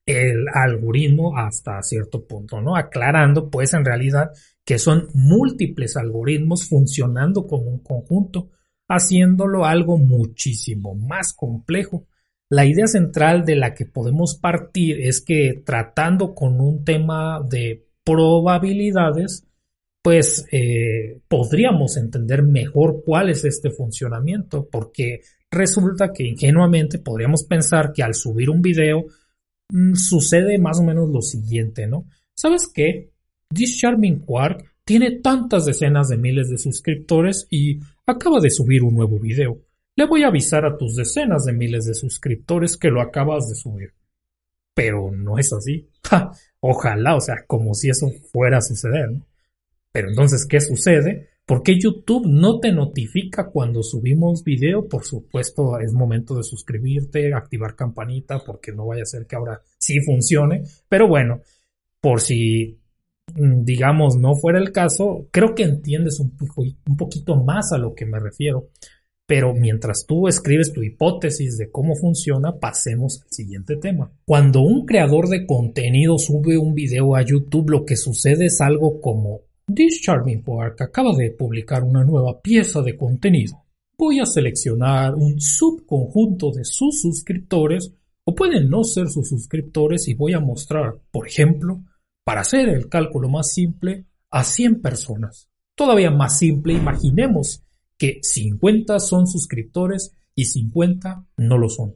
el 0.08 0.48
algoritmo 0.52 1.38
hasta 1.38 1.84
cierto 1.84 2.26
punto, 2.26 2.62
¿no? 2.62 2.76
Aclarando 2.76 3.52
pues 3.52 3.76
en 3.76 3.86
realidad 3.86 4.32
que 4.66 4.80
son 4.80 5.10
múltiples 5.14 5.98
algoritmos 5.98 6.68
funcionando 6.68 7.46
como 7.46 7.70
un 7.70 7.84
conjunto, 7.84 8.50
haciéndolo 8.90 9.66
algo 9.66 10.00
muchísimo 10.00 10.96
más 10.96 11.32
complejo. 11.36 12.08
La 12.52 12.66
idea 12.66 12.86
central 12.86 13.46
de 13.46 13.56
la 13.56 13.74
que 13.74 13.86
podemos 13.86 14.36
partir 14.36 15.00
es 15.00 15.22
que 15.22 15.64
tratando 15.66 16.36
con 16.36 16.60
un 16.60 16.84
tema 16.84 17.40
de 17.50 17.88
probabilidades, 18.04 19.48
pues 20.04 20.46
eh, 20.52 21.22
podríamos 21.30 21.96
entender 21.96 22.44
mejor 22.44 23.04
cuál 23.06 23.30
es 23.30 23.46
este 23.46 23.72
funcionamiento, 23.72 24.68
porque 24.70 25.22
resulta 25.50 26.12
que 26.12 26.26
ingenuamente 26.26 27.00
podríamos 27.00 27.46
pensar 27.46 27.94
que 27.94 28.04
al 28.04 28.16
subir 28.16 28.50
un 28.50 28.62
video 28.62 29.06
mm, 29.70 29.94
sucede 29.94 30.58
más 30.58 30.78
o 30.82 30.84
menos 30.84 31.10
lo 31.10 31.22
siguiente, 31.22 31.88
¿no? 31.88 32.06
¿Sabes 32.34 32.68
qué? 32.68 33.14
This 33.48 33.78
Charming 33.78 34.26
Quark 34.26 34.76
tiene 34.84 35.22
tantas 35.22 35.68
decenas 35.68 36.10
de 36.10 36.18
miles 36.18 36.50
de 36.50 36.58
suscriptores 36.58 37.48
y 37.50 37.80
acaba 38.06 38.42
de 38.42 38.50
subir 38.50 38.84
un 38.84 38.96
nuevo 38.96 39.18
video. 39.22 39.62
Le 39.96 40.06
voy 40.06 40.24
a 40.24 40.28
avisar 40.28 40.66
a 40.66 40.78
tus 40.78 40.96
decenas 40.96 41.46
de 41.46 41.54
miles 41.54 41.86
de 41.86 41.94
suscriptores 41.94 42.78
que 42.78 42.90
lo 42.90 43.02
acabas 43.02 43.50
de 43.50 43.56
subir. 43.56 43.94
Pero 44.74 45.12
no 45.12 45.38
es 45.38 45.52
así. 45.52 45.90
Ojalá, 46.62 47.16
o 47.16 47.22
sea, 47.22 47.36
como 47.46 47.74
si 47.74 47.90
eso 47.90 48.10
fuera 48.32 48.60
a 48.60 48.62
suceder, 48.62 49.12
¿no? 49.12 49.26
Pero 49.92 50.10
entonces, 50.10 50.46
¿qué 50.46 50.62
sucede? 50.62 51.32
¿Por 51.46 51.64
qué 51.64 51.78
YouTube 51.78 52.26
no 52.28 52.60
te 52.60 52.72
notifica 52.72 53.50
cuando 53.50 53.84
subimos 53.84 54.44
video? 54.44 54.88
Por 54.88 55.04
supuesto, 55.04 55.80
es 55.80 55.92
momento 55.92 56.36
de 56.36 56.44
suscribirte, 56.44 57.34
activar 57.34 57.76
campanita, 57.76 58.42
porque 58.46 58.72
no 58.72 58.86
vaya 58.86 59.04
a 59.04 59.06
ser 59.06 59.28
que 59.28 59.36
ahora 59.36 59.62
sí 59.78 60.00
funcione. 60.00 60.64
Pero 60.88 61.10
bueno, 61.10 61.42
por 62.00 62.22
si, 62.22 62.80
mm, 63.36 63.66
digamos, 63.66 64.16
no 64.16 64.36
fuera 64.36 64.60
el 64.60 64.72
caso, 64.72 65.28
creo 65.32 65.54
que 65.54 65.64
entiendes 65.64 66.22
un, 66.22 66.38
un 66.88 66.98
poquito 66.98 67.36
más 67.36 67.74
a 67.74 67.78
lo 67.78 67.94
que 67.94 68.06
me 68.06 68.20
refiero. 68.20 68.70
Pero 69.32 69.54
mientras 69.54 70.06
tú 70.06 70.28
escribes 70.28 70.74
tu 70.74 70.84
hipótesis 70.84 71.58
de 71.58 71.72
cómo 71.72 71.96
funciona, 71.96 72.60
pasemos 72.60 73.22
al 73.22 73.30
siguiente 73.32 73.78
tema. 73.78 74.12
Cuando 74.26 74.60
un 74.60 74.86
creador 74.86 75.30
de 75.30 75.46
contenido 75.46 76.18
sube 76.18 76.58
un 76.58 76.74
video 76.74 77.16
a 77.16 77.22
YouTube, 77.22 77.70
lo 77.70 77.86
que 77.86 77.96
sucede 77.96 78.48
es 78.48 78.60
algo 78.60 79.00
como 79.00 79.40
This 79.74 80.02
Charming 80.02 80.44
Park 80.44 80.82
acaba 80.82 81.16
de 81.16 81.32
publicar 81.32 81.82
una 81.82 82.04
nueva 82.04 82.42
pieza 82.42 82.82
de 82.82 82.98
contenido. 82.98 83.64
Voy 83.98 84.20
a 84.20 84.26
seleccionar 84.26 85.16
un 85.16 85.40
subconjunto 85.40 86.52
de 86.52 86.66
sus 86.66 87.00
suscriptores 87.00 87.94
o 88.26 88.36
pueden 88.36 88.70
no 88.70 88.84
ser 88.84 89.08
sus 89.08 89.30
suscriptores 89.30 90.10
y 90.10 90.14
voy 90.14 90.34
a 90.34 90.42
mostrar, 90.42 91.00
por 91.10 91.26
ejemplo, 91.26 91.86
para 92.26 92.42
hacer 92.42 92.68
el 92.68 92.90
cálculo 92.90 93.30
más 93.30 93.54
simple, 93.54 94.08
a 94.30 94.44
100 94.44 94.82
personas. 94.82 95.48
Todavía 95.74 96.12
más 96.12 96.38
simple, 96.38 96.74
imaginemos 96.74 97.64
que 98.02 98.20
50 98.24 99.00
son 99.00 99.28
suscriptores 99.28 100.12
y 100.34 100.46
50 100.46 101.26
no 101.38 101.58
lo 101.58 101.70
son. 101.70 101.96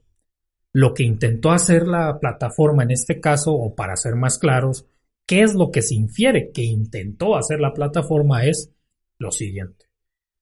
Lo 0.71 0.93
que 0.93 1.03
intentó 1.03 1.51
hacer 1.51 1.87
la 1.87 2.19
plataforma 2.19 2.83
en 2.83 2.91
este 2.91 3.19
caso, 3.19 3.53
o 3.53 3.73
para 3.73 3.95
ser 3.95 4.15
más 4.15 4.37
claros, 4.37 4.85
¿Qué 5.25 5.41
es 5.41 5.55
lo 5.55 5.71
que 5.71 5.81
se 5.81 5.95
infiere 5.95 6.51
que 6.51 6.63
intentó 6.63 7.35
hacer 7.35 7.59
la 7.59 7.73
plataforma? 7.73 8.45
Es 8.45 8.71
lo 9.17 9.31
siguiente. 9.31 9.87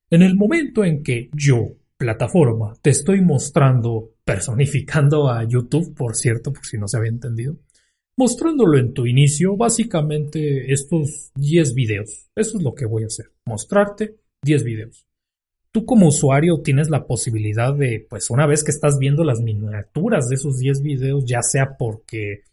En 0.09 0.21
el 0.21 0.35
momento 0.35 0.83
en 0.83 1.03
que 1.03 1.29
yo, 1.33 1.77
plataforma, 1.97 2.73
te 2.81 2.89
estoy 2.89 3.21
mostrando, 3.21 4.11
personificando 4.25 5.29
a 5.29 5.47
YouTube, 5.47 5.95
por 5.95 6.15
cierto, 6.15 6.51
por 6.51 6.65
si 6.65 6.77
no 6.77 6.89
se 6.89 6.97
había 6.97 7.11
entendido, 7.11 7.55
mostrándolo 8.17 8.77
en 8.77 8.93
tu 8.93 9.05
inicio, 9.05 9.55
básicamente 9.55 10.71
estos 10.73 11.31
10 11.35 11.73
videos. 11.75 12.29
Eso 12.35 12.57
es 12.57 12.63
lo 12.63 12.75
que 12.75 12.85
voy 12.85 13.03
a 13.03 13.07
hacer, 13.07 13.31
mostrarte 13.45 14.17
10 14.43 14.63
videos. 14.65 15.07
Tú 15.73 15.85
como 15.85 16.07
usuario 16.07 16.61
tienes 16.61 16.89
la 16.89 17.05
posibilidad 17.05 17.73
de, 17.73 18.05
pues 18.09 18.29
una 18.29 18.47
vez 18.47 18.63
que 18.63 18.71
estás 18.71 18.97
viendo 18.97 19.25
las 19.25 19.41
miniaturas 19.41 20.29
de 20.29 20.35
esos 20.35 20.59
10 20.59 20.81
videos, 20.81 21.25
ya 21.25 21.41
sea 21.41 21.75
porque 21.77 22.43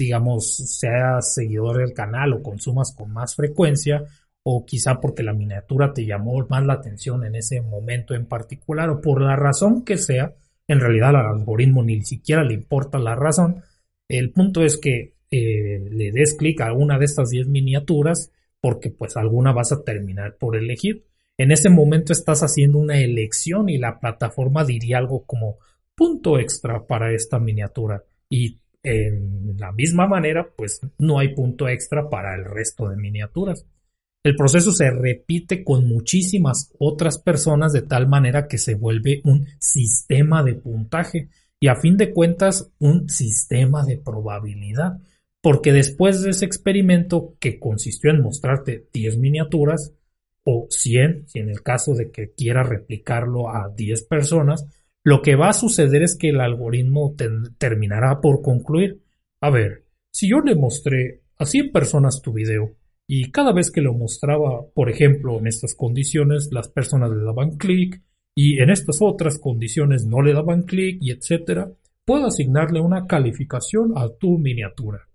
digamos, 0.00 0.56
seas 0.56 1.34
seguidor 1.34 1.78
del 1.78 1.92
canal 1.92 2.32
o 2.32 2.42
consumas 2.42 2.94
con 2.96 3.12
más 3.12 3.34
frecuencia, 3.34 4.04
o 4.42 4.64
quizá 4.64 4.98
porque 5.00 5.22
la 5.22 5.34
miniatura 5.34 5.92
te 5.92 6.06
llamó 6.06 6.46
más 6.48 6.64
la 6.64 6.74
atención 6.74 7.24
en 7.24 7.34
ese 7.34 7.60
momento 7.60 8.14
en 8.14 8.26
particular, 8.26 8.88
o 8.90 9.00
por 9.00 9.20
la 9.20 9.36
razón 9.36 9.84
que 9.84 9.98
sea, 9.98 10.34
en 10.66 10.80
realidad 10.80 11.10
al 11.10 11.38
algoritmo 11.38 11.82
ni 11.82 12.00
siquiera 12.02 12.42
le 12.44 12.54
importa 12.54 12.98
la 12.98 13.14
razón. 13.14 13.62
El 14.08 14.32
punto 14.32 14.64
es 14.64 14.78
que 14.78 15.14
eh, 15.30 15.88
le 15.90 16.12
des 16.12 16.34
clic 16.34 16.60
a 16.62 16.72
una 16.72 16.98
de 16.98 17.04
estas 17.04 17.30
10 17.30 17.48
miniaturas, 17.48 18.32
porque 18.60 18.90
pues 18.90 19.16
alguna 19.16 19.52
vas 19.52 19.72
a 19.72 19.82
terminar 19.82 20.36
por 20.38 20.56
elegir. 20.56 21.04
En 21.40 21.52
ese 21.52 21.70
momento 21.70 22.12
estás 22.12 22.42
haciendo 22.42 22.76
una 22.76 22.98
elección 22.98 23.70
y 23.70 23.78
la 23.78 23.98
plataforma 23.98 24.62
diría 24.62 24.98
algo 24.98 25.24
como 25.24 25.56
punto 25.96 26.38
extra 26.38 26.86
para 26.86 27.14
esta 27.14 27.38
miniatura 27.38 28.04
y 28.28 28.58
en 28.82 29.56
la 29.56 29.72
misma 29.72 30.06
manera 30.06 30.50
pues 30.54 30.82
no 30.98 31.18
hay 31.18 31.34
punto 31.34 31.66
extra 31.66 32.10
para 32.10 32.34
el 32.34 32.44
resto 32.44 32.90
de 32.90 32.98
miniaturas. 32.98 33.64
El 34.22 34.36
proceso 34.36 34.70
se 34.70 34.90
repite 34.90 35.64
con 35.64 35.88
muchísimas 35.88 36.74
otras 36.78 37.16
personas 37.16 37.72
de 37.72 37.80
tal 37.80 38.06
manera 38.06 38.46
que 38.46 38.58
se 38.58 38.74
vuelve 38.74 39.22
un 39.24 39.46
sistema 39.58 40.42
de 40.42 40.56
puntaje 40.56 41.30
y 41.58 41.68
a 41.68 41.76
fin 41.76 41.96
de 41.96 42.12
cuentas 42.12 42.70
un 42.78 43.08
sistema 43.08 43.82
de 43.86 43.96
probabilidad. 43.96 44.98
Porque 45.40 45.72
después 45.72 46.20
de 46.20 46.32
ese 46.32 46.44
experimento 46.44 47.34
que 47.40 47.58
consistió 47.58 48.10
en 48.10 48.20
mostrarte 48.20 48.88
10 48.92 49.16
miniaturas 49.16 49.94
o 50.44 50.66
100, 50.70 51.28
si 51.28 51.38
en 51.38 51.50
el 51.50 51.62
caso 51.62 51.94
de 51.94 52.10
que 52.10 52.32
quiera 52.32 52.62
replicarlo 52.62 53.48
a 53.48 53.72
10 53.74 54.04
personas, 54.04 54.66
lo 55.02 55.22
que 55.22 55.36
va 55.36 55.48
a 55.48 55.54
suceder 55.54 56.02
es 56.02 56.16
que 56.16 56.30
el 56.30 56.40
algoritmo 56.40 57.14
terminará 57.58 58.20
por 58.20 58.42
concluir, 58.42 59.02
a 59.40 59.50
ver, 59.50 59.84
si 60.10 60.28
yo 60.28 60.40
le 60.40 60.54
mostré 60.54 61.22
a 61.38 61.46
100 61.46 61.72
personas 61.72 62.20
tu 62.22 62.32
video 62.32 62.76
y 63.06 63.30
cada 63.30 63.52
vez 63.52 63.70
que 63.70 63.80
lo 63.80 63.94
mostraba, 63.94 64.66
por 64.74 64.90
ejemplo, 64.90 65.38
en 65.38 65.46
estas 65.46 65.74
condiciones, 65.74 66.50
las 66.52 66.68
personas 66.68 67.10
le 67.10 67.24
daban 67.24 67.56
clic 67.56 68.02
y 68.34 68.60
en 68.60 68.70
estas 68.70 68.98
otras 69.00 69.38
condiciones 69.38 70.06
no 70.06 70.22
le 70.22 70.32
daban 70.32 70.62
clic 70.62 70.98
y 71.00 71.10
etcétera, 71.10 71.72
puedo 72.04 72.26
asignarle 72.26 72.80
una 72.80 73.06
calificación 73.06 73.92
a 73.96 74.08
tu 74.08 74.38
miniatura. 74.38 75.08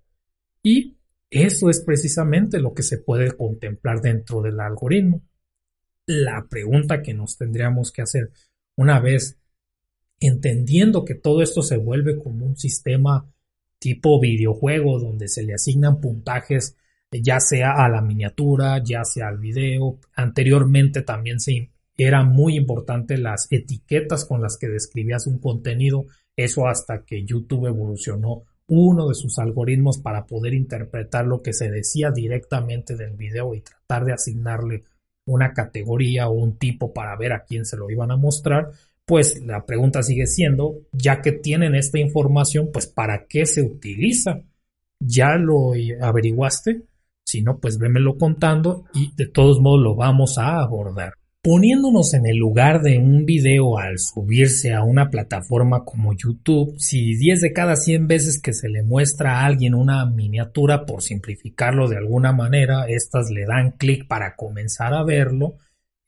Y 0.64 0.98
eso 1.44 1.70
es 1.70 1.82
precisamente 1.82 2.60
lo 2.60 2.74
que 2.74 2.84
se 2.84 2.98
puede 2.98 3.32
contemplar 3.32 4.02
dentro 4.02 4.42
del 4.42 4.60
algoritmo. 4.60 5.22
La 6.06 6.48
pregunta 6.50 7.02
que 7.02 7.14
nos 7.14 7.38
tendríamos 7.38 7.92
que 7.92 8.02
hacer 8.02 8.32
una 8.76 9.00
vez 9.00 9.38
entendiendo 10.20 11.04
que 11.04 11.16
todo 11.16 11.42
esto 11.42 11.62
se 11.62 11.78
vuelve 11.78 12.18
como 12.18 12.46
un 12.46 12.58
sistema 12.58 13.30
tipo 13.80 14.20
videojuego 14.20 15.00
donde 15.00 15.28
se 15.28 15.44
le 15.44 15.54
asignan 15.54 16.00
puntajes 16.00 16.76
ya 17.22 17.40
sea 17.40 17.74
a 17.84 17.90
la 17.90 18.02
miniatura, 18.02 18.82
ya 18.84 19.04
sea 19.04 19.28
al 19.28 19.38
video. 19.38 20.00
Anteriormente 20.16 21.02
también 21.02 21.40
se 21.40 21.72
muy 22.26 22.58
importante 22.58 23.18
las 23.18 23.48
etiquetas 23.52 24.26
con 24.26 24.42
las 24.42 24.58
que 24.58 24.68
describías 24.68 25.28
un 25.28 25.40
contenido, 25.40 26.06
eso 26.36 26.68
hasta 26.68 27.06
que 27.06 27.24
YouTube 27.24 27.68
evolucionó 27.68 28.44
uno 28.68 29.10
de 29.10 29.16
sus 29.16 29.38
algoritmos 29.40 30.00
para 30.00 30.26
poder 30.26 30.54
interpretar 30.54 31.26
lo 31.26 31.42
que 31.42 31.54
se 31.54 31.70
decía 31.70 32.12
directamente 32.12 32.96
del 32.96 33.14
video 33.14 33.54
y 33.54 33.62
tratar 33.62 34.06
de 34.06 34.14
asignarle 34.14 34.84
una 35.26 35.54
categoría 35.54 36.30
o 36.30 36.34
un 36.34 36.58
tipo 36.58 36.94
para 36.94 37.16
ver 37.18 37.34
a 37.34 37.44
quién 37.44 37.66
se 37.66 37.78
lo 37.78 37.90
iban 37.90 38.12
a 38.12 38.18
mostrar, 38.18 38.72
pues 39.06 39.42
la 39.44 39.66
pregunta 39.66 40.02
sigue 40.02 40.28
siendo, 40.28 40.82
ya 40.92 41.22
que 41.22 41.32
tienen 41.32 41.76
esta 41.76 42.00
información, 42.00 42.70
pues 42.72 42.88
¿para 42.88 43.26
qué 43.28 43.46
se 43.46 43.62
utiliza? 43.62 44.42
¿Ya 45.00 45.36
lo 45.36 45.74
averiguaste? 46.02 46.84
Si 47.24 47.42
no, 47.42 47.60
pues 47.60 47.78
vémelo 47.78 48.18
contando 48.18 48.86
y 48.94 49.14
de 49.16 49.28
todos 49.28 49.60
modos 49.60 49.82
lo 49.82 49.96
vamos 49.96 50.38
a 50.38 50.60
abordar. 50.60 51.14
Poniéndonos 51.46 52.16
en 52.16 52.26
el 52.26 52.38
lugar 52.38 52.82
de 52.82 52.98
un 52.98 53.24
video 53.24 53.78
al 53.78 54.00
subirse 54.00 54.74
a 54.74 54.84
una 54.84 55.12
plataforma 55.12 55.86
como 55.86 56.12
YouTube, 56.12 56.74
si 56.80 57.16
10 57.16 57.40
de 57.40 57.54
cada 57.54 57.76
100 57.76 58.08
veces 58.08 58.42
que 58.42 58.52
se 58.52 58.68
le 58.68 58.82
muestra 58.82 59.42
a 59.42 59.46
alguien 59.46 59.76
una 59.76 60.08
miniatura, 60.08 60.88
por 60.88 61.04
simplificarlo 61.04 61.88
de 61.88 61.98
alguna 61.98 62.34
manera, 62.34 62.88
estas 62.88 63.30
le 63.30 63.46
dan 63.46 63.74
clic 63.78 64.08
para 64.08 64.36
comenzar 64.36 64.96
a 64.96 65.04
verlo, 65.04 65.58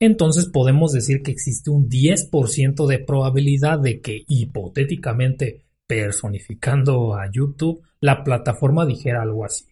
entonces 0.00 0.46
podemos 0.46 0.90
decir 0.90 1.22
que 1.22 1.30
existe 1.30 1.70
un 1.70 1.88
10% 1.88 2.88
de 2.88 2.98
probabilidad 2.98 3.78
de 3.78 4.00
que 4.00 4.24
hipotéticamente 4.26 5.66
personificando 5.86 7.14
a 7.14 7.30
YouTube, 7.30 7.80
la 8.00 8.24
plataforma 8.24 8.84
dijera 8.86 9.22
algo 9.22 9.44
así. 9.44 9.66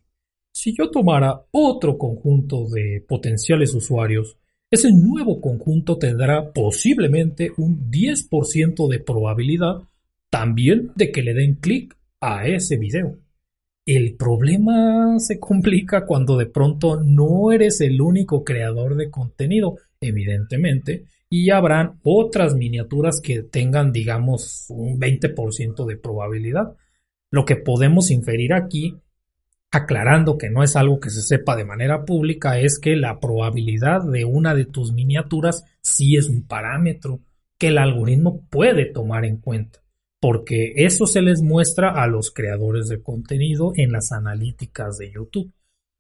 Si 0.53 0.77
yo 0.79 0.93
tomara 0.93 1.41
otro 1.51 1.99
conjunto 1.99 2.69
de 2.69 3.05
potenciales 3.09 3.75
usuarios, 3.75 4.37
ese 4.71 4.91
nuevo 4.93 5.41
conjunto 5.41 5.97
tendrá 5.97 6.53
posiblemente 6.53 7.53
un 7.57 7.91
10% 7.91 8.89
de 8.89 9.01
probabilidad 9.01 9.83
también 10.31 10.93
de 10.97 11.13
que 11.13 11.23
le 11.23 11.35
den 11.35 11.55
clic 11.55 11.97
a 12.21 12.47
ese 12.47 12.77
video. 12.77 13.19
El 13.87 14.17
problema 14.17 15.19
se 15.21 15.39
complica 15.39 16.05
cuando 16.05 16.37
de 16.37 16.47
pronto 16.47 17.01
no 17.01 17.53
eres 17.53 17.81
el 17.81 18.01
único 18.01 18.43
creador 18.43 18.97
de 18.97 19.11
contenido, 19.11 19.77
evidentemente, 20.01 21.05
y 21.31 21.51
habrán 21.51 22.01
otras 22.03 22.57
miniaturas 22.57 23.21
que 23.21 23.45
tengan, 23.45 23.93
digamos, 23.93 24.67
un 24.71 24.99
20% 24.99 25.87
de 25.87 25.97
probabilidad. 25.97 26.75
Lo 27.31 27.45
que 27.45 27.55
podemos 27.55 28.11
inferir 28.11 28.53
aquí 28.53 28.97
aclarando 29.71 30.39
que 30.39 30.51
no 30.51 30.63
es 30.63 30.77
algo 30.77 31.01
que 31.01 31.11
se 31.11 31.23
sepa 31.23 31.57
de 31.57 31.65
manera 31.65 32.05
pública, 32.05 32.59
es 32.59 32.79
que 32.79 32.97
la 32.97 33.21
probabilidad 33.21 34.03
de 34.03 34.25
una 34.25 34.55
de 34.55 34.65
tus 34.65 34.93
miniaturas 34.93 35.65
sí 35.81 36.17
es 36.17 36.29
un 36.29 36.47
parámetro 36.47 37.21
que 37.59 37.69
el 37.69 37.79
algoritmo 37.79 38.47
puede 38.49 38.87
tomar 38.87 39.25
en 39.25 39.39
cuenta, 39.39 39.81
porque 40.21 40.73
eso 40.77 41.07
se 41.07 41.23
les 41.23 41.43
muestra 41.43 41.91
a 41.91 42.07
los 42.07 42.31
creadores 42.31 42.89
de 42.89 43.03
contenido 43.03 43.73
en 43.77 43.93
las 43.93 44.13
analíticas 44.13 44.99
de 44.99 45.13
YouTube. 45.13 45.53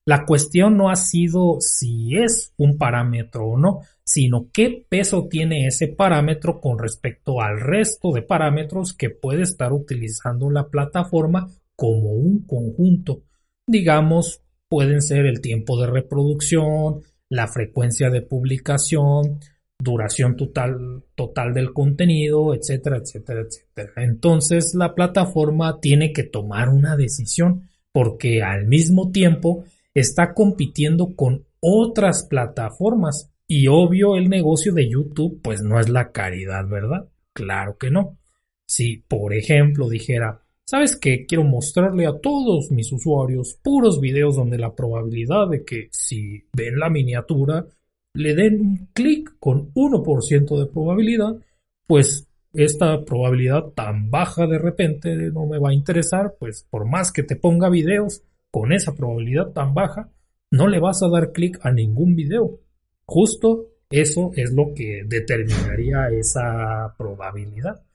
La 0.04 0.24
cuestión 0.24 0.76
no 0.76 0.88
ha 0.88 0.94
sido 0.94 1.56
si 1.58 2.16
es 2.16 2.52
un 2.56 2.78
parámetro 2.78 3.46
o 3.46 3.58
no, 3.58 3.80
sino 4.04 4.48
qué 4.52 4.86
peso 4.88 5.26
tiene 5.28 5.66
ese 5.66 5.88
parámetro 5.88 6.60
con 6.60 6.78
respecto 6.78 7.40
al 7.40 7.60
resto 7.60 8.12
de 8.12 8.22
parámetros 8.22 8.92
que 8.92 9.10
puede 9.10 9.42
estar 9.42 9.72
utilizando 9.72 10.48
la 10.48 10.68
plataforma 10.68 11.48
como 11.74 12.12
un 12.12 12.46
conjunto 12.46 13.25
digamos, 13.66 14.42
pueden 14.68 15.02
ser 15.02 15.26
el 15.26 15.40
tiempo 15.40 15.80
de 15.80 15.88
reproducción, 15.88 17.02
la 17.28 17.48
frecuencia 17.48 18.10
de 18.10 18.22
publicación, 18.22 19.40
duración 19.78 20.36
total, 20.36 21.04
total 21.14 21.52
del 21.52 21.72
contenido, 21.72 22.54
etcétera, 22.54 22.98
etcétera, 22.98 23.42
etcétera. 23.42 23.92
Entonces 24.04 24.74
la 24.74 24.94
plataforma 24.94 25.80
tiene 25.80 26.12
que 26.12 26.24
tomar 26.24 26.68
una 26.68 26.96
decisión 26.96 27.68
porque 27.92 28.42
al 28.42 28.66
mismo 28.66 29.10
tiempo 29.10 29.64
está 29.94 30.34
compitiendo 30.34 31.14
con 31.14 31.46
otras 31.60 32.24
plataformas 32.24 33.30
y 33.48 33.68
obvio 33.68 34.16
el 34.16 34.28
negocio 34.28 34.72
de 34.72 34.88
YouTube 34.90 35.40
pues 35.42 35.62
no 35.62 35.78
es 35.80 35.88
la 35.88 36.10
caridad, 36.12 36.66
¿verdad? 36.68 37.08
Claro 37.32 37.76
que 37.78 37.90
no. 37.90 38.18
Si 38.66 38.98
por 38.98 39.34
ejemplo 39.34 39.88
dijera 39.88 40.42
¿Sabes 40.68 40.96
qué? 40.96 41.26
Quiero 41.26 41.44
mostrarle 41.44 42.06
a 42.06 42.18
todos 42.18 42.72
mis 42.72 42.90
usuarios 42.90 43.56
puros 43.62 44.00
videos 44.00 44.34
donde 44.34 44.58
la 44.58 44.74
probabilidad 44.74 45.48
de 45.48 45.64
que 45.64 45.86
si 45.92 46.42
ven 46.52 46.80
la 46.80 46.90
miniatura 46.90 47.64
le 48.14 48.34
den 48.34 48.60
un 48.60 48.88
clic 48.92 49.36
con 49.38 49.72
1% 49.74 50.58
de 50.58 50.66
probabilidad, 50.66 51.36
pues 51.86 52.26
esta 52.52 53.04
probabilidad 53.04 53.66
tan 53.76 54.10
baja 54.10 54.48
de 54.48 54.58
repente 54.58 55.14
no 55.30 55.46
me 55.46 55.60
va 55.60 55.70
a 55.70 55.74
interesar, 55.74 56.34
pues 56.36 56.66
por 56.68 56.84
más 56.84 57.12
que 57.12 57.22
te 57.22 57.36
ponga 57.36 57.68
videos 57.68 58.24
con 58.50 58.72
esa 58.72 58.92
probabilidad 58.92 59.52
tan 59.52 59.72
baja, 59.72 60.10
no 60.50 60.66
le 60.66 60.80
vas 60.80 61.00
a 61.04 61.08
dar 61.08 61.30
clic 61.30 61.60
a 61.62 61.70
ningún 61.70 62.16
video. 62.16 62.58
Justo 63.04 63.68
eso 63.88 64.32
es 64.34 64.52
lo 64.52 64.74
que 64.74 65.04
determinaría 65.06 66.08
esa 66.08 66.92
probabilidad. 66.98 67.85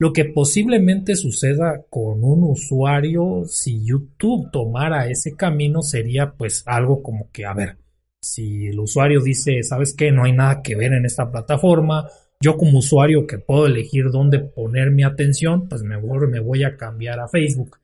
Lo 0.00 0.14
que 0.14 0.24
posiblemente 0.24 1.14
suceda 1.14 1.84
con 1.90 2.24
un 2.24 2.44
usuario 2.44 3.44
si 3.44 3.84
YouTube 3.84 4.50
tomara 4.50 5.10
ese 5.10 5.36
camino 5.36 5.82
sería 5.82 6.32
pues 6.32 6.62
algo 6.64 7.02
como 7.02 7.30
que, 7.30 7.44
a 7.44 7.52
ver, 7.52 7.76
si 8.22 8.68
el 8.68 8.80
usuario 8.80 9.20
dice, 9.20 9.62
¿sabes 9.62 9.94
qué? 9.94 10.10
No 10.10 10.24
hay 10.24 10.32
nada 10.32 10.62
que 10.62 10.74
ver 10.74 10.94
en 10.94 11.04
esta 11.04 11.30
plataforma, 11.30 12.08
yo 12.42 12.56
como 12.56 12.78
usuario 12.78 13.26
que 13.26 13.38
puedo 13.38 13.66
elegir 13.66 14.10
dónde 14.10 14.38
poner 14.38 14.90
mi 14.90 15.04
atención, 15.04 15.68
pues 15.68 15.82
me 15.82 15.98
voy 15.98 16.64
a 16.64 16.78
cambiar 16.78 17.20
a 17.20 17.28
Facebook, 17.28 17.76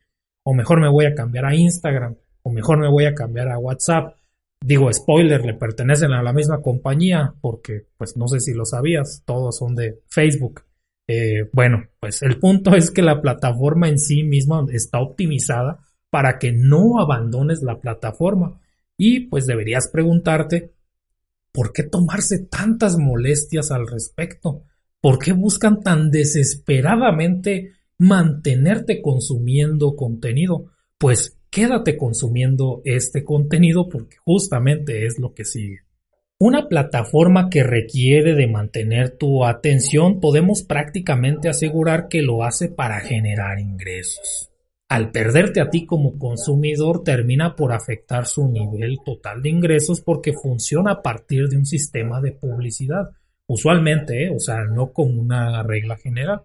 o 0.42 0.54
mejor 0.54 0.80
me 0.80 0.88
voy 0.88 1.04
a 1.04 1.14
cambiar 1.14 1.44
a 1.44 1.54
Instagram, 1.54 2.16
o 2.42 2.50
mejor 2.50 2.78
me 2.78 2.88
voy 2.88 3.04
a 3.04 3.14
cambiar 3.14 3.48
a 3.48 3.58
WhatsApp. 3.58 4.16
Digo, 4.64 4.90
spoiler, 4.90 5.44
le 5.44 5.52
pertenecen 5.52 6.12
a 6.12 6.22
la 6.22 6.32
misma 6.32 6.62
compañía, 6.62 7.34
porque 7.42 7.88
pues 7.98 8.16
no 8.16 8.26
sé 8.26 8.40
si 8.40 8.54
lo 8.54 8.64
sabías, 8.64 9.22
todos 9.26 9.58
son 9.58 9.74
de 9.74 10.00
Facebook. 10.08 10.62
Eh, 11.08 11.48
bueno, 11.52 11.84
pues 12.00 12.22
el 12.22 12.38
punto 12.38 12.74
es 12.74 12.90
que 12.90 13.02
la 13.02 13.20
plataforma 13.20 13.88
en 13.88 13.98
sí 13.98 14.24
misma 14.24 14.64
está 14.72 15.00
optimizada 15.00 15.78
para 16.10 16.38
que 16.38 16.52
no 16.52 16.98
abandones 17.00 17.62
la 17.62 17.80
plataforma. 17.80 18.60
Y 18.96 19.20
pues 19.20 19.46
deberías 19.46 19.88
preguntarte, 19.88 20.72
¿por 21.52 21.72
qué 21.72 21.82
tomarse 21.82 22.46
tantas 22.46 22.98
molestias 22.98 23.70
al 23.70 23.86
respecto? 23.86 24.64
¿Por 25.00 25.18
qué 25.18 25.32
buscan 25.32 25.80
tan 25.82 26.10
desesperadamente 26.10 27.72
mantenerte 27.98 29.00
consumiendo 29.02 29.94
contenido? 29.94 30.72
Pues, 30.98 31.38
quédate 31.50 31.96
consumiendo 31.96 32.82
este 32.84 33.22
contenido 33.24 33.88
porque 33.88 34.16
justamente 34.16 35.06
es 35.06 35.18
lo 35.18 35.34
que 35.34 35.44
sigue. 35.44 35.85
Una 36.38 36.68
plataforma 36.68 37.48
que 37.48 37.62
requiere 37.62 38.34
de 38.34 38.46
mantener 38.46 39.16
tu 39.16 39.46
atención 39.46 40.20
podemos 40.20 40.64
prácticamente 40.64 41.48
asegurar 41.48 42.08
que 42.08 42.20
lo 42.20 42.44
hace 42.44 42.68
para 42.68 43.00
generar 43.00 43.58
ingresos. 43.58 44.50
Al 44.86 45.12
perderte 45.12 45.62
a 45.62 45.70
ti 45.70 45.86
como 45.86 46.18
consumidor 46.18 47.02
termina 47.04 47.56
por 47.56 47.72
afectar 47.72 48.26
su 48.26 48.48
nivel 48.48 48.98
total 49.02 49.40
de 49.40 49.48
ingresos 49.48 50.02
porque 50.02 50.34
funciona 50.34 50.92
a 50.92 51.02
partir 51.02 51.48
de 51.48 51.56
un 51.56 51.64
sistema 51.64 52.20
de 52.20 52.32
publicidad. 52.32 53.12
Usualmente, 53.46 54.24
¿eh? 54.24 54.30
o 54.36 54.38
sea, 54.38 54.64
no 54.64 54.92
como 54.92 55.18
una 55.18 55.62
regla 55.62 55.96
general. 55.96 56.42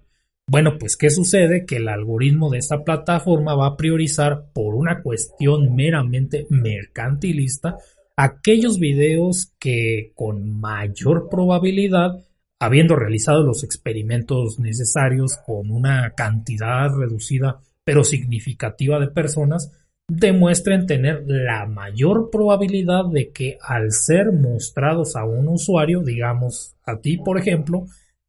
Bueno, 0.48 0.78
pues 0.80 0.96
¿qué 0.96 1.10
sucede? 1.10 1.66
Que 1.66 1.78
el 1.78 1.90
algoritmo 1.90 2.50
de 2.50 2.60
esta 2.60 2.86
plataforma 2.86 3.56
va 3.56 3.68
a 3.68 3.78
priorizar 3.78 4.54
por 4.54 4.74
una 4.74 5.02
cuestión 5.04 5.76
meramente 5.76 6.48
mercantilista 6.50 7.76
aquellos 8.24 8.78
videos 8.78 9.52
que 9.58 10.12
con 10.14 10.60
mayor 10.60 11.28
probabilidad, 11.28 12.24
habiendo 12.60 12.96
realizado 12.96 13.42
los 13.42 13.64
experimentos 13.64 14.60
necesarios 14.60 15.38
con 15.44 15.72
una 15.72 16.14
cantidad 16.16 16.90
reducida 16.96 17.62
pero 17.84 18.04
significativa 18.04 19.00
de 19.00 19.08
personas, 19.08 19.72
demuestren 20.08 20.86
tener 20.86 21.24
la 21.26 21.66
mayor 21.66 22.30
probabilidad 22.30 23.06
de 23.12 23.32
que 23.32 23.58
al 23.60 23.92
ser 23.92 24.32
mostrados 24.32 25.16
a 25.16 25.26
un 25.26 25.48
usuario, 25.48 26.04
digamos 26.04 26.76
a 26.84 27.00
ti 27.00 27.18
por 27.18 27.40
ejemplo, 27.40 27.88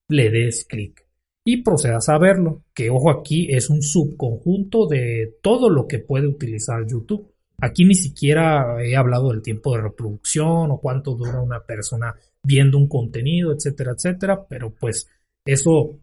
le 0.08 0.30
des 0.30 0.64
clic 0.64 1.04
y 1.44 1.62
procedas 1.62 2.08
a 2.08 2.16
verlo, 2.16 2.62
que 2.72 2.88
ojo 2.88 3.10
aquí 3.10 3.48
es 3.50 3.68
un 3.68 3.82
subconjunto 3.82 4.86
de 4.86 5.34
todo 5.42 5.68
lo 5.68 5.86
que 5.86 5.98
puede 5.98 6.28
utilizar 6.28 6.86
YouTube. 6.86 7.31
Aquí 7.64 7.84
ni 7.84 7.94
siquiera 7.94 8.82
he 8.84 8.96
hablado 8.96 9.30
del 9.30 9.40
tiempo 9.40 9.76
de 9.76 9.82
reproducción 9.82 10.72
o 10.72 10.80
cuánto 10.80 11.14
dura 11.14 11.40
una 11.40 11.60
persona 11.60 12.12
viendo 12.42 12.76
un 12.76 12.88
contenido, 12.88 13.52
etcétera, 13.52 13.92
etcétera, 13.92 14.46
pero 14.48 14.74
pues 14.74 15.08
eso 15.44 16.00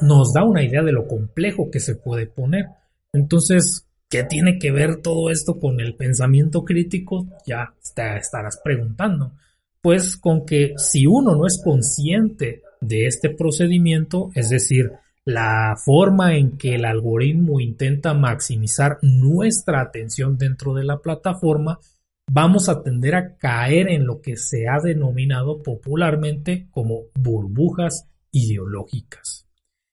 nos 0.00 0.32
da 0.32 0.42
una 0.42 0.64
idea 0.64 0.82
de 0.82 0.90
lo 0.90 1.06
complejo 1.06 1.70
que 1.70 1.78
se 1.78 1.94
puede 1.94 2.26
poner. 2.26 2.66
Entonces, 3.12 3.86
¿qué 4.10 4.24
tiene 4.24 4.58
que 4.58 4.72
ver 4.72 4.96
todo 5.00 5.30
esto 5.30 5.60
con 5.60 5.78
el 5.78 5.94
pensamiento 5.94 6.64
crítico? 6.64 7.28
Ya 7.46 7.72
te 7.94 8.16
estarás 8.16 8.60
preguntando. 8.64 9.30
Pues 9.80 10.16
con 10.16 10.44
que 10.44 10.74
si 10.78 11.06
uno 11.06 11.36
no 11.36 11.46
es 11.46 11.62
consciente 11.62 12.62
de 12.80 13.06
este 13.06 13.30
procedimiento, 13.30 14.30
es 14.34 14.50
decir, 14.50 14.90
la 15.28 15.76
forma 15.76 16.38
en 16.38 16.56
que 16.56 16.76
el 16.76 16.86
algoritmo 16.86 17.60
intenta 17.60 18.14
maximizar 18.14 18.96
nuestra 19.02 19.82
atención 19.82 20.38
dentro 20.38 20.72
de 20.72 20.84
la 20.84 21.02
plataforma, 21.02 21.80
vamos 22.32 22.70
a 22.70 22.82
tender 22.82 23.14
a 23.14 23.36
caer 23.36 23.90
en 23.90 24.06
lo 24.06 24.22
que 24.22 24.38
se 24.38 24.68
ha 24.68 24.80
denominado 24.82 25.62
popularmente 25.62 26.68
como 26.70 27.08
burbujas 27.14 28.08
ideológicas. 28.32 29.46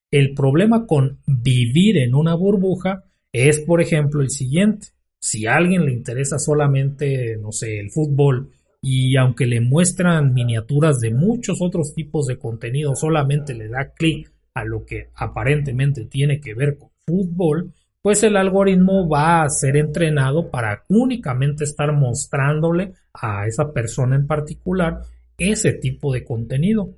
El 0.10 0.34
problema 0.36 0.88
con 0.88 1.20
vivir 1.28 1.98
en 1.98 2.16
una 2.16 2.34
burbuja 2.34 3.04
es, 3.34 3.60
por 3.60 3.82
ejemplo, 3.82 4.22
el 4.22 4.30
siguiente. 4.30 4.88
Si 5.20 5.48
a 5.48 5.58
alguien 5.58 5.84
le 5.84 5.92
interesa 5.92 6.40
solamente, 6.40 7.36
no 7.36 7.52
sé, 7.52 7.82
el 7.82 7.92
fútbol 7.92 8.52
y 8.82 9.18
aunque 9.18 9.48
le 9.48 9.60
muestran 9.60 10.34
miniaturas 10.34 11.02
de 11.02 11.12
muchos 11.12 11.62
otros 11.62 11.94
tipos 11.94 12.26
de 12.26 12.40
contenido, 12.40 12.96
solamente 12.96 13.54
le 13.54 13.68
da 13.68 13.92
clic 13.92 14.32
a 14.56 14.64
lo 14.64 14.86
que 14.86 15.10
aparentemente 15.14 16.06
tiene 16.06 16.40
que 16.40 16.56
ver 16.56 16.78
con 16.78 16.90
fútbol, 17.06 17.74
pues 18.02 18.24
el 18.24 18.38
algoritmo 18.38 19.08
va 19.08 19.44
a 19.44 19.50
ser 19.50 19.78
entrenado 19.78 20.50
para 20.50 20.86
únicamente 20.90 21.64
estar 21.64 21.92
mostrándole 21.92 22.94
a 23.14 23.46
esa 23.48 23.74
persona 23.74 24.16
en 24.16 24.28
particular 24.28 25.02
ese 25.38 25.74
tipo 25.74 26.14
de 26.14 26.24
contenido. 26.24 26.96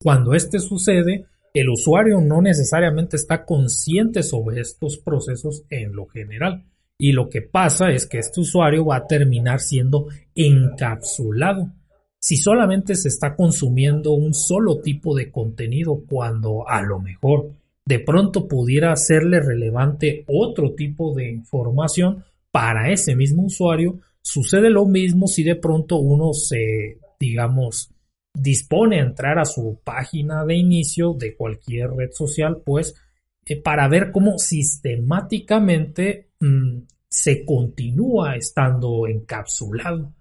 Cuando 0.00 0.34
este 0.34 0.58
sucede, 0.58 1.26
el 1.54 1.68
usuario 1.68 2.20
no 2.20 2.40
necesariamente 2.42 3.16
está 3.16 3.44
consciente 3.44 4.22
sobre 4.22 4.60
estos 4.60 4.98
procesos 4.98 5.64
en 5.70 5.94
lo 5.94 6.06
general. 6.06 6.64
Y 6.98 7.12
lo 7.12 7.28
que 7.28 7.42
pasa 7.42 7.90
es 7.90 8.06
que 8.06 8.18
este 8.18 8.40
usuario 8.40 8.86
va 8.86 8.96
a 8.96 9.06
terminar 9.06 9.60
siendo 9.60 10.08
encapsulado. 10.34 11.72
Si 12.22 12.36
solamente 12.36 12.94
se 12.94 13.08
está 13.08 13.34
consumiendo 13.34 14.12
un 14.12 14.32
solo 14.32 14.80
tipo 14.80 15.12
de 15.16 15.32
contenido 15.32 16.04
cuando 16.08 16.68
a 16.68 16.80
lo 16.80 17.00
mejor 17.00 17.50
de 17.84 17.98
pronto 17.98 18.46
pudiera 18.46 18.92
hacerle 18.92 19.40
relevante 19.40 20.24
otro 20.28 20.72
tipo 20.74 21.12
de 21.16 21.28
información 21.28 22.24
para 22.52 22.92
ese 22.92 23.16
mismo 23.16 23.42
usuario, 23.46 23.98
sucede 24.20 24.70
lo 24.70 24.86
mismo 24.86 25.26
si 25.26 25.42
de 25.42 25.56
pronto 25.56 25.96
uno 25.96 26.32
se, 26.32 27.00
digamos, 27.18 27.90
dispone 28.32 29.00
a 29.00 29.04
entrar 29.04 29.40
a 29.40 29.44
su 29.44 29.80
página 29.82 30.44
de 30.44 30.54
inicio 30.54 31.14
de 31.14 31.36
cualquier 31.36 31.90
red 31.90 32.12
social, 32.12 32.62
pues 32.64 32.94
eh, 33.44 33.60
para 33.60 33.88
ver 33.88 34.12
cómo 34.12 34.38
sistemáticamente 34.38 36.30
mm, 36.38 36.82
se 37.08 37.44
continúa 37.44 38.36
estando 38.36 39.08
encapsulado. 39.08 40.12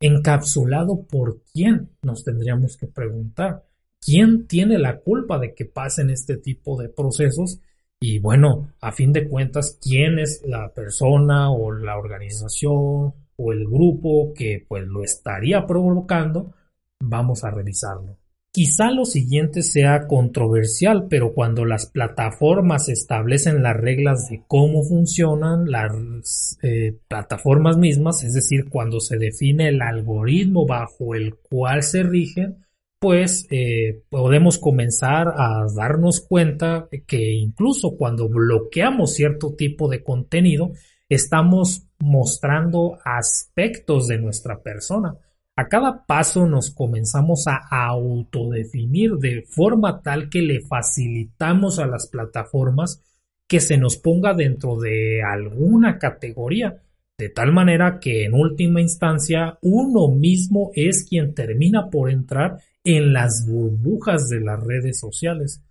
¿Encapsulado 0.00 1.06
por 1.06 1.42
quién? 1.52 1.90
Nos 2.02 2.24
tendríamos 2.24 2.78
que 2.78 2.86
preguntar. 2.86 3.66
¿Quién 4.00 4.46
tiene 4.46 4.78
la 4.78 5.00
culpa 5.00 5.38
de 5.38 5.54
que 5.54 5.66
pasen 5.66 6.08
este 6.08 6.38
tipo 6.38 6.80
de 6.80 6.88
procesos? 6.88 7.60
Y 8.00 8.18
bueno, 8.18 8.72
a 8.80 8.92
fin 8.92 9.12
de 9.12 9.28
cuentas, 9.28 9.78
¿quién 9.82 10.18
es 10.18 10.42
la 10.46 10.72
persona 10.72 11.50
o 11.52 11.70
la 11.70 11.98
organización 11.98 13.12
o 13.36 13.52
el 13.52 13.66
grupo 13.66 14.32
que 14.34 14.64
pues 14.66 14.86
lo 14.86 15.04
estaría 15.04 15.66
provocando? 15.66 16.54
Vamos 17.02 17.44
a 17.44 17.50
revisarlo. 17.50 18.16
Quizá 18.52 18.90
lo 18.90 19.04
siguiente 19.04 19.62
sea 19.62 20.08
controversial, 20.08 21.06
pero 21.08 21.34
cuando 21.34 21.64
las 21.64 21.86
plataformas 21.86 22.88
establecen 22.88 23.62
las 23.62 23.76
reglas 23.76 24.28
de 24.28 24.42
cómo 24.48 24.82
funcionan 24.82 25.70
las 25.70 26.58
eh, 26.62 26.98
plataformas 27.06 27.78
mismas, 27.78 28.24
es 28.24 28.34
decir, 28.34 28.68
cuando 28.68 28.98
se 28.98 29.18
define 29.18 29.68
el 29.68 29.80
algoritmo 29.80 30.66
bajo 30.66 31.14
el 31.14 31.36
cual 31.36 31.84
se 31.84 32.02
rigen, 32.02 32.66
pues 32.98 33.46
eh, 33.50 34.02
podemos 34.10 34.58
comenzar 34.58 35.28
a 35.28 35.64
darnos 35.72 36.20
cuenta 36.20 36.88
que 37.06 37.32
incluso 37.32 37.96
cuando 37.96 38.28
bloqueamos 38.28 39.14
cierto 39.14 39.54
tipo 39.54 39.88
de 39.88 40.02
contenido, 40.02 40.72
estamos 41.08 41.86
mostrando 42.00 42.98
aspectos 43.04 44.08
de 44.08 44.18
nuestra 44.18 44.60
persona. 44.60 45.14
A 45.60 45.68
cada 45.68 46.06
paso 46.06 46.46
nos 46.46 46.70
comenzamos 46.70 47.44
a 47.46 47.60
autodefinir 47.70 49.16
de 49.16 49.42
forma 49.42 50.00
tal 50.00 50.30
que 50.30 50.40
le 50.40 50.62
facilitamos 50.62 51.78
a 51.78 51.86
las 51.86 52.06
plataformas 52.06 53.02
que 53.46 53.60
se 53.60 53.76
nos 53.76 53.98
ponga 53.98 54.32
dentro 54.32 54.80
de 54.80 55.22
alguna 55.22 55.98
categoría, 55.98 56.80
de 57.18 57.28
tal 57.28 57.52
manera 57.52 57.98
que 58.00 58.24
en 58.24 58.32
última 58.32 58.80
instancia 58.80 59.58
uno 59.60 60.08
mismo 60.08 60.70
es 60.74 61.04
quien 61.06 61.34
termina 61.34 61.90
por 61.90 62.10
entrar 62.10 62.56
en 62.82 63.12
las 63.12 63.46
burbujas 63.46 64.30
de 64.30 64.40
las 64.40 64.64
redes 64.64 64.98
sociales. 64.98 65.62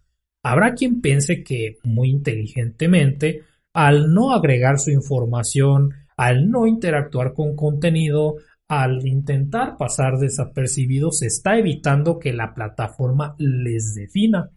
Habrá 0.44 0.76
quien 0.76 1.02
piense 1.02 1.44
que 1.44 1.78
muy 1.84 2.11
inteligentemente, 2.11 3.41
al 3.74 4.14
no 4.14 4.34
agregar 4.34 4.78
su 4.78 4.91
información, 4.91 5.95
al 6.16 6.52
no 6.52 6.68
interactuar 6.68 7.34
con 7.34 7.56
contenido, 7.56 8.36
al 8.70 9.06
intentar 9.06 9.78
pasar 9.78 10.20
desapercibidos 10.20 11.20
se 11.20 11.26
está 11.26 11.58
evitando 11.58 12.20
que 12.20 12.34
la 12.34 12.54
plataforma 12.54 13.36
les 13.40 13.96
defina. 13.96 14.52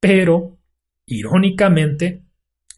Pero, 0.00 0.58
irónicamente, 1.06 2.24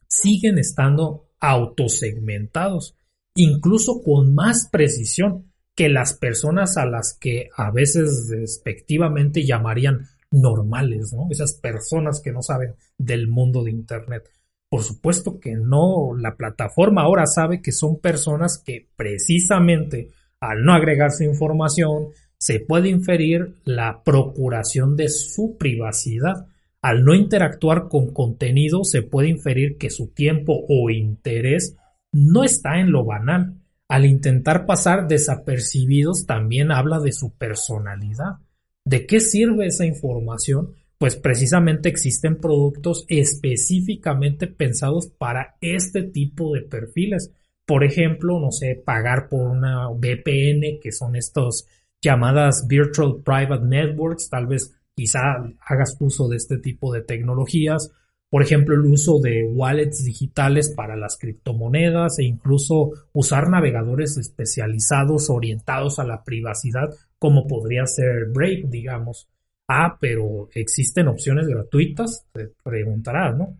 siguen 0.08 0.58
estando 0.58 1.30
autosegmentados, 1.38 2.96
incluso 3.36 4.02
con 4.02 4.34
más 4.34 4.68
precisión 4.70 5.52
que 5.76 5.88
las 5.88 6.14
personas 6.14 6.76
a 6.76 6.86
las 6.86 7.16
que 7.18 7.48
a 7.56 7.70
veces 7.70 8.28
despectivamente 8.28 9.46
llamarían 9.46 10.08
normales, 10.32 11.12
¿no? 11.12 11.28
Esas 11.30 11.52
personas 11.52 12.20
que 12.20 12.32
no 12.32 12.42
saben 12.42 12.74
del 12.98 13.28
mundo 13.28 13.62
de 13.62 13.70
Internet. 13.70 14.28
Por 14.68 14.82
supuesto 14.82 15.38
que 15.38 15.54
no, 15.54 16.16
la 16.18 16.36
plataforma 16.36 17.02
ahora 17.02 17.26
sabe 17.26 17.62
que 17.62 17.70
son 17.70 18.00
personas 18.00 18.58
que 18.58 18.88
precisamente 18.96 20.10
al 20.40 20.64
no 20.64 20.72
agregar 20.72 21.12
su 21.12 21.24
información, 21.24 22.08
se 22.38 22.60
puede 22.60 22.88
inferir 22.88 23.54
la 23.64 24.02
procuración 24.04 24.96
de 24.96 25.08
su 25.08 25.56
privacidad. 25.58 26.46
Al 26.82 27.04
no 27.04 27.14
interactuar 27.14 27.88
con 27.88 28.12
contenido, 28.12 28.84
se 28.84 29.02
puede 29.02 29.28
inferir 29.28 29.78
que 29.78 29.90
su 29.90 30.08
tiempo 30.08 30.64
o 30.68 30.90
interés 30.90 31.76
no 32.12 32.44
está 32.44 32.78
en 32.78 32.92
lo 32.92 33.04
banal. 33.04 33.54
Al 33.88 34.04
intentar 34.04 34.66
pasar 34.66 35.08
desapercibidos, 35.08 36.26
también 36.26 36.70
habla 36.70 37.00
de 37.00 37.12
su 37.12 37.32
personalidad. 37.32 38.38
¿De 38.84 39.06
qué 39.06 39.20
sirve 39.20 39.66
esa 39.66 39.86
información? 39.86 40.74
Pues 40.98 41.16
precisamente 41.16 41.88
existen 41.88 42.36
productos 42.36 43.04
específicamente 43.08 44.46
pensados 44.46 45.08
para 45.08 45.56
este 45.60 46.02
tipo 46.02 46.54
de 46.54 46.62
perfiles 46.62 47.32
Por 47.66 47.84
ejemplo, 47.84 48.38
no 48.40 48.52
sé, 48.52 48.80
pagar 48.84 49.28
por 49.28 49.48
una 49.48 49.88
VPN, 49.90 50.78
que 50.80 50.92
son 50.92 51.16
estos 51.16 51.66
llamadas 52.00 52.66
Virtual 52.68 53.22
Private 53.24 53.64
Networks, 53.64 54.30
tal 54.30 54.46
vez 54.46 54.72
quizá 54.94 55.20
hagas 55.60 55.96
uso 56.00 56.28
de 56.28 56.36
este 56.36 56.58
tipo 56.58 56.92
de 56.92 57.02
tecnologías. 57.02 57.90
Por 58.30 58.42
ejemplo, 58.42 58.74
el 58.74 58.86
uso 58.86 59.20
de 59.20 59.44
wallets 59.44 60.04
digitales 60.04 60.72
para 60.74 60.96
las 60.96 61.16
criptomonedas 61.18 62.18
e 62.18 62.24
incluso 62.24 62.90
usar 63.12 63.48
navegadores 63.48 64.16
especializados 64.16 65.30
orientados 65.30 65.98
a 65.98 66.04
la 66.04 66.24
privacidad, 66.24 66.90
como 67.18 67.46
podría 67.46 67.86
ser 67.86 68.26
Brave, 68.32 68.64
digamos. 68.68 69.28
Ah, 69.68 69.96
pero 70.00 70.48
existen 70.54 71.08
opciones 71.08 71.46
gratuitas, 71.48 72.26
te 72.32 72.52
preguntarás, 72.62 73.36
¿no? 73.36 73.58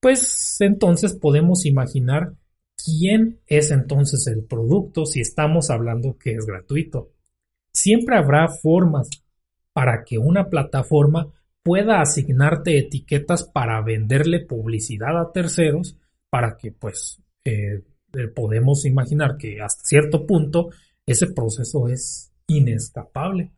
Pues 0.00 0.56
entonces 0.60 1.14
podemos 1.14 1.66
imaginar 1.66 2.34
quién 2.98 3.40
es 3.46 3.70
entonces 3.70 4.26
el 4.26 4.44
producto 4.44 5.06
si 5.06 5.20
estamos 5.20 5.70
hablando 5.70 6.16
que 6.18 6.32
es 6.32 6.46
gratuito. 6.46 7.12
Siempre 7.72 8.16
habrá 8.16 8.48
formas 8.48 9.08
para 9.72 10.04
que 10.04 10.18
una 10.18 10.48
plataforma 10.48 11.32
pueda 11.62 12.00
asignarte 12.00 12.78
etiquetas 12.78 13.44
para 13.44 13.80
venderle 13.82 14.40
publicidad 14.40 15.20
a 15.20 15.32
terceros 15.32 15.96
para 16.30 16.56
que 16.56 16.72
pues 16.72 17.20
eh, 17.44 17.82
eh, 18.14 18.28
podemos 18.34 18.84
imaginar 18.86 19.36
que 19.36 19.60
hasta 19.60 19.84
cierto 19.84 20.26
punto 20.26 20.70
ese 21.06 21.28
proceso 21.28 21.88
es 21.88 22.32
inescapable. 22.46 23.52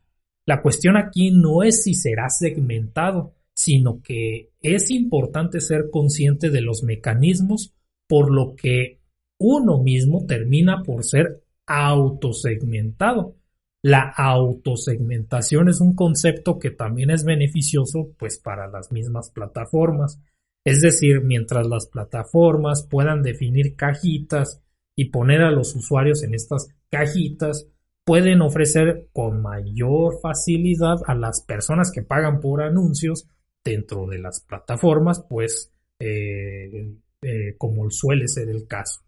La 0.45 0.61
cuestión 0.61 0.97
aquí 0.97 1.31
no 1.31 1.63
es 1.63 1.83
si 1.83 1.93
será 1.93 2.29
segmentado, 2.29 3.33
sino 3.55 4.01
que 4.01 4.51
es 4.61 4.91
importante 4.91 5.61
ser 5.61 5.89
consciente 5.91 6.49
de 6.49 6.61
los 6.61 6.83
mecanismos 6.83 7.73
por 8.07 8.31
lo 8.31 8.55
que 8.55 8.99
uno 9.43 9.83
mismo 9.83 10.25
termina 10.25 10.83
por 10.83 11.03
ser 11.03 11.43
autosegmentado. 11.65 13.35
La 13.81 14.13
autosegmentación 14.15 15.67
es 15.67 15.81
un 15.81 15.95
concepto 15.95 16.57
que 16.57 16.71
también 16.71 17.11
es 17.11 17.25
beneficioso 17.25 18.13
pues 18.17 18.39
para 18.39 18.69
las 18.69 18.93
mismas 18.93 19.31
plataformas. 19.31 20.21
Es 20.63 20.81
decir, 20.81 21.21
mientras 21.21 21.67
las 21.67 21.87
plataformas 21.87 22.87
puedan 22.89 23.21
definir 23.21 23.75
cajitas 23.75 24.61
y 24.95 25.09
poner 25.09 25.41
a 25.41 25.51
los 25.51 25.75
usuarios 25.75 26.23
en 26.23 26.33
estas 26.33 26.69
cajitas, 26.89 27.67
pueden 28.05 28.41
ofrecer 28.41 29.09
con 29.11 29.41
mayor 29.41 30.21
facilidad 30.21 30.99
a 31.05 31.15
las 31.15 31.43
personas 31.45 31.91
que 31.91 32.01
pagan 32.01 32.39
por 32.39 32.61
anuncios 32.61 33.27
dentro 33.61 34.07
de 34.07 34.19
las 34.19 34.39
plataformas, 34.47 35.25
pues 35.27 35.73
eh, 35.99 36.95
eh, 37.21 37.55
como 37.57 37.89
suele 37.89 38.29
ser 38.29 38.47
el 38.47 38.67
caso. 38.67 39.03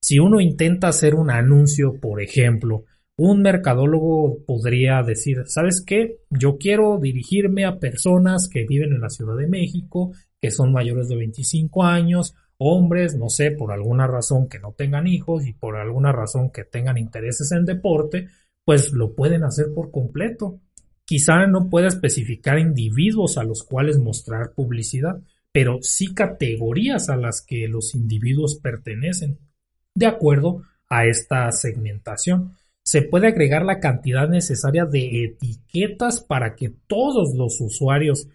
Si 0.00 0.18
uno 0.18 0.40
intenta 0.40 0.88
hacer 0.88 1.14
un 1.14 1.30
anuncio, 1.30 1.94
por 2.00 2.22
ejemplo, 2.22 2.84
un 3.16 3.42
mercadólogo 3.42 4.44
podría 4.46 5.02
decir, 5.02 5.38
¿sabes 5.46 5.82
qué? 5.84 6.20
Yo 6.30 6.56
quiero 6.56 6.98
dirigirme 7.00 7.64
a 7.64 7.78
personas 7.78 8.48
que 8.48 8.64
viven 8.64 8.92
en 8.92 9.00
la 9.00 9.10
Ciudad 9.10 9.36
de 9.36 9.48
México, 9.48 10.12
que 10.40 10.52
son 10.52 10.72
mayores 10.72 11.08
de 11.08 11.16
25 11.16 11.82
años, 11.82 12.36
hombres, 12.58 13.16
no 13.16 13.28
sé, 13.28 13.50
por 13.50 13.72
alguna 13.72 14.06
razón 14.06 14.48
que 14.48 14.60
no 14.60 14.72
tengan 14.72 15.08
hijos 15.08 15.46
y 15.46 15.52
por 15.52 15.76
alguna 15.76 16.12
razón 16.12 16.50
que 16.50 16.64
tengan 16.64 16.96
intereses 16.96 17.50
en 17.52 17.64
deporte, 17.64 18.28
pues 18.64 18.92
lo 18.92 19.14
pueden 19.14 19.42
hacer 19.42 19.66
por 19.74 19.90
completo. 19.90 20.60
Quizá 21.04 21.46
no 21.46 21.68
pueda 21.70 21.88
especificar 21.88 22.58
individuos 22.58 23.38
a 23.38 23.42
los 23.42 23.64
cuales 23.64 23.98
mostrar 23.98 24.52
publicidad, 24.54 25.22
pero 25.52 25.78
sí 25.80 26.14
categorías 26.14 27.08
a 27.08 27.16
las 27.16 27.42
que 27.42 27.66
los 27.66 27.94
individuos 27.94 28.60
pertenecen, 28.62 29.38
de 29.98 30.06
acuerdo 30.06 30.62
a 30.88 31.06
esta 31.06 31.50
segmentación. 31.50 32.56
Se 32.84 33.02
puede 33.02 33.26
agregar 33.26 33.64
la 33.64 33.80
cantidad 33.80 34.28
necesaria 34.28 34.86
de 34.86 35.24
etiquetas 35.24 36.20
para 36.20 36.54
que 36.54 36.70
todos 36.86 37.34
los 37.34 37.60
usuarios 37.60 38.28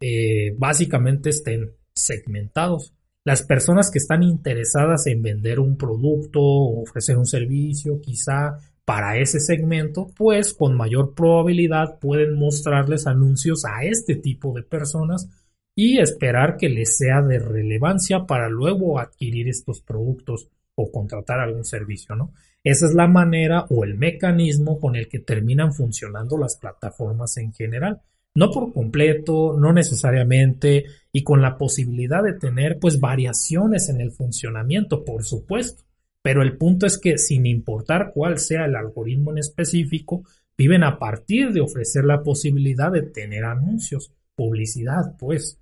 eh, 0.00 0.54
básicamente 0.58 1.30
estén 1.30 1.72
segmentados. 1.92 2.94
Las 3.24 3.42
personas 3.42 3.90
que 3.90 3.98
están 3.98 4.22
interesadas 4.22 5.06
en 5.06 5.22
vender 5.22 5.60
un 5.60 5.76
producto 5.76 6.40
o 6.40 6.82
ofrecer 6.82 7.18
un 7.18 7.26
servicio, 7.26 8.00
quizá 8.00 8.56
para 8.86 9.18
ese 9.18 9.38
segmento, 9.38 10.10
pues 10.16 10.54
con 10.54 10.74
mayor 10.74 11.14
probabilidad 11.14 11.98
pueden 12.00 12.34
mostrarles 12.34 13.06
anuncios 13.06 13.64
a 13.64 13.84
este 13.84 14.16
tipo 14.16 14.54
de 14.54 14.62
personas 14.62 15.28
y 15.76 15.98
esperar 15.98 16.56
que 16.56 16.70
les 16.70 16.96
sea 16.96 17.22
de 17.22 17.38
relevancia 17.38 18.26
para 18.26 18.48
luego 18.48 18.98
adquirir 18.98 19.48
estos 19.48 19.80
productos 19.82 20.48
o 20.80 20.90
contratar 20.90 21.40
algún 21.40 21.64
servicio, 21.64 22.14
¿no? 22.14 22.32
Esa 22.62 22.86
es 22.86 22.94
la 22.94 23.06
manera 23.06 23.66
o 23.70 23.84
el 23.84 23.96
mecanismo 23.96 24.78
con 24.78 24.96
el 24.96 25.08
que 25.08 25.20
terminan 25.20 25.72
funcionando 25.72 26.36
las 26.36 26.56
plataformas 26.56 27.36
en 27.38 27.52
general. 27.52 28.02
No 28.34 28.50
por 28.50 28.72
completo, 28.72 29.56
no 29.58 29.72
necesariamente, 29.72 30.84
y 31.12 31.24
con 31.24 31.42
la 31.42 31.56
posibilidad 31.56 32.22
de 32.22 32.34
tener 32.34 32.78
pues 32.78 33.00
variaciones 33.00 33.88
en 33.88 34.00
el 34.00 34.12
funcionamiento, 34.12 35.04
por 35.04 35.24
supuesto. 35.24 35.84
Pero 36.22 36.42
el 36.42 36.56
punto 36.56 36.86
es 36.86 36.98
que 36.98 37.18
sin 37.18 37.46
importar 37.46 38.12
cuál 38.12 38.38
sea 38.38 38.66
el 38.66 38.76
algoritmo 38.76 39.32
en 39.32 39.38
específico, 39.38 40.22
viven 40.56 40.84
a 40.84 40.98
partir 40.98 41.52
de 41.52 41.62
ofrecer 41.62 42.04
la 42.04 42.22
posibilidad 42.22 42.92
de 42.92 43.02
tener 43.02 43.44
anuncios, 43.44 44.12
publicidad, 44.34 45.16
pues. 45.18 45.58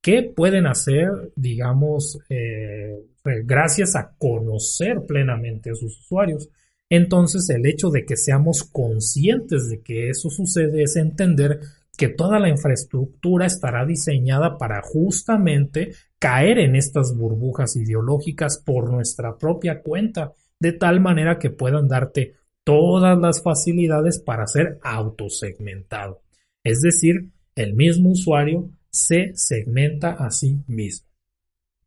¿Qué 0.00 0.22
pueden 0.22 0.66
hacer, 0.66 1.10
digamos, 1.36 2.18
eh, 2.30 2.96
gracias 3.44 3.96
a 3.96 4.14
conocer 4.18 5.04
plenamente 5.06 5.70
a 5.70 5.74
sus 5.74 5.98
usuarios? 6.00 6.48
Entonces, 6.90 7.48
el 7.50 7.66
hecho 7.66 7.90
de 7.90 8.04
que 8.04 8.16
seamos 8.16 8.64
conscientes 8.64 9.68
de 9.68 9.82
que 9.82 10.08
eso 10.08 10.30
sucede 10.30 10.82
es 10.82 10.96
entender 10.96 11.60
que 11.96 12.08
toda 12.08 12.38
la 12.38 12.48
infraestructura 12.48 13.44
estará 13.44 13.84
diseñada 13.84 14.56
para 14.56 14.80
justamente 14.82 15.92
caer 16.18 16.58
en 16.58 16.76
estas 16.76 17.14
burbujas 17.16 17.76
ideológicas 17.76 18.62
por 18.64 18.90
nuestra 18.90 19.36
propia 19.36 19.82
cuenta, 19.82 20.32
de 20.60 20.72
tal 20.72 21.00
manera 21.00 21.38
que 21.38 21.50
puedan 21.50 21.88
darte 21.88 22.34
todas 22.62 23.18
las 23.18 23.42
facilidades 23.42 24.20
para 24.20 24.46
ser 24.46 24.78
autosegmentado. 24.82 26.22
Es 26.62 26.80
decir, 26.82 27.30
el 27.56 27.74
mismo 27.74 28.10
usuario 28.10 28.70
se 28.90 29.32
segmenta 29.34 30.12
a 30.12 30.30
sí 30.30 30.62
mismo. 30.68 31.08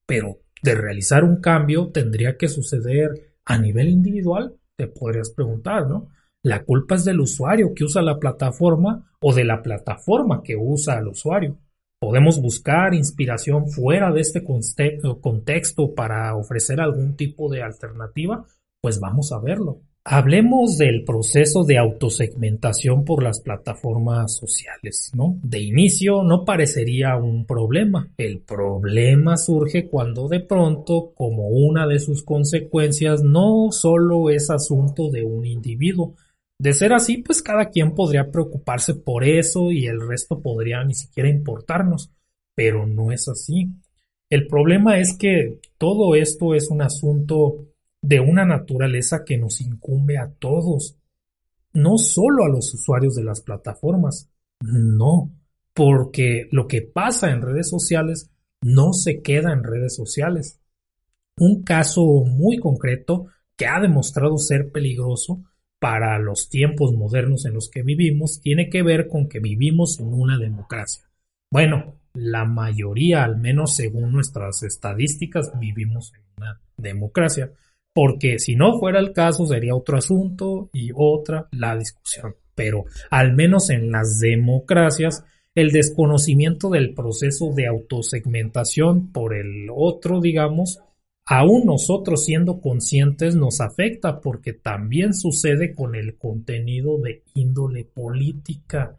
Pero 0.06 0.41
de 0.62 0.76
realizar 0.76 1.24
un 1.24 1.42
cambio 1.42 1.90
tendría 1.92 2.38
que 2.38 2.48
suceder 2.48 3.34
a 3.46 3.58
nivel 3.58 3.90
individual, 3.90 4.56
te 4.78 4.88
podrías 4.88 5.32
preguntar, 5.32 5.88
¿no? 5.88 6.10
La 6.44 6.64
culpa 6.64 6.96
es 6.96 7.06
del 7.06 7.20
usuario 7.20 7.74
que 7.76 7.84
usa 7.84 8.02
la 8.02 8.20
plataforma 8.20 9.12
o 9.22 9.34
de 9.34 9.46
la 9.46 9.62
plataforma 9.62 10.42
que 10.44 10.56
usa 10.56 10.98
al 10.98 11.08
usuario. 11.08 11.58
¿Podemos 12.00 12.42
buscar 12.42 12.96
inspiración 12.96 13.70
fuera 13.70 14.12
de 14.12 14.22
este 14.22 14.44
contexto 14.44 15.94
para 15.94 16.36
ofrecer 16.36 16.82
algún 16.82 17.16
tipo 17.16 17.48
de 17.52 17.62
alternativa? 17.62 18.44
Pues 18.82 19.00
vamos 19.00 19.32
a 19.32 19.40
verlo. 19.40 19.82
Hablemos 20.04 20.80
del 20.80 21.04
proceso 21.04 21.64
de 21.64 21.78
autosegmentación 21.78 23.06
por 23.06 23.22
las 23.22 23.40
plataformas 23.40 24.36
sociales, 24.36 25.12
¿no? 25.14 25.38
De 25.44 25.60
inicio 25.60 26.24
no 26.24 26.44
parecería 26.44 27.16
un 27.18 27.46
problema. 27.46 28.10
El 28.18 28.40
problema 28.42 29.38
surge 29.38 29.88
cuando 29.88 30.28
de 30.28 30.40
pronto, 30.40 31.14
como 31.14 31.50
una 31.50 31.86
de 31.86 32.00
sus 32.00 32.24
consecuencias, 32.24 33.22
no 33.22 33.68
solo 33.72 34.32
es 34.32 34.50
asunto 34.50 35.12
de 35.12 35.24
un 35.24 35.46
individuo, 35.46 36.16
de 36.58 36.74
ser 36.74 36.94
así, 36.94 37.18
pues 37.18 37.44
cada 37.44 37.70
quien 37.70 37.94
podría 37.94 38.32
preocuparse 38.32 38.96
por 38.96 39.24
eso 39.24 39.72
y 39.72 39.86
el 39.86 40.02
resto 40.08 40.42
podría 40.42 40.84
ni 40.84 40.96
siquiera 40.96 41.30
importarnos, 41.30 42.12
pero 42.56 42.88
no 42.88 43.12
es 43.12 43.28
así. 43.28 43.70
El 44.32 44.48
problema 44.48 45.00
es 45.00 45.16
que 45.16 45.60
todo 45.78 46.16
esto 46.16 46.56
es 46.56 46.72
un 46.72 46.82
asunto 46.82 47.68
de 48.02 48.20
una 48.20 48.46
naturaleza 48.46 49.24
que 49.26 49.38
nos 49.38 49.62
incumbe 49.62 50.18
a 50.18 50.32
todos, 50.40 50.98
no 51.74 51.98
solo 51.98 52.46
a 52.46 52.50
los 52.50 52.74
usuarios 52.74 53.16
de 53.16 53.24
las 53.24 53.42
plataformas, 53.42 54.30
no, 54.62 55.32
porque 55.74 56.48
lo 56.52 56.68
que 56.68 56.82
pasa 56.82 57.32
en 57.32 57.42
redes 57.42 57.70
sociales 57.70 58.30
no 58.62 58.94
se 58.94 59.22
queda 59.22 59.54
en 59.54 59.64
redes 59.64 59.96
sociales. 59.96 60.60
Un 61.38 61.64
caso 61.64 62.04
muy 62.26 62.58
concreto 62.58 63.28
que 63.56 63.68
ha 63.68 63.80
demostrado 63.80 64.38
ser 64.38 64.72
peligroso 64.72 65.44
para 65.80 66.20
los 66.20 66.50
tiempos 66.50 66.94
modernos 66.94 67.46
en 67.46 67.54
los 67.54 67.70
que 67.70 67.82
vivimos 67.82 68.40
tiene 68.42 68.70
que 68.70 68.84
ver 68.84 69.08
con 69.08 69.28
que 69.28 69.40
vivimos 69.40 70.00
en 70.00 70.14
una 70.14 70.38
democracia. 70.38 71.04
Bueno, 71.52 71.96
la 72.14 72.46
mayoría, 72.46 73.24
al 73.24 73.38
menos 73.38 73.76
según 73.76 74.12
nuestras 74.12 74.64
estadísticas, 74.64 75.52
vivimos 75.60 76.14
en 76.14 76.22
una 76.38 76.62
democracia, 76.78 77.52
porque 77.94 78.40
si 78.40 78.56
no 78.56 78.80
fuera 78.80 79.00
el 79.00 79.14
caso 79.14 79.46
sería 79.46 79.76
otro 79.76 79.98
asunto 79.98 80.70
y 80.74 80.92
otra 80.96 81.48
la 81.52 81.76
discusión. 81.76 82.36
Pero 82.56 82.86
al 83.10 83.34
menos 83.34 83.70
en 83.70 83.92
las 83.92 84.20
democracias, 84.20 85.24
el 85.56 85.72
desconocimiento 85.72 86.70
del 86.70 86.94
proceso 86.94 87.52
de 87.54 87.68
autosegmentación 87.68 89.12
por 89.12 89.36
el 89.36 89.68
otro, 89.74 90.22
digamos, 90.22 90.80
aún 91.26 91.66
nosotros 91.66 92.24
siendo 92.24 92.62
conscientes 92.62 93.36
nos 93.36 93.60
afecta 93.60 94.22
porque 94.22 94.54
también 94.54 95.14
sucede 95.14 95.76
con 95.76 95.96
el 95.96 96.18
contenido 96.18 96.98
de 97.00 97.24
índole 97.34 97.84
política. 97.84 98.98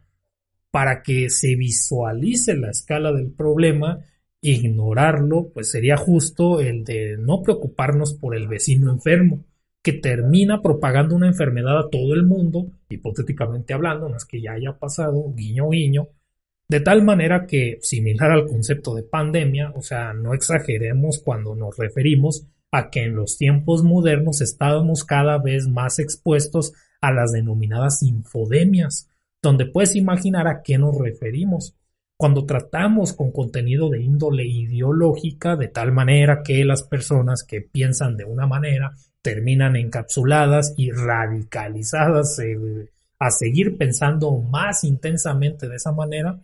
Para 0.69 1.03
que 1.03 1.29
se 1.29 1.55
visualice 1.55 2.55
la 2.55 2.71
escala 2.71 3.11
del 3.11 3.31
problema, 3.31 3.99
ignorarlo, 4.43 5.49
pues 5.53 5.71
sería 5.71 5.95
justo 5.95 6.59
el 6.59 6.83
de 6.83 7.17
no 7.17 7.41
preocuparnos 7.41 8.13
por 8.13 8.35
el 8.35 8.47
vecino 8.47 8.91
enfermo, 8.91 9.45
que 9.81 9.93
termina 9.93 10.61
propagando 10.61 11.15
una 11.15 11.27
enfermedad 11.27 11.79
a 11.79 11.89
todo 11.89 12.13
el 12.13 12.23
mundo, 12.23 12.67
hipotéticamente 12.89 13.73
hablando, 13.73 14.09
no 14.09 14.17
es 14.17 14.25
que 14.25 14.41
ya 14.41 14.53
haya 14.53 14.77
pasado, 14.77 15.33
guiño 15.33 15.69
guiño, 15.69 16.09
de 16.67 16.79
tal 16.81 17.03
manera 17.03 17.45
que, 17.47 17.77
similar 17.81 18.31
al 18.31 18.45
concepto 18.45 18.95
de 18.95 19.03
pandemia, 19.03 19.71
o 19.75 19.81
sea, 19.81 20.13
no 20.13 20.33
exageremos 20.33 21.21
cuando 21.23 21.55
nos 21.55 21.77
referimos 21.77 22.45
a 22.71 22.89
que 22.89 23.03
en 23.03 23.15
los 23.15 23.37
tiempos 23.37 23.83
modernos 23.83 24.41
estábamos 24.41 25.03
cada 25.03 25.37
vez 25.37 25.67
más 25.67 25.99
expuestos 25.99 26.73
a 26.99 27.11
las 27.11 27.31
denominadas 27.31 28.03
infodemias, 28.03 29.09
donde 29.41 29.65
puedes 29.65 29.95
imaginar 29.95 30.47
a 30.47 30.63
qué 30.63 30.77
nos 30.77 30.97
referimos. 30.97 31.75
Cuando 32.17 32.45
tratamos 32.45 33.13
con 33.13 33.31
contenido 33.31 33.89
de 33.89 34.01
índole 34.01 34.45
ideológica, 34.45 35.55
de 35.55 35.67
tal 35.67 35.91
manera 35.91 36.41
que 36.43 36.63
las 36.63 36.83
personas 36.83 37.43
que 37.43 37.61
piensan 37.61 38.15
de 38.15 38.25
una 38.25 38.47
manera 38.47 38.91
terminan 39.21 39.75
encapsuladas 39.75 40.73
y 40.77 40.91
radicalizadas 40.91 42.39
eh, 42.39 42.89
a 43.19 43.31
seguir 43.31 43.77
pensando 43.77 44.37
más 44.37 44.83
intensamente 44.83 45.67
de 45.67 45.77
esa 45.77 45.91
manera, 45.91 46.39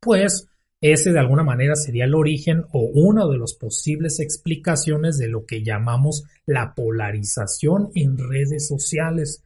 pues 0.00 0.48
ese 0.80 1.12
de 1.12 1.18
alguna 1.18 1.44
manera 1.44 1.76
sería 1.76 2.04
el 2.04 2.14
origen 2.14 2.64
o 2.72 2.80
una 2.92 3.26
de 3.26 3.38
las 3.38 3.54
posibles 3.54 4.20
explicaciones 4.20 5.16
de 5.16 5.28
lo 5.28 5.46
que 5.46 5.62
llamamos 5.62 6.24
la 6.44 6.74
polarización 6.74 7.90
en 7.94 8.18
redes 8.18 8.68
sociales. 8.68 9.44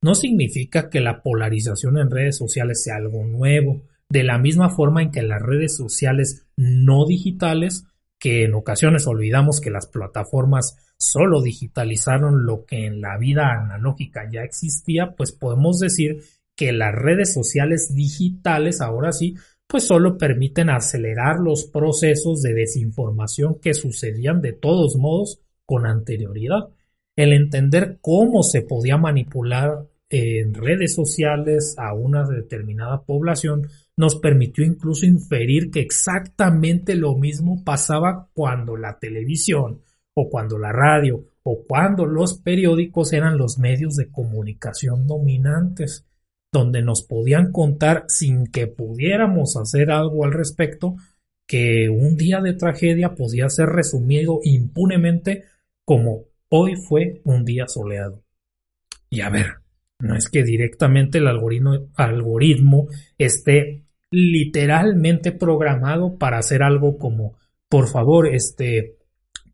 No 0.00 0.16
significa 0.16 0.90
que 0.90 1.00
la 1.00 1.22
polarización 1.22 1.98
en 1.98 2.10
redes 2.10 2.36
sociales 2.36 2.82
sea 2.82 2.96
algo 2.96 3.24
nuevo, 3.24 3.82
de 4.12 4.24
la 4.24 4.36
misma 4.36 4.68
forma 4.68 5.00
en 5.00 5.10
que 5.10 5.22
las 5.22 5.40
redes 5.40 5.74
sociales 5.74 6.46
no 6.54 7.06
digitales, 7.06 7.86
que 8.18 8.44
en 8.44 8.52
ocasiones 8.52 9.06
olvidamos 9.06 9.58
que 9.58 9.70
las 9.70 9.86
plataformas 9.86 10.76
solo 10.98 11.40
digitalizaron 11.40 12.44
lo 12.44 12.66
que 12.66 12.84
en 12.84 13.00
la 13.00 13.16
vida 13.16 13.58
analógica 13.58 14.28
ya 14.30 14.42
existía, 14.42 15.14
pues 15.16 15.32
podemos 15.32 15.78
decir 15.78 16.20
que 16.54 16.72
las 16.72 16.94
redes 16.94 17.32
sociales 17.32 17.94
digitales 17.94 18.82
ahora 18.82 19.12
sí 19.12 19.34
pues 19.66 19.86
solo 19.86 20.18
permiten 20.18 20.68
acelerar 20.68 21.38
los 21.38 21.64
procesos 21.64 22.42
de 22.42 22.52
desinformación 22.52 23.60
que 23.60 23.72
sucedían 23.72 24.42
de 24.42 24.52
todos 24.52 24.96
modos 24.96 25.40
con 25.64 25.86
anterioridad. 25.86 26.68
El 27.16 27.32
entender 27.32 27.96
cómo 28.02 28.42
se 28.42 28.60
podía 28.60 28.98
manipular 28.98 29.86
en 30.10 30.52
redes 30.52 30.94
sociales 30.94 31.74
a 31.78 31.94
una 31.94 32.28
determinada 32.28 33.04
población 33.04 33.66
nos 33.96 34.16
permitió 34.16 34.64
incluso 34.64 35.06
inferir 35.06 35.70
que 35.70 35.80
exactamente 35.80 36.94
lo 36.94 37.16
mismo 37.16 37.62
pasaba 37.64 38.28
cuando 38.32 38.76
la 38.76 38.98
televisión 38.98 39.82
o 40.14 40.28
cuando 40.30 40.58
la 40.58 40.72
radio 40.72 41.24
o 41.42 41.64
cuando 41.66 42.06
los 42.06 42.38
periódicos 42.38 43.12
eran 43.12 43.38
los 43.38 43.58
medios 43.58 43.96
de 43.96 44.10
comunicación 44.10 45.06
dominantes 45.06 46.06
donde 46.52 46.82
nos 46.82 47.02
podían 47.02 47.50
contar 47.50 48.04
sin 48.08 48.46
que 48.46 48.66
pudiéramos 48.66 49.56
hacer 49.56 49.90
algo 49.90 50.24
al 50.24 50.32
respecto 50.32 50.96
que 51.46 51.88
un 51.88 52.16
día 52.16 52.40
de 52.40 52.52
tragedia 52.52 53.14
podía 53.14 53.48
ser 53.48 53.66
resumido 53.66 54.40
impunemente 54.42 55.44
como 55.84 56.24
hoy 56.48 56.76
fue 56.76 57.20
un 57.24 57.44
día 57.44 57.66
soleado. 57.66 58.22
Y 59.08 59.22
a 59.22 59.30
ver, 59.30 59.61
no 60.02 60.16
es 60.16 60.28
que 60.28 60.42
directamente 60.42 61.18
el 61.18 61.28
algoritmo, 61.28 62.88
esté 63.16 63.84
literalmente 64.10 65.30
programado 65.30 66.18
para 66.18 66.38
hacer 66.38 66.62
algo 66.62 66.98
como, 66.98 67.38
por 67.68 67.88
favor, 67.88 68.26
este, 68.26 68.96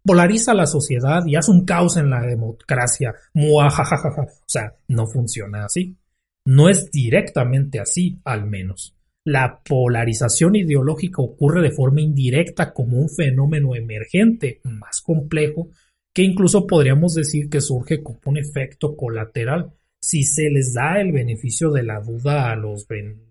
polariza 0.03 0.55
la 0.55 0.66
sociedad 0.66 1.23
y 1.27 1.37
haz 1.37 1.51
un 1.51 1.66
caos 1.66 1.99
en 1.99 2.09
la 2.09 2.23
democracia. 2.23 3.15
Muajajaja. 3.35 4.23
O 4.23 4.27
sea, 4.47 4.75
no 4.89 5.07
funciona 5.07 5.66
así. 5.66 5.99
No 6.47 6.70
es 6.70 6.91
directamente 6.91 7.79
así, 7.79 8.19
al 8.25 8.47
menos. 8.47 8.97
La 9.25 9.61
polarización 9.62 10.57
ideológica 10.57 11.20
ocurre 11.20 11.61
de 11.61 11.73
forma 11.73 12.01
indirecta 12.01 12.73
como 12.73 12.97
un 12.97 13.11
fenómeno 13.11 13.77
emergente 13.77 14.62
más 14.65 15.03
complejo 15.03 15.69
que 16.15 16.23
incluso 16.23 16.66
podríamos 16.66 17.12
decir 17.12 17.51
que 17.51 17.61
surge 17.61 18.03
como 18.03 18.19
un 18.25 18.39
efecto 18.39 18.97
colateral 18.97 19.75
si 20.01 20.23
se 20.23 20.51
les 20.51 20.75
da 20.75 21.01
el 21.01 21.12
beneficio 21.12 21.70
de 21.70 21.83
la 21.83 22.01
duda 22.01 22.51
a 22.51 22.57
los 22.57 22.87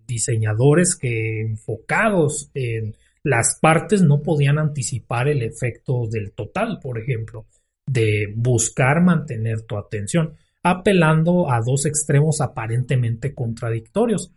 diseñadores 0.08 0.96
que 0.96 1.42
enfocados 1.42 2.50
en 2.54 2.96
las 3.24 3.60
partes 3.60 4.02
no 4.02 4.22
podían 4.22 4.58
anticipar 4.58 5.28
el 5.28 5.44
efecto 5.44 6.08
del 6.08 6.32
total, 6.32 6.80
por 6.82 6.98
ejemplo, 6.98 7.46
de 7.86 8.34
buscar 8.36 9.02
mantener 9.02 9.62
tu 9.62 9.78
atención 9.78 10.36
apelando 10.64 11.52
a 11.52 11.62
dos 11.62 11.86
extremos 11.86 12.42
aparentemente 12.42 13.34
contradictorios. 13.34 14.32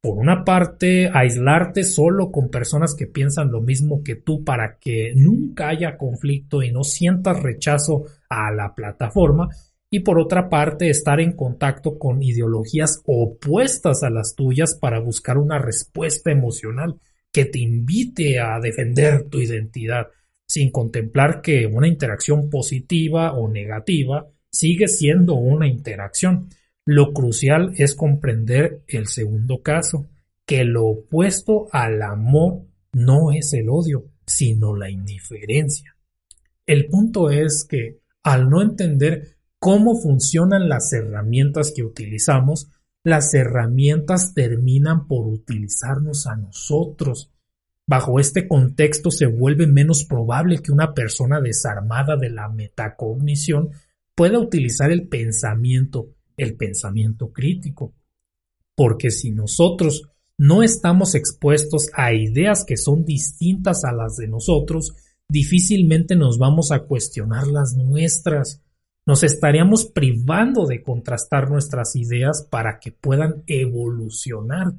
Por 0.00 0.18
una 0.18 0.44
parte, 0.44 1.10
aislarte 1.12 1.82
solo 1.84 2.30
con 2.30 2.50
personas 2.50 2.94
que 2.94 3.06
piensan 3.06 3.50
lo 3.50 3.60
mismo 3.60 4.02
que 4.02 4.16
tú 4.16 4.44
para 4.44 4.78
que 4.78 5.12
nunca 5.14 5.68
haya 5.68 5.96
conflicto 5.96 6.62
y 6.62 6.70
no 6.70 6.84
sientas 6.84 7.42
rechazo 7.42 8.04
a 8.28 8.50
la 8.50 8.74
plataforma. 8.74 9.48
Y 9.94 10.00
por 10.00 10.18
otra 10.18 10.48
parte, 10.48 10.90
estar 10.90 11.20
en 11.20 11.36
contacto 11.36 12.00
con 12.00 12.20
ideologías 12.20 13.00
opuestas 13.06 14.02
a 14.02 14.10
las 14.10 14.34
tuyas 14.34 14.74
para 14.74 14.98
buscar 14.98 15.38
una 15.38 15.60
respuesta 15.60 16.32
emocional 16.32 16.98
que 17.30 17.44
te 17.44 17.60
invite 17.60 18.40
a 18.40 18.58
defender 18.60 19.28
tu 19.28 19.40
identidad, 19.40 20.08
sin 20.48 20.72
contemplar 20.72 21.42
que 21.42 21.66
una 21.66 21.86
interacción 21.86 22.50
positiva 22.50 23.34
o 23.34 23.48
negativa 23.48 24.26
sigue 24.50 24.88
siendo 24.88 25.34
una 25.34 25.68
interacción. 25.68 26.48
Lo 26.84 27.12
crucial 27.12 27.72
es 27.76 27.94
comprender 27.94 28.82
el 28.88 29.06
segundo 29.06 29.62
caso, 29.62 30.08
que 30.44 30.64
lo 30.64 30.86
opuesto 30.86 31.68
al 31.70 32.02
amor 32.02 32.62
no 32.94 33.30
es 33.30 33.52
el 33.52 33.68
odio, 33.68 34.06
sino 34.26 34.74
la 34.74 34.90
indiferencia. 34.90 35.94
El 36.66 36.86
punto 36.86 37.30
es 37.30 37.64
que 37.64 38.00
al 38.24 38.50
no 38.50 38.60
entender 38.60 39.33
cómo 39.64 39.98
funcionan 39.98 40.68
las 40.68 40.92
herramientas 40.92 41.72
que 41.74 41.82
utilizamos, 41.82 42.68
las 43.02 43.32
herramientas 43.32 44.34
terminan 44.34 45.06
por 45.06 45.26
utilizarnos 45.26 46.26
a 46.26 46.36
nosotros. 46.36 47.32
Bajo 47.88 48.20
este 48.20 48.46
contexto 48.46 49.10
se 49.10 49.24
vuelve 49.24 49.66
menos 49.66 50.04
probable 50.04 50.58
que 50.58 50.70
una 50.70 50.92
persona 50.92 51.40
desarmada 51.40 52.18
de 52.18 52.28
la 52.28 52.50
metacognición 52.50 53.70
pueda 54.14 54.38
utilizar 54.38 54.90
el 54.90 55.08
pensamiento, 55.08 56.10
el 56.36 56.58
pensamiento 56.58 57.32
crítico. 57.32 57.94
Porque 58.76 59.10
si 59.10 59.30
nosotros 59.30 60.10
no 60.36 60.62
estamos 60.62 61.14
expuestos 61.14 61.88
a 61.94 62.12
ideas 62.12 62.66
que 62.66 62.76
son 62.76 63.06
distintas 63.06 63.84
a 63.84 63.92
las 63.92 64.16
de 64.16 64.28
nosotros, 64.28 64.92
difícilmente 65.26 66.16
nos 66.16 66.36
vamos 66.36 66.70
a 66.70 66.80
cuestionar 66.80 67.46
las 67.46 67.74
nuestras. 67.78 68.60
Nos 69.06 69.22
estaríamos 69.22 69.86
privando 69.86 70.66
de 70.66 70.82
contrastar 70.82 71.50
nuestras 71.50 71.94
ideas 71.94 72.46
para 72.50 72.78
que 72.78 72.92
puedan 72.92 73.42
evolucionar. 73.46 74.72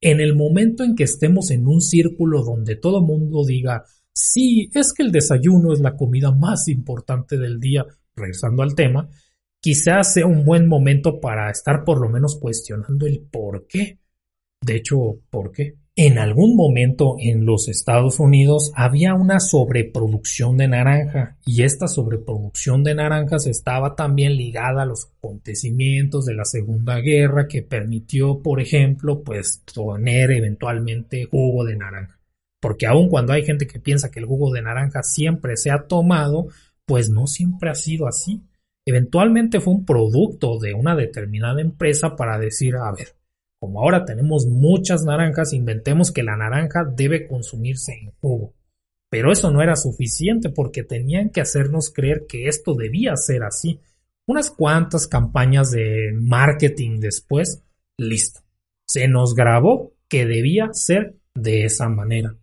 En 0.00 0.20
el 0.20 0.34
momento 0.34 0.84
en 0.84 0.94
que 0.94 1.04
estemos 1.04 1.50
en 1.50 1.66
un 1.66 1.80
círculo 1.80 2.42
donde 2.42 2.76
todo 2.76 3.00
mundo 3.00 3.44
diga, 3.46 3.84
sí, 4.12 4.70
es 4.74 4.92
que 4.92 5.02
el 5.02 5.12
desayuno 5.12 5.72
es 5.72 5.80
la 5.80 5.96
comida 5.96 6.32
más 6.32 6.68
importante 6.68 7.38
del 7.38 7.60
día, 7.60 7.86
regresando 8.14 8.62
al 8.62 8.74
tema, 8.74 9.08
quizás 9.60 10.12
sea 10.12 10.26
un 10.26 10.44
buen 10.44 10.68
momento 10.68 11.20
para 11.20 11.50
estar 11.50 11.84
por 11.84 12.00
lo 12.00 12.10
menos 12.10 12.38
cuestionando 12.38 13.06
el 13.06 13.20
por 13.20 13.66
qué. 13.66 14.00
De 14.60 14.76
hecho, 14.76 15.20
¿por 15.30 15.50
qué? 15.50 15.76
En 15.94 16.16
algún 16.18 16.56
momento 16.56 17.16
en 17.18 17.44
los 17.44 17.68
Estados 17.68 18.18
Unidos 18.18 18.72
había 18.74 19.12
una 19.12 19.40
sobreproducción 19.40 20.56
de 20.56 20.66
naranja 20.66 21.36
y 21.44 21.64
esta 21.64 21.86
sobreproducción 21.86 22.82
de 22.82 22.94
naranjas 22.94 23.46
estaba 23.46 23.94
también 23.94 24.38
ligada 24.38 24.84
a 24.84 24.86
los 24.86 25.10
acontecimientos 25.18 26.24
de 26.24 26.32
la 26.32 26.46
Segunda 26.46 26.98
Guerra 27.00 27.46
que 27.46 27.60
permitió, 27.60 28.40
por 28.40 28.62
ejemplo, 28.62 29.22
pues 29.22 29.62
poner 29.74 30.30
eventualmente 30.30 31.26
jugo 31.26 31.66
de 31.66 31.76
naranja. 31.76 32.18
Porque 32.58 32.86
aun 32.86 33.10
cuando 33.10 33.34
hay 33.34 33.44
gente 33.44 33.66
que 33.66 33.78
piensa 33.78 34.10
que 34.10 34.20
el 34.20 34.26
jugo 34.26 34.50
de 34.50 34.62
naranja 34.62 35.02
siempre 35.02 35.58
se 35.58 35.70
ha 35.70 35.88
tomado, 35.88 36.46
pues 36.86 37.10
no 37.10 37.26
siempre 37.26 37.68
ha 37.68 37.74
sido 37.74 38.08
así. 38.08 38.40
Eventualmente 38.86 39.60
fue 39.60 39.74
un 39.74 39.84
producto 39.84 40.58
de 40.58 40.72
una 40.72 40.96
determinada 40.96 41.60
empresa 41.60 42.16
para 42.16 42.38
decir, 42.38 42.76
a 42.76 42.90
ver, 42.92 43.08
como 43.62 43.80
ahora 43.80 44.04
tenemos 44.04 44.46
muchas 44.46 45.04
naranjas, 45.04 45.52
inventemos 45.52 46.10
que 46.10 46.24
la 46.24 46.36
naranja 46.36 46.80
debe 46.84 47.28
consumirse 47.28 47.92
en 47.92 48.10
jugo. 48.20 48.54
Pero 49.08 49.30
eso 49.30 49.52
no 49.52 49.62
era 49.62 49.76
suficiente 49.76 50.50
porque 50.50 50.82
tenían 50.82 51.30
que 51.30 51.42
hacernos 51.42 51.92
creer 51.94 52.26
que 52.28 52.48
esto 52.48 52.74
debía 52.74 53.14
ser 53.14 53.44
así. 53.44 53.78
Unas 54.26 54.50
cuantas 54.50 55.06
campañas 55.06 55.70
de 55.70 56.10
marketing 56.12 56.98
después, 56.98 57.62
listo. 57.96 58.40
Se 58.84 59.06
nos 59.06 59.36
grabó 59.36 59.92
que 60.08 60.26
debía 60.26 60.70
ser 60.72 61.14
de 61.32 61.64
esa 61.64 61.88
manera. 61.88 62.34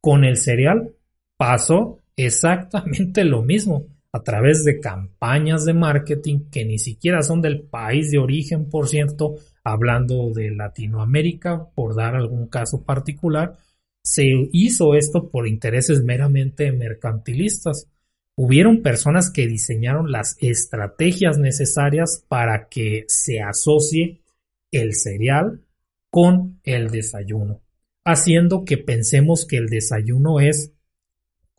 Con 0.00 0.22
el 0.22 0.36
cereal 0.36 0.94
pasó 1.36 1.98
exactamente 2.14 3.24
lo 3.24 3.42
mismo 3.42 3.84
a 4.12 4.22
través 4.22 4.64
de 4.64 4.80
campañas 4.80 5.64
de 5.64 5.74
marketing 5.74 6.50
que 6.50 6.64
ni 6.64 6.78
siquiera 6.78 7.22
son 7.22 7.42
del 7.42 7.62
país 7.62 8.10
de 8.10 8.18
origen, 8.18 8.68
por 8.68 8.88
cierto, 8.88 9.36
hablando 9.62 10.32
de 10.32 10.50
Latinoamérica, 10.50 11.68
por 11.74 11.94
dar 11.94 12.14
algún 12.14 12.48
caso 12.48 12.84
particular, 12.84 13.58
se 14.02 14.24
hizo 14.52 14.94
esto 14.94 15.28
por 15.30 15.46
intereses 15.46 16.02
meramente 16.02 16.72
mercantilistas. 16.72 17.88
Hubieron 18.36 18.82
personas 18.82 19.30
que 19.30 19.46
diseñaron 19.46 20.10
las 20.10 20.36
estrategias 20.40 21.38
necesarias 21.38 22.24
para 22.28 22.68
que 22.68 23.04
se 23.08 23.40
asocie 23.40 24.22
el 24.70 24.94
cereal 24.94 25.62
con 26.10 26.60
el 26.64 26.88
desayuno, 26.88 27.60
haciendo 28.04 28.64
que 28.64 28.78
pensemos 28.78 29.44
que 29.46 29.58
el 29.58 29.66
desayuno 29.66 30.40
es, 30.40 30.72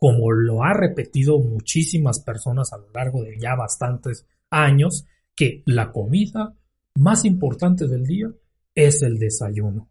como 0.00 0.32
lo 0.32 0.64
ha 0.64 0.72
repetido 0.72 1.38
muchísimas 1.38 2.20
personas 2.20 2.72
a 2.72 2.78
lo 2.78 2.90
largo 2.90 3.22
de 3.22 3.38
ya 3.38 3.54
bastantes 3.54 4.26
años, 4.48 5.04
que 5.36 5.62
la 5.66 5.92
comida 5.92 6.56
más 6.94 7.26
importante 7.26 7.86
del 7.86 8.06
día 8.06 8.32
es 8.74 9.02
el 9.02 9.18
desayuno. 9.18 9.90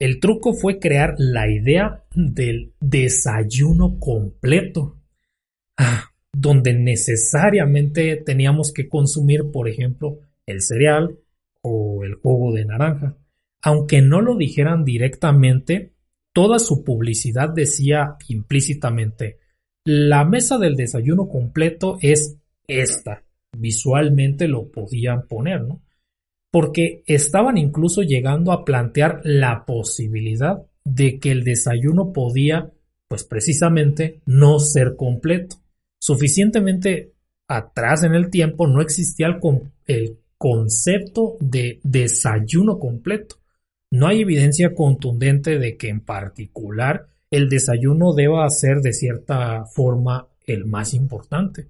El 0.00 0.18
truco 0.18 0.52
fue 0.52 0.80
crear 0.80 1.14
la 1.18 1.48
idea 1.48 2.04
del 2.12 2.74
desayuno 2.80 4.00
completo, 4.00 4.98
ah, 5.76 6.10
donde 6.32 6.74
necesariamente 6.74 8.16
teníamos 8.16 8.72
que 8.72 8.88
consumir, 8.88 9.52
por 9.52 9.68
ejemplo, 9.68 10.18
el 10.44 10.60
cereal 10.60 11.20
o 11.62 12.02
el 12.02 12.16
jugo 12.16 12.52
de 12.52 12.64
naranja. 12.64 13.16
Aunque 13.62 14.02
no 14.02 14.20
lo 14.20 14.36
dijeran 14.36 14.84
directamente, 14.84 15.92
toda 16.36 16.58
su 16.58 16.84
publicidad 16.84 17.48
decía 17.48 18.16
implícitamente, 18.28 19.38
la 19.86 20.26
mesa 20.26 20.58
del 20.58 20.76
desayuno 20.76 21.28
completo 21.28 21.96
es 22.02 22.36
esta. 22.68 23.24
Visualmente 23.56 24.46
lo 24.46 24.70
podían 24.70 25.26
poner, 25.26 25.62
¿no? 25.62 25.80
porque 26.50 27.02
estaban 27.06 27.56
incluso 27.56 28.02
llegando 28.02 28.52
a 28.52 28.66
plantear 28.66 29.22
la 29.24 29.64
posibilidad 29.66 30.62
de 30.84 31.18
que 31.18 31.30
el 31.30 31.42
desayuno 31.42 32.12
podía, 32.12 32.70
pues 33.08 33.24
precisamente, 33.24 34.20
no 34.26 34.58
ser 34.58 34.94
completo. 34.96 35.56
Suficientemente 35.98 37.14
atrás 37.48 38.04
en 38.04 38.14
el 38.14 38.28
tiempo 38.28 38.66
no 38.66 38.82
existía 38.82 39.26
el, 39.86 40.18
concepto 40.36 41.38
de 41.40 41.80
desayuno 41.82 42.78
completo. 42.78 43.36
No 43.90 44.08
hay 44.08 44.22
evidencia 44.22 44.74
contundente 44.74 45.58
de 45.58 45.76
que 45.76 45.88
en 45.88 46.00
particular 46.00 47.08
el 47.30 47.48
desayuno 47.48 48.14
deba 48.14 48.48
ser 48.50 48.80
de 48.80 48.92
cierta 48.92 49.64
forma 49.66 50.28
el 50.46 50.64
más 50.64 50.94
importante. 50.94 51.68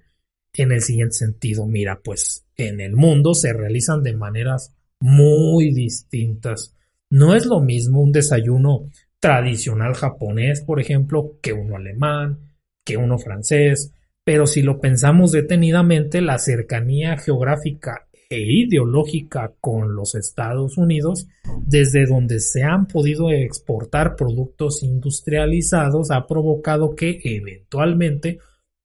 En 0.53 0.73
el 0.73 0.83
siguiente 0.83 1.15
sentido, 1.15 1.67
mira, 1.67 2.01
pues 2.03 2.47
en 2.57 2.81
el 2.81 2.95
mundo 2.95 3.35
se 3.35 3.53
realizan 3.53 4.03
de 4.03 4.15
maneras 4.15 4.75
muy 5.01 5.73
distintas. 5.73 6.75
No 7.11 7.35
es 7.35 7.47
lo 7.47 7.61
mismo 7.61 8.01
un 8.01 8.13
desayuno 8.13 8.91
tradicional 9.21 9.95
japonés, 9.95 10.63
por 10.63 10.81
ejemplo, 10.81 11.39
que 11.43 11.53
uno 11.53 11.77
alemán, 11.77 12.41
que 12.85 12.97
uno 12.97 13.19
francés, 13.19 13.93
pero 14.25 14.47
si 14.47 14.63
lo 14.63 14.81
pensamos 14.81 15.31
detenidamente, 15.31 16.21
la 16.21 16.39
cercanía 16.39 17.17
geográfica 17.17 18.06
e 18.29 18.41
ideológica 18.41 19.55
con 19.61 19.95
los 19.95 20.15
Estados 20.15 20.77
Unidos, 20.77 21.29
desde 21.65 22.07
donde 22.07 22.41
se 22.41 22.63
han 22.63 22.87
podido 22.87 23.31
exportar 23.31 24.17
productos 24.17 24.83
industrializados, 24.83 26.11
ha 26.11 26.27
provocado 26.27 26.95
que 26.95 27.21
eventualmente 27.23 28.39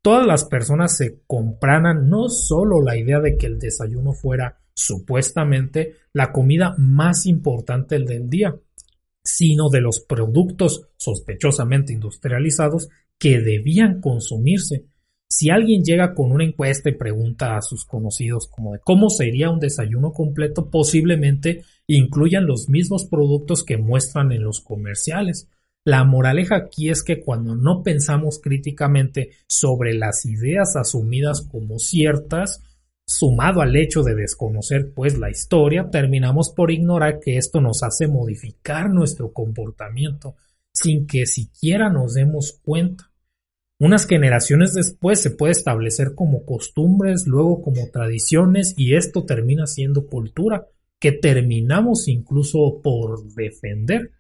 todas 0.03 0.26
las 0.26 0.45
personas 0.45 0.95
se 0.97 1.22
compraran 1.26 2.09
no 2.09 2.30
solo 2.30 2.81
la 2.81 2.97
idea 2.97 3.19
de 3.19 3.38
que 3.38 3.47
el 3.47 3.59
desayuno 3.59 4.13
fuera 4.13 4.59
supuestamente 4.73 5.95
la 6.13 6.31
comida 6.31 6.76
más 6.77 7.26
importante 7.26 7.99
del 7.99 8.30
día, 8.30 8.55
sino 9.23 9.69
de 9.69 9.81
los 9.81 10.01
productos 10.01 10.89
sospechosamente 10.97 11.93
industrializados 11.93 12.89
que 13.19 13.39
debían 13.39 14.01
consumirse. 14.01 14.85
Si 15.32 15.49
alguien 15.49 15.82
llega 15.82 16.14
con 16.14 16.34
una 16.34 16.44
encuesta 16.44 16.90
y 16.90 16.98
pregunta 16.98 17.56
a 17.56 17.62
sus 17.62 17.86
conocidos 17.86 18.49
como 18.49 18.74
de 18.74 18.80
cómo 18.84 19.10
sería 19.10 19.49
un 19.49 19.62
desayuno 19.62 20.12
completo, 20.12 20.70
posiblemente 20.70 21.64
incluyan 21.88 22.45
los 22.45 22.68
mismos 22.68 23.06
productos 23.06 23.64
que 23.64 23.78
muestran 23.78 24.34
en 24.34 24.44
los 24.44 24.60
comerciales. 24.60 25.48
La 25.86 26.03
moraleja 26.03 26.58
aquí 26.58 26.90
es 26.90 27.02
que 27.02 27.22
cuando 27.22 27.56
no 27.56 27.82
pensamos 27.82 28.41
críticamente 28.44 29.30
sobre 29.48 29.94
las 29.94 30.26
ideas 30.26 30.76
asumidas 30.76 31.48
como 31.49 31.80
ciertas, 31.80 32.62
Sumado 33.08 33.62
al 33.62 33.76
hecho 33.76 34.03
de 34.03 34.16
desconocer 34.16 34.94
pues 34.94 35.18
la 35.18 35.30
historia, 35.30 35.90
terminamos 35.91 36.49
por 36.49 36.72
ignorar 36.72 37.20
que 37.20 37.36
esto 37.36 37.60
nos 37.60 37.84
hace 37.84 38.08
modificar 38.08 38.90
nuestro 38.90 39.34
comportamiento 39.34 40.36
sin 40.72 41.08
que 41.08 41.26
siquiera 41.26 41.90
nos 41.90 42.14
demos 42.14 42.60
cuenta. 42.64 43.11
Unas 43.82 44.06
generaciones 44.06 44.76
después 44.76 45.20
se 45.24 45.32
puede 45.32 45.53
establecer 45.53 46.14
como 46.14 46.45
costumbres, 46.45 47.26
luego 47.26 47.64
como 47.64 47.90
tradiciones 47.91 48.76
y 48.78 48.94
esto 48.94 49.26
termina 49.26 49.66
siendo 49.66 50.06
cultura 50.06 50.68
que 50.99 51.12
terminamos 51.12 52.08
incluso 52.08 52.80
por 52.84 53.34
defender, 53.34 54.12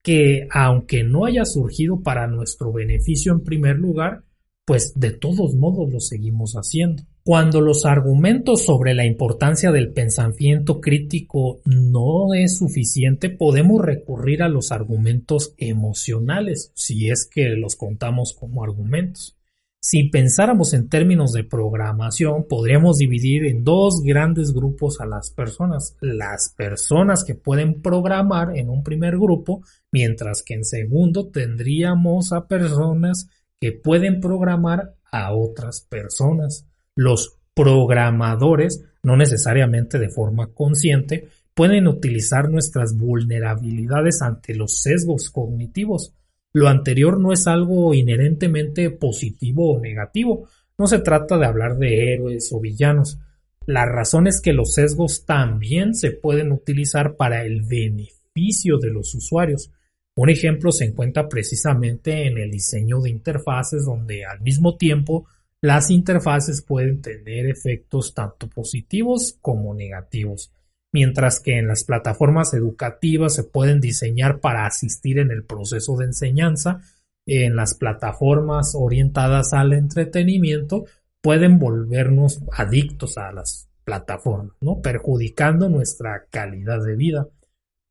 que 0.00 0.48
aunque 0.50 1.04
no 1.04 1.26
haya 1.26 1.44
surgido 1.44 2.02
para 2.02 2.26
nuestro 2.28 2.72
beneficio 2.72 3.32
en 3.32 3.44
primer 3.44 3.76
lugar, 3.76 4.24
pues 4.64 4.94
de 4.96 5.10
todos 5.10 5.54
modos 5.54 5.92
lo 5.92 6.00
seguimos 6.00 6.54
haciendo. 6.54 7.02
Cuando 7.26 7.62
los 7.62 7.86
argumentos 7.86 8.66
sobre 8.66 8.92
la 8.92 9.06
importancia 9.06 9.72
del 9.72 9.94
pensamiento 9.94 10.82
crítico 10.82 11.62
no 11.64 12.34
es 12.34 12.58
suficiente, 12.58 13.30
podemos 13.30 13.80
recurrir 13.80 14.42
a 14.42 14.50
los 14.50 14.70
argumentos 14.72 15.54
emocionales, 15.56 16.70
si 16.74 17.08
es 17.08 17.26
que 17.26 17.48
los 17.56 17.76
contamos 17.76 18.36
como 18.38 18.62
argumentos. 18.62 19.38
Si 19.80 20.10
pensáramos 20.10 20.74
en 20.74 20.90
términos 20.90 21.32
de 21.32 21.44
programación, 21.44 22.44
podríamos 22.46 22.98
dividir 22.98 23.46
en 23.46 23.64
dos 23.64 24.02
grandes 24.02 24.52
grupos 24.52 25.00
a 25.00 25.06
las 25.06 25.30
personas. 25.30 25.96
Las 26.02 26.52
personas 26.54 27.24
que 27.24 27.34
pueden 27.34 27.80
programar 27.80 28.58
en 28.58 28.68
un 28.68 28.82
primer 28.82 29.16
grupo, 29.16 29.62
mientras 29.90 30.42
que 30.42 30.52
en 30.52 30.64
segundo 30.64 31.28
tendríamos 31.28 32.34
a 32.34 32.48
personas 32.48 33.30
que 33.58 33.72
pueden 33.72 34.20
programar 34.20 34.94
a 35.10 35.34
otras 35.34 35.80
personas. 35.88 36.66
Los 36.96 37.38
programadores, 37.54 38.84
no 39.02 39.16
necesariamente 39.16 39.98
de 39.98 40.08
forma 40.08 40.48
consciente, 40.52 41.28
pueden 41.54 41.86
utilizar 41.86 42.50
nuestras 42.50 42.96
vulnerabilidades 42.96 44.22
ante 44.22 44.54
los 44.54 44.82
sesgos 44.82 45.30
cognitivos. 45.30 46.12
Lo 46.52 46.68
anterior 46.68 47.18
no 47.20 47.32
es 47.32 47.46
algo 47.46 47.94
inherentemente 47.94 48.90
positivo 48.90 49.74
o 49.74 49.80
negativo, 49.80 50.48
no 50.76 50.86
se 50.86 50.98
trata 50.98 51.38
de 51.38 51.46
hablar 51.46 51.78
de 51.78 52.12
héroes 52.12 52.52
o 52.52 52.60
villanos. 52.60 53.18
La 53.66 53.86
razón 53.86 54.26
es 54.26 54.40
que 54.40 54.52
los 54.52 54.74
sesgos 54.74 55.24
también 55.24 55.94
se 55.94 56.10
pueden 56.10 56.52
utilizar 56.52 57.16
para 57.16 57.44
el 57.44 57.62
beneficio 57.62 58.78
de 58.78 58.90
los 58.90 59.14
usuarios. 59.14 59.70
Un 60.16 60.30
ejemplo 60.30 60.70
se 60.70 60.84
encuentra 60.84 61.28
precisamente 61.28 62.26
en 62.26 62.38
el 62.38 62.50
diseño 62.50 63.00
de 63.00 63.10
interfaces 63.10 63.84
donde 63.84 64.24
al 64.24 64.40
mismo 64.40 64.76
tiempo 64.76 65.26
las 65.64 65.90
interfaces 65.90 66.60
pueden 66.60 67.00
tener 67.00 67.46
efectos 67.46 68.12
tanto 68.12 68.50
positivos 68.50 69.38
como 69.40 69.72
negativos, 69.72 70.52
mientras 70.92 71.40
que 71.40 71.56
en 71.56 71.68
las 71.68 71.84
plataformas 71.84 72.52
educativas 72.52 73.34
se 73.34 73.44
pueden 73.44 73.80
diseñar 73.80 74.40
para 74.40 74.66
asistir 74.66 75.18
en 75.18 75.30
el 75.30 75.42
proceso 75.42 75.96
de 75.96 76.04
enseñanza, 76.04 76.82
en 77.24 77.56
las 77.56 77.72
plataformas 77.72 78.74
orientadas 78.74 79.54
al 79.54 79.72
entretenimiento 79.72 80.84
pueden 81.22 81.58
volvernos 81.58 82.42
adictos 82.52 83.16
a 83.16 83.32
las 83.32 83.70
plataformas, 83.84 84.54
¿no? 84.60 84.82
perjudicando 84.82 85.70
nuestra 85.70 86.26
calidad 86.28 86.84
de 86.84 86.94
vida. 86.94 87.28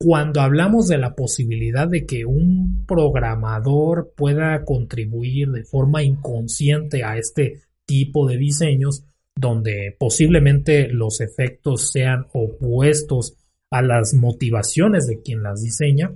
Cuando 0.03 0.41
hablamos 0.41 0.89
de 0.89 0.97
la 0.97 1.15
posibilidad 1.15 1.87
de 1.87 2.05
que 2.05 2.25
un 2.25 2.83
programador 2.85 4.11
pueda 4.17 4.65
contribuir 4.65 5.51
de 5.51 5.63
forma 5.63 6.03
inconsciente 6.03 7.05
a 7.05 7.17
este 7.17 7.61
tipo 7.85 8.27
de 8.27 8.35
diseños, 8.35 9.05
donde 9.33 9.95
posiblemente 9.97 10.89
los 10.89 11.21
efectos 11.21 11.89
sean 11.89 12.27
opuestos 12.33 13.37
a 13.69 13.81
las 13.81 14.13
motivaciones 14.13 15.07
de 15.07 15.21
quien 15.21 15.41
las 15.41 15.61
diseña, 15.61 16.11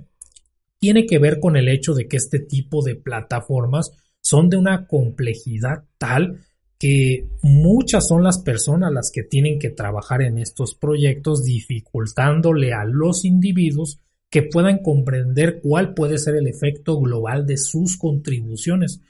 tiene 0.78 1.06
que 1.06 1.18
ver 1.18 1.40
con 1.40 1.56
el 1.56 1.66
hecho 1.68 1.94
de 1.94 2.08
que 2.08 2.18
este 2.18 2.40
tipo 2.40 2.84
de 2.84 2.94
plataformas 2.94 3.92
son 4.20 4.50
de 4.50 4.58
una 4.58 4.86
complejidad 4.86 5.84
tal 5.96 6.40
que 6.78 7.26
muchas 7.42 8.06
son 8.06 8.22
las 8.22 8.38
personas 8.38 8.92
las 8.92 9.10
que 9.10 9.24
tienen 9.24 9.58
que 9.58 9.70
trabajar 9.70 10.22
en 10.22 10.38
estos 10.38 10.74
proyectos 10.74 11.44
dificultándole 11.44 12.72
a 12.72 12.84
los 12.84 13.24
individuos 13.24 13.98
que 14.30 14.42
puedan 14.42 14.78
comprender 14.78 15.60
cuál 15.60 15.94
puede 15.94 16.18
ser 16.18 16.36
el 16.36 16.46
efecto 16.46 17.00
global 17.00 17.46
de 17.46 17.56
sus 17.56 17.96
contribuciones. 17.96 19.00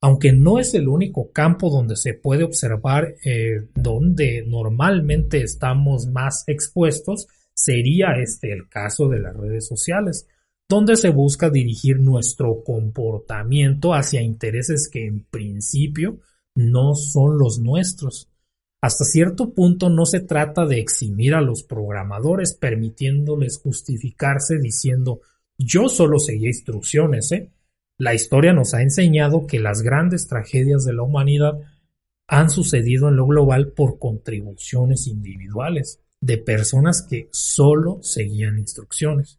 Aunque 0.00 0.32
no 0.32 0.58
es 0.58 0.74
el 0.74 0.88
único 0.88 1.32
campo 1.32 1.70
donde 1.70 1.96
se 1.96 2.12
puede 2.12 2.44
observar 2.44 3.14
eh, 3.24 3.68
donde 3.74 4.44
normalmente 4.46 5.40
estamos 5.40 6.06
más 6.06 6.44
expuestos, 6.46 7.28
sería 7.54 8.08
este 8.20 8.52
el 8.52 8.68
caso 8.68 9.08
de 9.08 9.20
las 9.20 9.34
redes 9.34 9.66
sociales, 9.66 10.26
donde 10.68 10.96
se 10.96 11.08
busca 11.08 11.48
dirigir 11.48 11.98
nuestro 12.00 12.62
comportamiento 12.62 13.94
hacia 13.94 14.20
intereses 14.20 14.90
que 14.92 15.06
en 15.06 15.24
principio 15.24 16.18
no 16.56 16.96
son 16.96 17.38
los 17.38 17.60
nuestros. 17.60 18.28
Hasta 18.82 19.04
cierto 19.04 19.54
punto 19.54 19.88
no 19.88 20.04
se 20.06 20.20
trata 20.20 20.66
de 20.66 20.80
eximir 20.80 21.34
a 21.34 21.40
los 21.40 21.62
programadores 21.62 22.54
permitiéndoles 22.54 23.58
justificarse 23.58 24.58
diciendo 24.58 25.20
yo 25.58 25.88
solo 25.88 26.18
seguía 26.18 26.48
instrucciones, 26.48 27.32
¿eh? 27.32 27.50
La 27.98 28.12
historia 28.12 28.52
nos 28.52 28.74
ha 28.74 28.82
enseñado 28.82 29.46
que 29.46 29.58
las 29.58 29.80
grandes 29.80 30.28
tragedias 30.28 30.84
de 30.84 30.92
la 30.92 31.02
humanidad 31.02 31.58
han 32.28 32.50
sucedido 32.50 33.08
en 33.08 33.16
lo 33.16 33.26
global 33.26 33.72
por 33.72 33.98
contribuciones 33.98 35.06
individuales 35.06 36.00
de 36.20 36.38
personas 36.38 37.06
que 37.08 37.28
solo 37.32 38.00
seguían 38.02 38.58
instrucciones. 38.58 39.38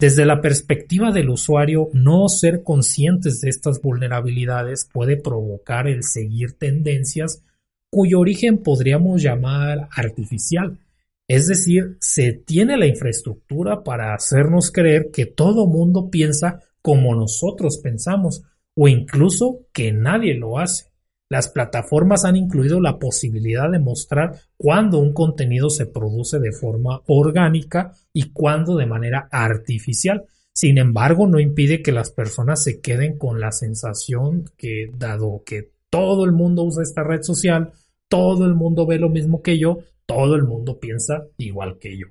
Desde 0.00 0.24
la 0.24 0.40
perspectiva 0.40 1.10
del 1.10 1.28
usuario, 1.28 1.88
no 1.92 2.28
ser 2.28 2.62
conscientes 2.62 3.40
de 3.40 3.48
estas 3.48 3.82
vulnerabilidades 3.82 4.88
puede 4.92 5.16
provocar 5.16 5.88
el 5.88 6.04
seguir 6.04 6.52
tendencias 6.52 7.42
cuyo 7.90 8.20
origen 8.20 8.58
podríamos 8.58 9.20
llamar 9.20 9.88
artificial. 9.90 10.78
Es 11.26 11.48
decir, 11.48 11.96
se 12.00 12.32
tiene 12.32 12.76
la 12.76 12.86
infraestructura 12.86 13.82
para 13.82 14.14
hacernos 14.14 14.70
creer 14.70 15.10
que 15.12 15.26
todo 15.26 15.66
mundo 15.66 16.10
piensa 16.10 16.62
como 16.80 17.16
nosotros 17.16 17.78
pensamos 17.78 18.42
o 18.76 18.86
incluso 18.86 19.66
que 19.72 19.92
nadie 19.92 20.34
lo 20.34 20.60
hace. 20.60 20.92
Las 21.30 21.48
plataformas 21.48 22.24
han 22.24 22.36
incluido 22.36 22.80
la 22.80 22.98
posibilidad 22.98 23.70
de 23.70 23.78
mostrar 23.78 24.40
cuándo 24.56 24.98
un 24.98 25.12
contenido 25.12 25.68
se 25.68 25.86
produce 25.86 26.38
de 26.38 26.52
forma 26.52 27.02
orgánica 27.06 27.92
y 28.14 28.32
cuándo 28.32 28.76
de 28.76 28.86
manera 28.86 29.28
artificial. 29.30 30.24
Sin 30.54 30.78
embargo, 30.78 31.26
no 31.26 31.38
impide 31.38 31.82
que 31.82 31.92
las 31.92 32.10
personas 32.10 32.64
se 32.64 32.80
queden 32.80 33.18
con 33.18 33.40
la 33.40 33.52
sensación 33.52 34.46
que, 34.56 34.90
dado 34.96 35.42
que 35.44 35.70
todo 35.90 36.24
el 36.24 36.32
mundo 36.32 36.62
usa 36.62 36.82
esta 36.82 37.02
red 37.02 37.22
social, 37.22 37.72
todo 38.08 38.46
el 38.46 38.54
mundo 38.54 38.86
ve 38.86 38.98
lo 38.98 39.10
mismo 39.10 39.42
que 39.42 39.58
yo, 39.58 39.80
todo 40.06 40.34
el 40.34 40.44
mundo 40.44 40.80
piensa 40.80 41.26
igual 41.36 41.78
que 41.78 41.98
yo. 41.98 42.06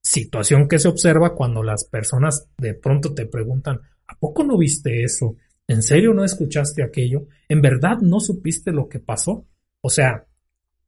Situación 0.00 0.68
que 0.68 0.78
se 0.78 0.88
observa 0.88 1.34
cuando 1.34 1.62
las 1.62 1.84
personas 1.84 2.48
de 2.58 2.74
pronto 2.74 3.12
te 3.12 3.26
preguntan, 3.26 3.80
¿a 4.06 4.16
poco 4.18 4.44
no 4.44 4.56
viste 4.56 5.02
eso? 5.02 5.36
¿En 5.72 5.82
serio 5.82 6.12
no 6.12 6.22
escuchaste 6.22 6.82
aquello? 6.82 7.28
¿En 7.48 7.62
verdad 7.62 7.98
no 8.02 8.20
supiste 8.20 8.72
lo 8.72 8.90
que 8.90 8.98
pasó? 8.98 9.46
O 9.80 9.88
sea, 9.88 10.26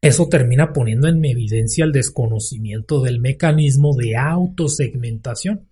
eso 0.02 0.28
termina 0.28 0.74
poniendo 0.74 1.09
en 1.09 1.24
evidencia 1.24 1.86
el 1.86 1.93
desconocimiento 1.93 3.01
del 3.01 3.19
mecanismo 3.19 3.97
de 3.97 4.16
autosegmentación. 4.16 5.70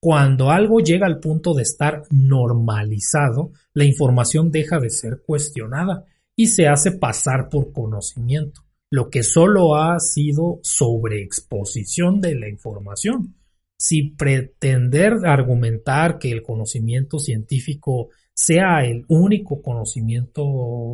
Cuando 0.00 0.50
algo 0.50 0.80
llega 0.80 1.06
al 1.06 1.20
punto 1.20 1.52
de 1.52 1.62
estar 1.62 2.04
normalizado, 2.10 3.52
la 3.74 3.84
información 3.84 4.50
deja 4.50 4.78
de 4.78 4.88
ser 4.88 5.22
cuestionada 5.26 6.06
y 6.34 6.46
se 6.46 6.66
hace 6.66 6.92
pasar 6.92 7.50
por 7.50 7.70
conocimiento, 7.70 8.62
lo 8.88 9.10
que 9.10 9.22
solo 9.22 9.76
ha 9.76 10.00
sido 10.00 10.60
sobreexposición 10.62 12.22
de 12.22 12.34
la 12.34 12.48
información. 12.48 13.34
Si 13.76 14.12
pretender 14.12 15.26
argumentar 15.26 16.18
que 16.18 16.30
el 16.30 16.42
conocimiento 16.42 17.18
científico 17.18 18.08
sea 18.34 18.84
el 18.84 19.04
único 19.08 19.62
conocimiento 19.62 20.44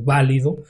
válido. 0.03 0.63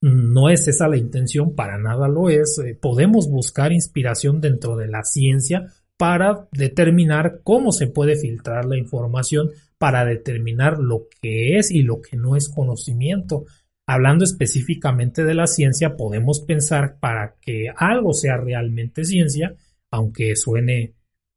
No 0.00 0.48
es 0.48 0.68
esa 0.68 0.86
la 0.86 0.96
intención, 0.96 1.54
para 1.54 1.78
nada 1.78 2.06
lo 2.06 2.28
es. 2.28 2.60
Eh, 2.64 2.78
podemos 2.80 3.28
buscar 3.28 3.72
inspiración 3.72 4.40
dentro 4.40 4.76
de 4.76 4.86
la 4.86 5.02
ciencia 5.02 5.72
para 5.96 6.48
determinar 6.52 7.40
cómo 7.42 7.72
se 7.72 7.88
puede 7.88 8.14
filtrar 8.16 8.66
la 8.66 8.78
información, 8.78 9.50
para 9.78 10.04
determinar 10.04 10.78
lo 10.78 11.08
que 11.20 11.58
es 11.58 11.72
y 11.72 11.82
lo 11.82 12.00
que 12.00 12.16
no 12.16 12.36
es 12.36 12.48
conocimiento. 12.48 13.46
Hablando 13.86 14.22
específicamente 14.24 15.24
de 15.24 15.34
la 15.34 15.46
ciencia, 15.46 15.96
podemos 15.96 16.40
pensar 16.40 16.98
para 17.00 17.36
que 17.40 17.66
algo 17.74 18.12
sea 18.12 18.36
realmente 18.36 19.04
ciencia, 19.04 19.56
aunque 19.90 20.36
suene 20.36 20.94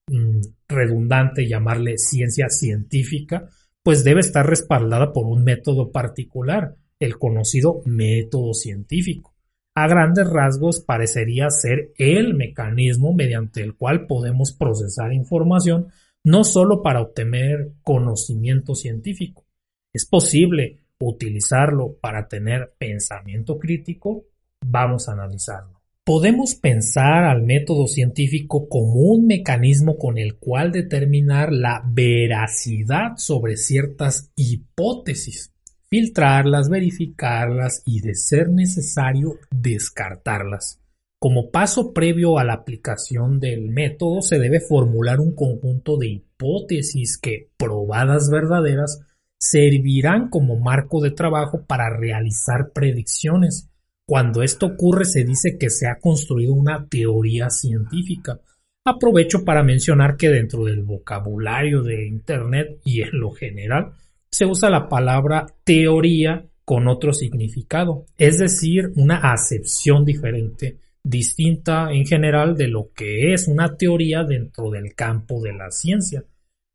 mm, 0.07 0.41
redundante 0.67 1.47
llamarle 1.47 1.97
ciencia 1.97 2.49
científica, 2.49 3.49
pues 3.83 4.03
debe 4.03 4.19
estar 4.19 4.47
respaldada 4.47 5.11
por 5.13 5.25
un 5.25 5.43
método 5.43 5.91
particular, 5.91 6.75
el 6.99 7.17
conocido 7.17 7.81
método 7.85 8.53
científico. 8.53 9.33
A 9.73 9.87
grandes 9.87 10.29
rasgos 10.29 10.81
parecería 10.81 11.49
ser 11.49 11.93
el 11.97 12.35
mecanismo 12.35 13.13
mediante 13.13 13.61
el 13.61 13.75
cual 13.75 14.05
podemos 14.05 14.51
procesar 14.51 15.13
información 15.13 15.87
no 16.23 16.43
solo 16.43 16.83
para 16.83 17.01
obtener 17.01 17.71
conocimiento 17.81 18.75
científico. 18.75 19.45
Es 19.93 20.05
posible 20.05 20.79
utilizarlo 20.99 21.97
para 21.99 22.27
tener 22.27 22.73
pensamiento 22.77 23.57
crítico. 23.57 24.25
Vamos 24.63 25.09
a 25.09 25.13
analizarlo. 25.13 25.80
Podemos 26.03 26.55
pensar 26.55 27.25
al 27.25 27.43
método 27.43 27.85
científico 27.85 28.67
como 28.67 28.93
un 28.93 29.27
mecanismo 29.27 29.99
con 29.99 30.17
el 30.17 30.39
cual 30.39 30.71
determinar 30.71 31.53
la 31.53 31.83
veracidad 31.85 33.17
sobre 33.17 33.55
ciertas 33.55 34.31
hipótesis, 34.35 35.53
filtrarlas, 35.91 36.69
verificarlas 36.69 37.83
y, 37.85 38.01
de 38.01 38.15
ser 38.15 38.49
necesario, 38.49 39.37
descartarlas. 39.51 40.79
Como 41.19 41.51
paso 41.51 41.93
previo 41.93 42.39
a 42.39 42.43
la 42.45 42.53
aplicación 42.53 43.39
del 43.39 43.69
método 43.69 44.23
se 44.23 44.39
debe 44.39 44.59
formular 44.59 45.19
un 45.19 45.35
conjunto 45.35 45.97
de 45.97 46.07
hipótesis 46.07 47.19
que, 47.19 47.51
probadas 47.57 48.31
verdaderas, 48.31 49.01
servirán 49.37 50.29
como 50.29 50.57
marco 50.57 50.99
de 50.99 51.11
trabajo 51.11 51.63
para 51.67 51.95
realizar 51.95 52.71
predicciones 52.73 53.70
cuando 54.05 54.43
esto 54.43 54.67
ocurre 54.67 55.05
se 55.05 55.23
dice 55.23 55.57
que 55.57 55.69
se 55.69 55.87
ha 55.87 55.99
construido 55.99 56.53
una 56.53 56.87
teoría 56.87 57.49
científica. 57.49 58.39
Aprovecho 58.85 59.45
para 59.45 59.63
mencionar 59.63 60.17
que 60.17 60.29
dentro 60.29 60.65
del 60.65 60.83
vocabulario 60.83 61.83
de 61.83 62.07
Internet 62.07 62.79
y 62.83 63.01
en 63.01 63.19
lo 63.19 63.31
general 63.31 63.93
se 64.31 64.45
usa 64.45 64.69
la 64.69 64.87
palabra 64.89 65.45
teoría 65.63 66.45
con 66.65 66.87
otro 66.87 67.13
significado, 67.13 68.05
es 68.17 68.39
decir, 68.39 68.91
una 68.95 69.31
acepción 69.31 70.05
diferente, 70.05 70.77
distinta 71.03 71.91
en 71.91 72.05
general 72.05 72.55
de 72.55 72.67
lo 72.67 72.91
que 72.93 73.33
es 73.33 73.47
una 73.47 73.75
teoría 73.75 74.23
dentro 74.23 74.69
del 74.71 74.95
campo 74.95 75.41
de 75.41 75.53
la 75.53 75.69
ciencia. 75.69 76.23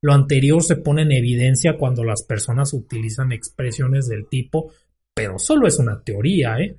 Lo 0.03 0.13
anterior 0.13 0.63
se 0.63 0.77
pone 0.77 1.03
en 1.03 1.13
evidencia 1.13 1.77
cuando 1.79 2.05
las 2.05 2.23
personas 2.23 2.73
utilizan 2.75 3.33
expresiones 3.33 4.07
del 4.07 4.29
tipo 4.29 4.71
pero 5.17 5.39
solo 5.39 5.67
es 5.67 5.79
una 5.79 6.03
teoría, 6.03 6.59
¿eh? 6.59 6.77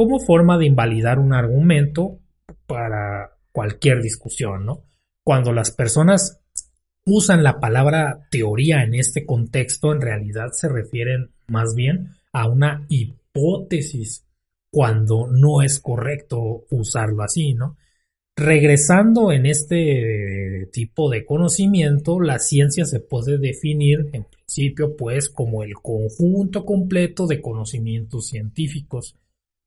Como 0.00 0.18
forma 0.18 0.56
de 0.56 0.64
invalidar 0.64 1.18
un 1.18 1.34
argumento 1.34 2.20
para 2.66 3.36
cualquier 3.52 4.00
discusión, 4.00 4.64
¿no? 4.64 4.86
Cuando 5.22 5.52
las 5.52 5.72
personas 5.72 6.40
usan 7.04 7.42
la 7.42 7.60
palabra 7.60 8.26
teoría 8.30 8.82
en 8.82 8.94
este 8.94 9.26
contexto, 9.26 9.92
en 9.92 10.00
realidad 10.00 10.52
se 10.52 10.70
refieren 10.70 11.32
más 11.48 11.74
bien 11.74 12.14
a 12.32 12.48
una 12.48 12.86
hipótesis, 12.88 14.24
cuando 14.72 15.26
no 15.30 15.60
es 15.60 15.80
correcto 15.80 16.64
usarlo 16.70 17.22
así, 17.22 17.52
¿no? 17.52 17.76
Regresando 18.34 19.32
en 19.32 19.44
este 19.44 20.70
tipo 20.72 21.10
de 21.10 21.26
conocimiento, 21.26 22.20
la 22.20 22.38
ciencia 22.38 22.86
se 22.86 23.00
puede 23.00 23.36
definir 23.36 24.08
en 24.14 24.24
principio 24.24 24.96
pues 24.96 25.28
como 25.28 25.62
el 25.62 25.74
conjunto 25.74 26.64
completo 26.64 27.26
de 27.26 27.42
conocimientos 27.42 28.28
científicos 28.28 29.19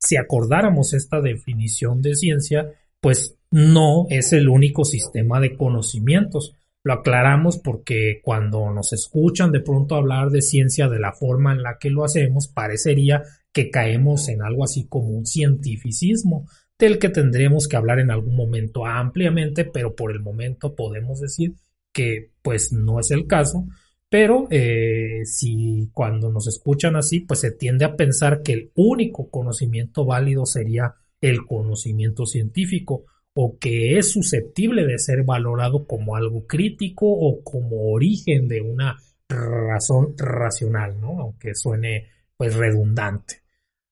si 0.04 0.18
acordáramos 0.18 0.94
esta 0.94 1.22
definición 1.22 2.02
de 2.02 2.16
ciencia, 2.16 2.72
pues 3.00 3.38
no 3.52 4.06
es 4.10 4.34
el 4.34 4.50
único 4.50 4.84
sistema 4.86 5.40
de 5.40 5.56
conocimientos. 5.56 6.56
Lo 6.84 6.94
aclaramos 6.94 7.58
porque 7.58 8.20
cuando 8.24 8.72
nos 8.72 8.92
escuchan 8.92 9.52
de 9.52 9.62
pronto 9.62 9.96
hablar 9.96 10.30
de 10.30 10.42
ciencia 10.42 10.90
de 10.90 11.00
la 11.00 11.14
forma 11.14 11.54
en 11.54 11.64
la 11.64 11.78
que 11.80 11.90
lo 11.90 12.04
hacemos, 12.04 12.48
parecería 12.48 13.24
que 13.54 13.70
caemos 13.70 14.28
en 14.30 14.42
algo 14.42 14.64
así 14.64 14.88
como 14.88 15.10
un 15.10 15.26
cientificismo, 15.26 16.46
del 16.80 17.00
que 17.00 17.10
tendremos 17.10 17.68
que 17.68 17.78
hablar 17.78 18.00
en 18.00 18.12
algún 18.12 18.36
momento 18.36 18.86
ampliamente, 18.86 19.64
pero 19.64 19.96
por 19.96 20.12
el 20.12 20.20
momento 20.20 20.76
podemos 20.76 21.22
decir 21.22 21.54
que 21.94 22.32
pues 22.42 22.74
no 22.74 23.00
es 23.00 23.12
el 23.12 23.28
caso, 23.28 23.68
Pero 24.14 24.46
eh, 24.52 25.26
si 25.26 25.90
cuando 25.92 26.32
nos 26.32 26.46
escuchan 26.48 26.96
así, 26.96 27.22
pues 27.22 27.40
se 27.40 27.50
tiende 27.50 27.84
a 27.84 27.96
pensar 27.96 28.44
que 28.44 28.54
el 28.54 28.72
único 28.76 29.32
conocimiento 29.32 30.06
válido 30.06 30.46
sería 30.46 30.94
el 31.20 31.48
conocimiento 31.48 32.28
científico 32.28 33.06
o 33.34 33.58
que 33.58 33.98
es 33.98 34.12
susceptible 34.12 34.86
de 34.86 35.00
ser 35.00 35.24
valorado 35.24 35.88
como 35.88 36.16
algo 36.16 36.46
crítico 36.46 37.08
o 37.08 37.42
como 37.44 37.92
origen 37.92 38.48
de 38.48 38.62
una 38.62 39.00
razón 39.28 40.14
racional, 40.16 41.02
¿no? 41.02 41.20
Aunque 41.20 41.56
suene 41.56 42.10
pues 42.38 42.54
redundante. 42.54 43.42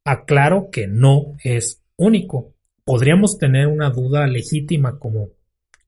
Aclaro 0.06 0.70
que 0.70 0.86
no 0.86 1.36
es 1.44 1.82
único. 1.98 2.54
Podríamos 2.86 3.40
tener 3.40 3.66
una 3.66 3.90
duda 3.90 4.28
legítima 4.28 5.00
como, 5.00 5.30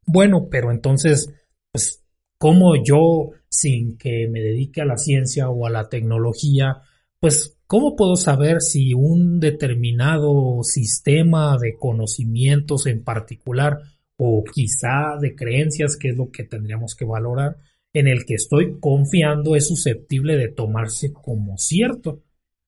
bueno, 0.07 0.47
pero 0.49 0.71
entonces, 0.71 1.31
pues, 1.71 2.02
¿cómo 2.43 2.75
yo, 2.75 3.29
sin 3.47 3.97
que 3.97 4.27
me 4.29 4.41
dedique 4.41 4.81
a 4.81 4.85
la 4.85 4.97
ciencia 4.97 5.47
o 5.47 5.65
a 5.65 5.69
la 5.69 5.87
tecnología, 5.87 6.81
pues, 7.21 7.57
¿cómo 7.67 7.95
puedo 7.95 8.17
saber 8.17 8.59
si 8.59 8.93
un 8.93 9.39
determinado 9.39 10.61
sistema 10.63 11.57
de 11.57 11.77
conocimientos 11.77 12.85
en 12.85 13.01
particular 13.01 13.79
o 14.17 14.43
quizá 14.43 15.15
de 15.21 15.37
creencias, 15.37 15.95
que 15.95 16.09
es 16.09 16.17
lo 16.17 16.31
que 16.31 16.43
tendríamos 16.43 16.95
que 16.95 17.05
valorar, 17.05 17.55
en 17.93 18.09
el 18.09 18.25
que 18.25 18.33
estoy 18.33 18.77
confiando 18.77 19.55
es 19.55 19.65
susceptible 19.65 20.35
de 20.35 20.49
tomarse 20.49 21.13
como 21.13 21.57
cierto 21.57 22.23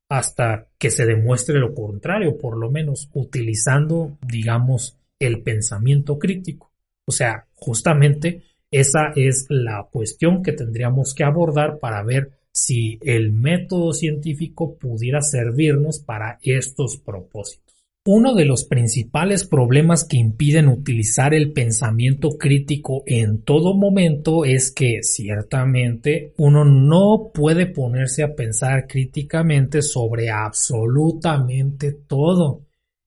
hasta 0.08 0.70
que 0.78 0.90
se 0.90 1.06
demuestre 1.06 1.60
lo 1.60 1.74
contrario, 1.74 2.38
por 2.38 2.58
lo 2.58 2.72
menos 2.72 3.10
utilizando, 3.12 4.18
digamos, 4.26 4.98
el 5.20 5.42
pensamiento 5.44 6.18
crítico. 6.18 6.72
O 7.06 7.12
sea, 7.12 7.48
justamente 7.56 8.42
esa 8.72 9.12
es 9.16 9.46
la 9.50 9.88
cuestión 9.92 10.44
que 10.44 10.54
tendríamos 10.54 11.14
que 11.14 11.24
abordar 11.24 11.80
para 11.80 12.04
ver 12.04 12.32
si 12.52 13.00
el 13.02 13.34
método 13.34 13.92
científico 13.92 14.78
pudiera 14.78 15.22
servirnos 15.22 16.00
para 16.00 16.40
estos 16.42 16.98
propósitos. 16.98 17.66
Uno 18.08 18.36
de 18.36 18.46
los 18.46 18.66
principales 18.66 19.48
problemas 19.48 20.06
que 20.06 20.18
impiden 20.18 20.68
utilizar 20.68 21.34
el 21.34 21.54
pensamiento 21.54 22.38
crítico 22.38 23.02
en 23.08 23.42
todo 23.42 23.74
momento 23.74 24.46
es 24.46 24.72
que 24.72 25.02
ciertamente 25.02 26.32
uno 26.38 26.64
no 26.66 27.32
puede 27.34 27.66
ponerse 27.66 28.22
a 28.22 28.36
pensar 28.36 28.86
críticamente 28.88 29.82
sobre 29.82 30.30
absolutamente 30.30 31.94
todo. 31.94 32.62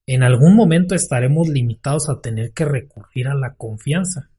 En 0.05 0.25
algún 0.25 0.57
momento 0.57 0.97
estaremos 0.97 1.49
limitados 1.49 2.09
a 2.09 2.21
tener 2.21 2.51
que 2.53 2.65
recurrir 2.65 3.29
a 3.29 3.35
la 3.37 3.55
confianza. 3.55 4.31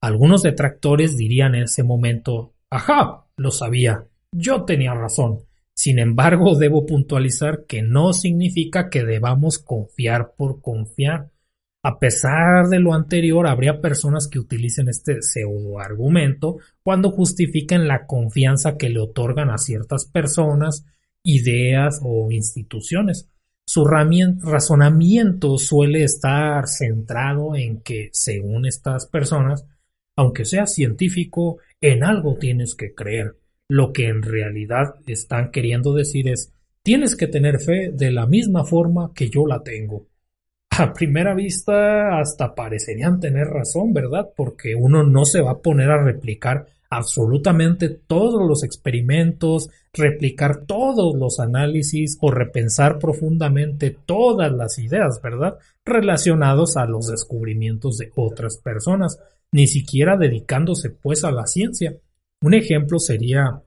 Algunos 0.00 0.42
detractores 0.42 1.16
dirían 1.16 1.54
en 1.54 1.64
ese 1.64 1.82
momento, 1.82 2.54
ajá, 2.70 3.26
lo 3.36 3.50
sabía, 3.50 4.06
yo 4.32 4.64
tenía 4.64 4.94
razón. 4.94 5.40
Sin 5.74 5.98
embargo, 5.98 6.56
debo 6.56 6.86
puntualizar 6.86 7.64
que 7.66 7.82
no 7.82 8.12
significa 8.12 8.90
que 8.90 9.04
debamos 9.04 9.58
confiar 9.58 10.34
por 10.36 10.60
confiar. 10.60 11.30
A 11.84 12.00
pesar 12.00 12.68
de 12.68 12.80
lo 12.80 12.94
anterior, 12.94 13.46
habría 13.46 13.80
personas 13.80 14.26
que 14.26 14.40
utilicen 14.40 14.88
este 14.88 15.22
pseudo 15.22 15.78
argumento 15.78 16.58
cuando 16.82 17.10
justifiquen 17.10 17.86
la 17.86 18.06
confianza 18.06 18.76
que 18.76 18.88
le 18.88 18.98
otorgan 18.98 19.50
a 19.50 19.58
ciertas 19.58 20.04
personas, 20.04 20.84
ideas 21.22 22.00
o 22.02 22.30
instituciones. 22.32 23.28
Su 23.64 23.84
razonamiento 23.84 25.58
suele 25.58 26.02
estar 26.02 26.66
centrado 26.66 27.54
en 27.54 27.80
que, 27.82 28.08
según 28.12 28.66
estas 28.66 29.06
personas, 29.06 29.64
aunque 30.18 30.44
seas 30.44 30.74
científico, 30.74 31.58
en 31.80 32.02
algo 32.02 32.38
tienes 32.40 32.74
que 32.74 32.92
creer 32.92 33.36
lo 33.68 33.92
que 33.92 34.08
en 34.08 34.22
realidad 34.22 34.96
están 35.06 35.52
queriendo 35.52 35.94
decir 35.94 36.28
es, 36.28 36.52
tienes 36.82 37.14
que 37.14 37.28
tener 37.28 37.60
fe 37.60 37.92
de 37.92 38.10
la 38.10 38.26
misma 38.26 38.64
forma 38.64 39.12
que 39.14 39.30
yo 39.30 39.46
la 39.46 39.62
tengo. 39.62 40.08
A 40.70 40.92
primera 40.92 41.34
vista 41.34 42.18
hasta 42.18 42.52
parecerían 42.56 43.20
tener 43.20 43.46
razón, 43.46 43.92
¿verdad? 43.92 44.30
Porque 44.36 44.74
uno 44.74 45.04
no 45.04 45.24
se 45.24 45.40
va 45.40 45.52
a 45.52 45.58
poner 45.58 45.88
a 45.88 46.02
replicar 46.02 46.66
absolutamente 46.90 47.88
todos 47.88 48.44
los 48.44 48.64
experimentos, 48.64 49.70
replicar 49.92 50.64
todos 50.66 51.14
los 51.16 51.38
análisis 51.38 52.18
o 52.20 52.32
repensar 52.32 52.98
profundamente 52.98 53.96
todas 54.04 54.50
las 54.50 54.80
ideas, 54.80 55.20
¿verdad? 55.22 55.58
Relacionados 55.84 56.76
a 56.76 56.86
los 56.86 57.06
descubrimientos 57.06 57.98
de 57.98 58.10
otras 58.16 58.58
personas, 58.58 59.20
ni 59.52 59.66
siquiera 59.66 60.16
dedicándose 60.16 60.90
pues 60.90 61.24
a 61.24 61.30
la 61.30 61.46
ciencia. 61.46 61.96
Un 62.40 62.54
ejemplo 62.54 62.98
sería 62.98 63.62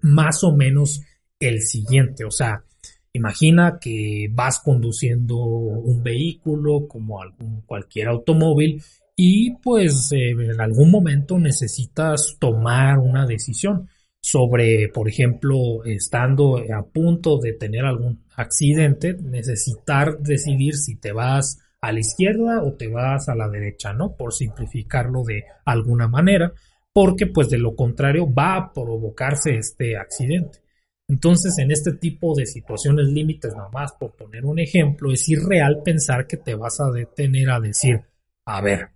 más 0.00 0.44
o 0.44 0.54
menos 0.54 1.02
el 1.40 1.62
siguiente, 1.62 2.24
o 2.24 2.30
sea, 2.30 2.64
imagina 3.12 3.78
que 3.80 4.28
vas 4.32 4.60
conduciendo 4.60 5.36
un 5.36 6.02
vehículo 6.02 6.86
como 6.88 7.20
algún, 7.20 7.62
cualquier 7.62 8.08
automóvil 8.08 8.82
y 9.16 9.54
pues 9.56 10.10
eh, 10.12 10.30
en 10.30 10.60
algún 10.60 10.90
momento 10.90 11.38
necesitas 11.38 12.36
tomar 12.38 12.98
una 12.98 13.26
decisión 13.26 13.88
sobre, 14.20 14.88
por 14.88 15.08
ejemplo, 15.08 15.84
estando 15.84 16.58
a 16.58 16.86
punto 16.86 17.38
de 17.38 17.54
tener 17.54 17.84
algún 17.84 18.24
accidente, 18.36 19.14
necesitar 19.14 20.18
decidir 20.20 20.76
si 20.76 20.96
te 20.96 21.12
vas 21.12 21.58
a 21.82 21.92
la 21.92 22.00
izquierda 22.00 22.62
o 22.62 22.72
te 22.72 22.88
vas 22.88 23.28
a 23.28 23.34
la 23.34 23.48
derecha, 23.48 23.92
¿no? 23.92 24.16
Por 24.16 24.32
simplificarlo 24.32 25.22
de 25.24 25.44
alguna 25.66 26.08
manera 26.08 26.54
porque 26.92 27.26
pues 27.26 27.48
de 27.48 27.58
lo 27.58 27.74
contrario 27.74 28.32
va 28.32 28.56
a 28.56 28.72
provocarse 28.72 29.56
este 29.56 29.96
accidente. 29.96 30.60
Entonces, 31.08 31.58
en 31.58 31.70
este 31.70 31.92
tipo 31.92 32.34
de 32.34 32.46
situaciones 32.46 33.06
límites, 33.06 33.54
nada 33.54 33.68
más 33.72 33.92
por 33.92 34.14
poner 34.14 34.44
un 34.44 34.58
ejemplo, 34.58 35.12
es 35.12 35.28
irreal 35.28 35.82
pensar 35.84 36.26
que 36.26 36.36
te 36.36 36.54
vas 36.54 36.80
a 36.80 36.90
detener 36.90 37.50
a 37.50 37.60
decir, 37.60 38.00
a 38.46 38.60
ver, 38.60 38.90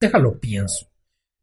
déjalo 0.00 0.38
pienso. 0.38 0.86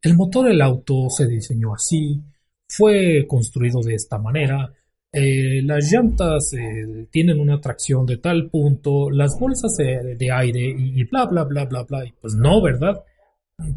El 0.02 0.14
motor 0.14 0.48
del 0.48 0.60
auto 0.60 1.08
se 1.10 1.26
diseñó 1.26 1.74
así, 1.74 2.22
fue 2.68 3.26
construido 3.26 3.80
de 3.80 3.94
esta 3.94 4.18
manera, 4.18 4.72
eh, 5.12 5.62
las 5.62 5.90
llantas 5.90 6.52
eh, 6.52 7.06
tienen 7.10 7.40
una 7.40 7.60
tracción 7.60 8.04
de 8.06 8.18
tal 8.18 8.50
punto, 8.50 9.10
las 9.10 9.38
bolsas 9.38 9.76
de 9.76 10.30
aire 10.32 10.60
y, 10.60 11.00
y 11.00 11.04
bla, 11.04 11.26
bla, 11.26 11.44
bla, 11.44 11.64
bla, 11.64 11.82
bla. 11.84 12.04
Y 12.04 12.12
pues 12.12 12.34
no, 12.34 12.62
¿verdad? 12.62 13.02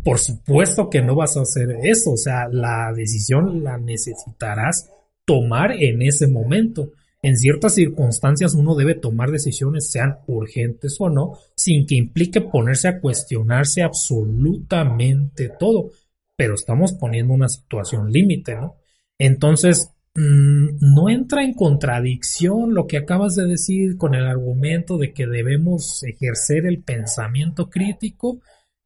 Por 0.03 0.19
supuesto 0.19 0.89
que 0.89 1.01
no 1.01 1.15
vas 1.15 1.37
a 1.37 1.41
hacer 1.41 1.71
eso, 1.83 2.11
o 2.11 2.17
sea, 2.17 2.47
la 2.49 2.93
decisión 2.93 3.63
la 3.63 3.77
necesitarás 3.77 4.89
tomar 5.25 5.71
en 5.71 6.01
ese 6.01 6.27
momento. 6.27 6.91
En 7.23 7.37
ciertas 7.37 7.75
circunstancias 7.75 8.53
uno 8.53 8.75
debe 8.75 8.95
tomar 8.95 9.31
decisiones, 9.31 9.91
sean 9.91 10.19
urgentes 10.27 10.97
o 10.99 11.09
no, 11.09 11.37
sin 11.55 11.85
que 11.85 11.95
implique 11.95 12.41
ponerse 12.41 12.87
a 12.87 12.99
cuestionarse 12.99 13.83
absolutamente 13.83 15.49
todo. 15.59 15.91
Pero 16.35 16.55
estamos 16.55 16.93
poniendo 16.93 17.33
una 17.33 17.47
situación 17.47 18.11
límite, 18.11 18.55
¿no? 18.55 18.75
Entonces, 19.19 19.91
no 20.13 21.09
entra 21.09 21.43
en 21.43 21.53
contradicción 21.53 22.73
lo 22.73 22.85
que 22.85 22.97
acabas 22.97 23.35
de 23.35 23.45
decir 23.45 23.97
con 23.97 24.13
el 24.13 24.25
argumento 24.25 24.97
de 24.97 25.13
que 25.13 25.25
debemos 25.25 26.03
ejercer 26.03 26.65
el 26.65 26.83
pensamiento 26.83 27.69
crítico 27.69 28.41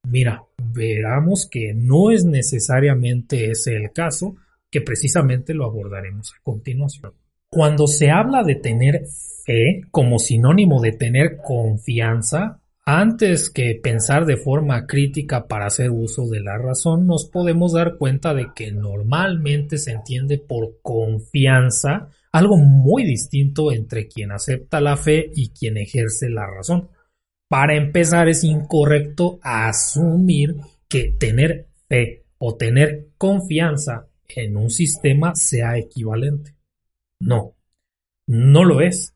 Mira, 0.08 0.44
veramos 0.58 1.48
que 1.50 1.74
no 1.74 2.12
es 2.12 2.26
necesariamente 2.26 3.52
ese 3.52 3.76
el 3.76 3.92
caso, 3.92 4.36
que 4.70 4.82
precisamente 4.82 5.54
lo 5.54 5.66
abordaremos 5.66 6.34
a 6.34 6.44
continuación. 6.44 7.14
Cuando 7.50 7.88
se 7.88 8.12
habla 8.12 8.44
de 8.44 8.56
tener 8.56 9.06
fe 9.46 9.82
como 9.92 10.20
sinónimo 10.20 10.82
de 10.82 10.92
tener 10.92 11.38
confianza, 11.38 12.62
antes 12.86 13.50
que 13.50 13.80
pensar 13.82 14.26
de 14.26 14.38
forma 14.38 14.86
crítica 14.86 15.48
para 15.48 15.66
hacer 15.66 15.90
uso 15.90 16.28
de 16.28 16.40
la 16.40 16.58
razón, 16.58 17.08
nos 17.08 17.26
podemos 17.26 17.74
dar 17.74 17.98
cuenta 17.98 18.36
de 18.36 18.52
que 18.56 18.72
normalmente 18.72 19.80
se 19.80 19.92
entiende 19.92 20.38
por 20.38 20.80
confianza 20.84 22.10
algo 22.32 22.58
muy 22.58 23.04
distinto 23.04 23.72
entre 23.72 24.08
quien 24.08 24.32
acepta 24.32 24.82
la 24.82 24.98
fe 24.98 25.32
y 25.34 25.50
quien 25.50 25.78
ejerce 25.78 26.30
la 26.30 26.46
razón. 26.46 26.90
Para 27.48 27.76
empezar, 27.76 28.28
es 28.28 28.44
incorrecto 28.44 29.40
asumir 29.42 30.58
que 30.88 31.16
tener 31.18 31.70
fe 31.88 32.26
o 32.38 32.56
tener 32.56 33.08
confianza 33.18 34.08
en 34.28 34.58
un 34.58 34.70
sistema 34.70 35.34
sea 35.34 35.78
equivalente. 35.78 36.56
No, 37.20 37.56
no 38.28 38.64
lo 38.64 38.82
es. 38.82 39.15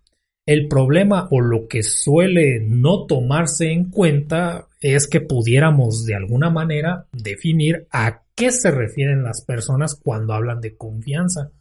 El 0.50 0.68
problema 0.68 1.28
o 1.30 1.42
lo 1.42 1.68
que 1.68 1.84
suele 1.84 2.60
no 2.60 3.06
tomarse 3.06 3.72
en 3.72 3.92
cuenta 3.92 4.68
es 4.82 5.06
que 5.08 5.22
pudiéramos 5.22 6.06
de 6.06 6.16
alguna 6.16 6.50
manera 6.50 7.06
definir 7.14 7.86
a 7.92 8.24
qué 8.34 8.50
se 8.50 8.72
refieren 8.72 9.22
las 9.22 9.46
personas 9.46 9.94
cuando 9.94 10.34
hablan 10.34 10.60
de 10.60 10.76
confianza. 10.76 11.52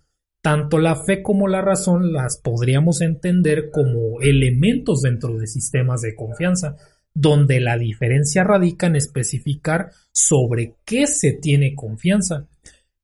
Tanto 0.41 0.79
la 0.79 0.97
fe 1.05 1.23
como 1.23 1.49
la 1.49 1.61
razón 1.61 2.15
las 2.15 2.39
podríamos 2.39 3.03
entender 3.03 3.69
como 3.71 4.23
elementos 4.23 5.03
dentro 5.03 5.37
de 5.37 5.49
sistemas 5.49 6.01
de 6.01 6.15
confianza, 6.15 6.77
donde 7.13 7.61
la 7.61 7.77
diferencia 7.77 8.43
radica 8.43 8.87
en 8.87 8.97
especificar 8.97 9.91
sobre 10.13 10.77
qué 10.87 11.07
se 11.07 11.35
tiene 11.35 11.75
confianza. 11.75 12.47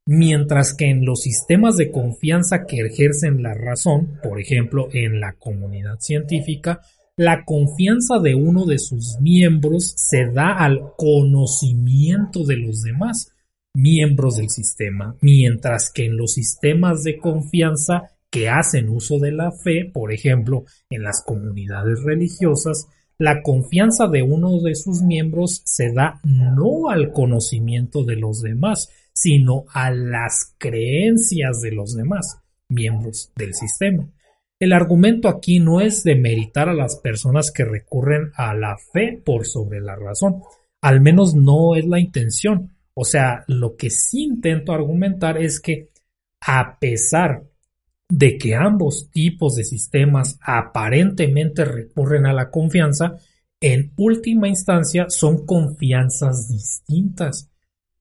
Mientras 0.07 0.75
que 0.75 0.91
en 0.91 1.05
los 1.05 1.23
sistemas 1.23 1.77
de 1.77 1.91
confianza 1.91 2.67
que 2.67 2.81
ejercen 2.81 3.43
la 3.43 3.55
razón, 3.55 4.19
por 4.23 4.41
ejemplo, 4.41 4.89
en 4.93 5.21
la 5.21 5.35
comunidad 5.35 5.99
científica, 6.01 6.81
la 7.17 7.45
confianza 7.45 8.19
de 8.19 8.35
uno 8.35 8.67
de 8.67 8.79
sus 8.79 9.19
miembros 9.21 9.95
se 9.97 10.27
da 10.27 10.53
al 10.53 10.95
conocimiento 10.97 12.45
de 12.45 12.57
los 12.57 12.83
demás 12.83 13.33
miembros 13.73 14.37
del 14.37 14.51
sistema, 14.51 15.17
mientras 15.21 15.91
que 15.91 16.07
en 16.07 16.17
los 16.17 16.35
sistemas 16.35 17.03
de 17.03 17.19
confianza 17.19 18.11
que 18.31 18.49
hacen 18.49 18.89
uso 18.89 19.19
de 19.19 19.33
la 19.33 19.53
fe, 19.53 19.91
por 19.93 20.13
ejemplo, 20.13 20.65
en 20.91 21.03
las 21.03 21.23
comunidades 21.25 22.03
religiosas, 22.03 22.89
la 23.17 23.43
confianza 23.43 24.09
de 24.09 24.23
uno 24.23 24.61
de 24.61 24.75
sus 24.75 25.03
miembros 25.03 25.63
se 25.65 25.93
da 25.93 26.21
no 26.25 26.91
al 26.91 27.13
conocimiento 27.13 28.05
de 28.05 28.17
los 28.17 28.43
demás, 28.43 28.91
sino 29.15 29.65
a 29.73 29.91
las 29.91 30.55
creencias 30.59 31.61
de 31.61 31.73
los 31.73 31.95
demás 31.95 32.39
miembros 32.69 33.33
del 33.37 33.55
sistema. 33.55 34.09
El 34.59 34.73
argumento 34.73 35.29
aquí 35.29 35.61
no 35.61 35.81
es 35.81 36.05
de 36.05 36.17
meritar 36.17 36.69
a 36.69 36.75
las 36.75 36.97
personas 36.97 37.51
que 37.51 37.65
recurren 37.65 38.33
a 38.35 38.55
la 38.55 38.77
fe 38.93 39.21
por 39.25 39.47
sobre 39.47 39.81
la 39.81 39.97
razón, 39.97 40.43
al 40.81 41.01
menos 41.01 41.35
no 41.35 41.77
es 41.77 41.87
la 41.87 42.01
intención. 42.01 42.77
O 42.95 43.05
sea, 43.05 43.45
lo 43.49 43.77
que 43.77 43.91
sí 43.91 44.25
intento 44.25 44.73
argumentar 44.73 45.39
es 45.39 45.61
que 45.61 45.91
a 46.41 46.79
pesar 46.79 47.45
de 48.09 48.39
que 48.39 48.55
ambos 48.55 49.11
tipos 49.11 49.57
de 49.57 49.65
sistemas 49.65 50.39
aparentemente 50.43 51.65
recurren 51.65 52.27
a 52.27 52.33
la 52.33 52.51
confianza, 52.51 53.17
en 53.61 53.93
última 53.97 54.47
instancia 54.47 55.07
son 55.09 55.47
confianzas 55.47 56.49
distintas. 56.49 57.51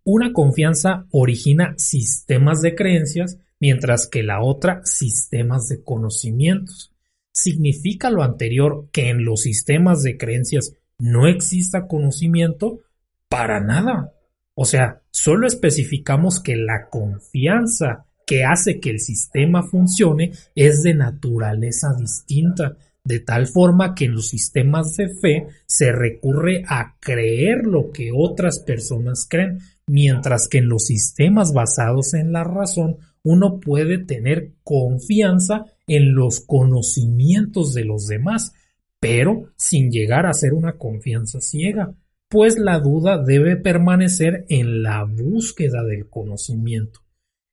Una 0.06 0.34
confianza 0.34 1.06
origina 1.12 1.76
sistemas 1.78 2.62
de 2.62 2.76
creencias, 2.76 3.38
mientras 3.60 4.08
que 4.08 4.22
la 4.22 4.42
otra 4.42 4.82
sistemas 4.84 5.70
de 5.70 5.82
conocimientos. 5.82 6.92
¿Significa 7.32 8.10
lo 8.10 8.22
anterior 8.22 8.90
que 8.92 9.10
en 9.10 9.24
los 9.24 9.42
sistemas 9.42 10.04
de 10.04 10.18
creencias 10.18 10.74
no 11.00 11.28
exista 11.28 11.88
conocimiento? 11.88 12.82
Para 13.30 13.62
nada. 13.62 14.14
O 14.56 14.66
sea, 14.66 15.02
solo 15.10 15.48
especificamos 15.48 16.42
que 16.42 16.58
la 16.58 16.90
confianza 16.90 18.06
que 18.26 18.44
hace 18.44 18.80
que 18.80 18.90
el 18.90 19.00
sistema 19.00 19.64
funcione 19.64 20.32
es 20.56 20.84
de 20.84 20.94
naturaleza 20.94 21.94
distinta, 21.98 22.78
de 23.04 23.20
tal 23.20 23.48
forma 23.48 23.96
que 23.96 24.06
en 24.06 24.16
los 24.16 24.30
sistemas 24.30 24.96
de 24.96 25.10
fe 25.10 25.48
se 25.66 25.92
recurre 25.92 26.64
a 26.68 26.96
creer 27.00 27.66
lo 27.66 27.92
que 27.92 28.12
otras 28.14 28.60
personas 28.60 29.28
creen, 29.30 29.60
mientras 29.88 30.48
que 30.48 30.60
en 30.60 30.70
los 30.70 30.86
sistemas 30.86 31.54
basados 31.54 32.14
en 32.14 32.32
la 32.32 32.44
razón 32.44 32.98
uno 33.24 33.60
puede 33.60 33.98
tener 34.00 34.54
confianza 34.64 35.66
en 35.88 36.14
los 36.14 36.42
conocimientos 36.42 37.74
de 37.74 37.86
los 37.86 38.08
demás, 38.08 38.54
pero 39.00 39.50
sin 39.58 39.92
llegar 39.92 40.26
a 40.26 40.34
ser 40.34 40.54
una 40.54 40.78
confianza 40.78 41.42
ciega, 41.42 41.94
pues 42.30 42.58
la 42.58 42.80
duda 42.80 43.24
debe 43.24 43.58
permanecer 43.58 44.46
en 44.50 44.82
la 44.82 45.04
búsqueda 45.04 45.84
del 45.84 46.10
conocimiento. 46.10 47.02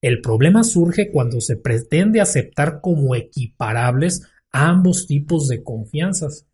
El 0.00 0.22
problema 0.22 0.64
surge 0.64 1.10
cuando 1.10 1.40
se 1.40 1.56
pretende 1.56 2.20
aceptar 2.20 2.80
como 2.80 3.14
equiparables 3.14 4.22
ambos 4.50 5.06
tipos 5.06 5.48
de 5.48 5.62
confianzas. 5.62 6.46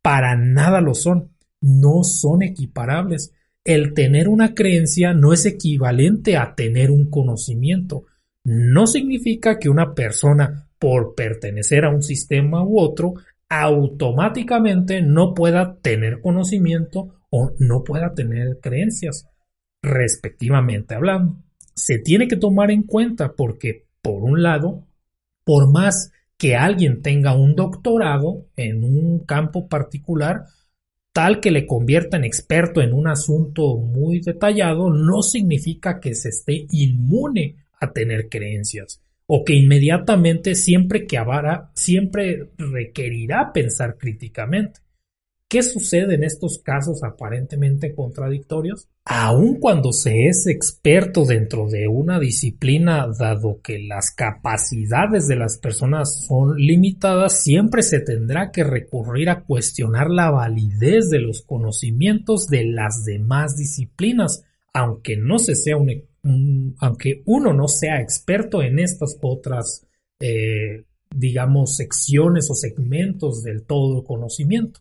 Para 0.00 0.36
nada 0.36 0.80
lo 0.80 0.94
son, 0.94 1.32
no 1.60 2.04
son 2.04 2.42
equiparables. 2.42 3.32
El 3.64 3.94
tener 3.94 4.28
una 4.28 4.54
creencia 4.54 5.14
no 5.14 5.32
es 5.32 5.46
equivalente 5.46 6.36
a 6.36 6.54
tener 6.54 6.90
un 6.90 7.08
conocimiento. 7.10 8.06
No 8.44 8.86
significa 8.86 9.58
que 9.58 9.68
una 9.68 9.94
persona, 9.94 10.68
por 10.78 11.14
pertenecer 11.14 11.84
a 11.84 11.90
un 11.90 12.02
sistema 12.02 12.64
u 12.64 12.80
otro, 12.80 13.14
automáticamente 13.48 15.02
no 15.02 15.34
pueda 15.34 15.76
tener 15.80 16.20
conocimiento 16.20 17.22
o 17.30 17.52
no 17.58 17.84
pueda 17.84 18.14
tener 18.14 18.58
creencias, 18.60 19.28
respectivamente 19.82 20.94
hablando 20.94 21.36
se 21.74 21.98
tiene 21.98 22.28
que 22.28 22.36
tomar 22.36 22.70
en 22.70 22.82
cuenta 22.82 23.32
porque, 23.34 23.86
por 24.02 24.22
un 24.22 24.42
lado, 24.42 24.86
por 25.44 25.70
más 25.70 26.12
que 26.36 26.56
alguien 26.56 27.02
tenga 27.02 27.34
un 27.34 27.54
doctorado 27.54 28.46
en 28.56 28.84
un 28.84 29.20
campo 29.20 29.68
particular, 29.68 30.44
tal 31.12 31.40
que 31.40 31.50
le 31.50 31.66
convierta 31.66 32.16
en 32.16 32.24
experto 32.24 32.80
en 32.80 32.92
un 32.92 33.06
asunto 33.06 33.76
muy 33.76 34.20
detallado, 34.20 34.90
no 34.90 35.22
significa 35.22 36.00
que 36.00 36.14
se 36.14 36.30
esté 36.30 36.66
inmune 36.70 37.56
a 37.80 37.92
tener 37.92 38.28
creencias 38.28 39.02
o 39.26 39.44
que 39.44 39.54
inmediatamente 39.54 40.54
siempre 40.54 41.06
que 41.06 41.18
habrá, 41.18 41.70
siempre 41.74 42.50
requerirá 42.58 43.52
pensar 43.52 43.96
críticamente. 43.96 44.80
¿Qué 45.52 45.62
sucede 45.62 46.14
en 46.14 46.24
estos 46.24 46.60
casos 46.64 47.02
aparentemente 47.04 47.94
contradictorios? 47.94 48.88
Aun 49.04 49.60
cuando 49.60 49.92
se 49.92 50.28
es 50.28 50.46
experto 50.46 51.26
dentro 51.26 51.68
de 51.68 51.88
una 51.88 52.18
disciplina, 52.18 53.06
dado 53.18 53.60
que 53.62 53.78
las 53.78 54.12
capacidades 54.12 55.28
de 55.28 55.36
las 55.36 55.58
personas 55.58 56.24
son 56.26 56.56
limitadas, 56.56 57.42
siempre 57.42 57.82
se 57.82 58.00
tendrá 58.00 58.50
que 58.50 58.64
recurrir 58.64 59.28
a 59.28 59.44
cuestionar 59.44 60.08
la 60.08 60.30
validez 60.30 61.10
de 61.10 61.18
los 61.18 61.42
conocimientos 61.42 62.46
de 62.46 62.64
las 62.64 63.04
demás 63.04 63.54
disciplinas, 63.54 64.44
aunque 64.72 65.18
uno 67.26 67.52
no 67.52 67.68
sea 67.68 68.00
experto 68.00 68.62
en 68.62 68.78
estas 68.78 69.18
otras, 69.20 69.86
eh, 70.18 70.86
digamos, 71.14 71.76
secciones 71.76 72.50
o 72.50 72.54
segmentos 72.54 73.42
del 73.42 73.64
todo 73.64 74.02
conocimiento. 74.02 74.80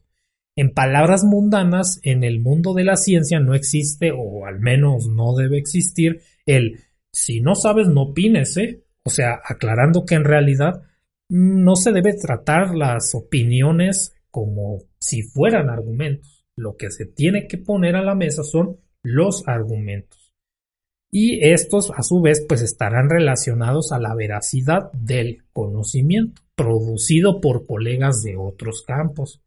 En 0.55 0.73
palabras 0.73 1.23
mundanas, 1.23 1.99
en 2.03 2.23
el 2.23 2.39
mundo 2.39 2.73
de 2.73 2.83
la 2.83 2.97
ciencia 2.97 3.39
no 3.39 3.53
existe, 3.53 4.11
o 4.15 4.45
al 4.45 4.59
menos 4.59 5.07
no 5.07 5.35
debe 5.35 5.57
existir, 5.57 6.21
el 6.45 6.79
si 7.13 7.41
no 7.41 7.55
sabes 7.55 7.87
no 7.87 8.03
opines, 8.03 8.57
¿eh? 8.57 8.83
O 9.03 9.09
sea, 9.09 9.39
aclarando 9.43 10.05
que 10.05 10.15
en 10.15 10.23
realidad 10.23 10.83
no 11.29 11.75
se 11.75 11.91
debe 11.91 12.13
tratar 12.13 12.75
las 12.75 13.15
opiniones 13.15 14.13
como 14.29 14.79
si 14.99 15.23
fueran 15.23 15.69
argumentos. 15.69 16.45
Lo 16.55 16.75
que 16.75 16.91
se 16.91 17.05
tiene 17.05 17.47
que 17.47 17.57
poner 17.57 17.95
a 17.95 18.03
la 18.03 18.15
mesa 18.15 18.43
son 18.43 18.77
los 19.03 19.47
argumentos. 19.47 20.33
Y 21.11 21.45
estos, 21.45 21.91
a 21.91 22.03
su 22.03 22.21
vez, 22.21 22.45
pues 22.47 22.61
estarán 22.61 23.09
relacionados 23.09 23.91
a 23.91 23.99
la 23.99 24.15
veracidad 24.15 24.91
del 24.93 25.43
conocimiento 25.51 26.41
producido 26.55 27.41
por 27.41 27.65
colegas 27.65 28.21
de 28.21 28.37
otros 28.37 28.83
campos. 28.83 29.41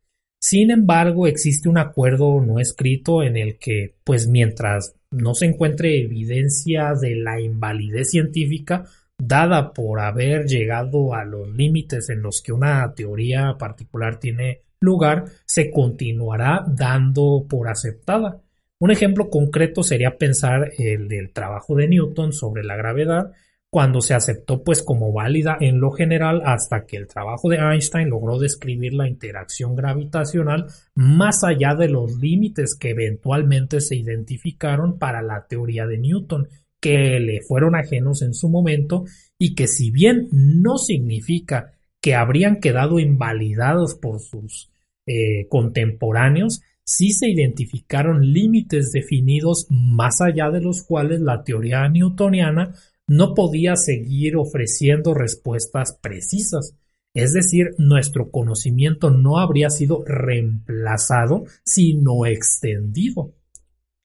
Sin 0.46 0.70
embargo, 0.70 1.26
existe 1.26 1.70
un 1.70 1.78
acuerdo 1.78 2.38
no 2.42 2.60
escrito 2.60 3.22
en 3.22 3.38
el 3.38 3.58
que, 3.58 3.94
pues 4.04 4.28
mientras 4.28 4.94
no 5.10 5.32
se 5.32 5.46
encuentre 5.46 6.02
evidencia 6.02 6.92
de 6.92 7.16
la 7.16 7.40
invalidez 7.40 8.10
científica 8.10 8.84
dada 9.16 9.72
por 9.72 10.00
haber 10.00 10.44
llegado 10.44 11.14
a 11.14 11.24
los 11.24 11.48
límites 11.48 12.10
en 12.10 12.20
los 12.20 12.42
que 12.42 12.52
una 12.52 12.92
teoría 12.94 13.56
particular 13.58 14.20
tiene 14.20 14.60
lugar, 14.80 15.24
se 15.46 15.70
continuará 15.70 16.62
dando 16.68 17.46
por 17.48 17.70
aceptada. 17.70 18.42
Un 18.78 18.90
ejemplo 18.90 19.30
concreto 19.30 19.82
sería 19.82 20.18
pensar 20.18 20.72
el 20.76 21.08
del 21.08 21.32
trabajo 21.32 21.74
de 21.74 21.88
Newton 21.88 22.34
sobre 22.34 22.64
la 22.64 22.76
gravedad, 22.76 23.32
cuando 23.74 24.00
se 24.00 24.14
aceptó 24.14 24.62
pues 24.62 24.84
como 24.84 25.12
válida 25.12 25.56
en 25.58 25.80
lo 25.80 25.90
general 25.90 26.42
hasta 26.44 26.86
que 26.86 26.96
el 26.96 27.08
trabajo 27.08 27.48
de 27.48 27.56
Einstein 27.56 28.08
logró 28.08 28.38
describir 28.38 28.94
la 28.94 29.08
interacción 29.08 29.74
gravitacional 29.74 30.66
más 30.94 31.42
allá 31.42 31.74
de 31.74 31.88
los 31.88 32.16
límites 32.18 32.76
que 32.78 32.90
eventualmente 32.90 33.80
se 33.80 33.96
identificaron 33.96 34.96
para 34.96 35.22
la 35.22 35.48
teoría 35.48 35.88
de 35.88 35.98
Newton, 35.98 36.46
que 36.80 37.18
le 37.18 37.40
fueron 37.40 37.74
ajenos 37.74 38.22
en 38.22 38.34
su 38.34 38.48
momento 38.48 39.06
y 39.40 39.56
que 39.56 39.66
si 39.66 39.90
bien 39.90 40.28
no 40.30 40.78
significa 40.78 41.72
que 42.00 42.14
habrían 42.14 42.60
quedado 42.60 43.00
invalidados 43.00 43.96
por 43.96 44.20
sus 44.20 44.70
eh, 45.04 45.48
contemporáneos, 45.48 46.62
sí 46.84 47.10
se 47.10 47.28
identificaron 47.28 48.20
límites 48.20 48.92
definidos 48.92 49.66
más 49.68 50.20
allá 50.20 50.50
de 50.52 50.60
los 50.60 50.84
cuales 50.84 51.18
la 51.20 51.42
teoría 51.42 51.88
newtoniana 51.88 52.72
no 53.06 53.34
podía 53.34 53.76
seguir 53.76 54.36
ofreciendo 54.36 55.14
respuestas 55.14 55.98
precisas. 56.00 56.74
Es 57.14 57.32
decir, 57.32 57.74
nuestro 57.78 58.30
conocimiento 58.30 59.10
no 59.10 59.38
habría 59.38 59.70
sido 59.70 60.04
reemplazado, 60.04 61.44
sino 61.64 62.26
extendido. 62.26 63.34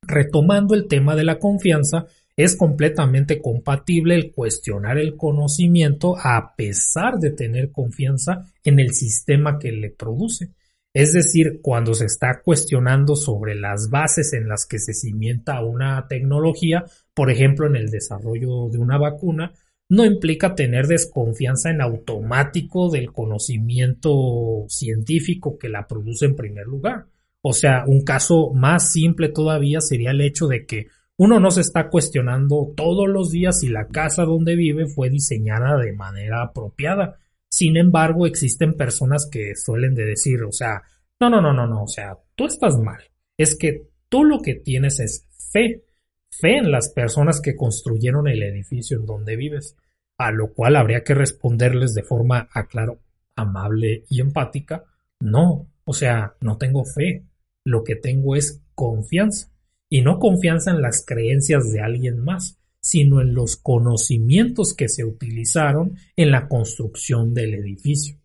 Retomando 0.01 0.75
el 0.75 0.87
tema 0.87 1.15
de 1.15 1.23
la 1.23 1.39
confianza, 1.39 2.05
es 2.39 2.55
completamente 2.55 3.41
compatible 3.41 4.15
el 4.15 4.31
cuestionar 4.31 4.97
el 4.97 5.17
conocimiento 5.17 6.15
a 6.17 6.55
pesar 6.55 7.19
de 7.19 7.31
tener 7.31 7.71
confianza 7.71 8.45
en 8.63 8.79
el 8.79 8.93
sistema 8.93 9.59
que 9.59 9.73
le 9.73 9.89
produce. 9.89 10.53
Es 10.93 11.11
decir, 11.13 11.59
cuando 11.61 11.93
se 11.93 12.05
está 12.05 12.41
cuestionando 12.41 13.15
sobre 13.15 13.55
las 13.55 13.89
bases 13.89 14.31
en 14.33 14.47
las 14.47 14.65
que 14.65 14.79
se 14.79 14.93
cimienta 14.93 15.61
una 15.61 16.07
tecnología, 16.07 16.85
por 17.19 17.29
ejemplo, 17.29 17.67
en 17.67 17.75
el 17.75 17.89
desarrollo 17.89 18.69
de 18.69 18.77
una 18.77 18.97
vacuna, 18.97 19.51
no 19.89 20.05
implica 20.05 20.55
tener 20.55 20.87
desconfianza 20.87 21.69
en 21.69 21.81
automático 21.81 22.89
del 22.89 23.11
conocimiento 23.11 24.63
científico 24.69 25.57
que 25.57 25.67
la 25.67 25.85
produce 25.85 26.27
en 26.27 26.37
primer 26.37 26.65
lugar. 26.65 27.07
O 27.41 27.51
sea, 27.51 27.83
un 27.85 28.05
caso 28.05 28.53
más 28.53 28.93
simple 28.93 29.27
todavía 29.27 29.81
sería 29.81 30.11
el 30.11 30.21
hecho 30.21 30.47
de 30.47 30.65
que 30.65 30.87
uno 31.17 31.41
no 31.41 31.51
se 31.51 31.59
está 31.59 31.89
cuestionando 31.89 32.71
todos 32.73 33.09
los 33.09 33.31
días 33.31 33.59
si 33.59 33.67
la 33.67 33.89
casa 33.89 34.23
donde 34.23 34.55
vive 34.55 34.87
fue 34.87 35.09
diseñada 35.09 35.75
de 35.75 35.91
manera 35.91 36.43
apropiada. 36.43 37.19
Sin 37.49 37.75
embargo, 37.75 38.27
existen 38.27 38.75
personas 38.75 39.27
que 39.29 39.57
suelen 39.57 39.93
de 39.93 40.05
decir, 40.05 40.41
o 40.43 40.53
sea, 40.53 40.83
no, 41.19 41.29
no, 41.29 41.41
no, 41.41 41.51
no, 41.51 41.67
no, 41.67 41.83
o 41.83 41.87
sea, 41.89 42.17
tú 42.35 42.45
estás 42.45 42.77
mal. 42.77 43.03
Es 43.35 43.57
que 43.57 43.89
tú 44.07 44.23
lo 44.23 44.39
que 44.39 44.55
tienes 44.55 45.01
es 45.01 45.27
fe, 45.51 45.83
fe 46.29 46.57
en 46.57 46.71
las 46.71 46.89
personas 46.89 47.41
que 47.41 47.55
construyeron 47.55 48.27
el 48.27 48.43
edificio 48.43 48.97
en 48.97 49.05
donde 49.05 49.35
vives, 49.35 49.75
a 50.17 50.31
lo 50.31 50.53
cual 50.53 50.75
habría 50.75 51.03
que 51.03 51.13
responderles 51.13 51.93
de 51.93 52.03
forma, 52.03 52.49
aclaro, 52.53 52.99
amable 53.35 54.03
y 54.09 54.21
empática, 54.21 54.83
no, 55.21 55.67
o 55.85 55.93
sea, 55.93 56.35
no 56.41 56.57
tengo 56.57 56.83
fe, 56.85 57.25
lo 57.65 57.83
que 57.83 57.95
tengo 57.95 58.35
es 58.35 58.61
confianza, 58.75 59.51
y 59.89 60.01
no 60.01 60.19
confianza 60.19 60.71
en 60.71 60.81
las 60.81 61.03
creencias 61.05 61.71
de 61.71 61.81
alguien 61.81 62.19
más, 62.19 62.59
sino 62.81 63.21
en 63.21 63.33
los 63.33 63.57
conocimientos 63.57 64.73
que 64.73 64.87
se 64.87 65.03
utilizaron 65.03 65.97
en 66.15 66.31
la 66.31 66.47
construcción 66.47 67.33
del 67.33 67.55
edificio. 67.55 68.17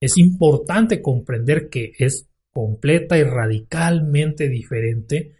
Es 0.00 0.18
importante 0.18 1.00
comprender 1.00 1.68
que 1.68 1.92
es 1.98 2.28
completa 2.52 3.18
y 3.18 3.22
radicalmente 3.22 4.48
diferente 4.48 5.32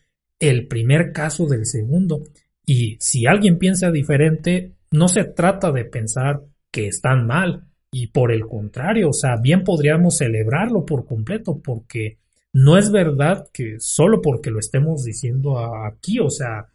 el 0.43 0.67
primer 0.67 1.13
caso 1.13 1.47
del 1.47 1.67
segundo. 1.67 2.25
Y 2.67 2.97
si 2.99 3.27
alguien 3.27 3.59
piensa 3.59 3.93
diferente, 3.93 4.73
no 4.91 5.07
se 5.07 5.23
trata 5.23 5.71
de 5.71 5.85
pensar 5.85 6.43
que 6.73 6.89
están 6.89 7.27
mal. 7.29 7.69
Y 7.93 8.09
por 8.09 8.33
el 8.33 8.47
contrario, 8.47 9.11
o 9.11 9.13
sea, 9.13 9.37
bien 9.41 9.63
podríamos 9.63 10.17
celebrarlo 10.17 10.85
por 10.85 11.07
completo, 11.07 11.61
porque 11.63 12.19
no 12.53 12.77
es 12.77 12.91
verdad 12.91 13.49
que 13.53 13.77
solo 13.79 14.21
porque 14.21 14.51
lo 14.51 14.59
estemos 14.59 15.05
diciendo 15.05 15.59
aquí, 15.59 16.19
o 16.19 16.29
sea, 16.29 16.67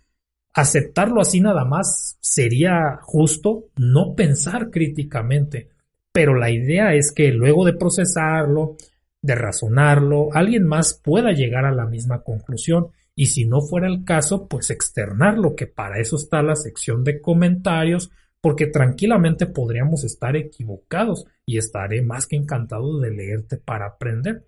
aceptarlo 0.53 1.19
así 1.19 1.41
nada 1.41 1.65
más 1.65 2.17
sería 2.21 2.99
justo 3.01 3.65
no 3.75 4.15
pensar 4.15 4.69
críticamente. 4.69 5.71
Pero 6.13 6.35
la 6.35 6.51
idea 6.51 6.93
es 6.93 7.11
que 7.11 7.31
luego 7.31 7.65
de 7.65 7.73
procesarlo, 7.73 8.77
de 9.21 9.35
razonarlo, 9.35 10.29
alguien 10.31 10.65
más 10.65 10.93
pueda 10.93 11.33
llegar 11.33 11.65
a 11.65 11.73
la 11.73 11.85
misma 11.85 12.21
conclusión 12.23 12.91
y 13.19 13.25
si 13.25 13.45
no 13.45 13.61
fuera 13.61 13.87
el 13.87 14.05
caso, 14.05 14.47
pues 14.47 14.69
externarlo, 14.69 15.55
que 15.55 15.65
para 15.65 15.99
eso 15.99 16.17
está 16.17 16.43
la 16.43 16.55
sección 16.55 17.03
de 17.03 17.19
comentarios, 17.19 18.11
porque 18.41 18.67
tranquilamente 18.67 19.47
podríamos 19.47 20.03
estar 20.03 20.35
equivocados 20.35 21.25
y 21.43 21.57
estaré 21.57 22.03
más 22.03 22.27
que 22.27 22.35
encantado 22.35 22.99
de 22.99 23.09
leerte 23.09 23.57
para 23.57 23.87
aprender. 23.87 24.45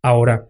Ahora, 0.00 0.48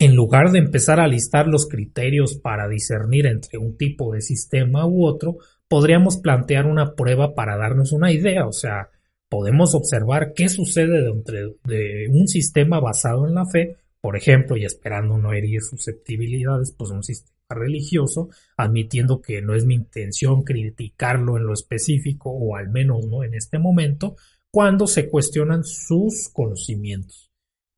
en 0.00 0.16
lugar 0.16 0.50
de 0.50 0.58
empezar 0.58 0.98
a 0.98 1.06
listar 1.06 1.46
los 1.46 1.68
criterios 1.68 2.34
para 2.34 2.66
discernir 2.66 3.26
entre 3.26 3.56
un 3.56 3.76
tipo 3.76 4.12
de 4.12 4.20
sistema 4.20 4.84
u 4.84 5.06
otro, 5.06 5.36
podríamos 5.68 6.16
plantear 6.16 6.66
una 6.66 6.96
prueba 6.96 7.36
para 7.36 7.56
darnos 7.56 7.92
una 7.92 8.10
idea, 8.10 8.48
o 8.48 8.52
sea, 8.52 8.90
podemos 9.28 9.76
observar 9.76 10.32
qué 10.34 10.48
sucede 10.48 11.02
dentro 11.02 11.54
de 11.62 12.08
un 12.10 12.26
sistema 12.26 12.80
basado 12.80 13.28
en 13.28 13.34
la 13.36 13.46
fe, 13.46 13.76
por 14.00 14.16
ejemplo, 14.16 14.56
y 14.56 14.64
esperando 14.64 15.18
no 15.18 15.32
herir 15.32 15.62
susceptibilidades, 15.62 16.74
pues 16.76 16.90
un 16.90 17.02
sistema 17.02 17.36
religioso, 17.48 18.28
admitiendo 18.56 19.20
que 19.20 19.40
no 19.42 19.54
es 19.54 19.64
mi 19.64 19.74
intención 19.74 20.42
criticarlo 20.42 21.36
en 21.36 21.46
lo 21.46 21.52
específico, 21.52 22.30
o 22.30 22.56
al 22.56 22.68
menos 22.68 23.06
no 23.06 23.24
en 23.24 23.34
este 23.34 23.58
momento, 23.58 24.16
cuando 24.50 24.86
se 24.86 25.08
cuestionan 25.08 25.64
sus 25.64 26.28
conocimientos 26.32 27.30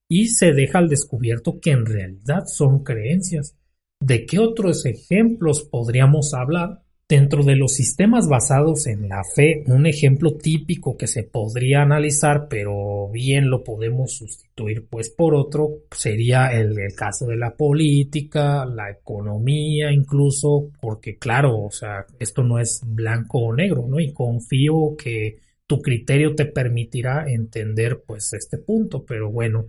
y 0.08 0.28
se 0.28 0.52
deja 0.52 0.78
al 0.78 0.88
descubierto 0.88 1.60
que 1.60 1.72
en 1.72 1.84
realidad 1.84 2.44
son 2.46 2.82
creencias. 2.82 3.56
¿De 4.00 4.24
qué 4.26 4.38
otros 4.38 4.86
ejemplos 4.86 5.64
podríamos 5.64 6.32
hablar? 6.34 6.82
Dentro 7.08 7.42
de 7.42 7.56
los 7.56 7.72
sistemas 7.72 8.28
basados 8.28 8.86
en 8.86 9.08
la 9.08 9.22
fe, 9.24 9.64
un 9.66 9.86
ejemplo 9.86 10.36
típico 10.36 10.98
que 10.98 11.06
se 11.06 11.22
podría 11.22 11.80
analizar, 11.80 12.48
pero 12.50 13.08
bien 13.10 13.48
lo 13.48 13.64
podemos 13.64 14.12
sustituir 14.12 14.86
pues 14.90 15.08
por 15.08 15.34
otro, 15.34 15.70
sería 15.90 16.48
el, 16.48 16.76
caso 16.94 17.24
de 17.24 17.36
la 17.38 17.56
política, 17.56 18.66
la 18.66 18.90
economía 18.90 19.90
incluso, 19.90 20.70
porque 20.82 21.16
claro, 21.16 21.58
o 21.58 21.70
sea, 21.70 22.04
esto 22.18 22.42
no 22.42 22.58
es 22.58 22.82
blanco 22.84 23.38
o 23.38 23.54
negro, 23.54 23.86
¿no? 23.88 23.98
Y 23.98 24.12
confío 24.12 24.94
que 24.94 25.38
tu 25.66 25.80
criterio 25.80 26.34
te 26.34 26.44
permitirá 26.44 27.24
entender 27.26 28.02
pues 28.06 28.34
este 28.34 28.58
punto, 28.58 29.06
pero 29.06 29.32
bueno, 29.32 29.68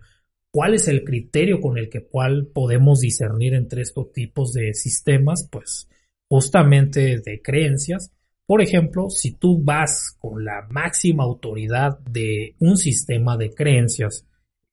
¿Cuál 0.52 0.74
es 0.74 0.88
el 0.88 1.04
criterio 1.04 1.62
con 1.62 1.78
el 1.78 1.90
que 1.90 2.06
cual 2.06 2.48
podemos 2.48 3.02
discernir 3.02 3.54
entre 3.54 3.84
estos 3.84 4.12
tipos 4.12 4.52
de 4.52 4.74
sistemas? 4.74 5.48
Pues 5.48 5.88
justamente 6.30 7.20
de 7.20 7.42
creencias. 7.42 8.12
Por 8.46 8.62
ejemplo, 8.62 9.10
si 9.10 9.34
tú 9.34 9.62
vas 9.62 10.16
con 10.20 10.46
la 10.46 10.66
máxima 10.70 11.24
autoridad 11.24 12.00
de 12.00 12.56
un 12.60 12.78
sistema 12.78 13.36
de 13.36 13.54
creencias, 13.54 14.26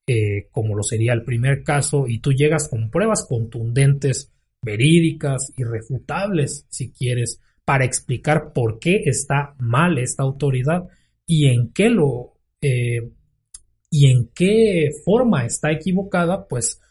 eh, 0.07 0.47
como 0.51 0.75
lo 0.75 0.83
sería 0.83 1.13
el 1.13 1.23
primer 1.23 1.63
caso, 1.63 2.07
y 2.07 2.19
tú 2.19 2.31
llegas 2.31 2.69
con 2.69 2.89
pruebas 2.89 3.25
contundentes, 3.27 4.31
verídicas, 4.61 5.53
irrefutables, 5.57 6.65
si 6.69 6.91
quieres, 6.91 7.41
para 7.65 7.85
explicar 7.85 8.53
por 8.53 8.79
qué 8.79 9.01
está 9.05 9.53
mal 9.59 9.97
esta 9.97 10.23
autoridad 10.23 10.87
y 11.25 11.47
en 11.47 11.73
qué 11.73 11.89
lo 11.89 12.37
eh, 12.61 13.11
y 13.89 14.11
en 14.11 14.29
qué 14.33 14.89
forma 15.05 15.45
está 15.45 15.71
equivocada, 15.71 16.47
pues, 16.47 16.81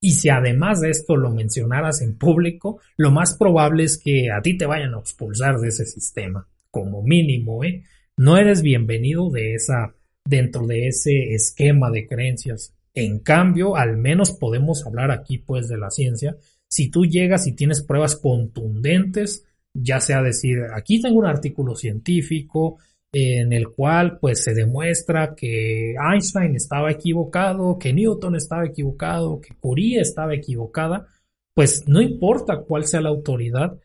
y 0.00 0.12
si 0.12 0.28
además 0.28 0.80
de 0.80 0.90
esto 0.90 1.16
lo 1.16 1.30
mencionaras 1.30 2.02
en 2.02 2.16
público, 2.16 2.80
lo 2.96 3.10
más 3.10 3.36
probable 3.36 3.84
es 3.84 3.98
que 3.98 4.30
a 4.30 4.40
ti 4.40 4.56
te 4.56 4.66
vayan 4.66 4.94
a 4.94 5.00
expulsar 5.00 5.58
de 5.58 5.68
ese 5.68 5.86
sistema, 5.86 6.46
como 6.70 7.02
mínimo, 7.02 7.64
¿eh? 7.64 7.84
No 8.16 8.36
eres 8.36 8.62
bienvenido 8.62 9.30
de 9.30 9.54
esa, 9.54 9.94
dentro 10.24 10.66
de 10.66 10.88
ese 10.88 11.34
esquema 11.34 11.90
de 11.90 12.06
creencias. 12.06 12.74
En 12.94 13.20
cambio, 13.20 13.76
al 13.76 13.96
menos 13.96 14.32
podemos 14.32 14.86
hablar 14.86 15.10
aquí, 15.10 15.38
pues, 15.38 15.68
de 15.68 15.78
la 15.78 15.90
ciencia. 15.90 16.36
Si 16.68 16.90
tú 16.90 17.04
llegas 17.04 17.46
y 17.46 17.54
tienes 17.54 17.82
pruebas 17.82 18.16
contundentes, 18.16 19.44
ya 19.72 20.00
sea 20.00 20.22
decir, 20.22 20.58
aquí 20.74 21.00
tengo 21.00 21.18
un 21.18 21.26
artículo 21.26 21.76
científico, 21.76 22.78
en 23.12 23.52
el 23.52 23.68
cual 23.68 24.18
pues 24.18 24.44
se 24.44 24.54
demuestra 24.54 25.34
que 25.34 25.94
Einstein 25.94 26.54
estaba 26.54 26.90
equivocado, 26.90 27.78
que 27.78 27.92
Newton 27.92 28.36
estaba 28.36 28.66
equivocado, 28.66 29.40
que 29.40 29.54
Curie 29.54 30.00
estaba 30.00 30.34
equivocada, 30.34 31.06
pues 31.54 31.88
no 31.88 32.00
importa 32.00 32.58
cuál 32.60 32.84
sea 32.84 33.00
la 33.00 33.08
autoridad, 33.08 33.78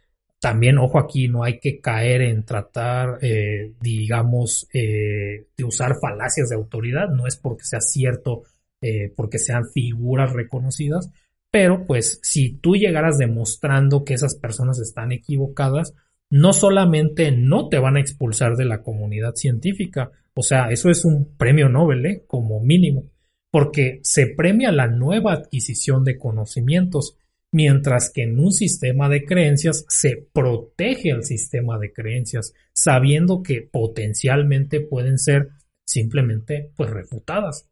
también, 0.43 0.77
ojo 0.77 0.99
aquí, 0.99 1.29
no 1.29 1.41
hay 1.45 1.57
que 1.57 1.79
caer 1.79 2.21
en 2.21 2.43
tratar, 2.43 3.17
eh, 3.21 3.75
digamos, 3.79 4.67
eh, 4.73 5.47
de 5.55 5.63
usar 5.63 5.95
falacias 6.01 6.49
de 6.49 6.55
autoridad, 6.55 7.07
no 7.07 7.27
es 7.27 7.37
porque 7.37 7.63
sea 7.63 7.79
cierto, 7.79 8.43
eh, 8.81 9.13
porque 9.15 9.39
sean 9.39 9.69
figuras 9.69 10.33
reconocidas, 10.33 11.09
pero 11.49 11.85
pues 11.87 12.19
si 12.23 12.57
tú 12.57 12.75
llegaras 12.75 13.17
demostrando 13.17 14.03
que 14.03 14.15
esas 14.15 14.35
personas 14.35 14.79
están 14.79 15.13
equivocadas, 15.13 15.93
no 16.29 16.53
solamente 16.53 17.31
no 17.31 17.69
te 17.69 17.79
van 17.79 17.97
a 17.97 17.99
expulsar 17.99 18.55
de 18.55 18.65
la 18.65 18.81
comunidad 18.81 19.35
científica, 19.35 20.11
o 20.33 20.41
sea, 20.41 20.69
eso 20.69 20.89
es 20.89 21.05
un 21.05 21.35
premio 21.37 21.69
Nobel, 21.69 22.05
¿eh? 22.05 22.23
como 22.25 22.59
mínimo, 22.59 23.11
porque 23.51 23.99
se 24.03 24.27
premia 24.27 24.71
la 24.71 24.87
nueva 24.87 25.33
adquisición 25.33 26.03
de 26.03 26.17
conocimientos, 26.17 27.17
mientras 27.51 28.09
que 28.11 28.23
en 28.23 28.39
un 28.39 28.51
sistema 28.51 29.09
de 29.09 29.25
creencias 29.25 29.85
se 29.87 30.27
protege 30.33 31.11
al 31.11 31.23
sistema 31.23 31.77
de 31.77 31.93
creencias, 31.93 32.53
sabiendo 32.73 33.43
que 33.43 33.61
potencialmente 33.61 34.81
pueden 34.81 35.19
ser 35.19 35.49
simplemente 35.85 36.71
pues 36.75 36.89
refutadas. 36.89 37.69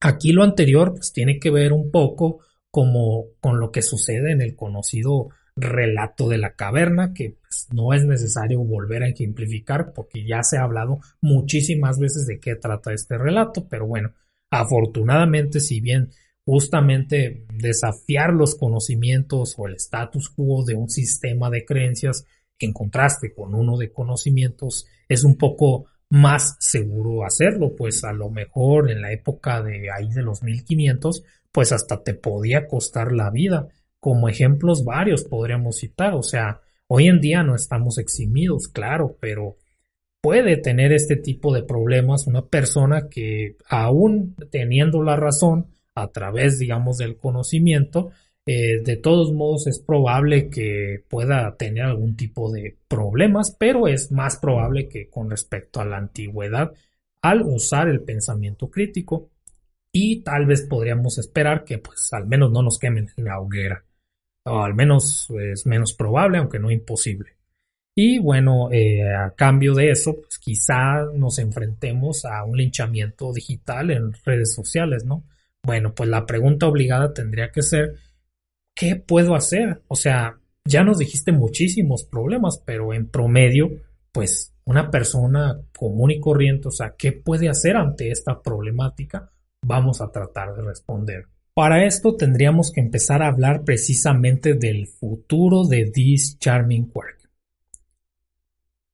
Aquí 0.00 0.32
lo 0.32 0.44
anterior 0.44 0.94
pues 0.94 1.12
tiene 1.12 1.40
que 1.40 1.50
ver 1.50 1.72
un 1.72 1.90
poco 1.90 2.40
como 2.70 3.26
con 3.40 3.58
lo 3.58 3.72
que 3.72 3.82
sucede 3.82 4.30
en 4.30 4.40
el 4.40 4.54
conocido 4.54 5.30
relato 5.60 6.28
de 6.28 6.38
la 6.38 6.54
caverna, 6.54 7.12
que 7.14 7.36
pues, 7.40 7.68
no 7.72 7.92
es 7.92 8.04
necesario 8.04 8.60
volver 8.60 9.02
a 9.02 9.08
ejemplificar 9.08 9.92
porque 9.94 10.24
ya 10.26 10.42
se 10.42 10.58
ha 10.58 10.62
hablado 10.62 11.00
muchísimas 11.20 11.98
veces 11.98 12.26
de 12.26 12.40
qué 12.40 12.56
trata 12.56 12.92
este 12.92 13.18
relato, 13.18 13.68
pero 13.68 13.86
bueno, 13.86 14.12
afortunadamente, 14.50 15.60
si 15.60 15.80
bien 15.80 16.10
justamente 16.44 17.46
desafiar 17.52 18.32
los 18.32 18.54
conocimientos 18.54 19.54
o 19.58 19.66
el 19.66 19.74
status 19.74 20.30
quo 20.30 20.64
de 20.64 20.74
un 20.74 20.88
sistema 20.88 21.50
de 21.50 21.64
creencias 21.64 22.24
en 22.58 22.72
contraste 22.72 23.32
con 23.32 23.54
uno 23.54 23.76
de 23.76 23.92
conocimientos 23.92 24.86
es 25.08 25.24
un 25.24 25.36
poco 25.36 25.86
más 26.10 26.56
seguro 26.58 27.24
hacerlo, 27.24 27.74
pues 27.76 28.04
a 28.04 28.12
lo 28.12 28.30
mejor 28.30 28.90
en 28.90 29.00
la 29.00 29.12
época 29.12 29.62
de 29.62 29.90
ahí 29.90 30.08
de 30.12 30.22
los 30.22 30.42
1500, 30.42 31.22
pues 31.52 31.72
hasta 31.72 32.02
te 32.02 32.14
podía 32.14 32.66
costar 32.66 33.12
la 33.12 33.30
vida. 33.30 33.68
Como 34.00 34.28
ejemplos 34.28 34.84
varios 34.84 35.24
podríamos 35.24 35.76
citar, 35.76 36.14
o 36.14 36.22
sea, 36.22 36.60
hoy 36.86 37.08
en 37.08 37.20
día 37.20 37.42
no 37.42 37.54
estamos 37.54 37.98
eximidos, 37.98 38.68
claro, 38.68 39.16
pero 39.20 39.56
puede 40.20 40.56
tener 40.56 40.92
este 40.92 41.16
tipo 41.16 41.54
de 41.54 41.62
problemas 41.62 42.26
una 42.26 42.46
persona 42.46 43.08
que 43.08 43.56
aún 43.68 44.34
teniendo 44.50 45.02
la 45.02 45.16
razón 45.16 45.66
a 45.94 46.08
través, 46.08 46.58
digamos, 46.58 46.98
del 46.98 47.16
conocimiento, 47.16 48.10
eh, 48.46 48.80
de 48.82 48.96
todos 48.96 49.32
modos 49.32 49.66
es 49.66 49.78
probable 49.80 50.48
que 50.48 51.04
pueda 51.08 51.56
tener 51.56 51.84
algún 51.84 52.16
tipo 52.16 52.50
de 52.50 52.76
problemas, 52.88 53.54
pero 53.58 53.86
es 53.86 54.10
más 54.10 54.38
probable 54.38 54.88
que 54.88 55.08
con 55.08 55.30
respecto 55.30 55.80
a 55.80 55.84
la 55.84 55.98
antigüedad 55.98 56.72
al 57.22 57.42
usar 57.42 57.88
el 57.88 58.02
pensamiento 58.02 58.70
crítico. 58.70 59.30
Y 59.92 60.22
tal 60.22 60.46
vez 60.46 60.62
podríamos 60.68 61.18
esperar 61.18 61.64
que 61.64 61.78
pues 61.78 62.12
al 62.12 62.26
menos 62.26 62.50
no 62.52 62.62
nos 62.62 62.78
quemen 62.78 63.08
en 63.16 63.24
la 63.24 63.40
hoguera 63.40 63.84
o 64.44 64.62
al 64.62 64.74
menos 64.74 65.28
es 65.38 65.66
menos 65.66 65.92
probable 65.94 66.38
aunque 66.38 66.58
no 66.58 66.70
imposible. 66.70 67.36
Y 67.94 68.18
bueno, 68.18 68.70
eh, 68.70 69.02
a 69.12 69.34
cambio 69.34 69.74
de 69.74 69.90
eso, 69.90 70.16
pues 70.16 70.38
quizá 70.38 71.04
nos 71.14 71.38
enfrentemos 71.38 72.24
a 72.24 72.44
un 72.44 72.56
linchamiento 72.56 73.32
digital 73.32 73.90
en 73.90 74.12
redes 74.24 74.54
sociales, 74.54 75.04
¿no? 75.04 75.24
Bueno, 75.62 75.92
pues 75.94 76.08
la 76.08 76.24
pregunta 76.24 76.66
obligada 76.66 77.12
tendría 77.12 77.50
que 77.50 77.62
ser, 77.62 77.96
¿qué 78.74 78.96
puedo 78.96 79.34
hacer? 79.34 79.82
O 79.88 79.96
sea, 79.96 80.38
ya 80.64 80.82
nos 80.82 80.98
dijiste 80.98 81.32
muchísimos 81.32 82.04
problemas, 82.04 82.62
pero 82.64 82.94
en 82.94 83.08
promedio, 83.08 83.70
pues 84.12 84.54
una 84.64 84.90
persona 84.90 85.60
común 85.76 86.12
y 86.12 86.20
corriente, 86.20 86.68
o 86.68 86.70
sea, 86.70 86.94
¿qué 86.96 87.12
puede 87.12 87.48
hacer 87.48 87.76
ante 87.76 88.10
esta 88.10 88.40
problemática? 88.40 89.30
Vamos 89.62 90.00
a 90.00 90.10
tratar 90.10 90.54
de 90.54 90.62
responder. 90.62 91.26
Para 91.54 91.84
esto 91.84 92.14
tendríamos 92.16 92.70
que 92.70 92.80
empezar 92.80 93.22
a 93.22 93.28
hablar 93.28 93.64
precisamente 93.64 94.54
del 94.54 94.86
futuro 94.86 95.66
de 95.66 95.90
This 95.90 96.38
Charming 96.38 96.86
Quark. 96.86 97.18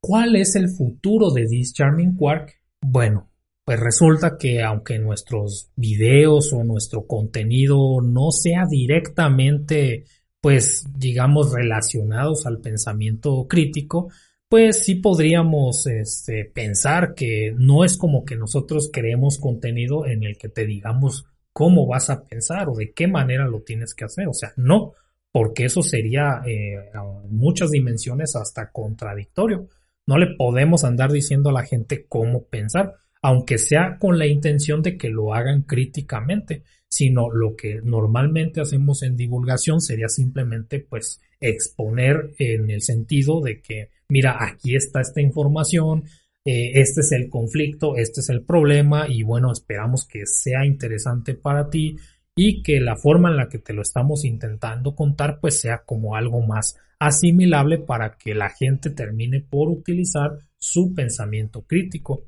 ¿Cuál 0.01 0.37
es 0.37 0.57
el 0.57 0.69
futuro 0.69 1.31
de 1.31 1.47
This 1.47 1.75
Charming 1.75 2.17
Quark? 2.17 2.55
Bueno, 2.81 3.31
pues 3.65 3.81
resulta 3.81 4.39
que 4.39 4.63
aunque 4.63 4.99
nuestros 4.99 5.71
videos 5.75 6.53
o 6.53 6.63
nuestro 6.63 7.07
contenido 7.07 8.01
no 8.01 8.31
sea 8.31 8.65
directamente, 8.71 10.05
pues 10.41 10.85
digamos, 10.97 11.53
relacionados 11.53 12.47
al 12.47 12.61
pensamiento 12.61 13.47
crítico, 13.49 14.09
pues 14.49 14.85
sí 14.85 14.95
podríamos 14.95 15.87
este, 15.89 16.45
pensar 16.45 17.15
que 17.15 17.53
no 17.57 17.85
es 17.85 17.97
como 17.97 18.25
que 18.25 18.37
nosotros 18.37 18.91
creemos 18.93 19.39
contenido 19.39 20.07
en 20.07 20.23
el 20.23 20.39
que 20.39 20.49
te 20.49 20.65
digamos 20.65 21.27
cómo 21.57 21.87
vas 21.87 22.11
a 22.11 22.23
pensar 22.23 22.69
o 22.69 22.75
de 22.75 22.93
qué 22.93 23.09
manera 23.09 23.49
lo 23.49 23.63
tienes 23.63 23.95
que 23.95 24.05
hacer. 24.05 24.29
O 24.29 24.35
sea, 24.35 24.53
no, 24.59 24.93
porque 25.33 25.65
eso 25.65 25.81
sería 25.81 26.43
eh, 26.47 26.91
muchas 27.31 27.71
dimensiones 27.71 28.37
hasta 28.37 28.71
contradictorio. 28.71 29.67
No 30.07 30.19
le 30.19 30.37
podemos 30.37 30.85
andar 30.85 31.11
diciendo 31.11 31.49
a 31.49 31.55
la 31.55 31.65
gente 31.65 32.05
cómo 32.11 32.45
pensar, 32.45 32.97
aunque 33.23 33.57
sea 33.57 33.97
con 33.99 34.19
la 34.19 34.27
intención 34.27 34.83
de 34.83 34.99
que 34.99 35.09
lo 35.09 35.33
hagan 35.33 35.63
críticamente, 35.63 36.63
sino 36.89 37.31
lo 37.31 37.57
que 37.57 37.81
normalmente 37.83 38.61
hacemos 38.61 39.03
en 39.03 39.17
divulgación 39.17 39.81
sería 39.81 40.09
simplemente 40.09 40.81
pues 40.81 41.23
exponer 41.41 42.35
en 42.39 42.71
el 42.71 42.83
sentido 42.83 43.41
de 43.41 43.63
que, 43.63 43.89
mira, 44.11 44.37
aquí 44.45 44.77
está 44.77 45.01
esta 45.01 45.23
información, 45.23 46.05
eh, 46.47 46.79
este 46.81 47.01
es 47.01 47.11
el 47.11 47.29
conflicto, 47.29 47.97
este 47.97 48.21
es 48.21 48.29
el 48.29 48.45
problema 48.45 49.09
y 49.09 49.25
bueno, 49.25 49.51
esperamos 49.51 50.07
que 50.07 50.27
sea 50.27 50.65
interesante 50.65 51.35
para 51.35 51.71
ti 51.71 51.97
y 52.37 52.63
que 52.63 52.79
la 52.79 52.95
forma 52.95 53.31
en 53.31 53.37
la 53.37 53.49
que 53.49 53.59
te 53.59 53.73
lo 53.73 53.83
estamos 53.83 54.25
intentando 54.25 54.95
contar 54.95 55.41
pues 55.41 55.61
sea 55.61 55.83
como 55.85 56.15
algo 56.15 56.47
más 56.47 56.77
asimilable 57.01 57.79
para 57.79 58.17
que 58.17 58.37
la 58.37 58.49
gente 58.49 58.91
termine 58.91 59.41
por 59.41 59.69
utilizar 59.69 60.39
su 60.57 60.95
pensamiento 60.95 61.67
crítico. 61.67 62.27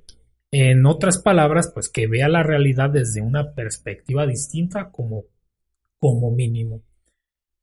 En 0.51 0.85
otras 0.85 1.19
palabras, 1.19 1.71
pues 1.73 1.89
que 1.89 2.09
vea 2.09 2.29
la 2.29 2.43
realidad 2.43 2.91
desde 2.91 3.21
una 3.21 3.55
perspectiva 3.55 4.27
distinta 4.27 4.91
como, 4.91 5.27
como 6.01 6.33
mínimo. 6.33 6.83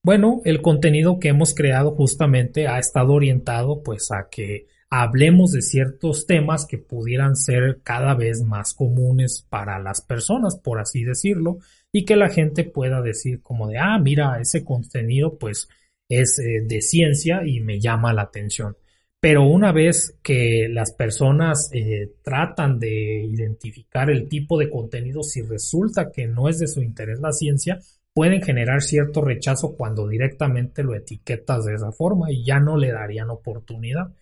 Bueno, 0.03 0.39
el 0.45 0.61
contenido 0.61 1.19
que 1.19 1.29
hemos 1.29 1.53
creado 1.53 1.91
justamente 1.95 2.69
ha 2.69 2.79
estado 2.79 3.11
orientado 3.11 3.83
pues 3.83 4.09
a 4.11 4.29
que 4.29 4.67
hablemos 5.01 5.51
de 5.51 5.61
ciertos 5.61 6.25
temas 6.25 6.65
que 6.65 6.77
pudieran 6.77 7.35
ser 7.35 7.81
cada 7.83 8.15
vez 8.15 8.43
más 8.43 8.73
comunes 8.73 9.45
para 9.49 9.77
las 9.77 10.01
personas, 10.01 10.57
por 10.57 10.79
así 10.79 11.03
decirlo, 11.03 11.57
y 11.91 12.05
que 12.05 12.15
la 12.15 12.29
gente 12.29 12.63
pueda 12.63 13.01
decir 13.01 13.41
como 13.41 13.67
de, 13.67 13.77
ah, 13.77 13.99
mira, 13.99 14.39
ese 14.39 14.63
contenido 14.63 15.37
pues 15.37 15.67
es 16.07 16.39
eh, 16.39 16.61
de 16.65 16.81
ciencia 16.81 17.41
y 17.45 17.59
me 17.59 17.79
llama 17.79 18.13
la 18.13 18.21
atención. 18.23 18.77
Pero 19.19 19.43
una 19.43 19.73
vez 19.73 20.17
que 20.23 20.67
las 20.69 20.93
personas 20.93 21.69
eh, 21.73 22.13
tratan 22.23 22.79
de 22.79 23.23
identificar 23.23 24.09
el 24.09 24.29
tipo 24.29 24.57
de 24.57 24.69
contenido, 24.69 25.23
si 25.23 25.41
resulta 25.41 26.11
que 26.11 26.27
no 26.27 26.47
es 26.47 26.59
de 26.59 26.67
su 26.67 26.81
interés 26.81 27.19
la 27.19 27.33
ciencia, 27.33 27.79
pueden 28.13 28.41
generar 28.41 28.81
cierto 28.81 29.21
rechazo 29.21 29.75
cuando 29.75 30.07
directamente 30.07 30.83
lo 30.83 30.95
etiquetas 30.95 31.65
de 31.65 31.73
esa 31.73 31.91
forma 31.91 32.31
y 32.31 32.45
ya 32.45 32.61
no 32.61 32.77
le 32.77 32.91
darían 32.91 33.29
oportunidad. 33.29 34.13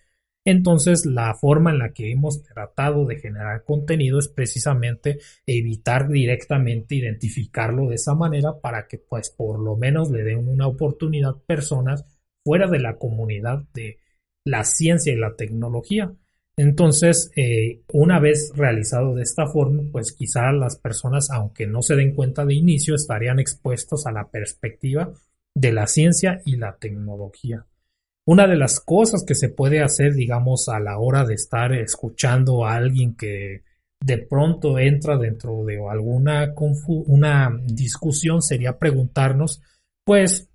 Entonces, 0.44 1.06
la 1.06 1.34
forma 1.34 1.70
en 1.70 1.78
la 1.78 1.92
que 1.92 2.10
hemos 2.10 2.42
tratado 2.42 3.06
de 3.06 3.18
generar 3.18 3.64
contenido 3.64 4.18
es 4.18 4.28
precisamente 4.28 5.18
evitar 5.46 6.08
directamente 6.08 6.96
identificarlo 6.96 7.88
de 7.88 7.94
esa 7.94 8.14
manera 8.14 8.60
para 8.60 8.86
que, 8.86 8.98
pues, 8.98 9.30
por 9.30 9.58
lo 9.58 9.76
menos 9.76 10.10
le 10.10 10.22
den 10.22 10.46
una 10.46 10.66
oportunidad 10.66 11.36
personas 11.46 12.04
fuera 12.44 12.68
de 12.68 12.78
la 12.78 12.96
comunidad 12.98 13.64
de 13.72 13.98
la 14.44 14.64
ciencia 14.64 15.12
y 15.12 15.16
la 15.16 15.34
tecnología. 15.34 16.12
Entonces, 16.56 17.32
eh, 17.36 17.82
una 17.92 18.20
vez 18.20 18.52
realizado 18.54 19.14
de 19.14 19.22
esta 19.22 19.46
forma, 19.46 19.82
pues 19.90 20.12
quizá 20.12 20.52
las 20.52 20.76
personas, 20.76 21.30
aunque 21.30 21.66
no 21.66 21.82
se 21.82 21.96
den 21.96 22.14
cuenta 22.14 22.44
de 22.44 22.54
inicio, 22.54 22.94
estarían 22.94 23.40
expuestos 23.40 24.06
a 24.06 24.12
la 24.12 24.28
perspectiva 24.30 25.12
de 25.54 25.72
la 25.72 25.86
ciencia 25.86 26.42
y 26.44 26.56
la 26.56 26.76
tecnología. 26.76 27.66
Una 28.26 28.46
de 28.46 28.56
las 28.56 28.80
cosas 28.80 29.24
que 29.26 29.34
se 29.34 29.50
puede 29.50 29.82
hacer, 29.82 30.14
digamos, 30.14 30.68
a 30.68 30.80
la 30.80 30.98
hora 30.98 31.24
de 31.24 31.34
estar 31.34 31.72
escuchando 31.72 32.64
a 32.64 32.74
alguien 32.74 33.16
que 33.16 33.62
de 34.02 34.18
pronto 34.18 34.78
entra 34.78 35.16
dentro 35.16 35.64
de 35.64 35.78
alguna 35.88 36.54
una 37.06 37.50
discusión 37.66 38.42
sería 38.42 38.78
preguntarnos, 38.78 39.62
pues, 40.04 40.50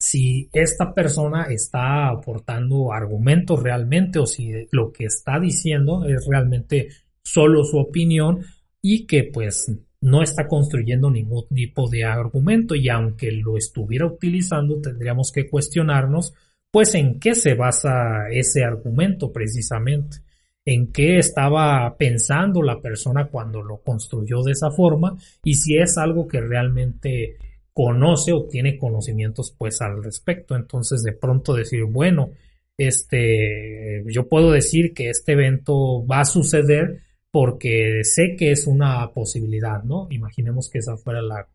si 0.00 0.48
esta 0.52 0.94
persona 0.94 1.44
está 1.44 2.08
aportando 2.08 2.92
argumentos 2.92 3.62
realmente 3.62 4.18
o 4.18 4.26
si 4.26 4.66
lo 4.70 4.92
que 4.92 5.04
está 5.04 5.38
diciendo 5.38 6.06
es 6.06 6.26
realmente 6.26 6.88
solo 7.22 7.64
su 7.64 7.78
opinión 7.78 8.40
y 8.80 9.06
que 9.06 9.24
pues 9.24 9.70
no 10.00 10.22
está 10.22 10.48
construyendo 10.48 11.10
ningún 11.10 11.46
tipo 11.48 11.88
de 11.90 12.04
argumento 12.04 12.74
y 12.74 12.88
aunque 12.88 13.30
lo 13.30 13.58
estuviera 13.58 14.06
utilizando 14.06 14.80
tendríamos 14.80 15.30
que 15.32 15.50
cuestionarnos 15.50 16.32
pues 16.70 16.94
en 16.94 17.18
qué 17.18 17.34
se 17.34 17.54
basa 17.54 18.28
ese 18.30 18.64
argumento 18.64 19.32
precisamente, 19.32 20.18
en 20.64 20.92
qué 20.92 21.18
estaba 21.18 21.96
pensando 21.96 22.62
la 22.62 22.80
persona 22.80 23.26
cuando 23.26 23.62
lo 23.62 23.82
construyó 23.82 24.42
de 24.42 24.52
esa 24.52 24.70
forma 24.70 25.16
y 25.42 25.54
si 25.54 25.76
es 25.76 25.98
algo 25.98 26.28
que 26.28 26.40
realmente 26.40 27.36
conoce 27.72 28.32
o 28.32 28.46
tiene 28.46 28.78
conocimientos 28.78 29.54
pues 29.56 29.80
al 29.80 30.02
respecto. 30.02 30.54
Entonces 30.54 31.02
de 31.02 31.12
pronto 31.12 31.54
decir, 31.54 31.84
bueno, 31.84 32.30
este, 32.76 34.04
yo 34.06 34.28
puedo 34.28 34.52
decir 34.52 34.94
que 34.94 35.10
este 35.10 35.32
evento 35.32 36.06
va 36.06 36.20
a 36.20 36.24
suceder 36.24 37.00
porque 37.30 38.00
sé 38.04 38.36
que 38.36 38.52
es 38.52 38.66
una 38.66 39.12
posibilidad, 39.12 39.82
¿no? 39.82 40.08
Imaginemos 40.10 40.68
que 40.68 40.78
esa 40.78 40.96
fuera 40.96 41.22
la, 41.22 41.48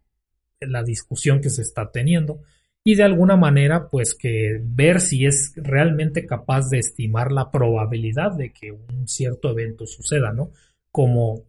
la 0.61 0.83
discusión 0.83 1.41
que 1.41 1.49
se 1.49 1.61
está 1.61 1.91
teniendo 1.91 2.41
y 2.87 2.95
de 2.95 3.03
alguna 3.03 3.35
manera 3.35 3.89
pues 3.89 4.13
que 4.13 4.59
ver 4.61 5.01
si 5.01 5.25
es 5.25 5.53
realmente 5.55 6.27
capaz 6.27 6.69
de 6.69 6.77
estimar 6.77 7.31
la 7.31 7.49
probabilidad 7.49 8.37
de 8.37 8.53
que 8.53 8.71
un 8.71 9.07
cierto 9.07 9.49
evento 9.49 9.87
suceda, 9.87 10.31
¿no? 10.31 10.51
Como 10.91 11.45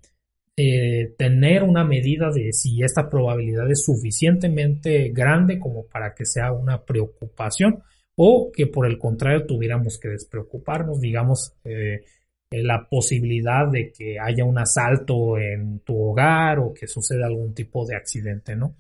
eh, 0.57 1.15
tener 1.19 1.63
una 1.63 1.85
medida 1.85 2.31
de 2.31 2.55
si 2.55 2.83
esta 2.83 3.11
probabilidad 3.11 3.71
es 3.71 3.85
suficientemente 3.85 5.11
grande 5.11 5.59
como 5.59 5.87
para 5.87 6.15
que 6.15 6.25
sea 6.25 6.53
una 6.53 6.83
preocupación 6.87 7.83
o 8.17 8.51
que 8.51 8.67
por 8.67 8.87
el 8.87 8.99
contrario 8.99 9.45
tuviéramos 9.45 9.99
que 9.99 10.09
despreocuparnos, 10.09 11.01
digamos, 11.01 11.53
eh, 11.65 12.01
la 12.51 12.89
posibilidad 12.89 13.71
de 13.71 13.93
que 13.93 14.19
haya 14.19 14.45
un 14.45 14.57
asalto 14.57 15.37
en 15.37 15.81
tu 15.81 16.01
hogar 16.01 16.61
o 16.61 16.73
que 16.73 16.87
suceda 16.87 17.27
algún 17.27 17.53
tipo 17.53 17.85
de 17.85 17.97
accidente, 17.97 18.57
¿no? 18.57 18.75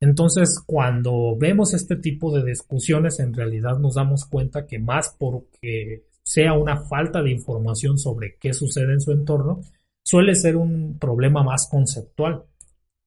Entonces, 0.00 0.62
cuando 0.64 1.36
vemos 1.38 1.72
este 1.72 1.96
tipo 1.96 2.36
de 2.36 2.44
discusiones, 2.44 3.18
en 3.20 3.32
realidad 3.32 3.78
nos 3.78 3.94
damos 3.94 4.26
cuenta 4.26 4.66
que 4.66 4.78
más 4.78 5.14
porque 5.18 6.04
sea 6.22 6.52
una 6.52 6.84
falta 6.84 7.22
de 7.22 7.30
información 7.30 7.98
sobre 7.98 8.36
qué 8.38 8.52
sucede 8.52 8.92
en 8.92 9.00
su 9.00 9.12
entorno, 9.12 9.60
suele 10.02 10.34
ser 10.34 10.56
un 10.56 10.98
problema 10.98 11.42
más 11.42 11.68
conceptual, 11.70 12.44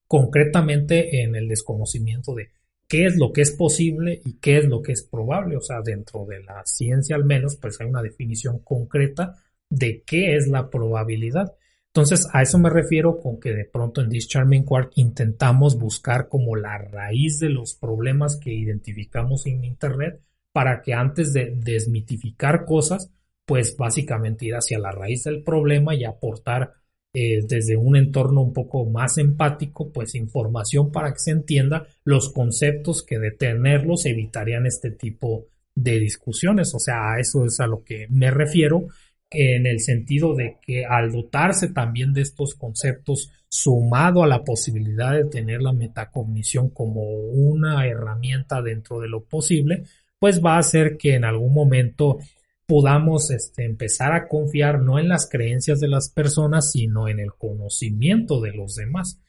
concretamente 0.08 1.22
en 1.22 1.36
el 1.36 1.48
desconocimiento 1.48 2.34
de 2.34 2.50
qué 2.88 3.06
es 3.06 3.16
lo 3.18 3.32
que 3.32 3.42
es 3.42 3.52
posible 3.52 4.22
y 4.26 4.40
qué 4.40 4.58
es 4.58 4.66
lo 4.66 4.82
que 4.82 4.94
es 4.94 5.04
probable. 5.04 5.58
O 5.58 5.62
sea, 5.62 5.82
dentro 5.84 6.26
de 6.26 6.42
la 6.42 6.64
ciencia 6.66 7.16
al 7.16 7.24
menos, 7.24 7.56
pues 7.58 7.80
hay 7.80 7.88
una 7.88 8.02
definición 8.02 8.60
concreta 8.60 9.36
de 9.70 10.02
qué 10.04 10.36
es 10.36 10.48
la 10.48 10.70
probabilidad. 10.70 11.54
Entonces, 12.00 12.30
a 12.32 12.42
eso 12.42 12.58
me 12.58 12.70
refiero 12.70 13.20
con 13.20 13.42
que 13.42 13.52
de 13.54 13.66
pronto 13.66 14.00
en 14.00 14.08
This 14.08 14.30
Charming 14.30 14.64
Quark 14.64 14.94
intentamos 14.96 15.78
buscar 15.78 16.30
como 16.30 16.56
la 16.56 16.78
raíz 16.78 17.40
de 17.40 17.50
los 17.50 17.74
problemas 17.74 18.40
que 18.42 18.54
identificamos 18.54 19.46
en 19.48 19.66
Internet 19.66 20.22
para 20.54 20.82
que 20.82 20.94
antes 20.94 21.34
de 21.34 21.54
desmitificar 21.58 22.64
cosas, 22.64 23.12
pues 23.46 23.76
básicamente 23.76 24.46
ir 24.46 24.54
hacia 24.54 24.80
la 24.80 24.92
raíz 24.92 25.26
del 25.26 25.44
problema 25.44 25.94
y 25.94 26.06
aportar 26.06 26.72
eh, 27.12 27.42
desde 27.46 27.76
un 27.76 27.98
entorno 27.98 28.44
un 28.44 28.54
poco 28.54 28.86
más 28.86 29.18
empático, 29.18 29.92
pues 29.92 30.16
información 30.16 30.94
para 30.94 31.12
que 31.12 31.20
se 31.20 31.32
entienda 31.32 31.86
los 32.06 32.32
conceptos 32.32 33.04
que 33.04 33.20
de 33.20 33.32
tenerlos 33.32 34.06
evitarían 34.06 34.66
este 34.66 34.92
tipo 34.92 35.48
de 35.76 36.00
discusiones. 36.00 36.74
O 36.74 36.80
sea, 36.80 37.12
a 37.12 37.20
eso 37.20 37.44
es 37.44 37.60
a 37.60 37.68
lo 37.68 37.84
que 37.84 38.08
me 38.10 38.32
refiero 38.32 38.88
en 39.32 39.68
el 39.68 39.80
sentido 39.80 40.36
de 40.36 40.58
que 40.62 40.86
al 40.86 41.12
dotarse 41.12 41.70
también 41.70 42.14
de 42.14 42.22
estos 42.22 42.56
conceptos, 42.56 43.32
sumado 43.48 44.24
a 44.24 44.28
la 44.28 44.44
posibilidad 44.44 45.14
de 45.14 45.26
tener 45.26 45.62
la 45.62 45.74
metacognición 45.74 46.70
como 46.70 47.02
una 47.02 47.88
herramienta 47.88 48.62
dentro 48.62 49.00
de 49.00 49.08
lo 49.08 49.24
posible, 49.24 49.84
pues 50.20 50.44
va 50.44 50.56
a 50.56 50.60
hacer 50.60 50.98
que 50.98 51.16
en 51.16 51.26
algún 51.26 51.54
momento 51.54 52.20
podamos 52.68 53.32
este, 53.32 53.66
empezar 53.66 54.14
a 54.14 54.28
confiar 54.28 54.80
no 54.80 55.00
en 55.00 55.10
las 55.10 55.28
creencias 55.28 55.80
de 55.80 55.88
las 55.88 56.10
personas, 56.10 56.72
sino 56.72 57.08
en 57.08 57.20
el 57.20 57.34
conocimiento 57.34 58.40
de 58.42 58.54
los 58.54 58.76
demás. 58.76 59.20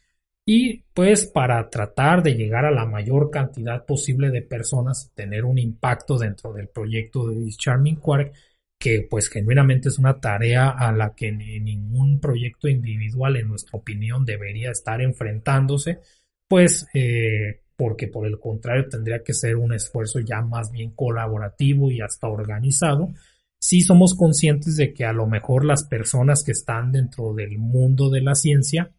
Y 0.44 0.82
pues 0.92 1.26
para 1.26 1.70
tratar 1.70 2.22
de 2.22 2.34
llegar 2.34 2.64
a 2.64 2.70
la 2.70 2.84
mayor 2.84 3.30
cantidad 3.30 3.86
posible 3.86 4.30
de 4.30 4.42
personas, 4.42 5.10
tener 5.14 5.44
un 5.44 5.58
impacto 5.58 6.18
dentro 6.18 6.52
del 6.52 6.68
proyecto 6.68 7.28
de 7.28 7.48
Charming 7.50 7.96
Quark, 7.96 8.32
que 8.80 9.06
pues 9.08 9.28
genuinamente 9.28 9.90
es 9.90 9.98
una 9.98 10.20
tarea 10.20 10.70
a 10.70 10.90
la 10.90 11.14
que 11.14 11.30
ningún 11.30 12.18
proyecto 12.18 12.66
individual 12.66 13.36
en 13.36 13.48
nuestra 13.48 13.78
opinión 13.78 14.24
debería 14.24 14.70
estar 14.70 15.02
enfrentándose, 15.02 15.98
pues 16.48 16.86
eh, 16.94 17.60
porque 17.76 18.08
por 18.08 18.26
el 18.26 18.40
contrario 18.40 18.88
tendría 18.88 19.22
que 19.22 19.34
ser 19.34 19.56
un 19.56 19.74
esfuerzo 19.74 20.20
ya 20.20 20.40
más 20.40 20.72
bien 20.72 20.92
colaborativo 20.92 21.90
y 21.90 22.00
hasta 22.00 22.28
organizado. 22.28 23.10
Si 23.58 23.82
somos 23.82 24.14
conscientes 24.14 24.76
de 24.76 24.94
que 24.94 25.04
a 25.04 25.12
lo 25.12 25.26
mejor 25.26 25.66
las 25.66 25.84
personas 25.84 26.42
que 26.42 26.52
están 26.52 26.90
dentro 26.90 27.34
del 27.34 27.58
mundo 27.58 28.08
de 28.08 28.22
la 28.22 28.34
ciencia, 28.34 28.92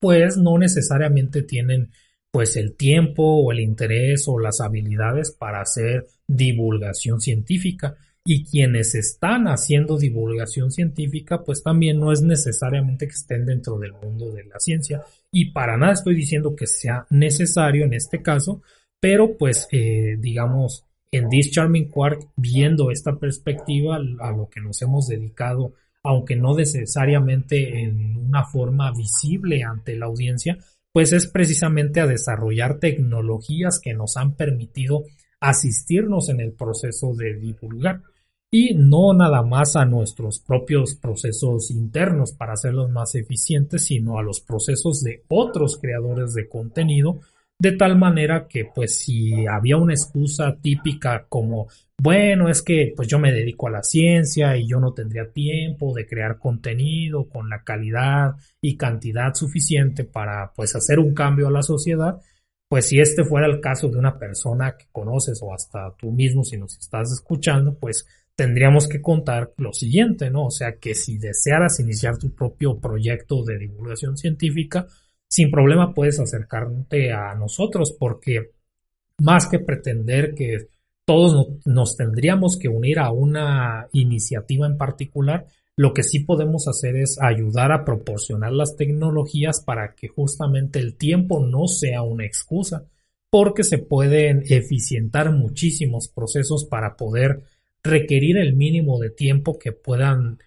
pues 0.00 0.38
no 0.38 0.56
necesariamente 0.56 1.42
tienen 1.42 1.90
pues 2.30 2.56
el 2.56 2.74
tiempo 2.74 3.22
o 3.22 3.52
el 3.52 3.60
interés 3.60 4.24
o 4.28 4.38
las 4.38 4.62
habilidades 4.62 5.30
para 5.30 5.60
hacer 5.60 6.06
divulgación 6.26 7.20
científica 7.20 7.98
y 8.26 8.44
quienes 8.44 8.94
están 8.94 9.48
haciendo 9.48 9.98
divulgación 9.98 10.70
científica, 10.70 11.44
pues 11.44 11.62
también 11.62 12.00
no 12.00 12.10
es 12.10 12.22
necesariamente 12.22 13.06
que 13.06 13.12
estén 13.12 13.44
dentro 13.44 13.78
del 13.78 13.92
mundo 13.92 14.32
de 14.32 14.44
la 14.44 14.58
ciencia. 14.58 15.04
Y 15.30 15.50
para 15.52 15.76
nada 15.76 15.92
estoy 15.92 16.14
diciendo 16.14 16.56
que 16.56 16.66
sea 16.66 17.06
necesario 17.10 17.84
en 17.84 17.92
este 17.92 18.22
caso, 18.22 18.62
pero 18.98 19.36
pues 19.36 19.68
eh, 19.72 20.16
digamos, 20.18 20.86
en 21.10 21.28
This 21.28 21.50
Charming 21.50 21.90
Quark, 21.90 22.28
viendo 22.34 22.90
esta 22.90 23.18
perspectiva 23.18 23.96
a 23.96 24.32
lo 24.32 24.48
que 24.48 24.60
nos 24.62 24.80
hemos 24.80 25.06
dedicado, 25.06 25.74
aunque 26.02 26.34
no 26.34 26.56
necesariamente 26.56 27.82
en 27.82 28.16
una 28.16 28.44
forma 28.44 28.90
visible 28.92 29.62
ante 29.62 29.96
la 29.96 30.06
audiencia, 30.06 30.56
pues 30.92 31.12
es 31.12 31.26
precisamente 31.26 32.00
a 32.00 32.06
desarrollar 32.06 32.78
tecnologías 32.78 33.80
que 33.82 33.92
nos 33.92 34.16
han 34.16 34.34
permitido 34.34 35.04
asistirnos 35.40 36.30
en 36.30 36.40
el 36.40 36.52
proceso 36.52 37.14
de 37.14 37.34
divulgar 37.34 38.00
y 38.56 38.72
no 38.72 39.12
nada 39.14 39.42
más 39.42 39.74
a 39.74 39.84
nuestros 39.84 40.38
propios 40.38 40.94
procesos 40.94 41.72
internos 41.72 42.34
para 42.34 42.52
hacerlos 42.52 42.88
más 42.88 43.16
eficientes, 43.16 43.86
sino 43.86 44.16
a 44.16 44.22
los 44.22 44.40
procesos 44.40 45.02
de 45.02 45.24
otros 45.26 45.76
creadores 45.76 46.34
de 46.34 46.48
contenido, 46.48 47.18
de 47.58 47.72
tal 47.72 47.98
manera 47.98 48.46
que 48.46 48.64
pues 48.72 48.96
si 48.96 49.44
había 49.48 49.76
una 49.76 49.94
excusa 49.94 50.56
típica 50.62 51.26
como 51.28 51.66
bueno, 52.00 52.48
es 52.48 52.62
que 52.62 52.92
pues 52.94 53.08
yo 53.08 53.18
me 53.18 53.32
dedico 53.32 53.66
a 53.66 53.72
la 53.72 53.82
ciencia 53.82 54.56
y 54.56 54.68
yo 54.68 54.78
no 54.78 54.92
tendría 54.92 55.32
tiempo 55.32 55.92
de 55.92 56.06
crear 56.06 56.38
contenido 56.38 57.28
con 57.28 57.50
la 57.50 57.64
calidad 57.64 58.36
y 58.60 58.76
cantidad 58.76 59.34
suficiente 59.34 60.04
para 60.04 60.52
pues 60.54 60.76
hacer 60.76 61.00
un 61.00 61.12
cambio 61.12 61.48
a 61.48 61.50
la 61.50 61.62
sociedad, 61.62 62.20
pues 62.68 62.86
si 62.86 63.00
este 63.00 63.24
fuera 63.24 63.48
el 63.48 63.60
caso 63.60 63.88
de 63.88 63.98
una 63.98 64.16
persona 64.16 64.76
que 64.76 64.86
conoces 64.92 65.40
o 65.42 65.52
hasta 65.52 65.92
tú 65.98 66.12
mismo 66.12 66.44
si 66.44 66.56
nos 66.56 66.78
estás 66.78 67.10
escuchando, 67.10 67.76
pues 67.76 68.06
tendríamos 68.36 68.88
que 68.88 69.00
contar 69.00 69.52
lo 69.56 69.72
siguiente, 69.72 70.30
¿no? 70.30 70.46
O 70.46 70.50
sea, 70.50 70.76
que 70.78 70.94
si 70.94 71.18
desearas 71.18 71.80
iniciar 71.80 72.18
tu 72.18 72.34
propio 72.34 72.78
proyecto 72.78 73.44
de 73.44 73.58
divulgación 73.58 74.16
científica, 74.16 74.86
sin 75.28 75.50
problema 75.50 75.94
puedes 75.94 76.18
acercarte 76.20 77.12
a 77.12 77.34
nosotros 77.34 77.94
porque 77.98 78.50
más 79.18 79.46
que 79.48 79.60
pretender 79.60 80.34
que 80.34 80.68
todos 81.04 81.48
nos 81.64 81.96
tendríamos 81.96 82.58
que 82.58 82.68
unir 82.68 82.98
a 82.98 83.12
una 83.12 83.88
iniciativa 83.92 84.66
en 84.66 84.78
particular, 84.78 85.46
lo 85.76 85.92
que 85.92 86.02
sí 86.02 86.20
podemos 86.20 86.68
hacer 86.68 86.96
es 86.96 87.18
ayudar 87.20 87.72
a 87.72 87.84
proporcionar 87.84 88.52
las 88.52 88.76
tecnologías 88.76 89.60
para 89.60 89.94
que 89.94 90.08
justamente 90.08 90.78
el 90.78 90.96
tiempo 90.96 91.44
no 91.44 91.66
sea 91.66 92.02
una 92.02 92.24
excusa, 92.24 92.84
porque 93.30 93.64
se 93.64 93.78
pueden 93.78 94.44
eficientar 94.48 95.32
muchísimos 95.32 96.08
procesos 96.08 96.64
para 96.64 96.96
poder 96.96 97.42
requerir 97.84 98.38
el 98.38 98.56
mínimo 98.56 98.98
de 98.98 99.10
tiempo 99.10 99.58
que 99.58 99.72
puedan 99.72 100.38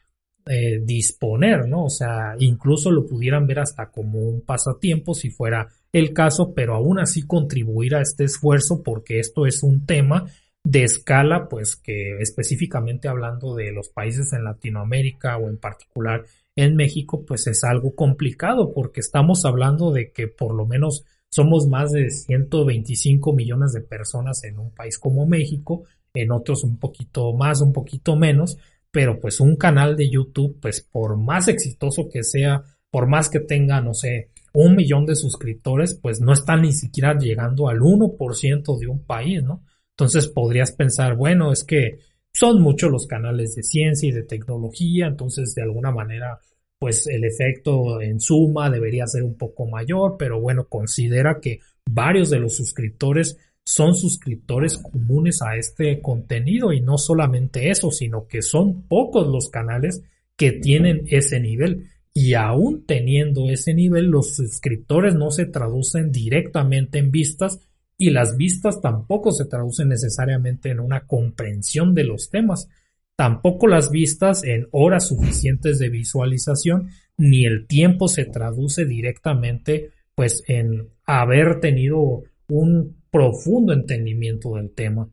eh, 0.47 0.79
disponer, 0.83 1.67
¿no? 1.67 1.85
O 1.85 1.89
sea, 1.89 2.35
incluso 2.39 2.89
lo 2.89 3.05
pudieran 3.05 3.45
ver 3.45 3.59
hasta 3.59 3.91
como 3.91 4.19
un 4.19 4.41
pasatiempo 4.41 5.13
si 5.13 5.29
fuera 5.29 5.67
el 5.93 6.13
caso, 6.13 6.53
pero 6.53 6.73
aún 6.73 6.99
así 6.99 7.27
contribuir 7.27 7.95
a 7.95 8.01
este 8.01 8.23
esfuerzo 8.23 8.81
porque 8.81 9.19
esto 9.19 9.45
es 9.45 9.61
un 9.61 9.85
tema 9.85 10.25
de 10.63 10.83
escala, 10.83 11.47
pues 11.47 11.75
que 11.75 12.17
específicamente 12.19 13.07
hablando 13.07 13.55
de 13.55 13.71
los 13.71 13.89
países 13.89 14.33
en 14.33 14.43
Latinoamérica 14.43 15.37
o 15.37 15.47
en 15.47 15.57
particular 15.57 16.25
en 16.55 16.75
México, 16.75 17.23
pues 17.25 17.47
es 17.47 17.63
algo 17.63 17.95
complicado 17.95 18.73
porque 18.73 18.99
estamos 18.99 19.45
hablando 19.45 19.91
de 19.91 20.11
que 20.11 20.27
por 20.27 20.55
lo 20.55 20.65
menos 20.65 21.05
somos 21.29 21.67
más 21.67 21.91
de 21.91 22.09
125 22.09 23.33
millones 23.33 23.73
de 23.73 23.81
personas 23.81 24.43
en 24.43 24.59
un 24.59 24.71
país 24.71 24.97
como 24.97 25.25
México 25.25 25.83
en 26.21 26.31
otros 26.31 26.63
un 26.63 26.77
poquito 26.77 27.33
más, 27.33 27.61
un 27.61 27.73
poquito 27.73 28.15
menos, 28.15 28.57
pero 28.91 29.19
pues 29.19 29.39
un 29.39 29.55
canal 29.55 29.95
de 29.95 30.09
YouTube, 30.09 30.59
pues 30.61 30.81
por 30.81 31.17
más 31.17 31.47
exitoso 31.47 32.09
que 32.09 32.23
sea, 32.23 32.63
por 32.89 33.07
más 33.07 33.29
que 33.29 33.39
tenga, 33.39 33.81
no 33.81 33.93
sé, 33.93 34.31
un 34.53 34.75
millón 34.75 35.05
de 35.05 35.15
suscriptores, 35.15 35.99
pues 36.01 36.19
no 36.19 36.33
está 36.33 36.55
ni 36.57 36.71
siquiera 36.71 37.17
llegando 37.17 37.69
al 37.69 37.79
1% 37.79 38.79
de 38.79 38.87
un 38.87 39.05
país, 39.05 39.43
¿no? 39.43 39.63
Entonces 39.91 40.27
podrías 40.27 40.71
pensar, 40.71 41.15
bueno, 41.15 41.51
es 41.51 41.63
que 41.63 41.99
son 42.33 42.61
muchos 42.61 42.91
los 42.91 43.07
canales 43.07 43.55
de 43.55 43.63
ciencia 43.63 44.09
y 44.09 44.11
de 44.11 44.23
tecnología, 44.23 45.07
entonces 45.07 45.53
de 45.55 45.63
alguna 45.63 45.91
manera, 45.91 46.39
pues 46.79 47.07
el 47.07 47.23
efecto 47.23 48.01
en 48.01 48.19
suma 48.19 48.69
debería 48.69 49.07
ser 49.07 49.23
un 49.23 49.35
poco 49.35 49.67
mayor, 49.67 50.17
pero 50.17 50.39
bueno, 50.39 50.67
considera 50.67 51.39
que 51.41 51.59
varios 51.89 52.29
de 52.29 52.39
los 52.39 52.55
suscriptores 52.55 53.37
son 53.67 53.95
suscriptores 53.95 54.77
comunes 54.77 55.41
a 55.41 55.57
este 55.57 56.01
contenido 56.01 56.71
y 56.71 56.79
no 56.79 56.97
solamente 56.97 57.69
eso, 57.69 57.91
sino 57.91 58.25
que 58.25 58.41
son 58.41 58.83
pocos 58.83 59.27
los 59.27 59.49
canales 59.49 60.03
que 60.37 60.53
tienen 60.53 61.03
ese 61.07 61.41
nivel. 61.41 61.89
Y 62.13 62.35
aún 62.35 62.85
teniendo 62.85 63.49
ese 63.49 63.73
nivel, 63.73 64.05
los 64.05 64.37
suscriptores 64.37 65.15
no 65.15 65.31
se 65.31 65.47
traducen 65.47 66.13
directamente 66.13 66.99
en 66.99 67.11
vistas 67.11 67.59
y 67.97 68.11
las 68.11 68.37
vistas 68.37 68.79
tampoco 68.79 69.33
se 69.33 69.43
traducen 69.43 69.89
necesariamente 69.89 70.69
en 70.69 70.79
una 70.79 71.05
comprensión 71.05 71.93
de 71.93 72.05
los 72.05 72.29
temas. 72.29 72.69
Tampoco 73.17 73.67
las 73.67 73.91
vistas 73.91 74.45
en 74.45 74.67
horas 74.71 75.09
suficientes 75.09 75.77
de 75.77 75.89
visualización, 75.89 76.87
ni 77.17 77.45
el 77.45 77.67
tiempo 77.67 78.07
se 78.07 78.23
traduce 78.23 78.85
directamente 78.85 79.91
pues 80.15 80.41
en 80.47 80.87
haber 81.05 81.59
tenido 81.59 82.23
un 82.47 82.95
profundo 83.17 83.73
entendimiento 83.73 84.53
del 84.53 84.75
tema. 84.75 85.09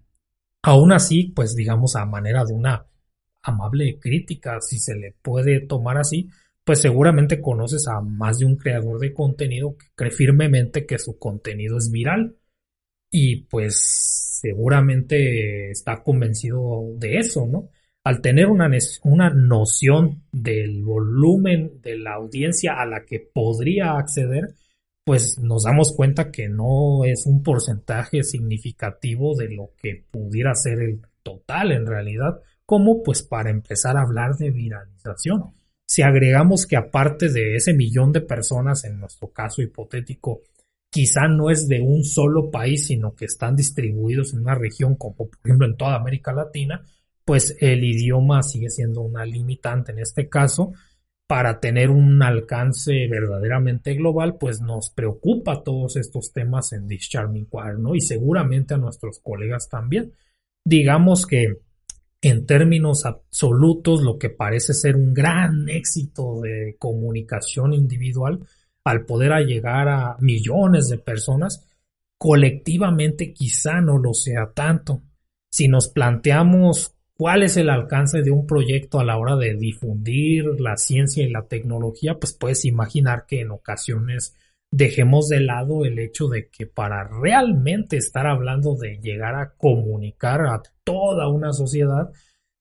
Aún 0.63 0.93
así, 0.93 1.33
pues 1.35 1.57
digamos 1.57 1.97
a 1.97 2.05
manera 2.05 2.45
de 2.45 2.53
una 2.53 2.87
amable 3.43 3.99
crítica, 3.99 4.61
si 4.61 4.79
se 4.79 4.95
le 4.95 5.15
puede 5.23 5.61
tomar 5.61 5.97
así, 5.97 6.29
pues 6.65 6.83
seguramente 6.83 7.41
conoces 7.41 7.89
a 7.89 8.03
más 8.03 8.41
de 8.41 8.45
un 8.45 8.57
creador 8.57 8.99
de 9.01 9.15
contenido 9.15 9.75
que 9.79 9.87
cree 9.95 10.11
firmemente 10.11 10.85
que 10.85 10.99
su 10.99 11.19
contenido 11.19 11.79
es 11.79 11.91
viral 11.91 12.37
y 13.11 13.45
pues 13.45 14.39
seguramente 14.43 15.71
está 15.71 16.03
convencido 16.03 16.93
de 16.99 17.17
eso, 17.17 17.47
¿no? 17.47 17.71
al 18.03 18.21
tener 18.21 18.49
una, 18.49 18.69
una 19.05 19.31
noción 19.31 20.25
del 20.31 20.83
volumen 20.83 21.81
de 21.81 21.97
la 21.97 22.17
audiencia 22.17 22.75
a 22.75 22.85
la 22.85 23.07
que 23.07 23.19
podría 23.21 23.97
acceder, 23.97 24.55
pues 25.05 25.39
nos 25.39 25.65
damos 25.65 25.93
cuenta 25.95 26.31
que 26.31 26.49
no 26.49 27.05
es 27.05 27.27
un 27.27 27.43
porcentaje 27.43 28.23
significativo 28.23 29.37
de 29.37 29.51
lo 29.51 29.73
que 29.77 30.05
pudiera 30.11 30.55
ser 30.55 30.81
el 30.81 31.03
total 31.23 31.73
en 31.73 31.87
realidad, 31.87 32.41
como 32.65 33.03
pues 33.03 33.23
para 33.23 33.51
empezar 33.51 33.97
a 33.97 34.03
hablar 34.03 34.37
de 34.37 34.51
viralización. 34.51 35.53
Si 35.87 36.03
agregamos 36.03 36.67
que 36.67 36.77
aparte 36.77 37.29
de 37.29 37.57
ese 37.57 37.75
millón 37.75 38.13
de 38.13 38.23
personas, 38.23 38.85
en 38.85 38.99
nuestro 38.99 39.31
caso 39.31 39.61
hipotético, 39.61 40.41
quizá 40.91 41.29
no 41.29 41.51
es 41.51 41.69
de 41.69 41.83
un 41.83 42.05
solo 42.05 42.51
país, 42.51 42.87
sino 42.87 43.15
que 43.15 43.27
están 43.27 43.57
distribuidos 43.57 44.33
en 44.33 44.41
una 44.41 44.55
región 44.55 44.97
como 44.97 45.17
por 45.17 45.29
ejemplo 45.45 45.67
en 45.67 45.77
toda 45.77 45.97
América 45.97 46.33
Latina, 46.33 46.83
pues 47.25 47.57
el 47.61 47.85
idioma 47.85 48.43
sigue 48.43 48.71
siendo 48.71 49.03
una 49.03 49.25
limitante 49.25 49.93
en 49.93 49.99
este 49.99 50.29
caso. 50.29 50.73
Para 51.27 51.59
tener 51.59 51.91
un 51.91 52.23
alcance 52.23 53.09
verdaderamente 53.09 53.95
global, 53.95 54.37
pues 54.39 54.61
nos 54.61 54.91
preocupa 54.91 55.63
todos 55.63 55.97
estos 55.97 56.33
temas 56.33 56.73
en 56.73 56.87
This 56.87 57.09
Charming 57.09 57.49
¿no? 57.79 57.95
Y 57.95 58.01
seguramente 58.01 58.75
a 58.75 58.79
nuestros 58.79 59.21
colegas 59.21 59.69
también. 59.69 60.13
Digamos 60.65 61.27
que 61.27 61.61
en 62.21 62.47
términos 62.47 63.05
absolutos 63.05 64.03
lo 64.03 64.19
que 64.19 64.31
parece 64.31 64.73
ser 64.73 64.97
un 64.97 65.13
gran 65.13 65.69
éxito 65.69 66.41
de 66.41 66.77
comunicación 66.79 67.75
individual 67.75 68.41
al 68.85 69.05
poder 69.05 69.33
llegar 69.47 69.89
a 69.89 70.17
millones 70.21 70.89
de 70.89 70.99
personas, 70.99 71.67
colectivamente 72.19 73.33
quizá 73.33 73.81
no 73.81 73.99
lo 73.99 74.15
sea 74.15 74.53
tanto. 74.55 75.03
Si 75.51 75.69
nos 75.69 75.89
planteamos 75.89 76.94
cuál 77.17 77.43
es 77.43 77.57
el 77.57 77.71
alcance 77.71 78.23
de 78.23 78.31
un 78.31 78.47
proyecto 78.47 78.99
a 78.99 79.05
la 79.05 79.17
hora 79.17 79.37
de 79.37 79.55
difundir 79.55 80.45
la 80.61 80.77
ciencia 80.77 81.25
y 81.25 81.31
la 81.31 81.47
tecnología, 81.47 82.19
pues 82.19 82.33
puedes 82.33 82.65
imaginar 82.65 83.27
que 83.27 83.41
en 83.41 83.51
ocasiones 83.51 84.37
dejemos 84.71 85.29
de 85.29 85.41
lado 85.41 85.85
el 85.85 86.01
hecho 86.01 86.27
de 86.27 86.49
que 86.49 86.67
para 86.67 87.05
realmente 87.05 87.97
estar 87.97 88.27
hablando 88.27 88.75
de 88.75 88.99
llegar 89.01 89.37
a 89.37 89.55
comunicar 89.57 90.41
a 90.47 90.63
toda 90.83 91.29
una 91.29 91.53
sociedad, 91.53 92.11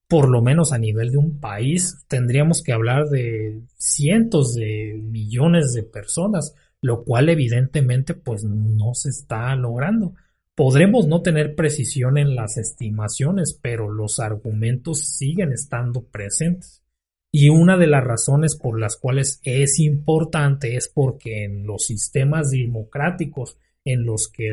por 0.08 0.30
lo 0.30 0.44
menos 0.44 0.74
a 0.74 0.78
nivel 0.78 1.12
de 1.12 1.18
un 1.18 1.40
país, 1.40 2.06
tendríamos 2.08 2.62
que 2.62 2.72
hablar 2.72 3.08
de 3.08 3.64
cientos 3.78 4.54
de 4.54 5.02
millones 5.02 5.74
de 5.74 5.82
personas, 5.82 6.54
lo 6.82 7.04
cual 7.04 7.30
evidentemente 7.30 8.14
pues 8.14 8.44
no 8.44 8.94
se 8.94 9.10
está 9.10 9.56
logrando. 9.56 10.14
Podremos 10.56 11.08
no 11.08 11.22
tener 11.22 11.56
precisión 11.56 12.18
en 12.18 12.36
las 12.36 12.58
estimaciones, 12.58 13.58
pero 13.60 13.90
los 13.90 14.20
argumentos 14.20 15.00
siguen 15.18 15.52
estando 15.52 16.04
presentes. 16.04 16.84
Y 17.32 17.50
una 17.50 17.78
de 17.78 17.88
las 17.88 18.04
razones 18.04 18.56
por 18.56 18.80
las 18.80 18.96
cuales 18.96 19.40
es 19.44 19.80
importante 19.80 20.76
es 20.76 20.88
porque 20.88 21.46
en 21.46 21.66
los 21.66 21.86
sistemas 21.86 22.52
democráticos 22.52 23.58
en 23.86 24.06
los 24.06 24.28
que 24.32 24.50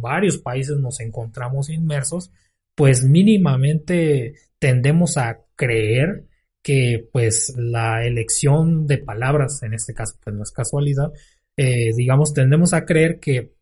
varios 0.00 0.38
países 0.38 0.76
nos 0.78 0.98
encontramos 1.00 1.70
inmersos, 1.70 2.32
pues 2.74 3.04
mínimamente 3.04 4.34
tendemos 4.58 5.16
a 5.16 5.40
creer 5.54 6.26
que 6.62 7.08
pues 7.12 7.54
la 7.56 8.04
elección 8.04 8.88
de 8.88 8.98
palabras, 8.98 9.62
en 9.62 9.74
este 9.74 9.94
caso 9.94 10.18
pues 10.22 10.34
no 10.34 10.42
es 10.42 10.50
casualidad, 10.50 11.12
eh, 11.56 11.92
digamos, 11.96 12.34
tendemos 12.34 12.74
a 12.74 12.84
creer 12.84 13.20
que 13.20 13.52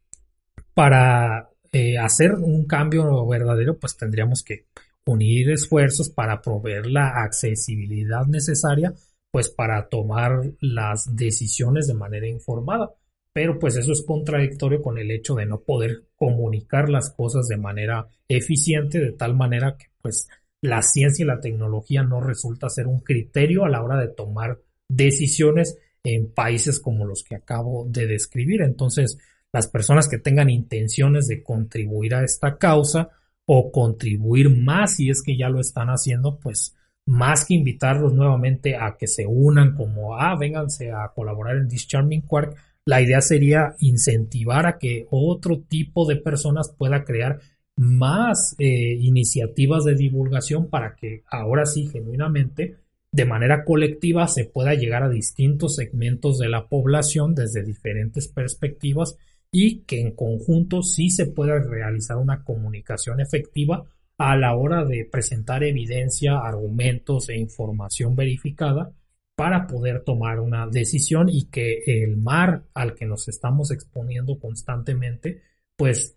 para 0.73 1.51
eh, 1.75 1.99
hacer 1.99 2.35
un 2.35 2.67
cambio 2.67 3.27
verdadero 3.27 3.77
pues 3.77 3.97
tendríamos 3.97 4.45
que 4.45 4.67
unir 5.05 5.51
esfuerzos 5.51 6.09
para 6.09 6.41
proveer 6.41 6.87
la 6.87 7.25
accesibilidad 7.25 8.27
necesaria 8.27 8.95
pues 9.33 9.49
para 9.49 9.89
tomar 9.89 10.53
las 10.61 11.17
decisiones 11.17 11.89
de 11.89 11.95
manera 11.95 12.29
informada. 12.29 12.95
Pero 13.33 13.59
pues 13.59 13.75
eso 13.75 13.91
es 13.91 14.05
contradictorio 14.07 14.81
con 14.81 14.99
el 14.99 15.11
hecho 15.11 15.35
de 15.35 15.47
no 15.47 15.63
poder 15.63 16.05
comunicar 16.15 16.89
las 16.89 17.11
cosas 17.11 17.49
de 17.49 17.57
manera 17.57 18.07
eficiente, 18.29 19.01
de 19.01 19.11
tal 19.11 19.35
manera 19.35 19.77
que 19.77 19.87
pues 20.01 20.29
la 20.61 20.81
ciencia 20.81 21.25
y 21.25 21.27
la 21.27 21.41
tecnología 21.41 22.05
no 22.05 22.21
resulta 22.21 22.69
ser 22.69 22.87
un 22.87 23.01
criterio 23.01 23.65
a 23.65 23.69
la 23.69 23.83
hora 23.83 23.99
de 23.99 24.07
tomar 24.07 24.61
decisiones 24.87 25.77
en 26.05 26.33
países 26.33 26.79
como 26.79 27.05
los 27.05 27.25
que 27.25 27.35
acabo 27.35 27.85
de 27.89 28.07
describir. 28.07 28.63
Entonces, 28.63 29.19
las 29.55 29.69
personas 29.69 30.09
que 30.09 30.19
tengan 30.19 30.51
intenciones 30.51 31.29
de 31.29 31.45
contribuir 31.45 32.17
a 32.17 32.25
esta 32.25 32.59
causa, 32.59 33.11
o 33.47 33.71
contribuir 33.71 34.51
más 34.51 34.97
si 34.97 35.11
es 35.11 35.23
que 35.23 35.37
ya 35.37 35.49
lo 35.49 35.61
están 35.61 35.91
haciendo, 35.91 36.41
pues 36.41 36.75
más 37.07 37.45
que 37.45 37.55
invitarlos 37.55 38.13
nuevamente 38.13 38.75
a 38.75 38.97
que 38.99 39.07
se 39.07 39.27
unan 39.29 39.77
como, 39.77 40.19
ah, 40.19 40.37
vénganse 40.37 40.91
a 40.91 41.13
colaborar 41.15 41.59
en 41.59 41.69
This 41.69 41.87
Charming 41.87 42.23
Quark, 42.23 42.57
la 42.85 43.01
idea 43.01 43.21
sería 43.21 43.77
incentivar 43.79 44.67
a 44.67 44.77
que 44.77 45.07
otro 45.09 45.61
tipo 45.61 46.05
de 46.05 46.17
personas 46.17 46.75
pueda 46.77 47.05
crear 47.05 47.39
más 47.77 48.57
eh, 48.59 48.97
iniciativas 48.99 49.85
de 49.85 49.95
divulgación 49.95 50.69
para 50.69 50.97
que 50.97 51.23
ahora 51.31 51.65
sí, 51.65 51.87
genuinamente, 51.87 52.79
de 53.13 53.25
manera 53.25 53.65
colectiva, 53.65 54.27
se 54.27 54.47
pueda 54.47 54.75
llegar 54.75 55.05
a 55.05 55.09
distintos 55.09 55.77
segmentos 55.77 56.41
de 56.41 56.49
la 56.49 56.67
población 56.67 57.37
desde 57.37 57.63
diferentes 57.63 58.27
perspectivas 58.27 59.17
y 59.57 59.83
que 59.83 60.01
en 60.01 60.17
conjunto 60.17 60.83
sí 60.83 61.11
se 61.11 61.27
pueda 61.27 61.61
realizar 61.61 62.17
una 62.17 62.43
comunicación 62.43 63.21
efectiva 63.21 63.85
a 64.19 64.37
la 64.37 64.57
hora 64.57 64.85
de 64.85 65.05
presentar 65.05 65.63
evidencia, 65.63 66.41
argumentos 66.41 67.29
e 67.29 67.37
información 67.37 68.17
verificada 68.17 68.93
para 69.37 69.69
poder 69.69 70.03
tomar 70.03 70.41
una 70.41 70.67
decisión 70.67 71.29
y 71.29 71.45
que 71.51 71.85
el 71.87 72.17
mar 72.17 72.65
al 72.75 72.97
que 72.97 73.07
nos 73.07 73.29
estamos 73.29 73.71
exponiendo 73.71 74.41
constantemente 74.41 75.43
pues 75.77 76.17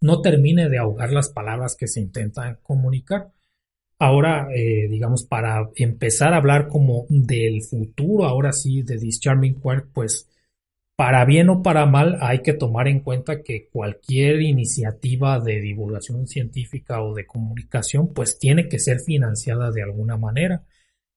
no 0.00 0.20
termine 0.20 0.68
de 0.68 0.78
ahogar 0.78 1.12
las 1.12 1.28
palabras 1.28 1.76
que 1.76 1.86
se 1.86 2.00
intentan 2.00 2.58
comunicar. 2.64 3.30
Ahora, 4.00 4.48
eh, 4.52 4.88
digamos, 4.88 5.22
para 5.22 5.70
empezar 5.76 6.32
a 6.32 6.38
hablar 6.38 6.66
como 6.66 7.06
del 7.08 7.62
futuro, 7.62 8.24
ahora 8.24 8.50
sí, 8.50 8.82
de 8.82 8.98
This 8.98 9.20
Charming 9.20 9.54
Quark, 9.54 9.90
pues 9.92 10.28
para 10.98 11.24
bien 11.24 11.48
o 11.48 11.62
para 11.62 11.86
mal, 11.86 12.18
hay 12.20 12.42
que 12.42 12.54
tomar 12.54 12.88
en 12.88 12.98
cuenta 12.98 13.44
que 13.44 13.68
cualquier 13.68 14.42
iniciativa 14.42 15.38
de 15.38 15.60
divulgación 15.60 16.26
científica 16.26 17.00
o 17.00 17.14
de 17.14 17.24
comunicación, 17.24 18.12
pues 18.12 18.40
tiene 18.40 18.68
que 18.68 18.80
ser 18.80 18.98
financiada 18.98 19.70
de 19.70 19.84
alguna 19.84 20.16
manera. 20.16 20.64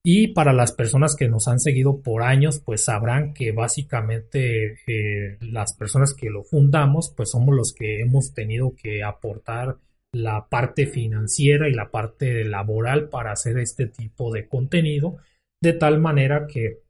Y 0.03 0.33
para 0.33 0.53
las 0.53 0.71
personas 0.71 1.15
que 1.15 1.29
nos 1.29 1.47
han 1.47 1.59
seguido 1.59 2.03
por 2.03 2.21
años, 2.21 2.61
pues 2.63 2.85
sabrán 2.85 3.33
que 3.33 3.53
básicamente 3.53 4.75
eh, 4.85 5.37
las 5.41 5.75
personas 5.75 6.13
que 6.13 6.29
lo 6.29 6.43
fundamos, 6.43 7.11
pues 7.17 7.31
somos 7.31 7.55
los 7.55 7.73
que 7.73 8.01
hemos 8.01 8.35
tenido 8.35 8.75
que 8.75 9.01
aportar 9.01 9.77
la 10.11 10.47
parte 10.47 10.85
financiera 10.85 11.67
y 11.67 11.73
la 11.73 11.89
parte 11.89 12.45
laboral 12.45 13.09
para 13.09 13.31
hacer 13.31 13.57
este 13.57 13.87
tipo 13.87 14.31
de 14.31 14.47
contenido, 14.47 15.17
de 15.59 15.73
tal 15.73 15.99
manera 15.99 16.45
que 16.45 16.80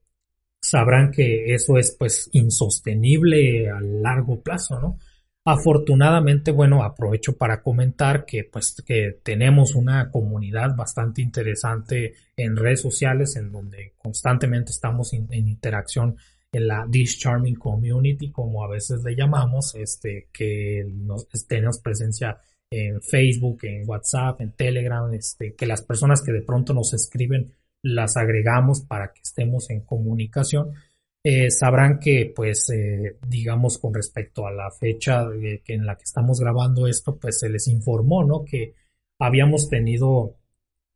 sabrán 0.62 1.12
que 1.12 1.54
eso 1.54 1.78
es 1.78 1.96
pues 1.98 2.30
insostenible 2.34 3.70
a 3.70 3.80
largo 3.82 4.42
plazo, 4.42 4.80
¿no? 4.80 5.00
Afortunadamente, 5.44 6.52
bueno, 6.52 6.84
aprovecho 6.84 7.36
para 7.36 7.64
comentar 7.64 8.26
que 8.26 8.44
pues 8.44 8.76
que 8.86 9.20
tenemos 9.24 9.74
una 9.74 10.12
comunidad 10.12 10.76
bastante 10.76 11.24
interesante 11.24 12.14
en 12.38 12.56
redes 12.56 12.82
sociales 12.82 13.36
en 13.36 13.52
donde 13.52 13.96
constantemente 13.98 14.72
estamos 14.72 15.14
en 15.14 15.48
interacción 15.48 16.18
en 16.52 16.68
la 16.68 16.88
This 16.92 17.18
Charming 17.18 17.56
Community, 17.56 18.32
como 18.32 18.64
a 18.64 18.68
veces 18.68 19.04
le 19.04 19.16
llamamos, 19.16 19.74
este, 19.76 20.28
que 20.34 20.86
nos, 20.88 21.28
tenemos 21.48 21.80
presencia 21.80 22.38
en 22.70 23.02
Facebook, 23.02 23.60
en 23.64 23.88
WhatsApp, 23.88 24.42
en 24.42 24.52
Telegram, 24.54 25.12
este, 25.14 25.56
que 25.56 25.66
las 25.66 25.82
personas 25.82 26.22
que 26.22 26.32
de 26.32 26.42
pronto 26.42 26.74
nos 26.74 26.94
escriben 26.94 27.54
las 27.84 28.18
agregamos 28.18 28.82
para 28.82 29.14
que 29.14 29.22
estemos 29.22 29.70
en 29.70 29.82
comunicación. 29.82 30.72
Eh, 31.24 31.52
sabrán 31.52 32.00
que, 32.00 32.32
pues, 32.36 32.70
eh, 32.70 33.18
digamos, 33.28 33.78
con 33.78 33.94
respecto 33.94 34.48
a 34.48 34.52
la 34.52 34.72
fecha 34.72 35.28
que 35.64 35.74
en 35.74 35.86
la 35.86 35.96
que 35.96 36.04
estamos 36.04 36.40
grabando 36.40 36.88
esto, 36.88 37.18
pues 37.18 37.40
se 37.40 37.50
les 37.50 37.68
informó, 37.68 38.24
¿no? 38.24 38.44
Que 38.44 38.74
habíamos 39.20 39.70
tenido 39.70 40.38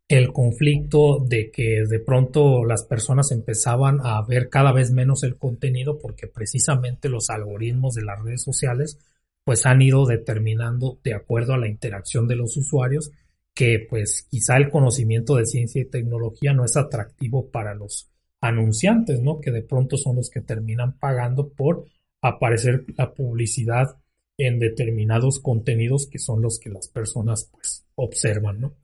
el 0.07 0.34
conflicto 0.34 1.20
de 1.20 1.49
que 1.52 1.84
de 1.88 1.99
pronto 1.99 2.64
las 2.64 2.84
personas 2.84 3.32
empezaban 3.32 3.99
a 4.03 4.22
ver 4.24 4.49
cada 4.49 4.72
vez 4.72 4.91
menos 4.91 5.24
el 5.24 5.38
contenido 5.38 5.98
porque 5.98 6.28
precisamente 6.28 7.10
los 7.10 7.30
algoritmos 7.32 7.95
de 7.95 8.03
las 8.03 8.22
redes 8.22 8.44
sociales 8.44 8.99
pues 9.44 9.66
han 9.66 9.82
ido 9.82 10.06
determinando 10.06 10.99
de 11.03 11.16
acuerdo 11.16 11.53
a 11.53 11.57
la 11.57 11.68
interacción 11.68 12.28
de 12.28 12.36
los 12.36 12.56
usuarios 12.56 13.12
que 13.56 13.88
pues 13.90 14.27
quizá 14.30 14.57
el 14.57 14.69
conocimiento 14.69 15.36
de 15.36 15.48
ciencia 15.48 15.82
y 15.82 15.90
tecnología 15.90 16.53
no 16.53 16.64
es 16.65 16.77
atractivo 16.77 17.49
para 17.49 17.73
los 17.73 18.11
anunciantes, 18.41 19.22
¿no? 19.22 19.40
Que 19.40 19.49
de 19.52 19.64
pronto 19.64 19.98
son 19.98 20.18
los 20.18 20.30
que 20.30 20.41
terminan 20.41 20.99
pagando 20.99 21.49
por 21.49 21.86
aparecer 22.22 22.86
la 22.98 23.14
publicidad 23.14 23.98
en 24.38 24.60
determinados 24.60 25.40
contenidos 25.40 26.07
que 26.07 26.19
son 26.19 26.41
los 26.44 26.60
que 26.60 26.69
las 26.69 26.90
personas 26.90 27.49
pues 27.52 27.86
observan, 27.95 28.60
¿no? 28.60 28.76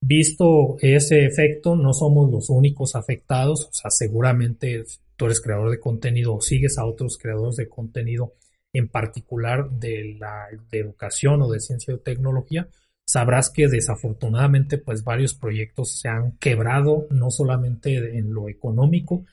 visto 0.00 0.76
ese 0.80 1.24
efecto, 1.24 1.76
no 1.76 1.92
somos 1.92 2.30
los 2.30 2.50
únicos 2.50 2.94
afectados, 2.94 3.66
o 3.66 3.72
sea, 3.72 3.90
seguramente 3.90 4.84
tú 5.16 5.26
eres 5.26 5.40
creador 5.40 5.70
de 5.70 5.80
contenido 5.80 6.34
o 6.34 6.40
sigues 6.40 6.78
a 6.78 6.86
otros 6.86 7.18
creadores 7.18 7.56
de 7.56 7.68
contenido, 7.68 8.34
en 8.72 8.88
particular 8.88 9.70
de 9.70 10.16
la 10.18 10.46
de 10.70 10.78
educación 10.78 11.42
o 11.42 11.50
de 11.50 11.60
ciencia 11.60 11.94
o 11.94 11.98
tecnología, 11.98 12.68
sabrás 13.08 13.48
que 13.48 13.68
desafortunadamente 13.68 14.76
pues 14.76 15.02
varios 15.02 15.32
proyectos 15.32 15.98
se 15.98 16.08
han 16.08 16.32
quebrado, 16.32 17.06
no 17.08 17.30
solamente 17.30 18.18
en 18.18 18.34
lo 18.34 18.50
económico, 18.50 19.24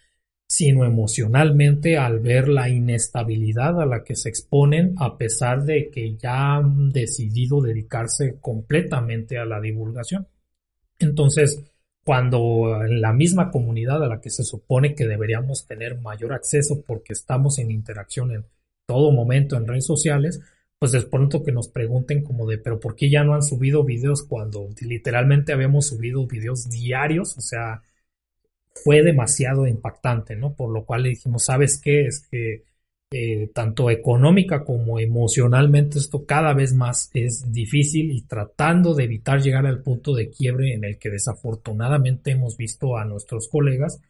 sino 0.48 0.86
emocionalmente 0.86 1.98
al 1.98 2.22
ver 2.22 2.48
la 2.48 2.70
inestabilidad 2.70 3.82
a 3.82 3.86
la 3.86 4.06
que 4.06 4.16
se 4.16 4.30
exponen 4.30 4.96
a 4.98 5.18
pesar 5.18 5.66
de 5.66 5.90
que 5.92 6.16
ya 6.16 6.56
han 6.56 6.92
decidido 6.92 7.62
dedicarse 7.62 8.38
completamente 8.40 9.38
a 9.38 9.46
la 9.46 9.60
divulgación. 9.60 10.26
Entonces, 10.98 11.62
cuando 12.06 12.82
en 12.82 13.02
la 13.02 13.12
misma 13.12 13.52
comunidad 13.52 14.02
a 14.02 14.08
la 14.08 14.22
que 14.22 14.30
se 14.30 14.46
supone 14.46 14.96
que 14.96 15.06
deberíamos 15.06 15.68
tener 15.68 16.00
mayor 16.00 16.32
acceso 16.32 16.82
porque 16.88 17.12
estamos 17.12 17.60
en 17.60 17.72
interacción 17.72 18.32
en 18.32 18.46
todo 18.86 19.12
momento 19.12 19.58
en 19.58 19.68
redes 19.68 19.86
sociales, 19.86 20.40
pues 20.80 20.92
de 20.92 21.02
pronto 21.04 21.44
que 21.44 21.52
nos 21.52 21.70
pregunten 21.70 22.24
como 22.24 22.48
de, 22.48 22.58
pero 22.58 22.80
¿por 22.80 22.96
qué 22.96 23.10
ya 23.10 23.24
no 23.24 23.34
han 23.34 23.44
subido 23.44 23.84
videos 23.84 24.24
cuando 24.24 24.70
literalmente 24.82 25.54
habíamos 25.54 25.88
subido 25.88 26.28
videos 26.28 26.70
diarios? 26.70 27.38
O 27.38 27.42
sea, 27.42 27.82
fue 28.74 29.02
demasiado 29.04 29.68
impactante, 29.68 30.36
¿no? 30.36 30.54
Por 30.54 30.72
lo 30.72 30.86
cual 30.86 31.04
le 31.04 31.10
dijimos, 31.10 31.46
¿sabes 31.46 31.80
qué? 31.82 32.06
Es 32.06 32.28
que 32.28 32.64
eh, 33.12 33.50
tanto 33.54 33.90
económica 33.90 34.66
como 34.66 35.00
emocionalmente 35.00 36.00
esto 36.00 36.26
cada 36.26 36.54
vez 36.54 36.74
más 36.74 37.10
es 37.14 37.52
difícil 37.52 38.12
y 38.12 38.24
tratando 38.24 38.94
de 38.94 39.06
evitar 39.06 39.42
llegar 39.42 39.66
al 39.66 39.82
punto 39.82 40.14
de 40.14 40.30
quiebre 40.30 40.74
en 40.74 40.84
el 40.84 40.98
que 40.98 41.10
desafortunadamente 41.10 42.32
hemos 42.32 42.58
visto 42.58 42.98
a 42.98 43.06
nuestros 43.06 43.48
colegas, 43.48 44.02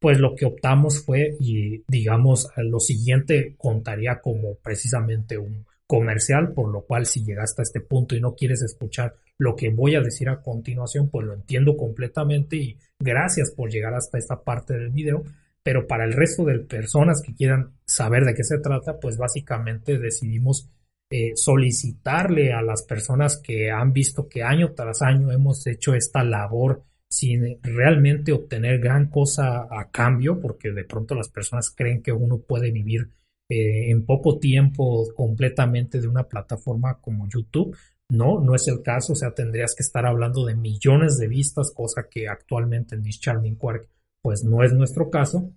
pues 0.00 0.18
lo 0.18 0.34
que 0.34 0.46
optamos 0.46 1.04
fue 1.04 1.36
y 1.40 1.82
digamos 1.88 2.48
lo 2.56 2.80
siguiente 2.80 3.54
contaría 3.58 4.20
como 4.20 4.54
precisamente 4.56 5.36
un 5.36 5.66
comercial, 5.86 6.52
por 6.52 6.70
lo 6.70 6.82
cual 6.82 7.06
si 7.06 7.24
llegaste 7.24 7.62
a 7.62 7.64
este 7.64 7.80
punto 7.80 8.14
y 8.14 8.20
no 8.20 8.34
quieres 8.34 8.62
escuchar 8.62 9.14
lo 9.38 9.56
que 9.56 9.70
voy 9.70 9.94
a 9.94 10.00
decir 10.00 10.28
a 10.28 10.40
continuación, 10.40 11.10
pues 11.10 11.26
lo 11.26 11.34
entiendo 11.34 11.76
completamente 11.76 12.56
y 12.56 12.78
gracias 12.98 13.50
por 13.50 13.70
llegar 13.70 13.94
hasta 13.94 14.18
esta 14.18 14.42
parte 14.42 14.74
del 14.74 14.90
video. 14.90 15.24
Pero 15.62 15.86
para 15.86 16.04
el 16.04 16.12
resto 16.12 16.44
de 16.44 16.58
personas 16.60 17.22
que 17.22 17.34
quieran 17.34 17.72
saber 17.86 18.24
de 18.24 18.34
qué 18.34 18.44
se 18.44 18.58
trata, 18.58 19.00
pues 19.00 19.16
básicamente 19.16 19.98
decidimos 19.98 20.70
eh, 21.10 21.32
solicitarle 21.36 22.52
a 22.52 22.62
las 22.62 22.82
personas 22.82 23.40
que 23.42 23.70
han 23.70 23.92
visto 23.92 24.28
que 24.28 24.42
año 24.42 24.72
tras 24.72 25.02
año 25.02 25.32
hemos 25.32 25.66
hecho 25.66 25.94
esta 25.94 26.24
labor 26.24 26.82
sin 27.08 27.62
realmente 27.62 28.32
obtener 28.32 28.80
gran 28.80 29.08
cosa 29.08 29.68
a 29.70 29.90
cambio, 29.90 30.40
porque 30.40 30.72
de 30.72 30.84
pronto 30.84 31.14
las 31.14 31.28
personas 31.28 31.70
creen 31.70 32.02
que 32.02 32.12
uno 32.12 32.38
puede 32.38 32.72
vivir 32.72 33.10
eh, 33.48 33.90
en 33.90 34.06
poco 34.06 34.38
tiempo 34.38 35.06
completamente 35.14 36.00
de 36.00 36.08
una 36.08 36.24
plataforma 36.24 37.00
como 37.00 37.28
YouTube. 37.28 37.76
No, 38.08 38.40
no 38.40 38.54
es 38.54 38.68
el 38.68 38.82
caso, 38.82 39.14
o 39.14 39.16
sea, 39.16 39.34
tendrías 39.34 39.74
que 39.74 39.82
estar 39.82 40.06
hablando 40.06 40.44
de 40.44 40.54
millones 40.54 41.18
de 41.18 41.28
vistas, 41.28 41.72
cosa 41.74 42.08
que 42.10 42.28
actualmente 42.28 42.94
en 42.94 43.02
This 43.02 43.20
Charming 43.20 43.56
Quark 43.56 43.88
pues 44.22 44.42
no 44.42 44.62
es 44.62 44.72
nuestro 44.72 45.10
caso. 45.10 45.50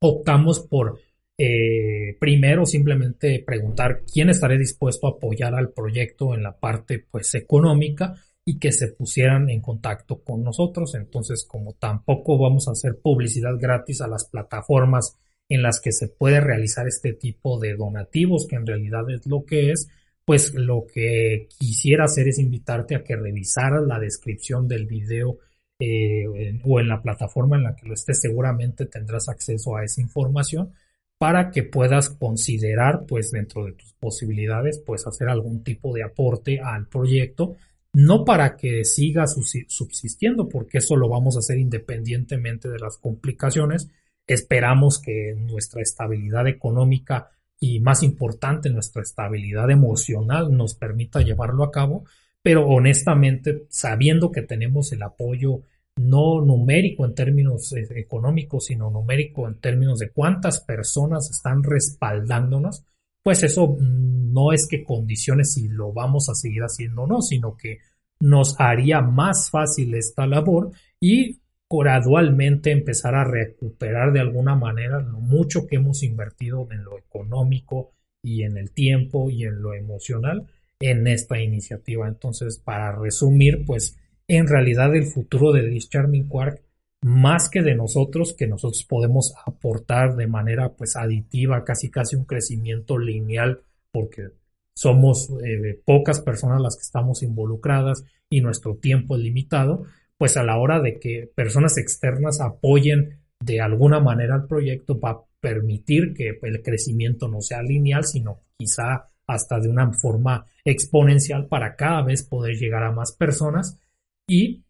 Optamos 0.00 0.60
por 0.60 0.98
eh, 1.36 2.16
primero 2.18 2.64
simplemente 2.64 3.44
preguntar 3.46 4.02
quién 4.10 4.30
estaría 4.30 4.56
dispuesto 4.56 5.06
a 5.06 5.10
apoyar 5.10 5.54
al 5.54 5.70
proyecto 5.70 6.34
en 6.34 6.42
la 6.42 6.58
parte 6.58 7.04
pues 7.10 7.34
económica 7.34 8.14
y 8.46 8.58
que 8.58 8.72
se 8.72 8.88
pusieran 8.88 9.50
en 9.50 9.60
contacto 9.60 10.22
con 10.24 10.42
nosotros. 10.42 10.94
Entonces, 10.94 11.44
como 11.46 11.74
tampoco 11.74 12.38
vamos 12.38 12.66
a 12.66 12.72
hacer 12.72 12.98
publicidad 12.98 13.58
gratis 13.58 14.00
a 14.00 14.08
las 14.08 14.24
plataformas 14.24 15.18
en 15.48 15.62
las 15.62 15.80
que 15.80 15.92
se 15.92 16.08
puede 16.08 16.40
realizar 16.40 16.86
este 16.86 17.12
tipo 17.12 17.58
de 17.58 17.74
donativos, 17.74 18.46
que 18.46 18.56
en 18.56 18.66
realidad 18.66 19.10
es 19.10 19.26
lo 19.26 19.44
que 19.44 19.70
es, 19.70 19.88
pues 20.24 20.54
lo 20.54 20.86
que 20.86 21.48
quisiera 21.58 22.04
hacer 22.04 22.28
es 22.28 22.38
invitarte 22.38 22.94
a 22.94 23.02
que 23.02 23.16
revisaras 23.16 23.82
la 23.86 23.98
descripción 23.98 24.68
del 24.68 24.86
video 24.86 25.38
eh, 25.80 26.26
o 26.64 26.80
en 26.80 26.88
la 26.88 27.00
plataforma 27.00 27.56
en 27.56 27.62
la 27.62 27.74
que 27.74 27.86
lo 27.86 27.94
estés, 27.94 28.20
seguramente 28.20 28.86
tendrás 28.86 29.28
acceso 29.28 29.76
a 29.76 29.84
esa 29.84 30.00
información 30.00 30.72
para 31.18 31.50
que 31.50 31.64
puedas 31.64 32.10
considerar, 32.10 33.04
pues 33.06 33.30
dentro 33.32 33.64
de 33.64 33.72
tus 33.72 33.92
posibilidades, 33.94 34.80
pues 34.84 35.06
hacer 35.06 35.28
algún 35.28 35.64
tipo 35.64 35.92
de 35.92 36.04
aporte 36.04 36.60
al 36.60 36.86
proyecto, 36.86 37.56
no 37.92 38.24
para 38.24 38.56
que 38.56 38.84
siga 38.84 39.26
subsistiendo, 39.26 40.48
porque 40.48 40.78
eso 40.78 40.94
lo 40.94 41.08
vamos 41.08 41.36
a 41.36 41.40
hacer 41.40 41.58
independientemente 41.58 42.68
de 42.68 42.78
las 42.78 42.98
complicaciones. 42.98 43.88
Esperamos 44.28 45.00
que 45.00 45.34
nuestra 45.34 45.80
estabilidad 45.80 46.46
económica 46.46 47.30
y 47.58 47.80
más 47.80 48.02
importante, 48.02 48.70
nuestra 48.70 49.02
estabilidad 49.02 49.70
emocional 49.70 50.54
nos 50.56 50.74
permita 50.74 51.22
llevarlo 51.22 51.64
a 51.64 51.70
cabo, 51.72 52.04
pero 52.42 52.68
honestamente, 52.68 53.66
sabiendo 53.70 54.30
que 54.30 54.42
tenemos 54.42 54.92
el 54.92 55.02
apoyo 55.02 55.62
no 55.96 56.40
numérico 56.40 57.04
en 57.04 57.14
términos 57.14 57.72
eh, 57.72 57.88
económicos, 57.96 58.66
sino 58.66 58.90
numérico 58.90 59.48
en 59.48 59.58
términos 59.60 59.98
de 59.98 60.10
cuántas 60.10 60.60
personas 60.60 61.30
están 61.30 61.62
respaldándonos, 61.64 62.84
pues 63.22 63.42
eso 63.42 63.76
mm, 63.80 64.32
no 64.32 64.52
es 64.52 64.68
que 64.68 64.84
condicione 64.84 65.44
si 65.44 65.68
lo 65.68 65.92
vamos 65.92 66.28
a 66.28 66.34
seguir 66.34 66.62
haciendo 66.62 67.02
o 67.02 67.06
no, 67.06 67.22
sino 67.22 67.56
que 67.56 67.78
nos 68.20 68.60
haría 68.60 69.00
más 69.00 69.50
fácil 69.50 69.94
esta 69.94 70.26
labor 70.26 70.70
y 71.00 71.40
gradualmente 71.70 72.70
empezar 72.70 73.14
a 73.14 73.24
recuperar 73.24 74.12
de 74.12 74.20
alguna 74.20 74.54
manera 74.54 75.00
lo 75.00 75.20
mucho 75.20 75.66
que 75.66 75.76
hemos 75.76 76.02
invertido 76.02 76.68
en 76.70 76.84
lo 76.84 76.98
económico 76.98 77.92
y 78.22 78.42
en 78.42 78.56
el 78.56 78.72
tiempo 78.72 79.30
y 79.30 79.44
en 79.44 79.60
lo 79.60 79.74
emocional 79.74 80.46
en 80.80 81.06
esta 81.06 81.40
iniciativa. 81.40 82.08
Entonces, 82.08 82.58
para 82.58 82.96
resumir, 82.96 83.64
pues 83.66 83.98
en 84.28 84.46
realidad 84.46 84.94
el 84.94 85.04
futuro 85.04 85.52
de 85.52 85.68
This 85.68 85.90
Charming 85.90 86.28
Quark, 86.28 86.62
más 87.02 87.48
que 87.48 87.62
de 87.62 87.74
nosotros, 87.74 88.34
que 88.34 88.46
nosotros 88.46 88.84
podemos 88.84 89.34
aportar 89.46 90.16
de 90.16 90.26
manera 90.26 90.74
pues 90.74 90.96
aditiva, 90.96 91.64
casi 91.64 91.90
casi 91.90 92.16
un 92.16 92.24
crecimiento 92.24 92.98
lineal, 92.98 93.62
porque 93.92 94.30
somos 94.74 95.30
eh, 95.44 95.80
pocas 95.84 96.20
personas 96.20 96.60
las 96.60 96.76
que 96.76 96.82
estamos 96.82 97.22
involucradas 97.22 98.04
y 98.30 98.40
nuestro 98.40 98.76
tiempo 98.76 99.16
es 99.16 99.22
limitado, 99.22 99.84
pues 100.18 100.36
a 100.36 100.42
la 100.42 100.58
hora 100.58 100.80
de 100.80 100.98
que 100.98 101.30
personas 101.34 101.78
externas 101.78 102.40
apoyen 102.40 103.20
de 103.40 103.60
alguna 103.60 104.00
manera 104.00 104.34
al 104.34 104.46
proyecto 104.46 104.98
va 104.98 105.10
a 105.10 105.24
permitir 105.40 106.12
que 106.12 106.38
el 106.42 106.62
crecimiento 106.62 107.28
no 107.28 107.40
sea 107.40 107.62
lineal, 107.62 108.04
sino 108.04 108.40
quizá 108.56 109.10
hasta 109.26 109.60
de 109.60 109.68
una 109.68 109.92
forma 109.92 110.46
exponencial 110.64 111.46
para 111.46 111.76
cada 111.76 112.02
vez 112.02 112.24
poder 112.24 112.56
llegar 112.56 112.82
a 112.82 112.92
más 112.92 113.12
personas 113.12 113.78
y 114.26 114.64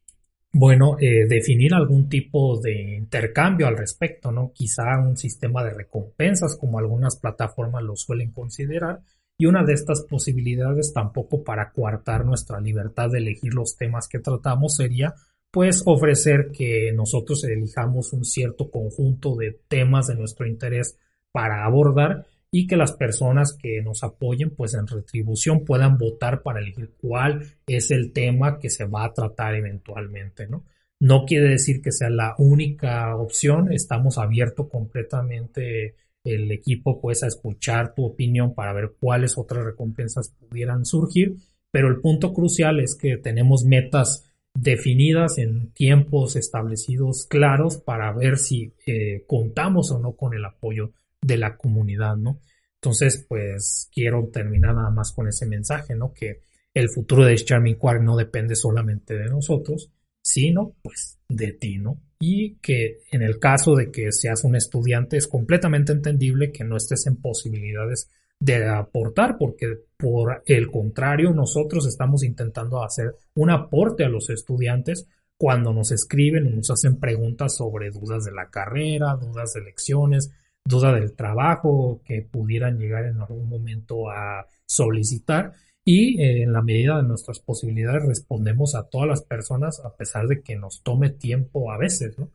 bueno, 0.53 0.97
eh, 0.99 1.27
definir 1.29 1.75
algún 1.75 2.09
tipo 2.09 2.61
de 2.61 2.97
intercambio 2.97 3.67
al 3.67 3.77
respecto, 3.77 4.33
¿no? 4.33 4.53
Quizá 4.53 4.99
un 4.99 5.17
sistema 5.17 5.63
de 5.63 5.75
recompensas 5.75 6.57
como 6.57 6.79
algunas 6.79 7.17
plataformas 7.17 7.83
lo 7.83 7.97
suelen 7.97 8.33
considerar 8.33 9.03
y 9.39 9.47
una 9.47 9.63
de 9.63 9.75
estas 9.75 10.03
posibilidades 10.03 10.93
tampoco 10.93 11.45
para 11.45 11.71
coartar 11.71 12.25
nuestra 12.25 12.61
libertad 12.61 13.11
de 13.11 13.19
elegir 13.19 13.55
los 13.55 13.77
temas 13.77 14.09
que 14.09 14.19
tratamos 14.19 14.77
sería 14.77 15.15
pues 15.51 15.83
ofrecer 15.87 16.51
que 16.53 16.93
nosotros 16.93 17.45
elijamos 17.45 18.13
un 18.13 18.25
cierto 18.25 18.71
conjunto 18.71 19.37
de 19.37 19.59
temas 19.69 20.07
de 20.07 20.15
nuestro 20.15 20.47
interés 20.47 20.99
para 21.33 21.65
abordar 21.65 22.27
y 22.51 22.67
que 22.67 22.77
las 22.77 22.93
personas 22.93 23.57
que 23.61 23.83
nos 23.83 24.03
apoyen 24.03 24.51
pues 24.51 24.75
en 24.75 24.87
retribución 24.87 25.65
puedan 25.65 25.99
votar 25.99 26.43
para 26.43 26.61
elegir 26.61 26.95
cuál 27.01 27.45
es 27.67 27.91
el 27.91 28.13
tema 28.13 28.59
que 28.59 28.71
se 28.71 28.85
va 28.85 29.05
a 29.05 29.13
tratar 29.13 29.55
eventualmente, 29.55 30.47
¿no? 30.47 30.65
No 31.01 31.25
quiere 31.27 31.51
decir 31.51 31.81
que 31.81 31.93
sea 31.93 32.11
la 32.11 32.35
única 32.39 33.15
opción, 33.17 33.73
estamos 33.73 34.19
abiertos 34.19 34.69
completamente 34.69 35.95
el 36.25 36.51
equipo 36.51 37.01
pues 37.01 37.23
a 37.23 37.29
escuchar 37.29 37.95
tu 37.95 38.05
opinión 38.05 38.55
para 38.55 38.73
ver 38.73 38.95
cuáles 38.99 39.39
otras 39.39 39.65
recompensas 39.65 40.31
pudieran 40.31 40.85
surgir, 40.85 41.37
pero 41.71 41.89
el 41.89 42.01
punto 42.01 42.33
crucial 42.33 42.81
es 42.81 42.97
que 42.97 43.17
tenemos 43.17 43.65
metas 43.65 44.28
definidas 44.61 45.39
en 45.39 45.73
tiempos 45.73 46.35
establecidos 46.37 47.27
claros 47.27 47.77
para 47.79 48.13
ver 48.13 48.39
si 48.39 48.75
eh, 48.87 49.25
contamos 49.27 49.93
o 49.93 50.01
no 50.01 50.17
con 50.17 50.35
el 50.35 50.45
apoyo 50.45 50.93
de 51.21 51.37
la 51.37 51.57
comunidad, 51.57 52.17
¿no? 52.17 52.41
Entonces, 52.81 53.25
pues 53.29 53.89
quiero 53.93 54.29
terminar 54.33 54.75
nada 54.75 54.91
más 54.91 55.13
con 55.13 55.29
ese 55.29 55.47
mensaje, 55.47 55.95
¿no? 55.95 56.13
Que 56.13 56.43
el 56.75 56.91
futuro 56.91 57.25
de 57.25 57.37
Charming 57.37 57.77
Quark 57.77 58.03
no 58.03 58.17
depende 58.17 58.57
solamente 58.57 59.15
de 59.15 59.29
nosotros, 59.29 59.91
sino 60.23 60.77
pues 60.83 61.19
de 61.29 61.53
ti, 61.53 61.79
¿no? 61.79 62.01
Y 62.21 62.57
que 62.57 62.99
en 63.13 63.23
el 63.23 63.39
caso 63.39 63.75
de 63.75 63.91
que 63.93 64.11
seas 64.11 64.43
un 64.45 64.57
estudiante 64.57 65.17
es 65.17 65.29
completamente 65.29 65.93
entendible 65.93 66.51
que 66.51 66.65
no 66.65 66.77
estés 66.77 67.07
en 67.07 67.17
posibilidades 67.17 68.11
de 68.41 68.69
aportar, 68.69 69.37
porque 69.39 69.67
por 69.97 70.43
el 70.47 70.71
contrario, 70.71 71.33
nosotros 71.33 71.87
estamos 71.87 72.23
intentando 72.23 72.83
hacer 72.83 73.17
un 73.35 73.51
aporte 73.51 74.05
a 74.05 74.09
los 74.09 74.31
estudiantes 74.31 75.09
cuando 75.37 75.73
nos 75.73 75.93
escriben 75.93 76.47
y 76.47 76.51
nos 76.51 76.71
hacen 76.71 76.99
preguntas 76.99 77.57
sobre 77.57 77.91
dudas 77.91 78.25
de 78.25 78.33
la 78.33 78.51
carrera, 78.51 79.17
dudas 79.17 79.53
de 79.55 79.61
elecciones, 79.61 80.31
duda 80.65 80.93
del 80.93 81.15
trabajo 81.15 82.03
que 82.05 82.23
pudieran 82.23 82.79
llegar 82.79 83.07
en 83.07 83.21
algún 83.21 83.49
momento 83.49 84.11
a 84.11 84.47
solicitar 84.67 85.53
y 85.85 86.21
eh, 86.21 86.43
en 86.43 86.53
la 86.53 86.61
medida 86.61 86.99
de 86.99 87.09
nuestras 87.09 87.41
posibilidades 87.41 88.05
respondemos 88.05 88.75
a 88.75 88.89
todas 88.89 89.09
las 89.09 89.23
personas 89.23 89.81
a 89.85 89.97
pesar 89.97 90.27
de 90.27 90.43
que 90.43 90.57
nos 90.57 90.83
tome 90.83 91.11
tiempo 91.11 91.73
a 91.73 91.79
veces, 91.79 92.19
¿no? 92.19 92.31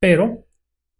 Pero 0.00 0.46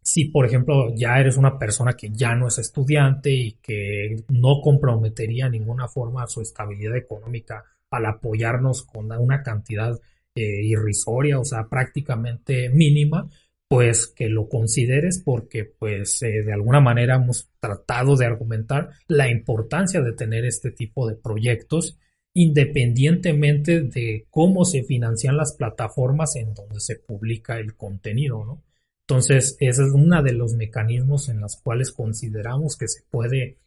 si, 0.04 0.26
por 0.26 0.44
ejemplo, 0.44 0.94
ya 0.94 1.18
eres 1.18 1.38
una 1.38 1.58
persona 1.58 1.94
que 1.94 2.10
ya 2.10 2.34
no 2.34 2.48
es 2.48 2.58
estudiante 2.58 3.30
y 3.30 3.52
que 3.62 4.22
no 4.28 4.60
comprometería 4.60 5.46
de 5.46 5.58
ninguna 5.58 5.88
forma 5.88 6.26
su 6.26 6.42
estabilidad 6.42 6.94
económica 6.96 7.64
al 7.90 8.04
apoyarnos 8.04 8.82
con 8.82 9.10
una 9.10 9.42
cantidad 9.42 9.98
eh, 10.34 10.62
irrisoria, 10.62 11.38
o 11.38 11.44
sea, 11.44 11.68
prácticamente 11.70 12.68
mínima, 12.68 13.30
pues 13.66 14.06
que 14.06 14.28
lo 14.28 14.46
consideres 14.46 15.22
porque 15.24 15.64
pues 15.64 16.22
eh, 16.22 16.42
de 16.44 16.52
alguna 16.52 16.80
manera 16.80 17.16
hemos 17.16 17.48
tratado 17.58 18.14
de 18.16 18.26
argumentar 18.26 18.90
la 19.08 19.30
importancia 19.30 20.02
de 20.02 20.12
tener 20.12 20.44
este 20.44 20.70
tipo 20.70 21.08
de 21.08 21.16
proyectos 21.16 21.98
independientemente 22.34 23.80
de 23.80 24.26
cómo 24.28 24.66
se 24.66 24.82
financian 24.82 25.38
las 25.38 25.54
plataformas 25.56 26.36
en 26.36 26.52
donde 26.52 26.80
se 26.80 26.96
publica 26.96 27.58
el 27.58 27.74
contenido, 27.74 28.44
¿no? 28.44 28.62
Entonces, 29.06 29.56
ese 29.60 29.82
es 29.82 29.92
uno 29.92 30.22
de 30.22 30.32
los 30.32 30.54
mecanismos 30.54 31.28
en 31.28 31.40
los 31.40 31.56
cuales 31.56 31.92
consideramos 31.92 32.76
que 32.76 32.88
se 32.88 33.02
puede 33.10 33.58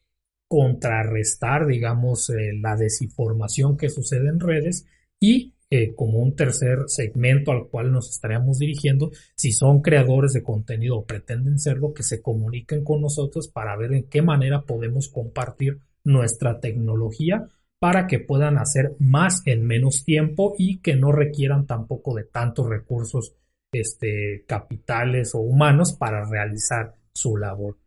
contrarrestar, 0.47 1.67
digamos, 1.67 2.29
eh, 2.29 2.53
la 2.59 2.75
desinformación 2.75 3.77
que 3.77 3.89
sucede 3.89 4.29
en 4.29 4.39
redes 4.39 4.85
y 5.19 5.53
eh, 5.69 5.93
como 5.95 6.19
un 6.19 6.35
tercer 6.35 6.85
segmento 6.87 7.51
al 7.51 7.67
cual 7.67 7.91
nos 7.91 8.09
estaríamos 8.09 8.57
dirigiendo, 8.57 9.11
si 9.35 9.51
son 9.51 9.81
creadores 9.81 10.31
de 10.31 10.41
contenido 10.41 10.97
o 10.97 11.05
pretenden 11.05 11.59
serlo, 11.59 11.93
que 11.93 12.03
se 12.03 12.21
comuniquen 12.21 12.85
con 12.85 13.01
nosotros 13.01 13.49
para 13.49 13.75
ver 13.75 13.93
en 13.93 14.03
qué 14.05 14.21
manera 14.21 14.63
podemos 14.63 15.09
compartir 15.09 15.81
nuestra 16.05 16.61
tecnología 16.61 17.49
para 17.79 18.07
que 18.07 18.19
puedan 18.19 18.57
hacer 18.57 18.95
más 18.97 19.43
en 19.45 19.67
menos 19.67 20.03
tiempo 20.05 20.55
y 20.57 20.79
que 20.79 20.95
no 20.95 21.11
requieran 21.11 21.67
tampoco 21.67 22.15
de 22.15 22.23
tantos 22.23 22.67
recursos 22.67 23.33
este, 23.79 24.43
capitales 24.47 25.33
o 25.35 25.39
humanos 25.39 25.93
para 25.93 26.25
realizar 26.29 26.95
su 27.13 27.37
labor. 27.37 27.77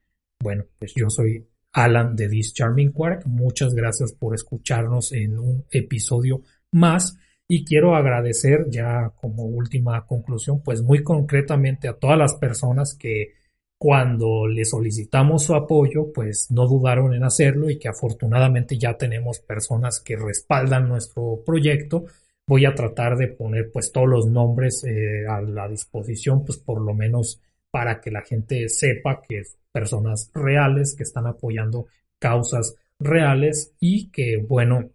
Bueno, 0.43 0.65
pues 0.79 0.95
yo 0.95 1.11
soy 1.11 1.47
Alan 1.73 2.17
de 2.17 2.29
This 2.29 2.55
Charming 2.55 2.93
Quark. 2.93 3.27
Muchas 3.27 3.75
gracias 3.75 4.13
por 4.13 4.35
escucharnos 4.35 5.13
en 5.13 5.39
un 5.39 5.65
episodio 5.71 6.43
más. 6.73 7.17
Y 7.49 7.65
quiero 7.65 7.97
agradecer 7.97 8.67
ya 8.71 9.13
como 9.17 9.45
última 9.45 10.07
conclusión, 10.07 10.63
pues 10.63 10.83
muy 10.83 11.03
concretamente 11.03 11.89
a 11.89 11.95
todas 11.95 12.17
las 12.17 12.35
personas 12.35 12.95
que 12.95 13.35
cuando 13.77 14.47
le 14.47 14.65
solicitamos 14.65 15.45
su 15.45 15.55
apoyo, 15.55 16.13
pues 16.13 16.49
no 16.51 16.69
dudaron 16.69 17.15
en 17.15 17.25
hacerlo 17.25 17.71
y 17.71 17.79
que 17.79 17.89
afortunadamente 17.89 18.79
ya 18.79 18.97
tenemos 18.97 19.41
personas 19.41 20.01
que 20.01 20.17
respaldan 20.17 20.89
nuestro 20.89 21.43
proyecto 21.45 22.05
voy 22.51 22.65
a 22.65 22.75
tratar 22.75 23.17
de 23.17 23.29
poner 23.29 23.71
pues 23.71 23.93
todos 23.93 24.09
los 24.09 24.27
nombres 24.27 24.83
eh, 24.83 25.25
a 25.25 25.41
la 25.41 25.69
disposición, 25.69 26.45
pues 26.45 26.59
por 26.59 26.81
lo 26.81 26.95
menos 26.95 27.41
para 27.71 28.01
que 28.01 28.11
la 28.11 28.23
gente 28.23 28.69
sepa 28.69 29.23
que 29.23 29.43
personas 29.71 30.33
reales 30.35 30.97
que 30.97 31.05
están 31.05 31.29
apoyando 31.29 31.87
causas 32.19 32.75
reales 32.99 33.73
y 33.79 34.11
que 34.11 34.45
bueno 34.49 34.91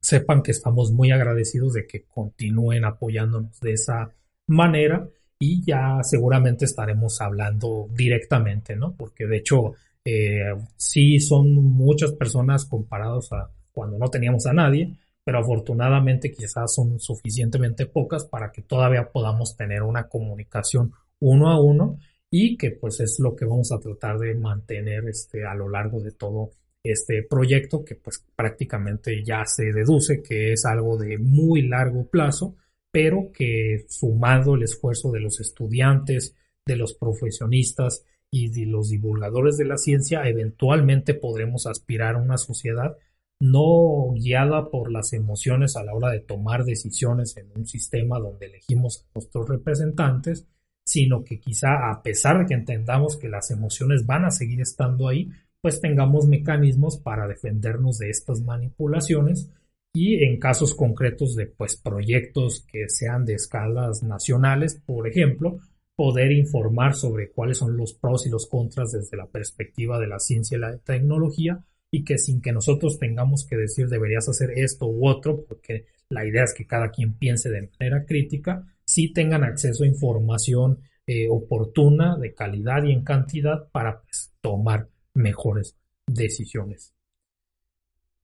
sepan 0.00 0.42
que 0.42 0.52
estamos 0.52 0.92
muy 0.92 1.10
agradecidos 1.10 1.74
de 1.74 1.86
que 1.86 2.04
continúen 2.04 2.86
apoyándonos 2.86 3.60
de 3.60 3.72
esa 3.72 4.08
manera 4.46 5.06
y 5.38 5.62
ya 5.62 5.98
seguramente 6.02 6.64
estaremos 6.64 7.20
hablando 7.20 7.86
directamente, 7.92 8.76
¿no? 8.76 8.96
Porque 8.96 9.26
de 9.26 9.36
hecho 9.36 9.74
eh, 10.06 10.54
sí 10.78 11.20
son 11.20 11.52
muchas 11.52 12.12
personas 12.12 12.64
comparados 12.64 13.30
a 13.34 13.50
cuando 13.72 13.98
no 13.98 14.08
teníamos 14.08 14.46
a 14.46 14.54
nadie, 14.54 14.94
pero 15.24 15.38
afortunadamente 15.38 16.30
quizás 16.30 16.74
son 16.74 17.00
suficientemente 17.00 17.86
pocas 17.86 18.26
para 18.26 18.52
que 18.52 18.62
todavía 18.62 19.10
podamos 19.10 19.56
tener 19.56 19.82
una 19.82 20.08
comunicación 20.08 20.92
uno 21.20 21.50
a 21.50 21.60
uno 21.60 21.98
y 22.30 22.56
que 22.56 22.72
pues 22.72 23.00
es 23.00 23.18
lo 23.20 23.34
que 23.34 23.44
vamos 23.44 23.72
a 23.72 23.78
tratar 23.78 24.18
de 24.18 24.34
mantener 24.34 25.08
este, 25.08 25.44
a 25.46 25.54
lo 25.54 25.68
largo 25.68 26.00
de 26.00 26.12
todo 26.12 26.50
este 26.82 27.22
proyecto 27.22 27.84
que 27.84 27.94
pues 27.94 28.24
prácticamente 28.36 29.24
ya 29.24 29.44
se 29.46 29.72
deduce 29.72 30.22
que 30.22 30.52
es 30.52 30.66
algo 30.66 30.98
de 30.98 31.16
muy 31.16 31.62
largo 31.62 32.06
plazo, 32.06 32.56
pero 32.92 33.32
que 33.32 33.86
sumado 33.88 34.54
el 34.54 34.64
esfuerzo 34.64 35.10
de 35.10 35.20
los 35.20 35.40
estudiantes, 35.40 36.36
de 36.66 36.76
los 36.76 36.94
profesionistas 36.94 38.04
y 38.30 38.50
de 38.50 38.66
los 38.66 38.90
divulgadores 38.90 39.56
de 39.56 39.64
la 39.64 39.78
ciencia, 39.78 40.28
eventualmente 40.28 41.14
podremos 41.14 41.66
aspirar 41.66 42.16
a 42.16 42.22
una 42.22 42.36
sociedad 42.36 42.96
no 43.44 44.14
guiada 44.14 44.70
por 44.70 44.90
las 44.90 45.12
emociones 45.12 45.76
a 45.76 45.84
la 45.84 45.92
hora 45.92 46.10
de 46.10 46.20
tomar 46.20 46.64
decisiones 46.64 47.36
en 47.36 47.50
un 47.54 47.66
sistema 47.66 48.18
donde 48.18 48.46
elegimos 48.46 49.04
a 49.04 49.10
nuestros 49.14 49.46
representantes, 49.46 50.46
sino 50.82 51.24
que 51.24 51.40
quizá 51.40 51.90
a 51.90 52.02
pesar 52.02 52.38
de 52.38 52.46
que 52.46 52.54
entendamos 52.54 53.18
que 53.18 53.28
las 53.28 53.50
emociones 53.50 54.06
van 54.06 54.24
a 54.24 54.30
seguir 54.30 54.62
estando 54.62 55.08
ahí, 55.08 55.28
pues 55.60 55.82
tengamos 55.82 56.26
mecanismos 56.26 56.96
para 56.96 57.28
defendernos 57.28 57.98
de 57.98 58.08
estas 58.08 58.40
manipulaciones 58.40 59.50
y 59.92 60.24
en 60.24 60.38
casos 60.38 60.74
concretos 60.74 61.36
de 61.36 61.46
pues 61.46 61.76
proyectos 61.76 62.64
que 62.66 62.88
sean 62.88 63.26
de 63.26 63.34
escalas 63.34 64.02
nacionales, 64.02 64.80
por 64.86 65.06
ejemplo, 65.06 65.58
poder 65.96 66.32
informar 66.32 66.94
sobre 66.94 67.30
cuáles 67.30 67.58
son 67.58 67.76
los 67.76 67.92
pros 67.92 68.26
y 68.26 68.30
los 68.30 68.46
contras 68.46 68.92
desde 68.92 69.18
la 69.18 69.26
perspectiva 69.26 70.00
de 70.00 70.06
la 70.06 70.18
ciencia 70.18 70.56
y 70.56 70.60
la 70.60 70.78
tecnología 70.78 71.62
y 71.94 72.02
que 72.02 72.18
sin 72.18 72.42
que 72.42 72.50
nosotros 72.50 72.98
tengamos 72.98 73.46
que 73.46 73.56
decir 73.56 73.88
deberías 73.88 74.28
hacer 74.28 74.50
esto 74.56 74.86
u 74.86 75.06
otro, 75.06 75.44
porque 75.44 75.86
la 76.08 76.26
idea 76.26 76.42
es 76.42 76.52
que 76.52 76.66
cada 76.66 76.90
quien 76.90 77.14
piense 77.14 77.50
de 77.50 77.70
manera 77.78 78.04
crítica, 78.04 78.66
sí 78.84 79.12
tengan 79.12 79.44
acceso 79.44 79.84
a 79.84 79.86
información 79.86 80.80
eh, 81.06 81.28
oportuna, 81.30 82.18
de 82.18 82.34
calidad 82.34 82.82
y 82.82 82.90
en 82.90 83.04
cantidad 83.04 83.68
para 83.70 84.02
pues, 84.02 84.32
tomar 84.40 84.88
mejores 85.14 85.76
decisiones. 86.04 86.92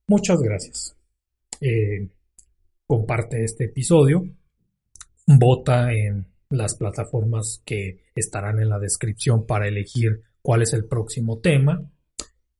Muchas 0.05 0.41
gracias. 0.41 0.97
Eh, 1.61 2.09
comparte 2.85 3.45
este 3.45 3.65
episodio, 3.65 4.25
vota 5.27 5.93
en 5.93 6.25
las 6.49 6.75
plataformas 6.75 7.61
que 7.63 8.01
estarán 8.15 8.59
en 8.59 8.67
la 8.67 8.79
descripción 8.79 9.45
para 9.45 9.69
elegir 9.69 10.23
cuál 10.41 10.61
es 10.61 10.73
el 10.73 10.83
próximo 10.83 11.39
tema 11.39 11.89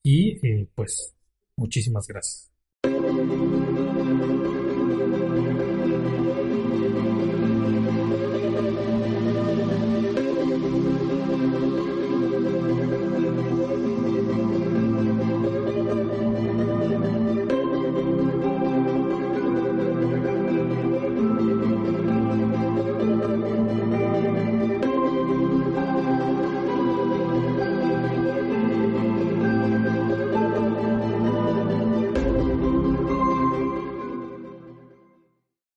y 0.04 0.46
eh, 0.46 0.68
pues 0.76 1.16
muchísimas 1.58 2.08
gracias. 2.08 2.52